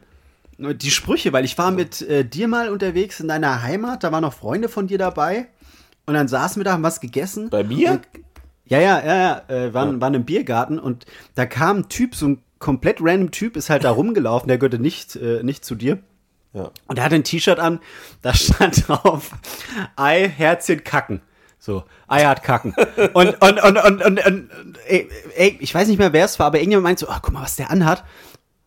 die 0.60 0.92
Sprüche, 0.92 1.34
weil 1.34 1.46
ich 1.46 1.58
war 1.58 1.72
mit 1.72 2.02
äh, 2.02 2.26
dir 2.26 2.48
mal 2.48 2.70
unterwegs 2.70 3.20
in 3.20 3.28
deiner 3.28 3.62
Heimat, 3.62 4.04
da 4.04 4.12
waren 4.12 4.24
noch 4.24 4.34
Freunde 4.34 4.70
von 4.70 4.88
dir 4.88 4.98
dabei 4.98 5.48
und 6.06 6.16
dann 6.16 6.28
saßen 6.28 6.60
wir 6.60 6.64
da, 6.64 6.72
haben 6.72 6.84
was 6.84 7.00
gegessen. 7.00 7.50
Bei 7.50 7.64
mir? 7.64 7.92
Und, 7.92 8.08
ja, 8.66 8.80
ja, 8.80 9.06
ja, 9.06 9.16
ja, 9.16 9.56
äh, 9.56 9.74
waren, 9.74 10.02
waren 10.02 10.14
im 10.16 10.26
Biergarten 10.26 10.80
und 10.80 11.06
da 11.36 11.46
kam 11.46 11.78
ein 11.78 11.90
Typ, 11.90 12.16
so 12.16 12.28
ein 12.28 12.42
komplett 12.60 12.98
random 13.02 13.32
Typ, 13.32 13.56
ist 13.56 13.70
halt 13.70 13.84
da 13.84 13.92
rumgelaufen, 13.92 14.48
der 14.48 14.58
gehörte 14.58 14.80
nicht, 14.80 15.16
äh, 15.16 15.44
nicht 15.44 15.64
zu 15.64 15.76
dir. 15.76 16.00
Ja. 16.54 16.72
Und 16.88 16.98
er 16.98 17.04
hatte 17.04 17.16
ein 17.16 17.24
T-Shirt 17.24 17.60
an, 17.60 17.80
da 18.22 18.34
stand 18.34 18.88
drauf 18.88 19.32
Ei, 19.96 20.28
Herzchen, 20.28 20.84
Kacken. 20.84 21.22
So, 21.60 21.84
Ei 22.08 22.24
hat 22.24 22.44
Kacken. 22.44 22.74
Und, 23.14 23.42
und, 23.42 23.64
und, 23.64 23.78
und, 23.78 24.02
und, 24.06 24.26
und 24.26 24.50
ey, 24.88 25.10
ey, 25.36 25.58
ich 25.60 25.74
weiß 25.74 25.88
nicht 25.88 25.98
mehr, 25.98 26.14
wer 26.14 26.26
es 26.26 26.40
war, 26.40 26.48
aber 26.48 26.60
irgendjemand 26.60 26.84
meint 26.84 27.00
so, 27.00 27.10
ah, 27.10 27.20
guck 27.22 27.34
mal, 27.34 27.42
was 27.42 27.56
der 27.58 27.72
anhat. 27.72 28.04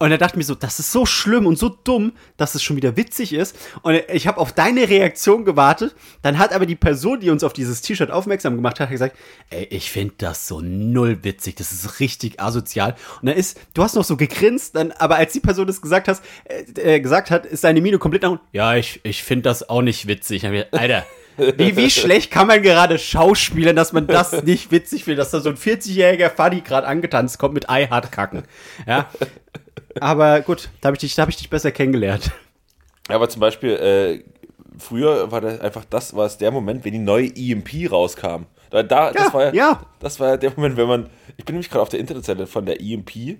Und 0.01 0.11
er 0.11 0.17
dachte 0.17 0.39
mir 0.39 0.45
so, 0.45 0.55
das 0.55 0.79
ist 0.79 0.93
so 0.93 1.05
schlimm 1.05 1.45
und 1.45 1.59
so 1.59 1.69
dumm, 1.69 2.13
dass 2.39 2.55
es 2.55 2.63
schon 2.63 2.75
wieder 2.75 2.97
witzig 2.97 3.35
ist. 3.35 3.55
Und 3.83 4.03
ich 4.11 4.27
habe 4.27 4.41
auf 4.41 4.51
deine 4.53 4.89
Reaktion 4.89 5.45
gewartet. 5.45 5.95
Dann 6.23 6.39
hat 6.39 6.55
aber 6.55 6.65
die 6.65 6.75
Person, 6.75 7.21
die 7.21 7.29
uns 7.29 7.45
auf 7.45 7.53
dieses 7.53 7.83
T-Shirt 7.83 8.11
aufmerksam 8.11 8.57
gemacht 8.57 8.81
hat, 8.81 8.89
gesagt, 8.89 9.15
ey, 9.51 9.65
ich 9.71 9.91
finde 9.91 10.15
das 10.17 10.49
so 10.49 10.63
null 10.63 11.23
witzig. 11.23 11.57
Das 11.57 11.71
ist 11.71 12.01
richtig 12.01 12.41
asozial. 12.41 12.97
Und 13.21 13.29
dann 13.29 13.37
ist, 13.37 13.61
du 13.75 13.83
hast 13.83 13.95
noch 13.95 14.05
so 14.05 14.17
gegrinst, 14.17 14.75
dann, 14.75 14.93
aber 14.93 15.17
als 15.17 15.35
die 15.35 15.41
Person 15.41 15.67
das 15.67 15.83
gesagt, 15.83 16.09
hast, 16.09 16.25
äh, 16.45 16.95
äh, 16.95 17.01
gesagt 17.01 17.31
hat, 17.31 17.45
ist 17.45 17.63
deine 17.65 17.83
Miene 17.83 17.99
komplett 17.99 18.23
nach 18.23 18.31
unten. 18.31 18.45
Ja, 18.53 18.77
ich, 18.77 19.01
ich 19.03 19.23
finde 19.23 19.43
das 19.43 19.69
auch 19.69 19.83
nicht 19.83 20.07
witzig. 20.07 20.41
Dann 20.41 20.53
gedacht, 20.53 20.73
Alter. 20.73 21.05
Wie, 21.37 21.77
wie 21.77 21.91
schlecht 21.91 22.31
kann 22.31 22.47
man 22.47 22.63
gerade 22.63 22.99
schauspielen, 22.99 23.77
dass 23.77 23.93
man 23.93 24.07
das 24.07 24.43
nicht 24.45 24.71
witzig 24.71 25.05
findet, 25.05 25.21
dass 25.21 25.31
da 25.31 25.41
so 25.41 25.51
ein 25.51 25.57
40-jähriger 25.57 26.31
Fadi 26.31 26.61
gerade 26.61 26.87
angetanzt 26.87 27.39
kommt 27.39 27.55
mit 27.55 27.71
Ei 27.71 27.87
hart 27.87 28.13
kacken. 28.13 28.45
Ja. 28.87 29.09
Aber 30.01 30.41
gut, 30.43 30.71
da 30.81 30.89
habe 30.89 30.97
ich, 30.97 31.01
dich- 31.01 31.15
da 31.15 31.23
hab 31.23 31.29
ich 31.29 31.37
dich 31.37 31.51
besser 31.51 31.73
kennengelernt. 31.73 32.31
Ja, 33.09 33.17
aber 33.17 33.29
zum 33.29 33.41
Beispiel, 33.41 33.71
äh, 33.73 34.23
früher 34.79 35.33
war 35.33 35.41
das 35.41 35.61
einfach 35.61 35.85
das, 35.85 36.15
war 36.15 36.27
es 36.27 36.39
der 36.39 36.51
Moment, 36.53 36.85
wenn 36.85 36.93
die 36.93 36.99
neue 36.99 37.27
EMP 37.35 37.91
rauskam. 37.91 38.45
Da, 38.71 38.85
da, 38.85 39.13
das 39.13 39.27
Ja, 39.29 39.35
war 39.35 39.45
ja, 39.47 39.53
ja. 39.53 39.87
das 39.99 40.21
war 40.21 40.29
ja 40.29 40.37
der 40.37 40.51
Moment, 40.55 40.77
wenn 40.77 40.87
man, 40.87 41.11
ich 41.37 41.45
bin 41.45 41.57
nämlich 41.57 41.71
gerade 41.71 41.83
auf 41.83 41.89
der 41.89 41.99
Internetseite 41.99 42.47
von 42.47 42.67
der 42.67 42.81
EMP. 42.81 43.39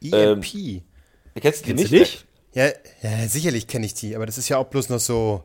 EMP. 0.00 0.44
Kennst 0.44 0.46
du 0.52 0.80
die 1.34 1.40
Kennst 1.40 1.66
nicht? 1.66 1.92
du 1.92 1.96
nicht? 1.98 2.26
Ja, 2.54 2.66
ja, 3.02 3.28
sicherlich 3.28 3.66
kenne 3.66 3.86
ich 3.86 3.94
die, 3.94 4.14
aber 4.16 4.26
das 4.26 4.38
ist 4.38 4.48
ja 4.48 4.58
auch 4.58 4.66
bloß 4.66 4.88
noch 4.90 4.98
so, 4.98 5.44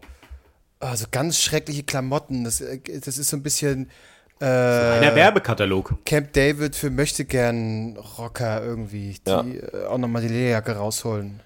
ah, 0.80 0.96
so 0.96 1.06
ganz 1.12 1.40
schreckliche 1.42 1.84
Klamotten. 1.84 2.44
Das, 2.44 2.62
äh, 2.62 2.80
das 3.00 3.18
ist 3.18 3.30
so 3.30 3.38
ein 3.38 3.44
bisschen 3.44 3.90
Ein 4.40 5.16
Werbekatalog. 5.16 5.96
Camp 6.06 6.34
David 6.34 6.76
für 6.76 6.90
möchtegern 6.90 7.98
Rocker 8.18 8.64
irgendwie, 8.64 9.16
die 9.26 9.30
Ja. 9.30 9.44
äh, 9.44 9.86
auch 9.88 9.98
nochmal 9.98 10.22
die 10.22 10.28
Lederjacke 10.28 10.74
rausholen. 10.76 11.40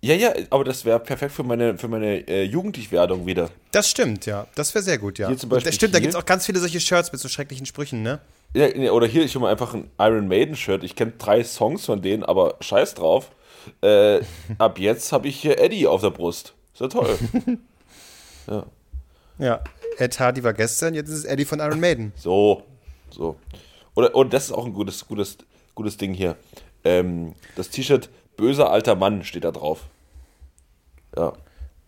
Ja, 0.00 0.14
ja, 0.14 0.34
aber 0.50 0.64
das 0.64 0.84
wäre 0.84 1.00
perfekt 1.00 1.32
für 1.32 1.44
meine, 1.44 1.78
für 1.78 1.88
meine 1.88 2.28
äh, 2.28 2.42
Jugendlichwerdung 2.42 3.24
wieder. 3.24 3.48
Das 3.72 3.88
stimmt, 3.88 4.26
ja. 4.26 4.46
Das 4.54 4.74
wäre 4.74 4.84
sehr 4.84 4.98
gut, 4.98 5.18
ja. 5.18 5.28
Hier 5.28 5.38
zum 5.38 5.48
Beispiel 5.48 5.70
das 5.70 5.76
stimmt, 5.76 5.94
da 5.94 5.98
hier. 5.98 6.02
gibt 6.02 6.14
es 6.14 6.20
auch 6.20 6.26
ganz 6.26 6.44
viele 6.44 6.58
solche 6.58 6.78
Shirts 6.80 7.10
mit 7.10 7.20
so 7.22 7.28
schrecklichen 7.28 7.64
Sprüchen, 7.64 8.02
ne? 8.02 8.18
Ja, 8.52 8.66
oder 8.92 9.06
hier, 9.06 9.24
ich 9.24 9.34
hole 9.34 9.44
mal 9.44 9.50
einfach 9.50 9.72
ein 9.72 9.90
Iron 9.98 10.28
Maiden 10.28 10.56
Shirt. 10.56 10.84
Ich 10.84 10.94
kenne 10.94 11.12
drei 11.18 11.42
Songs 11.42 11.86
von 11.86 12.02
denen, 12.02 12.22
aber 12.22 12.56
scheiß 12.60 12.94
drauf. 12.94 13.30
Äh, 13.80 14.20
ab 14.58 14.78
jetzt 14.78 15.10
habe 15.12 15.26
ich 15.26 15.40
hier 15.40 15.58
Eddie 15.58 15.86
auf 15.86 16.02
der 16.02 16.10
Brust. 16.10 16.52
Ist 16.74 16.80
ja 16.80 16.88
toll. 16.88 17.16
Ja. 19.38 19.60
Ed 19.98 20.18
Hardy 20.18 20.42
war 20.42 20.52
gestern, 20.52 20.94
jetzt 20.94 21.08
ist 21.08 21.18
es 21.18 21.24
Eddie 21.24 21.44
von 21.44 21.60
Iron 21.60 21.80
Maiden. 21.80 22.12
So, 22.16 22.62
so. 23.10 23.36
Oder, 23.94 24.14
und 24.14 24.32
das 24.32 24.46
ist 24.46 24.52
auch 24.52 24.66
ein 24.66 24.72
gutes, 24.72 25.06
gutes, 25.06 25.38
gutes 25.74 25.96
Ding 25.96 26.14
hier. 26.14 26.36
Ähm, 26.84 27.34
das 27.56 27.70
T-Shirt 27.70 28.10
Böser 28.36 28.70
alter 28.70 28.96
Mann 28.96 29.24
steht 29.24 29.44
da 29.44 29.52
drauf. 29.52 29.82
Ja. 31.16 31.34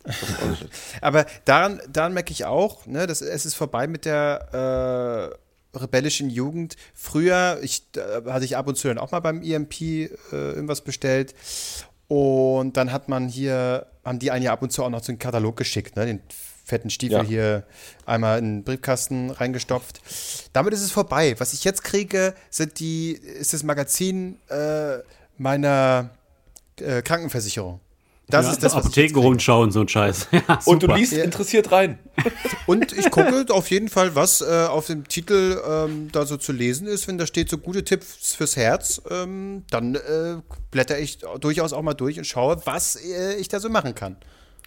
Aber 1.01 1.27
daran, 1.45 1.81
daran 1.89 2.15
merke 2.15 2.33
ich 2.33 2.45
auch, 2.45 2.87
ne, 2.87 3.07
dass 3.07 3.21
es 3.21 3.45
ist 3.45 3.55
vorbei 3.55 3.89
mit 3.89 4.05
der 4.05 5.33
äh, 5.75 5.77
rebellischen 5.77 6.31
Jugend. 6.31 6.77
Früher, 6.95 7.59
ich, 7.63 7.83
hatte 8.27 8.45
ich 8.45 8.57
ab 8.57 8.69
und 8.69 8.77
zu 8.77 8.89
dann 8.89 8.99
auch 8.99 9.11
mal 9.11 9.21
beim 9.21 9.43
EMP 9.43 9.81
äh, 9.81 10.09
irgendwas 10.31 10.83
bestellt. 10.83 11.35
Und 12.09 12.77
dann 12.77 12.93
hat 12.93 13.09
man 13.09 13.29
hier, 13.29 13.87
haben 14.05 14.21
die 14.21 14.31
einen 14.31 14.45
ja 14.45 14.53
ab 14.53 14.63
und 14.63 14.71
zu 14.71 14.85
auch 14.85 14.91
noch 14.91 15.03
so 15.03 15.11
einen 15.11 15.19
Katalog 15.19 15.57
geschickt, 15.57 15.97
ne? 15.97 16.07
Den 16.07 16.21
fetten 16.67 16.91
Stiefel 16.91 17.19
Ja. 17.19 17.23
hier 17.23 17.63
einmal 18.05 18.41
in 18.41 18.57
den 18.57 18.65
Briefkasten 18.65 19.31
reingestopft. 19.31 20.01
Damit 20.53 20.75
ist 20.75 20.83
es 20.83 20.91
vorbei. 20.91 21.37
Was 21.39 21.53
ich 21.53 21.63
jetzt 21.63 21.85
kriege, 21.85 22.35
sind 22.51 22.81
die, 22.81 23.13
ist 23.13 23.53
das 23.53 23.63
Magazin 23.63 24.39
äh, 24.49 24.99
meiner 25.39 26.11
äh, 26.81 27.03
Krankenversicherung. 27.03 27.81
Das 28.29 28.47
ja, 28.47 28.53
ist 28.53 28.63
das, 28.65 28.75
was. 28.75 28.85
Apothekenrundschau 28.85 29.63
und 29.63 29.71
so 29.71 29.81
ein 29.83 29.89
Scheiß. 29.89 30.27
Ja, 30.33 30.59
Und 30.65 30.83
du 30.83 30.89
liest 30.89 31.13
interessiert 31.13 31.71
rein. 31.71 32.01
Und 32.67 32.93
ich 32.93 33.09
gucke 33.13 33.47
auf 33.51 33.71
jeden 33.71 33.89
Fall, 33.89 34.17
was 34.17 34.41
äh, 34.41 34.67
auf 34.69 34.87
dem 34.87 35.07
Titel 35.07 35.63
ähm, 35.65 36.09
da 36.11 36.27
so 36.27 36.37
zu 36.37 36.51
lesen 36.53 36.89
ist. 36.89 37.07
Wenn 37.07 37.19
da 37.19 37.27
steht 37.27 37.49
so 37.49 37.59
gute 37.59 37.85
Tipps 37.85 38.35
fürs 38.35 38.57
Herz, 38.57 39.01
ähm, 39.09 39.63
dann 39.71 39.95
äh, 39.95 40.39
blätter 40.73 40.99
ich 40.99 41.19
durchaus 41.41 41.73
auch 41.73 41.83
mal 41.83 41.95
durch 41.95 42.19
und 42.19 42.25
schaue, 42.25 42.61
was 42.65 42.97
äh, 42.97 43.37
ich 43.37 43.47
da 43.47 43.61
so 43.61 43.69
machen 43.69 43.95
kann. 43.95 44.17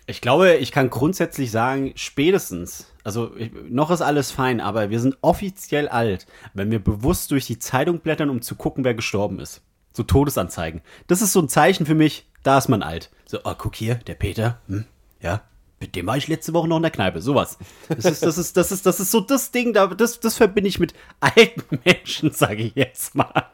Ich 0.10 0.22
glaube, 0.22 0.55
ich 0.55 0.72
kann 0.72 0.89
grundsätzlich 0.89 1.51
sagen, 1.51 1.91
spätestens, 1.95 2.88
also 3.03 3.36
ich, 3.38 3.51
noch 3.70 3.91
ist 3.91 4.01
alles 4.01 4.32
fein, 4.32 4.60
aber 4.60 4.89
wir 4.89 4.99
sind 4.99 5.18
offiziell 5.22 5.88
alt, 5.88 6.26
wenn 6.55 6.72
wir 6.72 6.80
bewusst 6.80 7.30
durch 7.30 7.45
die 7.45 7.60
Zeitung 7.60 7.99
blättern, 7.99 8.32
um 8.32 8.41
zu 8.41 8.55
gucken, 8.55 8.84
wer 8.84 8.95
gestorben 8.95 9.39
ist. 9.39 9.62
So 9.93 10.01
Todesanzeigen. 10.01 10.82
Das 11.05 11.22
ist 11.22 11.32
so 11.32 11.39
ein 11.39 11.47
Zeichen 11.47 11.86
für 11.86 11.93
mich, 11.93 12.28
da 12.41 12.57
ist 12.57 12.70
man 12.70 12.82
alt. 12.82 13.12
So, 13.28 13.38
oh, 13.43 13.53
guck 13.55 13.76
hier, 13.76 13.95
der 13.95 14.16
Peter, 14.16 14.60
hm, 14.66 14.86
ja, 15.22 15.43
mit 15.80 15.95
dem 15.95 16.07
war 16.07 16.18
ich 16.18 16.28
letzte 16.28 16.53
Woche 16.53 16.68
noch 16.68 16.78
in 16.78 16.84
der 16.84 16.91
Kneipe, 16.91 17.22
sowas. 17.22 17.60
Das 17.88 18.05
ist, 18.05 18.24
das 18.24 18.39
ist, 18.39 18.57
das 18.57 18.72
ist, 18.72 18.88
das 18.88 18.99
ist 18.99 19.12
so 19.12 19.22
das 19.22 19.51
Ding, 19.51 19.74
da, 19.74 19.86
das, 19.86 20.20
das 20.20 20.36
verbinde 20.36 20.70
ich 20.70 20.80
mit 20.80 20.95
alten 21.20 21.80
Menschen, 21.86 22.32
sage 22.32 22.64
ich 22.64 22.74
jetzt 22.74 23.14
mal. 23.14 23.45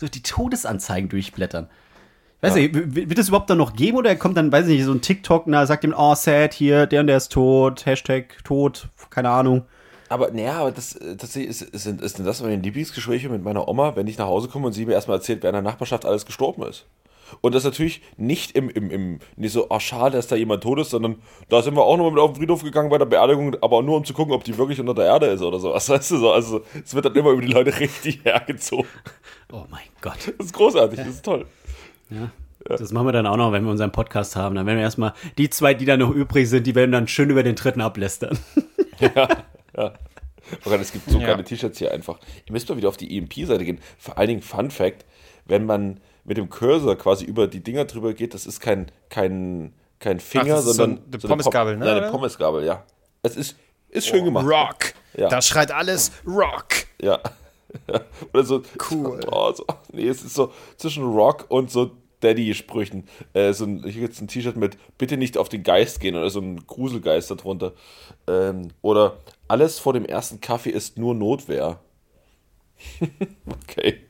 So 0.00 0.08
die 0.08 0.22
Todesanzeigen 0.22 1.10
durchblättern. 1.10 1.68
Weiß 2.42 2.54
nicht, 2.54 2.74
w- 2.74 3.08
wird 3.08 3.18
es 3.18 3.28
überhaupt 3.28 3.50
dann 3.50 3.58
noch 3.58 3.74
geben 3.74 3.98
oder 3.98 4.14
kommt 4.16 4.36
dann, 4.36 4.50
weiß 4.50 4.66
ich 4.68 4.76
nicht, 4.78 4.84
so 4.84 4.92
ein 4.92 5.02
TikTok, 5.02 5.46
na, 5.46 5.66
sagt 5.66 5.84
ihm, 5.84 5.94
oh, 5.96 6.14
sad, 6.14 6.54
hier, 6.54 6.86
der 6.86 7.00
und 7.00 7.06
der 7.08 7.18
ist 7.18 7.30
tot, 7.32 7.84
Hashtag 7.86 8.38
tot, 8.44 8.88
keine 9.10 9.28
Ahnung. 9.30 9.62
Aber 10.08 10.30
naja, 10.32 10.54
aber 10.60 10.72
das 10.72 10.96
äh, 10.96 11.16
tatsächlich 11.16 11.50
ist, 11.50 11.62
ist, 11.62 11.86
ist 11.86 12.18
denn 12.18 12.24
das 12.26 12.42
meine 12.42 12.56
Lieblingsgespräche 12.56 13.28
mit 13.28 13.44
meiner 13.44 13.68
Oma, 13.68 13.94
wenn 13.94 14.06
ich 14.06 14.18
nach 14.18 14.26
Hause 14.26 14.48
komme 14.48 14.66
und 14.66 14.72
sie 14.72 14.86
mir 14.86 14.94
erstmal 14.94 15.18
erzählt, 15.18 15.42
wer 15.42 15.50
in 15.50 15.54
der 15.54 15.62
Nachbarschaft 15.62 16.04
alles 16.04 16.26
gestorben 16.26 16.62
ist. 16.64 16.86
Und 17.42 17.54
das 17.54 17.62
natürlich 17.62 18.02
nicht 18.16 18.56
im, 18.56 18.68
im, 18.70 18.90
im 18.90 19.18
nicht 19.36 19.52
so, 19.52 19.66
ach 19.70 19.80
schade, 19.80 20.16
dass 20.16 20.26
da 20.26 20.34
jemand 20.34 20.64
tot 20.64 20.80
ist, 20.80 20.90
sondern 20.90 21.16
da 21.48 21.62
sind 21.62 21.76
wir 21.76 21.82
auch 21.84 21.96
nochmal 21.96 22.10
mit 22.12 22.20
auf 22.20 22.32
den 22.32 22.38
Friedhof 22.38 22.64
gegangen 22.64 22.90
bei 22.90 22.98
der 22.98 23.04
Beerdigung, 23.04 23.54
aber 23.60 23.82
nur 23.84 23.98
um 23.98 24.04
zu 24.04 24.12
gucken, 24.14 24.34
ob 24.34 24.42
die 24.42 24.58
wirklich 24.58 24.80
unter 24.80 24.94
der 24.94 25.04
Erde 25.04 25.26
ist 25.26 25.42
oder 25.42 25.60
sowas. 25.60 25.88
Weißt 25.88 26.10
du 26.10 26.16
so? 26.16 26.32
Also 26.32 26.62
es 26.84 26.92
wird 26.92 27.04
dann 27.04 27.14
immer 27.14 27.30
über 27.30 27.42
die 27.42 27.52
Leute 27.52 27.70
richtig 27.78 28.24
hergezogen. 28.24 28.88
Oh 29.52 29.62
mein 29.70 29.80
Gott. 30.00 30.18
Das 30.38 30.46
ist 30.46 30.54
großartig, 30.54 30.98
das 30.98 31.06
ist 31.08 31.24
toll. 31.24 31.46
Ja. 32.10 32.30
Das 32.64 32.92
machen 32.92 33.06
wir 33.06 33.12
dann 33.12 33.26
auch 33.26 33.36
noch, 33.38 33.52
wenn 33.52 33.64
wir 33.64 33.70
unseren 33.70 33.90
Podcast 33.92 34.36
haben. 34.36 34.54
Dann 34.54 34.66
werden 34.66 34.76
wir 34.76 34.82
erstmal, 34.84 35.14
die 35.38 35.48
zwei, 35.48 35.72
die 35.72 35.86
da 35.86 35.96
noch 35.96 36.10
übrig 36.10 36.48
sind, 36.48 36.66
die 36.66 36.74
werden 36.74 36.92
dann 36.92 37.08
schön 37.08 37.30
über 37.30 37.42
den 37.42 37.54
dritten 37.56 37.80
ablästern. 37.80 38.38
Oh 39.76 40.70
Gott, 40.70 40.80
es 40.80 40.90
gibt 40.92 41.08
so 41.08 41.18
Ja. 41.20 41.28
geile 41.28 41.44
T-Shirts 41.44 41.78
hier 41.78 41.92
einfach. 41.92 42.18
Ihr 42.46 42.52
müsst 42.52 42.68
mal 42.68 42.76
wieder 42.76 42.88
auf 42.88 42.96
die 42.96 43.16
EMP-Seite 43.16 43.64
gehen. 43.64 43.78
Vor 43.98 44.18
allen 44.18 44.28
Dingen 44.28 44.42
Fun 44.42 44.70
Fact, 44.72 45.04
wenn 45.46 45.64
man 45.64 46.00
mit 46.24 46.36
dem 46.38 46.50
Cursor 46.50 46.96
quasi 46.96 47.24
über 47.24 47.46
die 47.46 47.62
Dinger 47.62 47.84
drüber 47.84 48.14
geht, 48.14 48.34
das 48.34 48.46
ist 48.46 48.58
kein, 48.60 48.90
kein, 49.10 49.72
kein 50.00 50.18
Finger, 50.18 50.46
das 50.56 50.60
ist 50.60 50.64
so 50.66 50.72
sondern 50.72 50.98
ein- 51.04 51.12
eine 51.12 51.20
so 51.20 51.28
Pommesgabel, 51.28 51.74
Pom- 51.74 51.80
ne, 51.80 51.86
Ja, 51.86 51.96
eine? 51.98 52.10
Pommesgabel, 52.10 52.64
ja. 52.64 52.84
Es 53.22 53.36
ist, 53.36 53.56
ist 53.90 54.08
schön 54.08 54.24
gemacht. 54.24 54.44
Rock. 54.46 54.76
Ja. 55.16 55.28
Da 55.28 55.40
schreit 55.40 55.70
alles 55.70 56.10
Rock. 56.26 56.66
Ja. 57.00 57.20
Oder 58.32 58.44
so. 58.44 58.62
Cool. 58.90 59.20
Oh, 59.30 59.52
so, 59.52 59.64
nee, 59.92 60.08
es 60.08 60.22
ist 60.22 60.34
so 60.34 60.52
zwischen 60.76 61.04
Rock 61.04 61.46
und 61.48 61.70
so 61.70 61.92
Daddy-Sprüchen. 62.20 63.04
Äh, 63.32 63.52
so 63.52 63.64
ein, 63.64 63.82
hier 63.82 64.02
gibt's 64.02 64.20
ein 64.20 64.28
T-Shirt 64.28 64.56
mit 64.56 64.76
Bitte 64.98 65.16
nicht 65.16 65.38
auf 65.38 65.48
den 65.48 65.62
Geist 65.62 66.00
gehen 66.00 66.16
oder 66.16 66.30
so 66.30 66.40
ein 66.40 66.66
Gruselgeist 66.66 67.30
darunter. 67.30 67.72
Ähm, 68.26 68.68
oder 68.82 69.18
alles 69.48 69.78
vor 69.78 69.92
dem 69.92 70.04
ersten 70.04 70.40
Kaffee 70.40 70.70
ist 70.70 70.98
nur 70.98 71.14
Notwehr. 71.14 71.80
okay. 73.46 74.00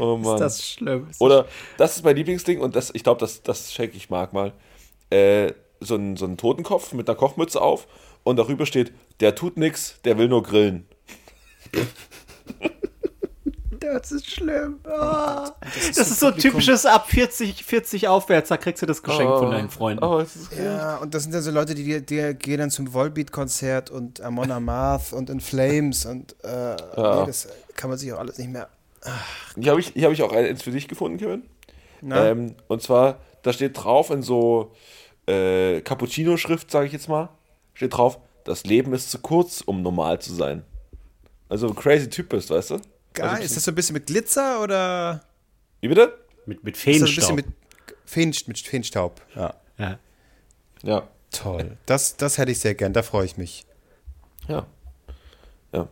Oh 0.00 0.16
Mann. 0.16 0.50
schlimm? 0.50 1.08
Oder 1.18 1.46
das 1.76 1.96
ist 1.96 2.04
mein 2.04 2.16
Lieblingsding 2.16 2.60
und 2.60 2.74
das, 2.74 2.90
ich 2.94 3.04
glaube, 3.04 3.20
das, 3.20 3.42
das 3.42 3.72
schenke 3.72 3.96
ich 3.96 4.10
Marc 4.10 4.32
mal. 4.32 4.52
Äh, 5.10 5.52
so, 5.80 5.96
ein, 5.96 6.16
so 6.16 6.26
ein 6.26 6.36
Totenkopf 6.36 6.92
mit 6.92 7.08
einer 7.08 7.16
Kochmütze 7.16 7.60
auf 7.60 7.86
und 8.22 8.36
darüber 8.36 8.66
steht, 8.66 8.92
der 9.20 9.34
tut 9.34 9.56
nix, 9.56 10.00
der 10.04 10.18
will 10.18 10.28
nur 10.28 10.42
grillen. 10.42 10.86
Das 13.80 14.12
ist 14.12 14.30
schlimm. 14.30 14.78
Ah. 14.84 15.52
Das, 15.62 15.98
ist 15.98 16.20
so 16.20 16.30
typisches 16.30 16.84
ab 16.84 17.08
40, 17.08 17.64
40 17.64 18.08
aufwärts, 18.08 18.50
da 18.50 18.58
kriegst 18.58 18.82
du 18.82 18.86
das 18.86 19.02
Geschenk 19.02 19.30
von 19.30 19.50
deinen 19.50 19.70
Freunden. 19.70 20.04
Oh, 20.04 20.18
ist 20.18 20.50
Ja, 20.56 20.98
und 20.98 21.14
das 21.14 21.22
sind 21.22 21.32
dann 21.32 21.42
so 21.42 21.50
Leute, 21.50 21.74
die, 21.74 22.04
die 22.04 22.34
gehen 22.34 22.58
dann 22.58 22.70
zum 22.70 22.92
Volbeat-Konzert 22.92 23.90
und 23.90 24.20
Amon 24.20 24.50
Amarth 24.50 25.14
und 25.14 25.30
In 25.30 25.40
Flames 25.40 26.04
und 26.04 26.36
äh, 26.44 26.72
nee, 26.72 27.26
das 27.26 27.48
kann 27.74 27.88
man 27.88 27.98
sich 27.98 28.12
auch 28.12 28.18
alles 28.18 28.36
nicht 28.36 28.50
mehr. 28.50 28.68
Hier 29.58 29.70
habe 29.70 29.80
ich, 29.80 29.88
hier 29.88 30.04
hab 30.04 30.12
ich 30.12 30.22
auch 30.22 30.32
eins 30.32 30.62
für 30.62 30.72
dich 30.72 30.86
gefunden, 30.86 31.16
Kevin. 31.16 31.42
Ähm, 32.02 32.54
und 32.68 32.82
zwar, 32.82 33.20
da 33.42 33.52
steht 33.52 33.82
drauf 33.82 34.10
in 34.10 34.22
so 34.22 34.72
äh, 35.26 35.80
Cappuccino-Schrift, 35.80 36.70
sage 36.70 36.86
ich 36.86 36.92
jetzt 36.92 37.08
mal, 37.08 37.30
steht 37.74 37.96
drauf, 37.96 38.18
das 38.44 38.64
Leben 38.64 38.92
ist 38.92 39.10
zu 39.10 39.18
kurz, 39.18 39.62
um 39.62 39.82
normal 39.82 40.20
zu 40.20 40.34
sein. 40.34 40.64
Also 41.50 41.68
ein 41.68 41.74
crazy 41.74 42.08
Typ 42.08 42.30
bist, 42.30 42.48
weißt 42.48 42.70
du? 42.70 42.80
Geil. 43.12 43.28
Also, 43.28 43.42
ist 43.42 43.56
das 43.56 43.64
so 43.64 43.72
ein 43.72 43.74
bisschen 43.74 43.94
mit 43.94 44.06
Glitzer 44.06 44.62
oder 44.62 45.22
Wie 45.80 45.88
bitte? 45.88 46.16
Mit, 46.46 46.64
mit 46.64 46.76
ist 46.76 46.86
das 46.86 46.94
ein 46.94 46.94
Feenstaub. 46.94 47.16
bisschen 47.16 47.36
mit 47.36 47.46
Feenst, 48.06 48.48
mit 48.48 48.58
Feenstaub? 48.58 49.20
Ja. 49.34 49.54
ja. 49.76 49.98
Ja. 50.82 51.08
Toll. 51.32 51.76
Das, 51.86 52.16
das 52.16 52.38
hätte 52.38 52.52
ich 52.52 52.58
sehr 52.60 52.74
gern, 52.74 52.92
da 52.92 53.02
freue 53.02 53.24
ich 53.24 53.36
mich. 53.36 53.66
Ja. 54.48 54.66
Ja. 55.72 55.88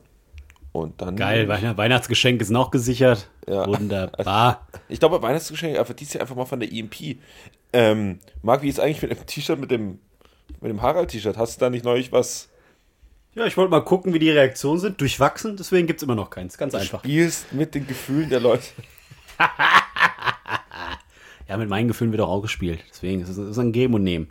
Und 0.73 1.01
dann. 1.03 1.17
Geil, 1.17 1.49
Weihn 1.49 1.77
Weihnachtsgeschenke 1.77 2.45
sind 2.45 2.57
auch 2.57 2.71
gesichert. 2.71 3.29
Ja. 3.47 3.67
Wunderbar. 3.67 4.67
Ich 4.91 5.01
glaube, 5.01 5.21
Weihnachtsgeschenk 5.21 5.79
einfach 5.79 5.93
dies 5.93 6.15
Jahr 6.15 6.23
einfach 6.23 6.35
mal 6.35 6.47
von 6.47 6.61
der 6.61 6.73
EMP. 6.73 7.19
Ähm, 7.75 8.21
Marc, 8.41 8.63
wie 8.63 8.71
ist 8.71 8.81
eigentlich 8.81 9.03
mit 9.03 9.11
dem 9.11 9.27
T-Shirt, 9.27 9.59
mit 9.61 9.71
dem, 9.71 9.99
mit 10.63 10.71
dem 10.71 10.81
Harald-T-Shirt? 10.81 11.37
Hast 11.37 11.57
du 11.57 11.61
da 11.61 11.69
nicht 11.69 11.85
neulich 11.85 12.11
was? 12.11 12.49
Ja, 13.39 13.47
ich 13.47 13.57
wollte 13.57 13.71
mal 13.71 13.81
gucken, 13.85 14.13
wie 14.15 14.19
die 14.19 14.31
Reaktionen 14.31 14.81
sind. 14.81 15.01
Durchwachsen, 15.01 15.57
deswegen 15.57 15.87
gibt 15.87 15.99
es 16.01 16.03
immer 16.03 16.15
noch 16.17 16.31
keins. 16.31 16.59
Ganz 16.59 16.75
einfach. 16.75 17.01
Spielst 17.01 17.53
mit 17.53 17.75
den 17.75 17.87
Gefühlen 17.87 18.29
der 18.31 18.41
Leute. 18.41 18.65
Ja, 21.49 21.57
mit 21.57 21.71
meinen 21.71 21.89
Gefühlen 21.89 22.13
wird 22.13 22.21
auch, 22.21 22.29
auch 22.29 22.43
gespielt. 22.43 22.81
Deswegen 22.91 23.23
ist 23.23 23.31
es 23.31 23.59
ein 23.59 23.73
Geben 23.73 23.95
und 23.95 24.03
Nehmen. 24.03 24.31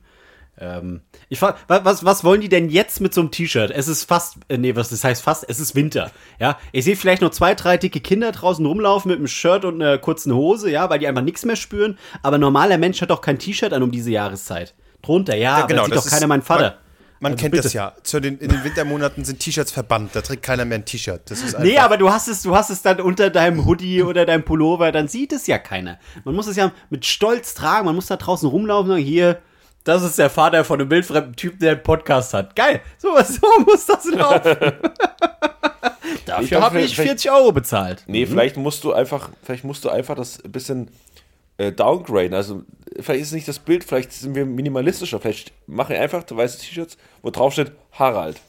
Ähm, 0.60 1.02
ich 1.30 1.40
frag, 1.40 1.58
wa- 1.68 1.82
was, 1.84 2.06
was 2.06 2.24
wollen 2.24 2.42
die 2.42 2.50
denn 2.50 2.70
jetzt 2.70 3.02
mit 3.02 3.12
so 3.12 3.22
einem 3.22 3.32
T-Shirt? 3.32 3.72
Es 3.72 3.88
ist 3.88 4.04
fast, 4.04 4.38
äh, 4.50 4.58
nee, 4.60 4.76
was 4.76 4.90
das 4.90 5.04
heißt 5.04 5.24
fast, 5.24 5.44
es 5.50 5.60
ist 5.60 5.74
Winter. 5.74 6.12
Ja, 6.40 6.60
ich 6.72 6.86
sehe 6.86 6.96
vielleicht 6.96 7.24
noch 7.24 7.32
zwei, 7.32 7.56
drei 7.56 7.78
dicke 7.78 8.02
Kinder 8.02 8.32
draußen 8.32 8.64
rumlaufen 8.64 9.10
mit 9.10 9.18
einem 9.18 9.28
Shirt 9.28 9.66
und 9.66 9.82
einer 9.82 9.98
kurzen 9.98 10.32
Hose, 10.34 10.70
ja, 10.70 10.92
weil 10.92 11.00
die 11.00 11.08
einfach 11.08 11.24
nichts 11.24 11.44
mehr 11.44 11.56
spüren. 11.56 11.98
Aber 12.22 12.38
normaler 12.38 12.78
Mensch 12.78 13.02
hat 13.02 13.10
doch 13.10 13.22
kein 13.22 13.40
T-Shirt 13.40 13.74
an 13.74 13.82
um 13.82 13.90
diese 13.92 14.12
Jahreszeit. 14.12 14.76
Drunter, 15.02 15.36
ja, 15.36 15.56
aber 15.58 15.68
genau, 15.68 15.88
da 15.88 15.96
sieht 15.96 16.06
doch 16.06 16.12
keiner 16.12 16.28
mein 16.28 16.42
Vater. 16.44 16.78
Man 17.20 17.32
Also 17.34 17.42
kennt 17.42 17.52
bitte. 17.52 17.64
das 17.64 17.74
ja. 17.74 17.94
Zu 18.04 18.20
den, 18.20 18.38
in 18.38 18.50
den 18.50 18.64
Wintermonaten 18.64 19.26
sind 19.26 19.40
T-Shirts 19.40 19.72
verbannt. 19.72 20.12
Da 20.16 20.22
trägt 20.22 20.44
keiner 20.44 20.66
mehr 20.66 20.78
ein 20.78 20.86
T-Shirt. 20.86 21.22
Das 21.26 21.40
ist 21.40 21.56
einfach, 21.56 21.60
Nee, 21.68 21.78
aber 21.80 21.98
du 21.98 22.12
hast 22.12 22.28
es, 22.28 22.44
du 22.44 22.56
hast 22.56 22.70
es 22.70 22.82
dann 22.82 23.02
unter 23.02 23.30
deinem 23.30 23.66
Hoodie 23.66 24.04
oder 24.04 24.26
deinem 24.26 24.44
Pullover, 24.44 24.92
dann 24.92 25.08
sieht 25.08 25.34
es 25.34 25.48
ja 25.48 25.58
keiner. 25.58 25.98
Man 26.26 26.36
muss 26.36 26.48
es 26.48 26.56
ja 26.58 26.72
mit 26.90 27.06
Stolz 27.06 27.54
tragen, 27.56 27.86
man 27.86 27.96
muss 27.96 28.06
da 28.08 28.18
draußen 28.18 28.48
rumlaufen 28.48 28.92
und 28.92 28.98
hier, 29.00 29.40
das 29.84 30.04
ist 30.04 30.20
der 30.20 30.30
Vater 30.30 30.64
von 30.64 30.80
einem 30.82 30.90
wildfremden 30.92 31.36
Typen, 31.36 31.60
der 31.60 31.72
einen 31.72 31.84
Podcast 31.84 32.34
hat. 32.34 32.56
Geil, 32.56 32.82
so, 32.98 33.10
so 33.24 33.48
muss 33.66 33.86
das 33.86 34.06
laufen. 34.06 34.56
Dafür 36.26 36.62
habe 36.62 36.82
ich 36.82 36.96
vielleicht- 36.96 37.10
40 37.22 37.32
Euro 37.32 37.52
bezahlt. 37.52 38.04
Nee, 38.08 38.26
vielleicht 38.26 38.58
musst 38.58 38.84
du 38.84 38.94
einfach, 38.94 39.30
vielleicht 39.44 39.64
musst 39.64 39.84
du 39.86 39.90
einfach 39.90 40.16
das 40.16 40.44
ein 40.44 40.52
bisschen 40.52 40.90
äh, 41.58 41.72
downgraden. 41.72 42.34
Also 42.34 42.64
vielleicht 43.00 43.22
ist 43.22 43.28
es 43.30 43.34
nicht 43.34 43.48
das 43.48 43.60
Bild, 43.60 43.84
vielleicht 43.84 44.12
sind 44.12 44.36
wir 44.36 44.46
minimalistischer. 44.46 45.20
Vielleicht 45.20 45.52
mache 45.68 45.94
ich 45.94 46.00
einfach 46.00 46.24
weiße 46.30 46.60
T-Shirts, 46.60 46.98
wo 47.22 47.30
drauf 47.30 47.54
steht 47.54 47.72
Harald. 47.92 48.40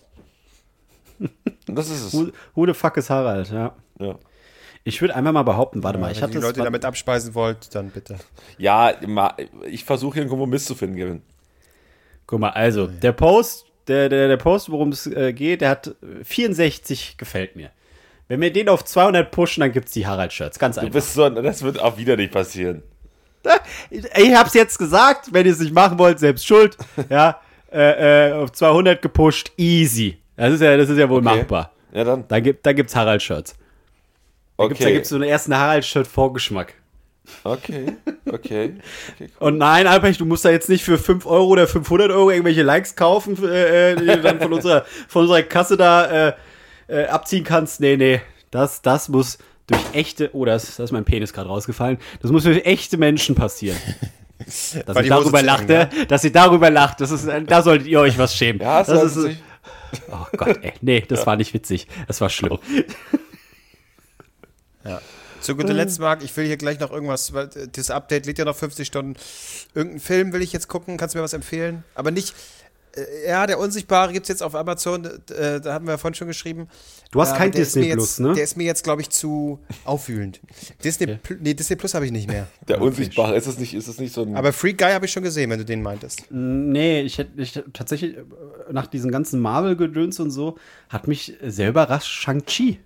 Und 1.18 1.74
das 1.76 1.90
ist 1.90 2.02
es. 2.06 2.14
Who, 2.14 2.28
who 2.54 2.66
the 2.66 2.74
fuck 2.74 2.96
is 2.96 3.10
Harald, 3.10 3.50
ja. 3.50 3.74
Ja, 3.98 4.16
Ich 4.84 5.00
würde 5.00 5.16
einmal 5.16 5.32
mal 5.32 5.42
behaupten, 5.42 5.82
warte 5.82 5.98
mal, 5.98 6.12
ich 6.12 6.18
Wenn 6.18 6.24
hatte 6.24 6.34
ihr 6.34 6.40
die 6.40 6.46
Leute 6.46 6.62
damit 6.62 6.84
abspeisen 6.84 7.34
wollt, 7.34 7.74
dann 7.74 7.90
bitte. 7.90 8.16
ja 8.58 8.94
ich 9.68 9.84
versuche 9.84 10.14
hier 10.14 10.22
einen 10.22 10.30
Kompromiss 10.30 10.66
zu 10.66 10.74
finden, 10.74 10.96
Kevin. 10.96 11.22
Guck 12.26 12.40
mal, 12.40 12.50
also, 12.50 12.86
der 12.86 13.12
Post, 13.12 13.66
der, 13.88 14.08
der, 14.08 14.28
der 14.28 14.36
Post, 14.36 14.70
worum 14.70 14.90
es 14.90 15.06
äh, 15.06 15.32
geht, 15.32 15.62
der 15.62 15.70
hat 15.70 15.96
64 16.22 17.16
gefällt 17.16 17.56
mir. 17.56 17.70
Wenn 18.28 18.40
wir 18.42 18.52
den 18.52 18.68
auf 18.68 18.84
200 18.84 19.30
pushen, 19.30 19.62
dann 19.62 19.72
gibt's 19.72 19.92
die 19.92 20.06
Harald-Shirts. 20.06 20.58
Ganz 20.58 20.74
Du 20.76 20.82
einfach. 20.82 20.92
bist 20.92 21.14
so, 21.14 21.28
das 21.30 21.62
wird 21.62 21.80
auch 21.80 21.96
wieder 21.96 22.16
nicht 22.16 22.30
passieren. 22.32 22.82
Ich 23.90 24.34
hab's 24.34 24.54
jetzt 24.54 24.78
gesagt, 24.78 25.32
wenn 25.32 25.46
ihr 25.46 25.52
es 25.52 25.60
nicht 25.60 25.72
machen 25.74 25.98
wollt, 25.98 26.18
selbst 26.18 26.46
schuld. 26.46 26.76
Ja, 27.08 27.40
äh, 27.72 28.30
äh, 28.30 28.32
auf 28.32 28.52
200 28.52 29.00
gepusht, 29.02 29.52
easy. 29.56 30.18
Das 30.36 30.52
ist 30.54 30.60
ja, 30.62 30.76
das 30.76 30.88
ist 30.88 30.98
ja 30.98 31.08
wohl 31.08 31.26
Okay. 31.26 31.38
machbar. 31.38 31.72
Ja, 31.92 32.04
dann. 32.04 32.24
Da, 32.28 32.40
gibt, 32.40 32.64
da 32.64 32.72
gibt's 32.72 32.94
Harald-Shirts. 32.94 33.54
Da 34.56 34.66
gibt's, 34.66 34.78
da 34.80 34.84
Okay. 34.86 34.94
gibt's 34.94 35.08
so 35.10 35.16
einen 35.16 35.24
ersten 35.24 35.56
Harald-Shirt-Vorgeschmack. 35.56 36.74
Okay, 37.44 37.96
okay. 38.26 38.74
okay 39.14 39.28
cool. 39.40 39.48
Und 39.48 39.58
nein, 39.58 39.86
Albrecht, 39.86 40.18
du 40.20 40.24
musst 40.24 40.44
da 40.46 40.50
jetzt 40.50 40.68
nicht 40.70 40.82
für 40.84 40.96
5 40.96 41.26
Euro 41.26 41.46
oder 41.48 41.66
500 41.66 42.10
Euro 42.10 42.30
irgendwelche 42.30 42.62
Likes 42.62 42.96
kaufen, 42.96 43.36
äh, 43.44 43.92
äh, 43.92 43.96
die 43.96 44.06
du 44.06 44.20
dann 44.22 44.40
von 44.40 44.52
unserer, 44.52 44.84
von 45.08 45.22
unserer 45.22 45.42
Kasse 45.42 45.76
da 45.76 46.28
äh, 46.28 46.32
äh, 46.88 47.04
abziehen 47.06 47.44
kannst. 47.44 47.80
Nee, 47.80 47.96
nee, 47.98 48.20
das, 48.50 48.80
das 48.80 49.08
muss 49.10 49.36
durch 49.68 49.80
echte, 49.92 50.30
oh, 50.32 50.44
das, 50.44 50.76
das 50.76 50.78
ist 50.80 50.92
mein 50.92 51.04
Penis 51.04 51.32
gerade 51.32 51.48
rausgefallen, 51.48 51.98
das 52.20 52.30
muss 52.30 52.42
durch 52.42 52.64
echte 52.64 52.96
Menschen 52.96 53.34
passieren. 53.34 53.78
Dass 54.38 54.72
Hose 54.72 55.08
darüber 55.08 55.40
zu 55.40 55.44
lacht, 55.44 55.68
eng, 55.68 55.88
ne? 55.88 56.06
dass 56.06 56.22
ihr 56.22 56.30
darüber 56.30 56.70
lacht, 56.70 57.00
das 57.00 57.10
ist, 57.10 57.28
da 57.46 57.60
solltet 57.60 57.88
ihr 57.88 57.98
euch 57.98 58.16
was 58.18 58.36
schämen. 58.36 58.62
Ja, 58.62 58.78
das 58.78 58.88
also 58.88 59.26
ist, 59.26 59.36
oh 60.12 60.26
Gott, 60.36 60.60
ey, 60.62 60.74
nee, 60.80 61.04
das 61.06 61.26
war 61.26 61.34
nicht 61.34 61.52
witzig, 61.54 61.88
das 62.06 62.20
war 62.20 62.30
schlimm. 62.30 62.56
Zu 65.40 65.56
guter 65.56 65.72
Letzt, 65.72 66.00
Marc, 66.00 66.22
ich 66.22 66.36
will 66.36 66.46
hier 66.46 66.56
gleich 66.56 66.80
noch 66.80 66.90
irgendwas, 66.90 67.32
weil 67.32 67.46
äh, 67.54 67.68
das 67.70 67.90
Update 67.90 68.26
liegt 68.26 68.38
ja 68.38 68.44
noch 68.44 68.56
50 68.56 68.86
Stunden. 68.86 69.14
Irgendeinen 69.74 70.00
Film 70.00 70.32
will 70.32 70.42
ich 70.42 70.52
jetzt 70.52 70.68
gucken, 70.68 70.96
kannst 70.96 71.14
du 71.14 71.18
mir 71.18 71.24
was 71.24 71.32
empfehlen? 71.32 71.84
Aber 71.94 72.10
nicht, 72.10 72.30
äh, 72.30 72.34
ja, 73.26 73.46
der 73.46 73.58
Unsichtbare 73.58 74.12
gibt 74.12 74.24
es 74.24 74.28
jetzt 74.28 74.42
auf 74.42 74.54
Amazon, 74.54 75.04
äh, 75.04 75.60
da 75.60 75.74
haben 75.74 75.86
wir 75.86 75.92
ja 75.92 75.98
vorhin 75.98 76.14
schon 76.14 76.28
geschrieben. 76.28 76.68
Du 77.10 77.20
hast 77.20 77.30
Ja, 77.32 77.36
kein 77.38 77.52
Disney 77.52 77.86
mir 77.86 77.94
Plus, 77.94 78.10
jetzt, 78.10 78.20
ne? 78.20 78.34
Der 78.34 78.44
ist 78.44 78.56
mir 78.56 78.64
jetzt, 78.64 78.84
glaube 78.84 79.00
ich, 79.02 79.10
zu 79.10 79.60
aufwühlend. 79.84 80.40
Disney, 80.84 81.06
Pl- 81.06 81.38
nee, 81.40 81.54
Disney 81.54 81.76
Plus 81.76 81.94
habe 81.94 82.04
ich 82.06 82.12
nicht 82.12 82.28
mehr. 82.28 82.46
Der 82.68 82.80
Unsichtbare, 82.80 83.36
ist 83.36 83.46
es 83.46 83.58
nicht, 83.58 83.74
ist 83.74 83.88
es 83.88 83.98
nicht 83.98 84.12
so 84.14 84.22
ein. 84.22 84.36
Aber 84.36 84.52
Free 84.52 84.72
Guy 84.74 84.92
habe 84.92 85.06
ich 85.06 85.12
schon 85.12 85.22
gesehen, 85.22 85.48
wenn 85.50 85.58
du 85.58 85.64
den 85.64 85.82
meintest. 85.82 86.24
Nee, 86.30 87.00
ich 87.02 87.18
hätte 87.18 87.40
ich, 87.40 87.58
tatsächlich 87.72 88.16
äh, 88.16 88.22
nach 88.70 88.86
diesem 88.86 89.10
ganzen 89.10 89.40
Marvel-Gedöns 89.40 90.20
und 90.20 90.30
so, 90.30 90.56
hat 90.88 91.08
mich 91.08 91.34
sehr 91.42 91.70
überrascht 91.70 92.10
Shang-Chi. 92.10 92.78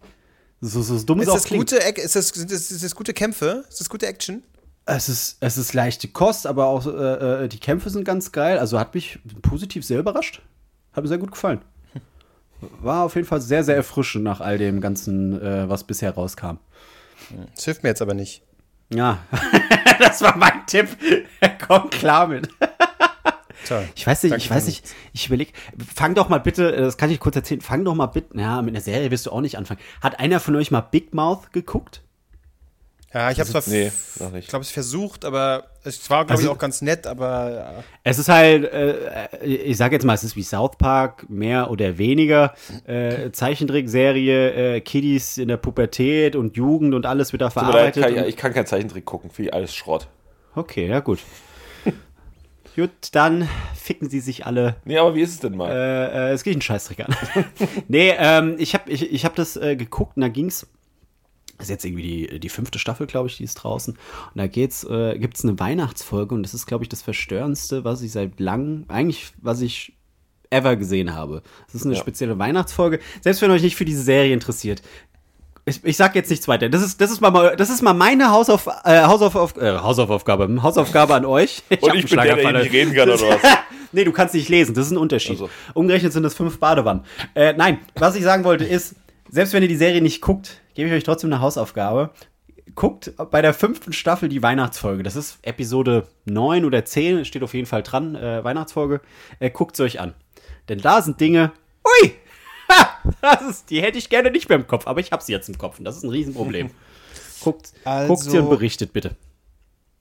So, 0.61 0.81
so 0.83 0.97
dumm 1.03 1.19
es 1.19 1.25
Ist 1.25 1.31
auch 1.31 1.35
das, 1.35 1.45
klingt. 1.45 1.71
gute, 1.71 1.83
ist, 2.01 2.15
das, 2.15 2.29
sind 2.29 2.53
das, 2.53 2.71
ist 2.71 2.85
das 2.85 2.95
gute 2.95 3.13
Kämpfe? 3.13 3.65
Ist 3.69 3.81
das 3.81 3.89
gute 3.89 4.07
Action? 4.07 4.45
Es 4.85 5.09
ist, 5.09 5.37
es 5.41 5.59
ist 5.59 5.75
leichte 5.75 6.09
Kost, 6.09 6.47
aber 6.47 6.67
auch 6.67 6.87
äh, 6.87 7.45
äh, 7.45 7.49
die 7.49 7.61
Kämpfe 7.61 7.89
sind 7.91 8.05
ganz 8.05 8.33
geil. 8.33 8.59
Also 8.59 8.79
hat 8.81 8.95
mich 8.95 9.21
positiv 9.43 9.85
sehr 9.85 10.01
überrascht. 10.01 10.43
Hat 10.93 11.05
mir 11.05 11.09
sehr 11.09 11.19
gut 11.19 11.31
gefallen. 11.31 11.61
War 12.81 13.05
auf 13.05 13.15
jeden 13.15 13.27
Fall 13.27 13.41
sehr, 13.41 13.65
sehr 13.65 13.77
erfrischend 13.77 14.25
nach 14.25 14.41
all 14.41 14.59
dem 14.59 14.81
Ganzen, 14.81 15.41
äh, 15.41 15.69
was 15.69 15.85
bisher 15.85 16.13
rauskam. 16.13 16.59
Das 17.55 17.65
hilft 17.65 17.83
mir 17.83 17.91
jetzt 17.91 18.03
aber 18.03 18.15
nicht. 18.15 18.43
Ja, 18.93 19.19
das 19.99 20.21
war 20.23 20.37
mein 20.37 20.67
Tipp. 20.67 20.89
Komm 21.67 21.91
klar 21.91 22.29
mit. 22.29 22.49
Toll. 23.67 23.89
Ich 23.95 24.07
weiß 24.07 24.25
nicht, 24.25 24.33
Danke 24.33 24.45
ich 24.45 24.51
weiß 24.51 24.67
nicht, 24.67 24.85
ich 25.13 25.27
überlege, 25.29 25.53
fang 25.95 26.15
doch 26.15 26.29
mal 26.29 26.41
bitte, 26.41 26.75
äh, 26.75 26.81
das 26.81 26.97
kann 26.97 27.11
ich 27.11 27.21
kurz 27.21 27.37
erzählen, 27.37 27.61
fang 27.61 27.85
doch 27.85 27.95
mal 27.95 28.07
bitte, 28.07 28.37
ja, 28.39 28.61
mit 28.61 28.75
einer 28.75 28.83
Serie 28.83 29.11
wirst 29.11 29.27
du 29.27 29.31
auch 29.31 29.41
nicht 29.41 29.57
anfangen. 29.57 29.81
Hat 30.01 30.19
einer 30.19 30.41
von 30.41 30.57
euch 30.57 30.71
mal 30.71 30.81
Big 30.81 31.15
Mouth 31.15 31.53
geguckt? 31.53 32.03
Ja, 33.15 33.31
ich 33.31 33.39
habe 33.39 33.49
zwar, 33.51 33.63
nee, 33.67 33.93
noch 34.21 34.31
nicht. 34.31 34.45
ich 34.45 34.49
glaube, 34.49 34.63
es 34.65 34.71
versucht, 34.71 35.25
aber 35.27 35.65
es 35.85 36.09
war, 36.09 36.25
glaube 36.25 36.41
ich, 36.41 36.47
Also- 36.47 36.55
auch 36.55 36.59
ganz 36.59 36.81
nett, 36.81 37.07
aber 37.07 37.51
ja. 37.53 37.85
Es 38.05 38.19
ist 38.19 38.29
halt, 38.31 38.65
äh, 38.73 39.45
ich 39.45 39.77
sag 39.77 39.93
jetzt 39.93 40.05
mal, 40.05 40.15
es 40.15 40.25
ist 40.25 40.35
wie 40.37 40.43
South 40.43 40.79
Park, 40.79 41.29
mehr 41.29 41.71
oder 41.71 41.99
weniger, 41.99 42.55
äh, 42.87 43.31
Zeichentrickserie, 43.31 44.77
äh, 44.77 44.81
Kiddies 44.81 45.37
in 45.37 45.49
der 45.49 45.59
Pubertät 45.59 46.37
und 46.37 46.57
Jugend 46.57 46.95
und 46.95 47.05
alles 47.05 47.33
wird 47.33 47.43
da 47.43 47.51
verarbeitet. 47.51 48.03
kann, 48.03 48.15
ich, 48.17 48.21
ich 48.29 48.37
kann 48.37 48.55
keinen 48.55 48.67
Zeichentrick 48.67 49.05
gucken, 49.05 49.31
für 49.31 49.53
alles 49.53 49.75
Schrott. 49.75 50.09
okay, 50.55 50.87
ja 50.89 51.01
gut. 51.01 51.19
gut, 52.77 52.91
dann 53.13 53.49
ficken 53.75 54.09
sie 54.09 54.21
sich 54.21 54.47
alle 54.47 54.77
Nee, 54.87 54.97
aber 54.99 55.15
wie 55.15 55.21
ist 55.21 55.31
es 55.33 55.41
denn 55.41 55.57
mal? 55.57 55.71
Äh, 55.71 56.31
äh, 56.31 56.33
es 56.33 56.43
geht 56.45 56.55
einen 56.55 56.63
Scheißtrick 56.63 57.01
an. 57.01 57.15
nee, 57.89 58.15
ähm, 58.17 58.57
ich 58.59 58.73
habe 58.75 58.91
ich, 58.91 59.13
ich 59.13 59.25
hab 59.27 59.35
das 59.37 59.57
äh, 59.57 59.77
geguckt 59.77 60.17
und 60.17 60.23
da 60.23 60.29
ging's. 60.29 60.61
Das 60.61 60.69
ist 61.63 61.71
jetzt 61.71 61.85
irgendwie 61.85 62.27
die, 62.29 62.41
die 62.41 62.49
fünfte 62.49 62.79
Staffel, 62.79 63.07
glaube 63.07 63.29
ich, 63.29 63.37
die 63.37 63.45
ist 63.45 63.55
draußen. 63.55 63.95
Und 63.95 64.39
da 64.39 64.47
geht's, 64.47 64.85
äh, 64.85 65.19
gibt's 65.19 65.45
eine 65.45 65.59
Weihnachtsfolge 65.59 66.35
und 66.35 66.43
das 66.43 66.55
ist, 66.55 66.67
glaube 66.67 66.85
ich, 66.85 66.89
das 66.89 67.03
Verstörendste, 67.03 67.85
was 67.85 68.03
ich 68.03 68.13
seit 68.13 68.39
langem, 68.41 68.85
eigentlich, 68.89 69.33
was 69.41 69.61
ich 69.61 69.95
ever 70.51 70.77
gesehen 70.77 71.15
habe. 71.15 71.43
Das 71.67 71.75
ist 71.77 71.87
eine 71.87 71.95
Ja. 71.95 72.01
spezielle 72.01 72.39
Weihnachtsfolge. 72.39 73.01
Selbst 73.23 73.41
wenn 73.43 73.51
euch 73.51 73.63
nicht 73.63 73.77
für 73.77 73.85
diese 73.85 74.03
Serie 74.03 74.35
interessiert. 74.35 74.83
Ich, 75.65 75.83
ich 75.85 75.97
sag 75.97 76.15
jetzt 76.17 76.29
nichts 76.29 76.49
weiter. 76.49 76.69
Das 76.69 76.83
ist, 76.83 77.01
das 77.01 77.11
ist, 77.13 77.21
mal, 77.21 77.55
das 77.57 77.71
ist 77.71 77.83
mal 77.83 77.95
meine 77.95 78.31
Hausauf, 78.31 78.67
äh, 78.85 79.03
Hausauf, 79.05 79.57
äh, 79.57 79.79
Hausaufgabe, 79.79 80.63
Hausaufgabe 80.63 81.15
an 81.15 81.25
euch. 81.25 81.63
Und 81.71 81.89
hab 81.89 81.95
ich 81.95 82.07
bin 82.07 82.19
der, 82.19 82.37
der 82.37 82.53
nicht 82.65 82.73
reden 82.73 82.93
kann, 82.93 83.09
oder 83.09 83.21
was? 83.21 83.41
nee, 83.93 84.03
du 84.05 84.11
kannst 84.13 84.35
nicht 84.35 84.49
lesen, 84.49 84.75
das 84.75 84.87
ist 84.87 84.93
ein 84.93 84.99
Unterschied. 84.99 85.37
Ach 85.37 85.47
so. 85.47 85.51
Umgerechnet 85.75 86.13
sind 86.13 86.25
das 86.25 86.35
fünf 86.35 86.59
Badewannen. 86.59 87.05
Äh, 87.35 87.53
nein, 87.53 87.79
was 87.95 88.17
ich 88.17 88.25
sagen 88.25 88.43
wollte 88.43 88.65
ist, 88.65 88.97
selbst 89.31 89.55
wenn 89.55 89.63
ihr 89.63 89.69
die 89.69 89.77
Serie 89.77 90.03
nicht 90.03 90.21
guckt, 90.21 90.61
gebe 90.75 90.89
ich 90.89 90.95
euch 90.95 91.05
trotzdem 91.05 91.33
eine 91.33 91.41
Hausaufgabe. 91.43 92.11
Guckt 92.75 93.13
bei 93.31 93.43
der 93.43 93.53
fünften 93.55 93.93
Staffel 93.93 94.29
die 94.29 94.43
Weihnachtsfolge. 94.43 95.03
Das 95.03 95.17
ist 95.17 95.39
Episode 95.43 96.07
9 96.25 96.65
oder 96.65 96.85
10, 96.85 97.25
steht 97.25 97.43
auf 97.43 97.55
jeden 97.55 97.67
Fall 97.67 97.83
dran, 97.83 98.15
äh, 98.15 98.43
Weihnachtsfolge. 98.45 99.01
Äh, 99.41 99.51
Guckt 99.51 99.77
sie 99.77 99.83
euch 99.83 100.01
an. 100.01 100.15
Denn 100.69 100.79
da 100.79 101.03
sind 101.03 101.21
Dinge. 101.21 101.53
Ui! 101.85 102.13
Ha! 102.71 103.13
Das 103.21 103.43
ist, 103.43 103.71
die 103.71 103.83
hätte 103.83 103.99
ich 103.99 104.09
gerne 104.09 104.31
nicht 104.31 104.49
mehr 104.49 104.57
im 104.57 104.67
Kopf, 104.67 104.87
aber 104.87 105.01
ich 105.01 105.13
habe 105.13 105.23
sie 105.23 105.33
jetzt 105.33 105.49
im 105.49 105.59
Kopf 105.59 105.79
und 105.79 105.85
das 105.85 105.97
ist 105.97 106.05
ein 106.05 106.11
Riesenproblem. 106.11 106.71
Guckt, 107.43 107.73
guckt 108.07 108.23
sie 108.23 108.31
und 108.31 108.37
Also- 108.37 108.49
berichtet 108.49 108.93
bitte. 108.95 109.17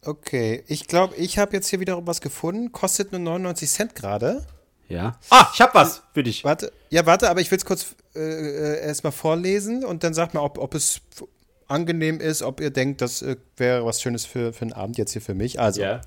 Okay, 0.06 0.64
ich 0.68 0.88
glaube, 0.88 1.16
ich 1.16 1.38
habe 1.38 1.54
jetzt 1.54 1.68
hier 1.68 1.80
wiederum 1.80 2.08
was 2.08 2.22
gefunden. 2.22 2.72
Kostet 2.72 3.12
nur 3.12 3.20
99 3.20 3.70
Cent 3.70 3.96
gerade. 3.96 4.46
Ja. 4.92 5.18
Ah, 5.30 5.48
ich 5.54 5.62
habe 5.62 5.74
was 5.74 6.04
für 6.14 6.24
dich. 6.24 6.44
Warte, 6.44 6.72
ja, 6.90 7.06
warte, 7.06 7.30
aber 7.30 7.40
ich 7.42 7.50
will 7.50 7.58
es 7.58 7.66
kurz 7.66 7.96
äh, 8.16 8.20
äh, 8.20 8.82
erstmal 8.82 9.12
vorlesen 9.14 9.86
und 9.86 10.04
dann 10.04 10.14
sagt 10.14 10.34
mal, 10.34 10.42
ob, 10.42 10.58
ob 10.58 10.76
es 10.76 11.02
angenehm 11.68 12.20
ist, 12.20 12.42
ob 12.42 12.60
ihr 12.60 12.70
denkt, 12.70 13.02
das 13.02 13.22
äh, 13.22 13.38
wäre 13.58 13.86
was 13.86 14.02
Schönes 14.02 14.26
für, 14.26 14.52
für 14.52 14.64
einen 14.64 14.74
Abend 14.74 14.98
jetzt 14.98 15.14
hier 15.14 15.22
für 15.22 15.34
mich. 15.34 15.60
Also, 15.60 15.82
Ja. 15.82 16.02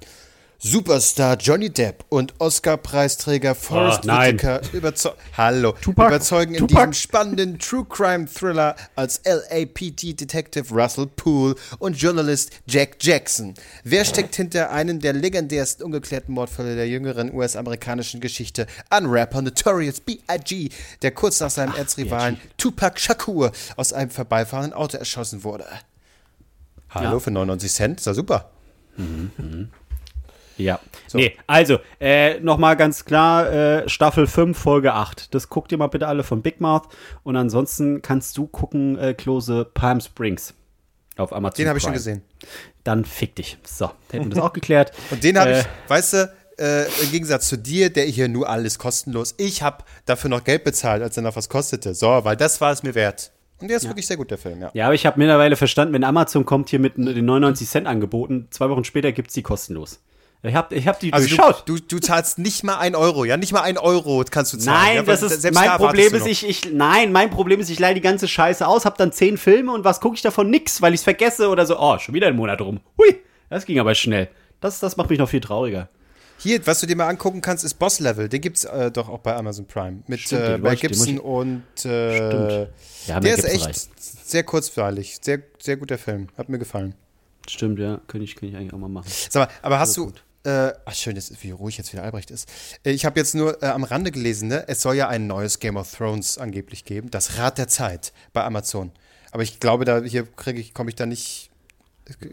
Superstar 0.58 1.36
Johnny 1.36 1.68
Depp 1.68 2.04
und 2.08 2.32
Oscar-Preisträger 2.38 3.54
Forrest 3.54 4.00
Oh. 4.04 4.08
Whitaker 4.08 4.60
überzeu 4.72 5.10
Hallo. 5.36 5.72
Tupac? 5.80 6.08
überzeugen 6.08 6.54
in 6.54 6.60
Tupac? 6.60 6.74
diesem 6.76 6.92
spannenden 6.94 7.58
True 7.58 7.84
Crime 7.88 8.26
Thriller 8.26 8.74
als 8.96 9.20
LAPD 9.24 10.14
Detective 10.14 10.72
Russell 10.74 11.06
Poole 11.06 11.54
und 11.78 11.96
Journalist 12.00 12.50
Jack 12.66 12.96
Jackson. 13.00 13.52
Wer 13.82 14.04
steckt 14.06 14.36
hinter 14.36 14.70
einem 14.70 15.00
der 15.00 15.12
legendärsten 15.12 15.84
ungeklärten 15.84 16.32
Mordfälle 16.34 16.76
der 16.76 16.88
jüngeren 16.88 17.34
US-amerikanischen 17.34 18.20
Geschichte 18.20 18.66
an 18.88 19.06
Rapper 19.06 19.42
Notorious 19.42 20.00
B.I.G., 20.00 20.70
der 21.02 21.10
kurz 21.10 21.40
nach 21.40 21.50
seinem 21.50 21.74
Erzrivalen 21.74 22.40
Tupac 22.56 22.98
Shakur 22.98 23.52
aus 23.76 23.92
einem 23.92 24.10
vorbeifahrenden 24.10 24.72
Auto 24.72 24.96
erschossen 24.96 25.44
wurde? 25.44 25.66
Hallo 26.88 27.12
Ja. 27.14 27.20
für 27.20 27.30
99 27.32 27.70
Cent, 27.72 27.98
ist 28.00 28.06
ja 28.06 28.14
super. 28.14 28.50
Ja. 30.56 30.80
Nee, 31.12 31.36
also, 31.46 31.78
äh, 32.00 32.40
nochmal 32.40 32.76
ganz 32.76 33.04
klar, 33.04 33.52
äh, 33.52 33.88
Staffel 33.88 34.26
5, 34.26 34.56
Folge 34.56 34.92
8. 34.94 35.34
Das 35.34 35.48
guckt 35.48 35.72
ihr 35.72 35.78
mal 35.78 35.86
bitte 35.88 36.06
alle 36.08 36.22
von 36.24 36.42
Big 36.42 36.60
Mouth. 36.60 36.88
Und 37.22 37.36
ansonsten 37.36 38.02
kannst 38.02 38.36
du 38.36 38.46
gucken, 38.46 38.98
äh, 38.98 39.14
Klose 39.14 39.64
Palm 39.74 40.00
Springs 40.00 40.54
auf 41.16 41.32
Amazon. 41.32 41.56
Den 41.56 41.68
habe 41.68 41.78
ich 41.78 41.84
schon 41.84 41.92
gesehen. 41.92 42.22
Dann 42.82 43.04
fick 43.04 43.36
dich. 43.36 43.58
So, 43.64 43.90
hätten 44.10 44.26
wir 44.26 44.34
das 44.34 44.44
auch 44.44 44.52
geklärt. 44.52 44.92
Und 45.10 45.22
den 45.24 45.38
habe 45.38 45.50
Äh, 45.50 45.60
ich, 45.60 45.66
weißt 45.88 46.12
du, 46.12 46.32
äh, 46.58 46.84
im 47.02 47.10
Gegensatz 47.10 47.48
zu 47.48 47.56
dir, 47.56 47.90
der 47.90 48.04
hier 48.04 48.28
nur 48.28 48.48
alles 48.48 48.78
kostenlos. 48.78 49.34
Ich 49.38 49.62
habe 49.62 49.84
dafür 50.06 50.30
noch 50.30 50.44
Geld 50.44 50.64
bezahlt, 50.64 51.02
als 51.02 51.16
er 51.16 51.22
noch 51.22 51.36
was 51.36 51.48
kostete. 51.48 51.94
So, 51.94 52.06
weil 52.24 52.36
das 52.36 52.60
war 52.60 52.72
es 52.72 52.82
mir 52.82 52.94
wert. 52.94 53.32
Und 53.60 53.68
der 53.68 53.76
ist 53.78 53.86
wirklich 53.86 54.06
sehr 54.06 54.16
gut, 54.16 54.30
der 54.30 54.38
Film, 54.38 54.60
ja. 54.60 54.70
Ja, 54.74 54.86
aber 54.86 54.94
ich 54.94 55.06
habe 55.06 55.18
mittlerweile 55.18 55.56
verstanden, 55.56 55.94
wenn 55.94 56.04
Amazon 56.04 56.44
kommt 56.44 56.68
hier 56.68 56.80
mit 56.80 56.96
den 56.98 57.24
99 57.24 57.68
Cent 57.68 57.86
angeboten, 57.86 58.48
zwei 58.50 58.68
Wochen 58.68 58.84
später 58.84 59.12
gibt's 59.12 59.32
die 59.32 59.42
kostenlos. 59.42 60.00
Ich 60.46 60.54
habe 60.54 60.74
ich 60.74 60.86
hab 60.86 61.00
die 61.00 61.12
Also 61.12 61.26
durchschaut. 61.26 61.62
du, 61.66 61.76
du, 61.76 61.82
du 61.82 61.98
zahlst 62.00 62.38
nicht 62.38 62.64
mal 62.64 62.76
ein 62.76 62.94
Euro, 62.94 63.24
ja? 63.24 63.38
Nicht 63.38 63.52
mal 63.52 63.62
ein 63.62 63.78
Euro 63.78 64.22
kannst 64.30 64.52
du 64.52 64.58
zahlen. 64.58 64.78
Nein, 64.78 64.96
ja, 64.96 65.02
das 65.02 65.22
ist 65.22 65.42
mein 65.54 65.64
da 65.64 65.78
Problem 65.78 66.14
ist 66.14 66.26
ich, 66.26 66.46
ich 66.46 66.70
nein, 66.72 67.12
mein 67.12 67.30
Problem 67.30 67.60
ist 67.60 67.70
ich 67.70 67.78
leihe 67.78 67.94
die 67.94 68.02
ganze 68.02 68.28
Scheiße 68.28 68.66
aus, 68.66 68.84
hab 68.84 68.98
dann 68.98 69.10
zehn 69.10 69.38
Filme 69.38 69.72
und 69.72 69.84
was 69.84 70.00
gucke 70.00 70.16
ich 70.16 70.22
davon 70.22 70.50
nix, 70.50 70.82
weil 70.82 70.92
ich 70.92 71.00
es 71.00 71.04
vergesse 71.04 71.48
oder 71.48 71.64
so. 71.64 71.78
Oh, 71.80 71.98
schon 71.98 72.14
wieder 72.14 72.26
ein 72.26 72.36
Monat 72.36 72.60
rum. 72.60 72.80
Hui, 72.98 73.16
das 73.48 73.64
ging 73.64 73.78
aber 73.80 73.94
schnell. 73.94 74.28
Das, 74.60 74.80
das 74.80 74.98
macht 74.98 75.08
mich 75.08 75.18
noch 75.18 75.28
viel 75.28 75.40
trauriger. 75.40 75.88
Hier, 76.38 76.66
was 76.66 76.80
du 76.80 76.86
dir 76.86 76.96
mal 76.96 77.08
angucken 77.08 77.40
kannst, 77.40 77.64
ist 77.64 77.74
Boss 77.74 78.00
Level. 78.00 78.28
Den 78.28 78.42
gibt's 78.42 78.64
äh, 78.64 78.90
doch 78.90 79.08
auch 79.08 79.20
bei 79.20 79.34
Amazon 79.34 79.66
Prime. 79.66 80.02
Mit 80.08 80.20
Stimmt, 80.20 80.42
äh, 80.42 80.58
Mel 80.58 80.76
Gibson 80.76 81.18
und 81.18 81.62
äh, 81.86 82.16
Stimmt. 82.16 82.68
Ja, 83.06 83.20
der 83.20 83.34
ist 83.38 83.44
echt 83.44 83.66
reicht. 83.66 83.88
sehr 84.26 84.42
kurzweilig. 84.42 85.18
Sehr, 85.22 85.40
sehr 85.58 85.78
guter 85.78 85.96
Film. 85.96 86.28
Hat 86.36 86.50
mir 86.50 86.58
gefallen. 86.58 86.94
Stimmt, 87.48 87.78
ja, 87.78 88.00
könnte 88.08 88.24
ich, 88.24 88.36
könnte 88.36 88.54
ich 88.54 88.56
eigentlich 88.56 88.72
auch 88.72 88.78
mal 88.78 88.88
machen. 88.88 89.10
Sag 89.30 89.48
mal, 89.48 89.54
aber 89.62 89.78
hast 89.78 89.96
du. 89.96 90.12
Äh, 90.44 90.72
ach, 90.84 90.94
schön, 90.94 91.18
wie 91.40 91.50
ruhig 91.52 91.78
jetzt 91.78 91.92
wieder 91.92 92.02
Albrecht 92.02 92.30
ist. 92.30 92.48
Äh, 92.84 92.90
Ich 92.90 93.04
habe 93.06 93.18
jetzt 93.18 93.34
nur 93.34 93.62
äh, 93.62 93.66
am 93.66 93.82
Rande 93.82 94.10
gelesen, 94.10 94.48
ne? 94.48 94.64
es 94.68 94.82
soll 94.82 94.94
ja 94.94 95.08
ein 95.08 95.26
neues 95.26 95.58
Game 95.58 95.76
of 95.76 95.90
Thrones 95.90 96.36
angeblich 96.38 96.84
geben. 96.84 97.10
Das 97.10 97.38
Rad 97.38 97.56
der 97.58 97.68
Zeit 97.68 98.12
bei 98.34 98.44
Amazon. 98.44 98.92
Aber 99.32 99.42
ich 99.42 99.58
glaube, 99.58 99.84
da 99.84 100.02
hier 100.02 100.26
kriege 100.26 100.60
ich, 100.60 100.74
komme 100.74 100.90
ich 100.90 100.96
da 100.96 101.06
nicht. 101.06 101.50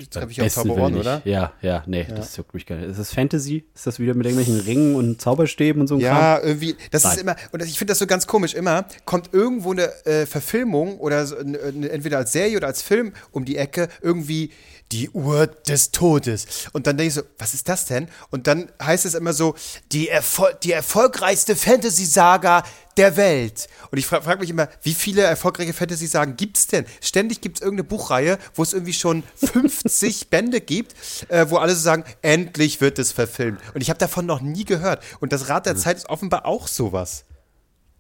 Treffe 0.10 0.30
ich 0.32 0.42
auf 0.42 0.54
taube 0.54 0.72
Ohren, 0.72 0.98
oder? 0.98 1.22
Ja, 1.24 1.54
ja, 1.62 1.84
nee, 1.88 2.04
das 2.04 2.36
juckt 2.36 2.54
mich 2.54 2.66
gar 2.66 2.76
nicht. 2.76 2.90
Ist 2.90 3.00
das 3.00 3.14
Fantasy? 3.14 3.64
Ist 3.74 3.88
das 3.88 4.00
wieder 4.00 4.14
mit 4.14 4.26
irgendwelchen 4.28 4.60
Ringen 4.60 4.96
und 4.96 5.22
Zauberstäben 5.22 5.82
und 5.82 5.88
so 5.88 5.96
ein 5.96 6.02
Kram? 6.02 6.18
Ja, 6.18 6.40
irgendwie, 6.42 6.76
das 6.92 7.06
Nein. 7.06 7.14
ist 7.14 7.22
immer, 7.22 7.36
und 7.54 7.64
ich 7.64 7.78
finde 7.78 7.92
das 7.92 8.00
so 8.00 8.06
ganz 8.06 8.28
komisch, 8.28 8.54
immer 8.54 8.86
kommt 9.06 9.30
irgendwo 9.34 9.72
eine 9.72 9.86
äh, 10.06 10.26
Verfilmung 10.26 11.00
oder 11.00 11.26
so, 11.26 11.38
eine, 11.38 11.58
entweder 11.90 12.18
als 12.18 12.34
Serie 12.34 12.58
oder 12.58 12.68
als 12.68 12.82
Film 12.82 13.14
um 13.32 13.46
die 13.46 13.56
Ecke, 13.56 13.88
irgendwie 14.02 14.52
die 14.92 15.10
Uhr 15.10 15.48
des 15.48 15.92
Todes. 15.92 16.68
Und 16.74 16.88
dann 16.88 16.98
denke 16.98 17.08
ich 17.10 17.14
so, 17.14 17.22
was 17.38 17.54
ist 17.54 17.70
das 17.70 17.86
denn? 17.86 18.08
Und 18.30 18.48
dann 18.48 18.72
heißt 18.82 19.06
es 19.06 19.14
immer 19.14 19.34
so, 19.34 19.56
die, 19.92 20.10
Erfol 20.10 20.56
die 20.64 20.72
erfolgreichste 20.72 21.56
Fantasy-Saga 21.56 22.64
der 22.98 23.16
Welt. 23.16 23.68
Und 23.90 23.98
ich 23.98 24.06
frage 24.06 24.24
frag 24.24 24.40
mich 24.40 24.50
immer, 24.50 24.68
wie 24.84 24.94
viele 24.94 25.22
erfolgreiche 25.22 25.74
Fantasy-Sagen 25.74 26.36
gibt 26.36 26.58
es 26.58 26.68
denn? 26.68 26.86
Ständig 27.00 27.42
gibt 27.42 27.58
es 27.58 27.62
irgendeine 27.62 27.88
Buchreihe, 27.88 28.38
wo 28.54 28.64
es 28.64 28.74
irgendwie 28.74 28.94
schon 28.94 29.24
50 29.36 30.30
Bände 30.30 30.62
gibt, 30.62 30.96
äh, 31.30 31.50
wo 31.50 31.58
alle 31.58 31.74
so 31.74 31.82
sagen, 31.82 32.04
endlich 32.22 32.82
wird 32.82 33.00
es 33.00 33.12
verfilmt. 33.12 33.60
Und 33.74 33.82
ich 33.82 33.90
habe 33.90 34.00
davon 34.00 34.26
noch 34.26 34.42
nie 34.42 34.66
gehört. 34.66 35.04
Und 35.20 35.32
das 35.32 35.50
Rad 35.50 35.66
der 35.66 35.76
Zeit 35.76 35.98
ist 35.98 36.10
offenbar 36.10 36.46
auch 36.46 36.68
sowas. 36.68 37.26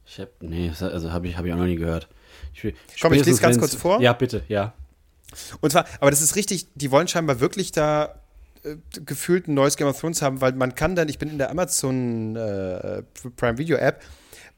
Ich 0.05 0.19
hab, 0.19 0.29
nee, 0.41 0.69
also 0.69 1.11
habe 1.13 1.27
ich, 1.27 1.37
hab 1.37 1.45
ich 1.45 1.53
auch 1.53 1.57
noch 1.57 1.65
nie 1.65 1.77
gehört. 1.77 2.09
Ich, 2.53 2.73
Komm, 2.99 3.13
ich 3.13 3.25
lese 3.25 3.41
ganz 3.41 3.57
kurz 3.57 3.75
vor. 3.75 4.01
Ja, 4.01 4.11
bitte, 4.11 4.43
ja. 4.49 4.73
Und 5.61 5.71
zwar, 5.71 5.85
aber 5.99 6.11
das 6.11 6.21
ist 6.21 6.35
richtig, 6.35 6.67
die 6.75 6.91
wollen 6.91 7.07
scheinbar 7.07 7.39
wirklich 7.39 7.71
da 7.71 8.21
äh, 8.63 8.75
gefühlt 9.05 9.47
ein 9.47 9.53
neues 9.53 9.77
Game 9.77 9.87
of 9.87 9.99
Thrones 9.99 10.21
haben, 10.21 10.41
weil 10.41 10.53
man 10.53 10.75
kann 10.75 10.95
dann, 10.95 11.09
ich 11.09 11.19
bin 11.19 11.29
in 11.29 11.37
der 11.37 11.49
Amazon 11.49 12.35
äh, 12.35 13.03
Prime 13.35 13.57
Video 13.57 13.77
App, 13.77 14.03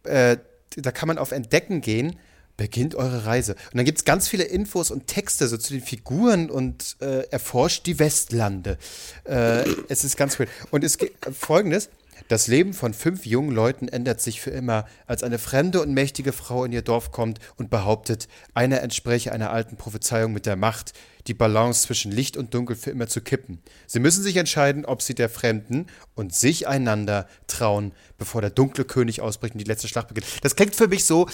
äh, 0.04 0.38
da 0.76 0.92
kann 0.92 1.08
man 1.08 1.18
auf 1.18 1.32
Entdecken 1.32 1.82
gehen, 1.82 2.18
beginnt 2.58 2.96
eure 2.96 3.26
Reise. 3.26 3.54
Und 3.54 3.78
dann 3.78 3.86
gibt 3.86 4.00
es 4.00 4.06
ganz 4.06 4.28
viele 4.28 4.44
Infos 4.44 4.92
und 4.92 5.08
Texte 5.08 5.48
so 5.48 5.58
zu 5.58 5.74
den 5.74 5.82
Figuren 5.82 6.50
und 6.50 6.98
äh, 7.02 7.28
erforscht 7.30 7.86
die 7.86 8.00
Westlande. 8.00 8.78
Äh, 9.24 9.64
es 9.90 10.04
ist 10.04 10.18
ganz 10.18 10.40
cool. 10.40 10.48
Und 10.72 10.84
es 10.84 10.98
gibt 10.98 11.26
folgendes. 11.36 11.90
Das 12.28 12.48
Leben 12.48 12.74
von 12.74 12.94
fünf 12.94 13.26
jungen 13.26 13.52
Leuten 13.52 13.88
ändert 13.88 14.22
sich 14.22 14.42
für 14.42 14.50
immer, 14.52 14.86
als 15.08 15.24
eine 15.24 15.40
fremde 15.40 15.82
und 15.82 15.94
mächtige 15.94 16.32
Frau 16.34 16.64
in 16.66 16.72
ihr 16.72 16.82
Dorf 16.82 17.12
kommt 17.12 17.40
und 17.58 17.70
behauptet, 17.70 18.28
einer 18.54 18.82
entspräche 18.82 19.32
einer 19.32 19.52
alten 19.52 19.76
Prophezeiung 19.78 20.34
mit 20.34 20.46
der 20.46 20.56
Macht, 20.56 20.94
die 21.28 21.34
Balance 21.34 21.88
zwischen 21.88 22.12
Licht 22.12 22.38
und 22.38 22.54
Dunkel 22.54 22.76
für 22.76 22.92
immer 22.92 23.08
zu 23.08 23.22
kippen. 23.22 23.62
Sie 23.88 24.00
müssen 24.00 24.24
sich 24.24 24.36
entscheiden, 24.38 24.86
ob 24.86 25.02
sie 25.02 25.16
der 25.16 25.30
Fremden 25.30 25.88
und 26.16 26.34
sich 26.34 26.68
einander 26.68 27.28
trauen, 27.48 27.94
bevor 28.18 28.42
der 28.42 28.50
dunkle 28.50 28.86
König 28.86 29.22
ausbricht 29.22 29.54
und 29.56 29.60
die 29.60 29.66
letzte 29.66 29.88
Schlacht 29.88 30.10
beginnt. 30.10 30.28
Das 30.42 30.56
klingt 30.56 30.76
für 30.76 30.88
mich 30.88 31.06
so 31.06 31.28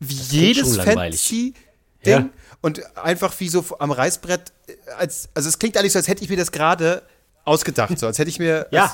wie 0.00 0.14
jedes 0.14 0.76
langweilig. 0.76 1.20
Fantasy-Ding 1.20 1.54
Ja. 2.04 2.28
und 2.60 2.96
einfach 2.96 3.38
wie 3.40 3.48
so 3.48 3.64
am 3.78 3.90
Reißbrett. 3.90 4.52
äh, 4.66 4.72
Als, 4.96 5.28
also 5.34 5.48
es 5.48 5.58
klingt 5.58 5.76
eigentlich 5.76 5.92
so, 5.92 5.98
als 5.98 6.08
hätte 6.08 6.22
ich 6.24 6.30
mir 6.30 6.36
das 6.36 6.52
gerade 6.52 7.02
ausgedacht, 7.44 7.98
so 7.98 8.06
als 8.06 8.18
hätte 8.18 8.30
ich 8.30 8.38
mir. 8.38 8.66
Ja. 8.70 8.82
als, 8.84 8.92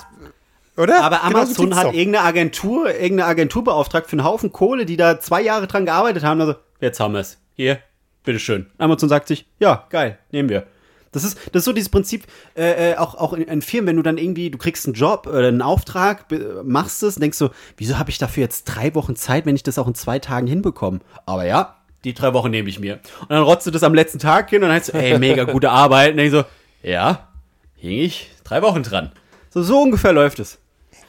oder? 0.77 1.03
Aber 1.03 1.17
Genau 1.19 1.45
so 1.45 1.63
Amazon 1.63 1.77
hat 1.77 1.95
irgendeine 1.95 2.25
Agentur, 2.25 2.91
irgendeine 2.91 3.27
Agentur 3.27 3.65
beauftragt 3.65 4.09
für 4.09 4.15
einen 4.15 4.25
Haufen 4.25 4.53
Kohle, 4.53 4.87
die 4.87 4.97
da 4.97 5.21
zwei 5.21 5.43
Jahre 5.43 5.67
dran 5.67 5.85
gearbeitet 5.85 6.25
haben. 6.25 6.41
Also, 6.41 6.55
jetzt 6.81 7.01
haben 7.01 7.15
wir 7.15 7.21
es. 7.21 7.39
Hier, 7.55 7.79
bitteschön. 8.25 8.67
Amazon 8.79 9.09
sagt 9.09 9.29
sich, 9.29 9.47
ja, 9.59 9.87
geil, 9.91 10.19
nehmen 10.33 10.49
wir. 10.49 10.67
Das 11.13 11.23
ist, 11.23 11.39
das 11.53 11.61
ist 11.61 11.65
so 11.65 11.73
dieses 11.73 11.91
Prinzip, 11.91 12.25
äh, 12.57 12.91
äh, 12.91 12.97
auch, 12.97 13.15
auch 13.15 13.35
in, 13.35 13.43
in 13.43 13.63
Firmen, 13.63 13.87
wenn 13.87 13.97
du 13.97 14.03
dann 14.03 14.19
irgendwie, 14.19 14.51
du 14.51 14.59
kriegst 14.59 14.85
einen 14.87 14.95
Job 14.95 15.29
oder 15.29 15.47
einen 15.47 15.63
Auftrag, 15.63 16.27
machst 16.65 17.05
es, 17.05 17.15
denkst 17.15 17.39
du, 17.39 17.51
wieso 17.77 17.99
habe 18.01 18.11
ich 18.11 18.19
dafür 18.19 18.43
jetzt 18.43 18.65
drei 18.65 18.97
Wochen 18.97 19.15
Zeit, 19.15 19.47
wenn 19.47 19.55
ich 19.55 19.63
das 19.63 19.79
auch 19.79 19.87
in 19.87 19.95
zwei 19.95 20.19
Tagen 20.19 20.49
hinbekomme? 20.49 20.99
Aber 21.25 21.47
ja, 21.47 21.77
die 22.03 22.15
drei 22.15 22.35
Wochen 22.35 22.51
nehme 22.51 22.69
ich 22.69 22.81
mir. 22.81 22.99
Und 23.21 23.31
dann 23.31 23.45
rotzt 23.45 23.65
du 23.65 23.71
das 23.71 23.85
am 23.85 23.95
letzten 23.95 24.19
Tag 24.19 24.51
hin 24.51 24.63
und 24.63 24.69
dann 24.69 24.77
heißt 24.77 24.89
du, 24.89 24.99
ey, 24.99 25.17
mega 25.21 25.45
gute 25.45 25.71
Arbeit. 25.71 26.11
Und 26.11 26.17
dann 26.17 26.31
denk 26.31 26.35
ich 26.35 26.41
so, 26.41 26.89
ja, 26.89 27.29
hing 27.77 27.99
ich 27.99 28.31
drei 28.43 28.61
Wochen 28.63 28.83
dran. 28.83 29.13
So, 29.51 29.63
so 29.63 29.81
ungefähr 29.81 30.13
läuft 30.13 30.41
es. 30.41 30.59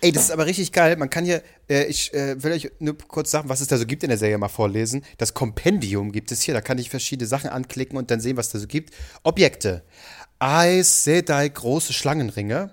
Ey, 0.01 0.11
das 0.11 0.25
ist 0.25 0.31
aber 0.31 0.45
richtig 0.45 0.71
geil. 0.71 0.95
Man 0.97 1.09
kann 1.09 1.25
hier, 1.25 1.41
äh, 1.69 1.85
ich 1.85 2.13
äh, 2.13 2.41
will 2.43 2.51
euch 2.51 2.71
nur 2.79 2.97
kurz 2.97 3.31
sagen, 3.31 3.49
was 3.49 3.61
es 3.61 3.67
da 3.67 3.77
so 3.77 3.85
gibt 3.85 4.03
in 4.03 4.09
der 4.09 4.17
Serie 4.17 4.37
mal 4.37 4.49
vorlesen. 4.49 5.03
Das 5.17 5.33
Kompendium 5.33 6.11
gibt 6.11 6.31
es 6.31 6.41
hier. 6.41 6.53
Da 6.53 6.61
kann 6.61 6.77
ich 6.77 6.89
verschiedene 6.89 7.27
Sachen 7.27 7.49
anklicken 7.49 7.97
und 7.97 8.11
dann 8.11 8.19
sehen, 8.19 8.37
was 8.37 8.49
da 8.49 8.59
so 8.59 8.67
gibt. 8.67 8.93
Objekte. 9.23 9.83
Aes 10.39 11.03
Sedai 11.03 11.49
große 11.49 11.93
Schlangenringe. 11.93 12.71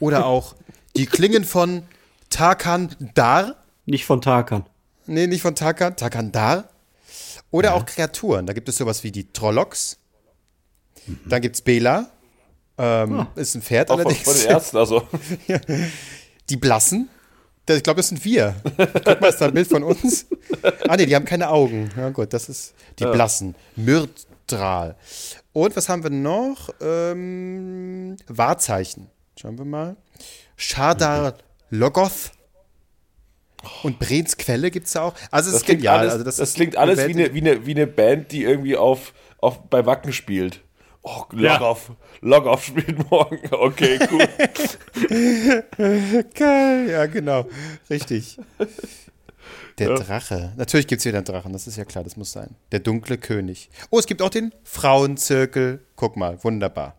Oder 0.00 0.26
auch 0.26 0.54
die 0.96 1.06
Klingen 1.06 1.44
von 1.44 1.82
Tarkan 2.30 2.94
Dar. 3.14 3.56
Nicht 3.86 4.04
von 4.04 4.20
Tarkan. 4.20 4.66
Nee, 5.06 5.26
nicht 5.26 5.42
von 5.42 5.54
Tarkan. 5.54 5.96
Tarkan 5.96 6.32
Dar. 6.32 6.68
Oder 7.50 7.74
auch 7.74 7.86
Kreaturen. 7.86 8.46
Da 8.46 8.52
gibt 8.52 8.68
es 8.68 8.76
sowas 8.76 9.02
wie 9.04 9.10
die 9.10 9.32
Trollocks. 9.32 9.98
Dann 11.26 11.40
gibt 11.40 11.56
es 11.56 11.62
Bela. 11.62 12.10
Ähm, 12.76 13.26
Ist 13.34 13.54
ein 13.56 13.62
Pferd 13.62 13.90
Auch 13.90 13.96
allerdings. 13.98 14.22
von 14.22 14.34
den 14.34 14.46
Ärzten, 14.46 14.76
also. 14.76 15.08
Die 16.50 16.56
Blassen? 16.56 17.08
Ich 17.68 17.82
glaube, 17.82 17.98
das 17.98 18.08
sind 18.08 18.24
wir. 18.24 18.54
Guck 19.04 19.20
mal, 19.20 19.28
ist 19.28 19.40
da 19.40 19.46
ein 19.46 19.54
Bild 19.54 19.68
von 19.68 19.82
uns? 19.82 20.26
Ah, 20.88 20.96
nee, 20.96 21.04
die 21.04 21.14
haben 21.14 21.26
keine 21.26 21.50
Augen. 21.50 21.90
Ja, 21.96 22.08
gut, 22.10 22.32
das 22.32 22.48
ist 22.48 22.74
die 22.98 23.04
Blassen. 23.04 23.54
Myrdral. 23.76 24.96
Und 25.52 25.76
was 25.76 25.88
haben 25.88 26.02
wir 26.02 26.10
noch? 26.10 26.70
Ähm, 26.80 28.16
Wahrzeichen. 28.26 29.10
Schauen 29.38 29.58
wir 29.58 29.66
mal. 29.66 29.96
Shadar 30.56 31.34
Logoth. 31.70 32.32
Und 33.82 33.98
Brens 33.98 34.36
Quelle 34.36 34.70
gibt 34.70 34.86
es 34.86 34.92
da 34.92 35.02
auch. 35.02 35.14
Also, 35.30 35.48
es 35.48 35.54
Das 35.54 35.62
ist 35.62 35.66
klingt 35.66 35.80
genial. 35.80 35.98
alles, 35.98 36.12
also 36.12 36.24
das, 36.24 36.36
das, 36.36 36.54
klingt 36.54 36.76
alles 36.76 36.98
wie 37.06 37.12
eine, 37.12 37.34
wie, 37.34 37.40
eine, 37.40 37.66
wie 37.66 37.72
eine 37.72 37.86
Band, 37.86 38.32
die 38.32 38.44
irgendwie 38.44 38.76
auf, 38.76 39.12
auf, 39.38 39.68
bei 39.68 39.84
Wacken 39.84 40.12
spielt. 40.12 40.60
Oh, 41.02 41.24
Log 41.30 41.40
Ja. 41.40 41.60
off. 41.60 41.92
Log 42.20 42.46
off 42.46 42.64
spielt 42.64 43.10
morgen. 43.10 43.38
Okay, 43.50 43.98
cool. 44.10 44.28
Geil, 46.34 46.90
ja, 46.90 47.06
genau. 47.06 47.46
Richtig. 47.88 48.38
Der 49.78 49.94
Drache. 49.94 50.52
Natürlich 50.56 50.86
gibt 50.88 51.00
es 51.00 51.06
wieder 51.06 51.18
einen 51.18 51.24
Drachen, 51.24 51.52
das 51.52 51.66
ist 51.68 51.76
ja 51.76 51.84
klar, 51.84 52.02
das 52.04 52.16
muss 52.16 52.32
sein. 52.32 52.56
Der 52.72 52.80
dunkle 52.80 53.16
König. 53.16 53.70
Oh, 53.90 53.98
es 53.98 54.06
gibt 54.06 54.20
auch 54.22 54.28
den 54.30 54.52
Frauenzirkel. 54.64 55.84
Guck 55.96 56.16
mal, 56.16 56.42
wunderbar. 56.42 56.96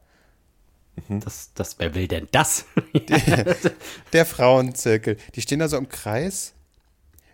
Das, 1.07 1.51
das, 1.53 1.77
wer 1.79 1.93
will 1.95 2.07
denn 2.09 2.27
das? 2.31 2.65
Der 4.13 4.25
Frauenzirkel. 4.25 5.15
Die 5.35 5.41
stehen 5.41 5.59
da 5.59 5.67
so 5.69 5.77
im 5.77 5.87
Kreis. 5.87 6.53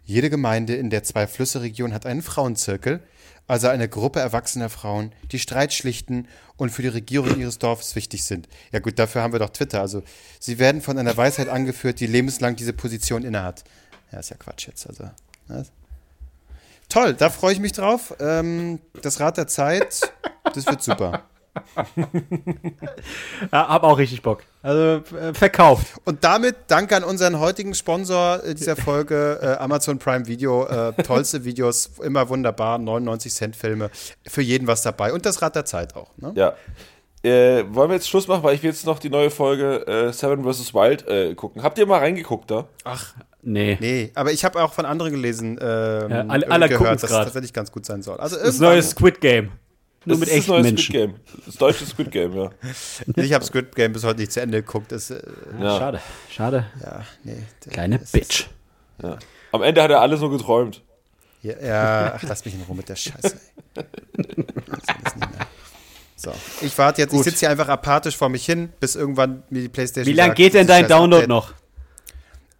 Jede 0.05 0.29
Gemeinde 0.29 0.75
in 0.75 0.89
der 0.89 1.03
Zwei-Flüsse-Region 1.03 1.93
hat 1.93 2.05
einen 2.05 2.21
Frauenzirkel, 2.21 3.01
also 3.47 3.67
eine 3.67 3.89
Gruppe 3.89 4.19
erwachsener 4.19 4.69
Frauen, 4.69 5.11
die 5.31 5.39
Streit 5.39 5.73
schlichten 5.73 6.27
und 6.57 6.69
für 6.69 6.81
die 6.81 6.87
Regierung 6.87 7.39
ihres 7.39 7.59
Dorfes 7.59 7.95
wichtig 7.95 8.23
sind. 8.23 8.47
Ja 8.71 8.79
gut, 8.79 8.97
dafür 8.97 9.21
haben 9.21 9.33
wir 9.33 9.39
doch 9.39 9.49
Twitter. 9.49 9.81
Also 9.81 10.03
sie 10.39 10.59
werden 10.59 10.81
von 10.81 10.97
einer 10.97 11.15
Weisheit 11.15 11.49
angeführt, 11.49 11.99
die 11.99 12.07
lebenslang 12.07 12.55
diese 12.55 12.73
Position 12.73 13.23
innehat. 13.23 13.63
Ja, 14.11 14.19
ist 14.19 14.29
ja 14.29 14.37
Quatsch 14.37 14.67
jetzt. 14.67 14.87
Also, 14.87 15.09
ne? 15.47 15.65
Toll, 16.89 17.13
da 17.15 17.29
freue 17.29 17.53
ich 17.53 17.59
mich 17.59 17.71
drauf. 17.71 18.15
Ähm, 18.19 18.79
das 19.01 19.19
Rad 19.19 19.37
der 19.37 19.47
Zeit, 19.47 20.13
das 20.53 20.65
wird 20.67 20.83
super. 20.83 21.23
Ja, 23.51 23.67
hab 23.69 23.83
auch 23.83 23.97
richtig 23.97 24.21
Bock. 24.21 24.43
Also 24.61 25.03
äh, 25.17 25.33
verkauft. 25.33 25.87
Und 26.05 26.23
damit 26.23 26.55
danke 26.67 26.95
an 26.95 27.03
unseren 27.03 27.39
heutigen 27.39 27.73
Sponsor 27.73 28.39
dieser 28.53 28.75
Folge, 28.75 29.39
äh, 29.41 29.61
Amazon 29.63 29.99
Prime 29.99 30.25
Video. 30.27 30.65
Äh, 30.65 30.93
tollste 31.03 31.43
Videos, 31.45 31.91
immer 32.03 32.29
wunderbar, 32.29 32.77
99 32.77 33.33
Cent 33.33 33.55
Filme. 33.55 33.89
Für 34.27 34.41
jeden 34.41 34.67
was 34.67 34.81
dabei. 34.81 35.13
Und 35.13 35.25
das 35.25 35.41
Rad 35.41 35.55
der 35.55 35.65
Zeit 35.65 35.95
auch. 35.95 36.09
Ne? 36.17 36.31
Ja. 36.35 36.53
Äh, 37.23 37.63
wollen 37.73 37.89
wir 37.89 37.95
jetzt 37.95 38.07
Schluss 38.07 38.27
machen, 38.27 38.43
weil 38.43 38.53
ich 38.55 38.61
will 38.61 38.69
jetzt 38.69 38.85
noch 38.85 38.99
die 38.99 39.09
neue 39.09 39.31
Folge 39.31 39.85
äh, 39.87 40.13
Seven 40.13 40.43
vs. 40.43 40.73
Wild 40.75 41.07
äh, 41.07 41.33
gucken. 41.33 41.63
Habt 41.63 41.77
ihr 41.79 41.87
mal 41.87 41.97
reingeguckt 41.99 42.51
da? 42.51 42.67
Nee. 43.41 43.77
Nee, 43.79 44.11
aber 44.15 44.31
ich 44.31 44.45
habe 44.45 44.61
auch 44.63 44.73
von 44.73 44.85
anderen 44.85 45.11
gelesen, 45.11 45.57
ähm, 45.61 46.11
Ja, 46.11 46.25
alle- 46.27 46.49
alle 46.51 46.69
gehört, 46.69 46.95
dass 46.95 47.03
es 47.03 47.09
grad. 47.09 47.23
tatsächlich 47.25 47.53
ganz 47.53 47.71
gut 47.71 47.85
sein 47.85 48.01
soll. 48.03 48.17
Also 48.17 48.37
Das 48.37 48.59
neue 48.59 48.81
Squid 48.83 49.21
Game. 49.21 49.51
Nur 50.05 50.17
Das 50.17 50.19
mit 50.19 50.27
ist 50.29 50.33
das 50.33 50.39
echten 50.39 50.51
neue 50.51 50.61
Menschen. 50.63 50.83
Squid 50.85 50.93
Game. 50.93 51.15
Das 51.45 51.55
deutsche 51.55 51.85
Squid 51.85 52.11
Game, 52.11 52.35
ja. 52.35 52.51
ich 53.15 53.33
habe 53.33 53.43
Squid 53.43 53.75
Game 53.75 53.93
bis 53.93 54.03
heute 54.03 54.19
nicht 54.19 54.31
zu 54.31 54.41
Ende 54.41 54.61
geguckt. 54.61 54.91
Das, 54.91 55.09
äh, 55.09 55.21
ja. 55.59 55.77
Schade. 55.79 56.01
Schade. 56.29 56.65
ja, 56.83 57.03
nee. 57.23 57.43
Kleine 57.69 57.99
Bitch. 58.11 58.45
ja. 59.01 59.17
Am 59.51 59.63
Ende 59.63 59.81
hat 59.81 59.89
er 59.91 60.01
alles 60.01 60.19
nur 60.19 60.31
geträumt. 60.31 60.81
Ja, 61.41 61.53
ja, 61.61 62.13
ach, 62.15 62.23
lass 62.27 62.43
mich 62.43 62.55
in 62.55 62.61
Ruhe 62.63 62.75
mit 62.75 62.89
der 62.89 62.95
Scheiße. 62.95 63.35
So, 66.15 66.31
ich 66.61 66.75
warte 66.77 67.01
jetzt, 67.01 67.13
ich 67.13 67.21
sitze 67.23 67.39
hier 67.41 67.49
einfach 67.51 67.67
apathisch 67.67 68.17
vor 68.17 68.29
mich 68.29 68.45
hin, 68.45 68.69
bis 68.79 68.95
irgendwann 68.95 69.43
mir 69.49 69.61
die 69.61 69.69
Playstation 69.69 70.11
Wie 70.11 70.17
lange 70.17 70.33
geht 70.33 70.53
denn 70.53 70.65
dein 70.65 70.87
Download 70.87 71.17
Update- 71.23 71.29
noch? 71.29 71.53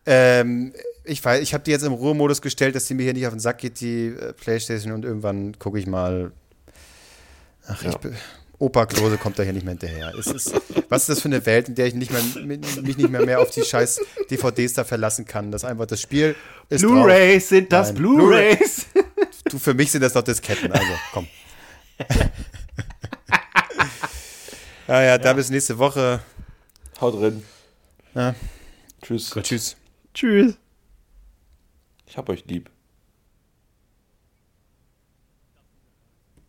Ähm, 0.06 0.74
ich 1.04 1.24
weiß, 1.24 1.42
ich 1.42 1.54
habe 1.54 1.64
die 1.64 1.72
jetzt 1.72 1.84
im 1.84 1.94
Ruhemodus 1.94 2.42
gestellt, 2.42 2.76
dass 2.76 2.86
die 2.86 2.94
mir 2.94 3.04
hier 3.04 3.14
nicht 3.14 3.26
auf 3.26 3.34
den 3.34 3.40
Sack 3.40 3.60
geht, 3.60 3.80
die 3.80 4.08
äh, 4.08 4.34
Playstation, 4.34 4.94
und 4.94 5.06
irgendwann 5.06 5.58
gucke 5.58 5.80
ich 5.80 5.88
mal. 5.88 6.32
Ach, 7.68 7.84
ich 7.84 7.98
bin. 7.98 8.16
Opa 8.58 8.86
Klose 8.86 9.18
kommt 9.18 9.38
da 9.38 9.44
hier 9.44 9.52
nicht 9.52 9.66
mehr 9.66 9.74
hinterher. 9.74 10.14
Es 10.18 10.28
ist, 10.28 10.54
was 10.88 11.02
ist 11.02 11.10
das 11.10 11.22
für 11.22 11.28
eine 11.28 11.46
Welt, 11.46 11.68
in 11.68 11.76
der 11.76 11.88
ich 11.88 11.94
nicht 11.94 12.12
mehr, 12.12 12.22
mich 12.46 12.98
nicht 12.98 13.10
mehr, 13.10 13.26
mehr 13.26 13.42
auf 13.42 13.52
die 13.52 13.64
scheiß 13.64 14.00
DVDs 14.30 14.74
da 14.74 14.86
verlassen 14.86 15.26
kann? 15.26 15.52
Das 15.52 15.66
einfach 15.66 15.86
das 15.86 16.00
Spiel 16.00 16.36
ist. 16.70 16.82
Blu-rays 16.82 17.50
sind 17.50 17.72
das. 17.72 17.94
Blu-rays. 17.94 18.86
Du, 19.50 19.60
für 19.60 19.74
mich 19.74 19.92
sind 19.92 20.02
das 20.02 20.14
doch 20.14 20.24
Disketten, 20.24 20.72
also 20.72 20.94
komm. 21.12 21.28
ja, 24.88 25.04
ja, 25.04 25.18
da 25.18 25.34
bis 25.34 25.50
nächste 25.50 25.78
Woche. 25.78 26.22
Haut 27.02 27.16
drin. 27.16 27.44
Ja. 28.14 28.36
Tschüss. 29.02 29.32
Tschüss. 29.44 29.76
Tschüss. 30.14 30.56
Ich 32.08 32.18
hab 32.18 32.30
euch 32.30 32.46
lieb. 32.46 32.70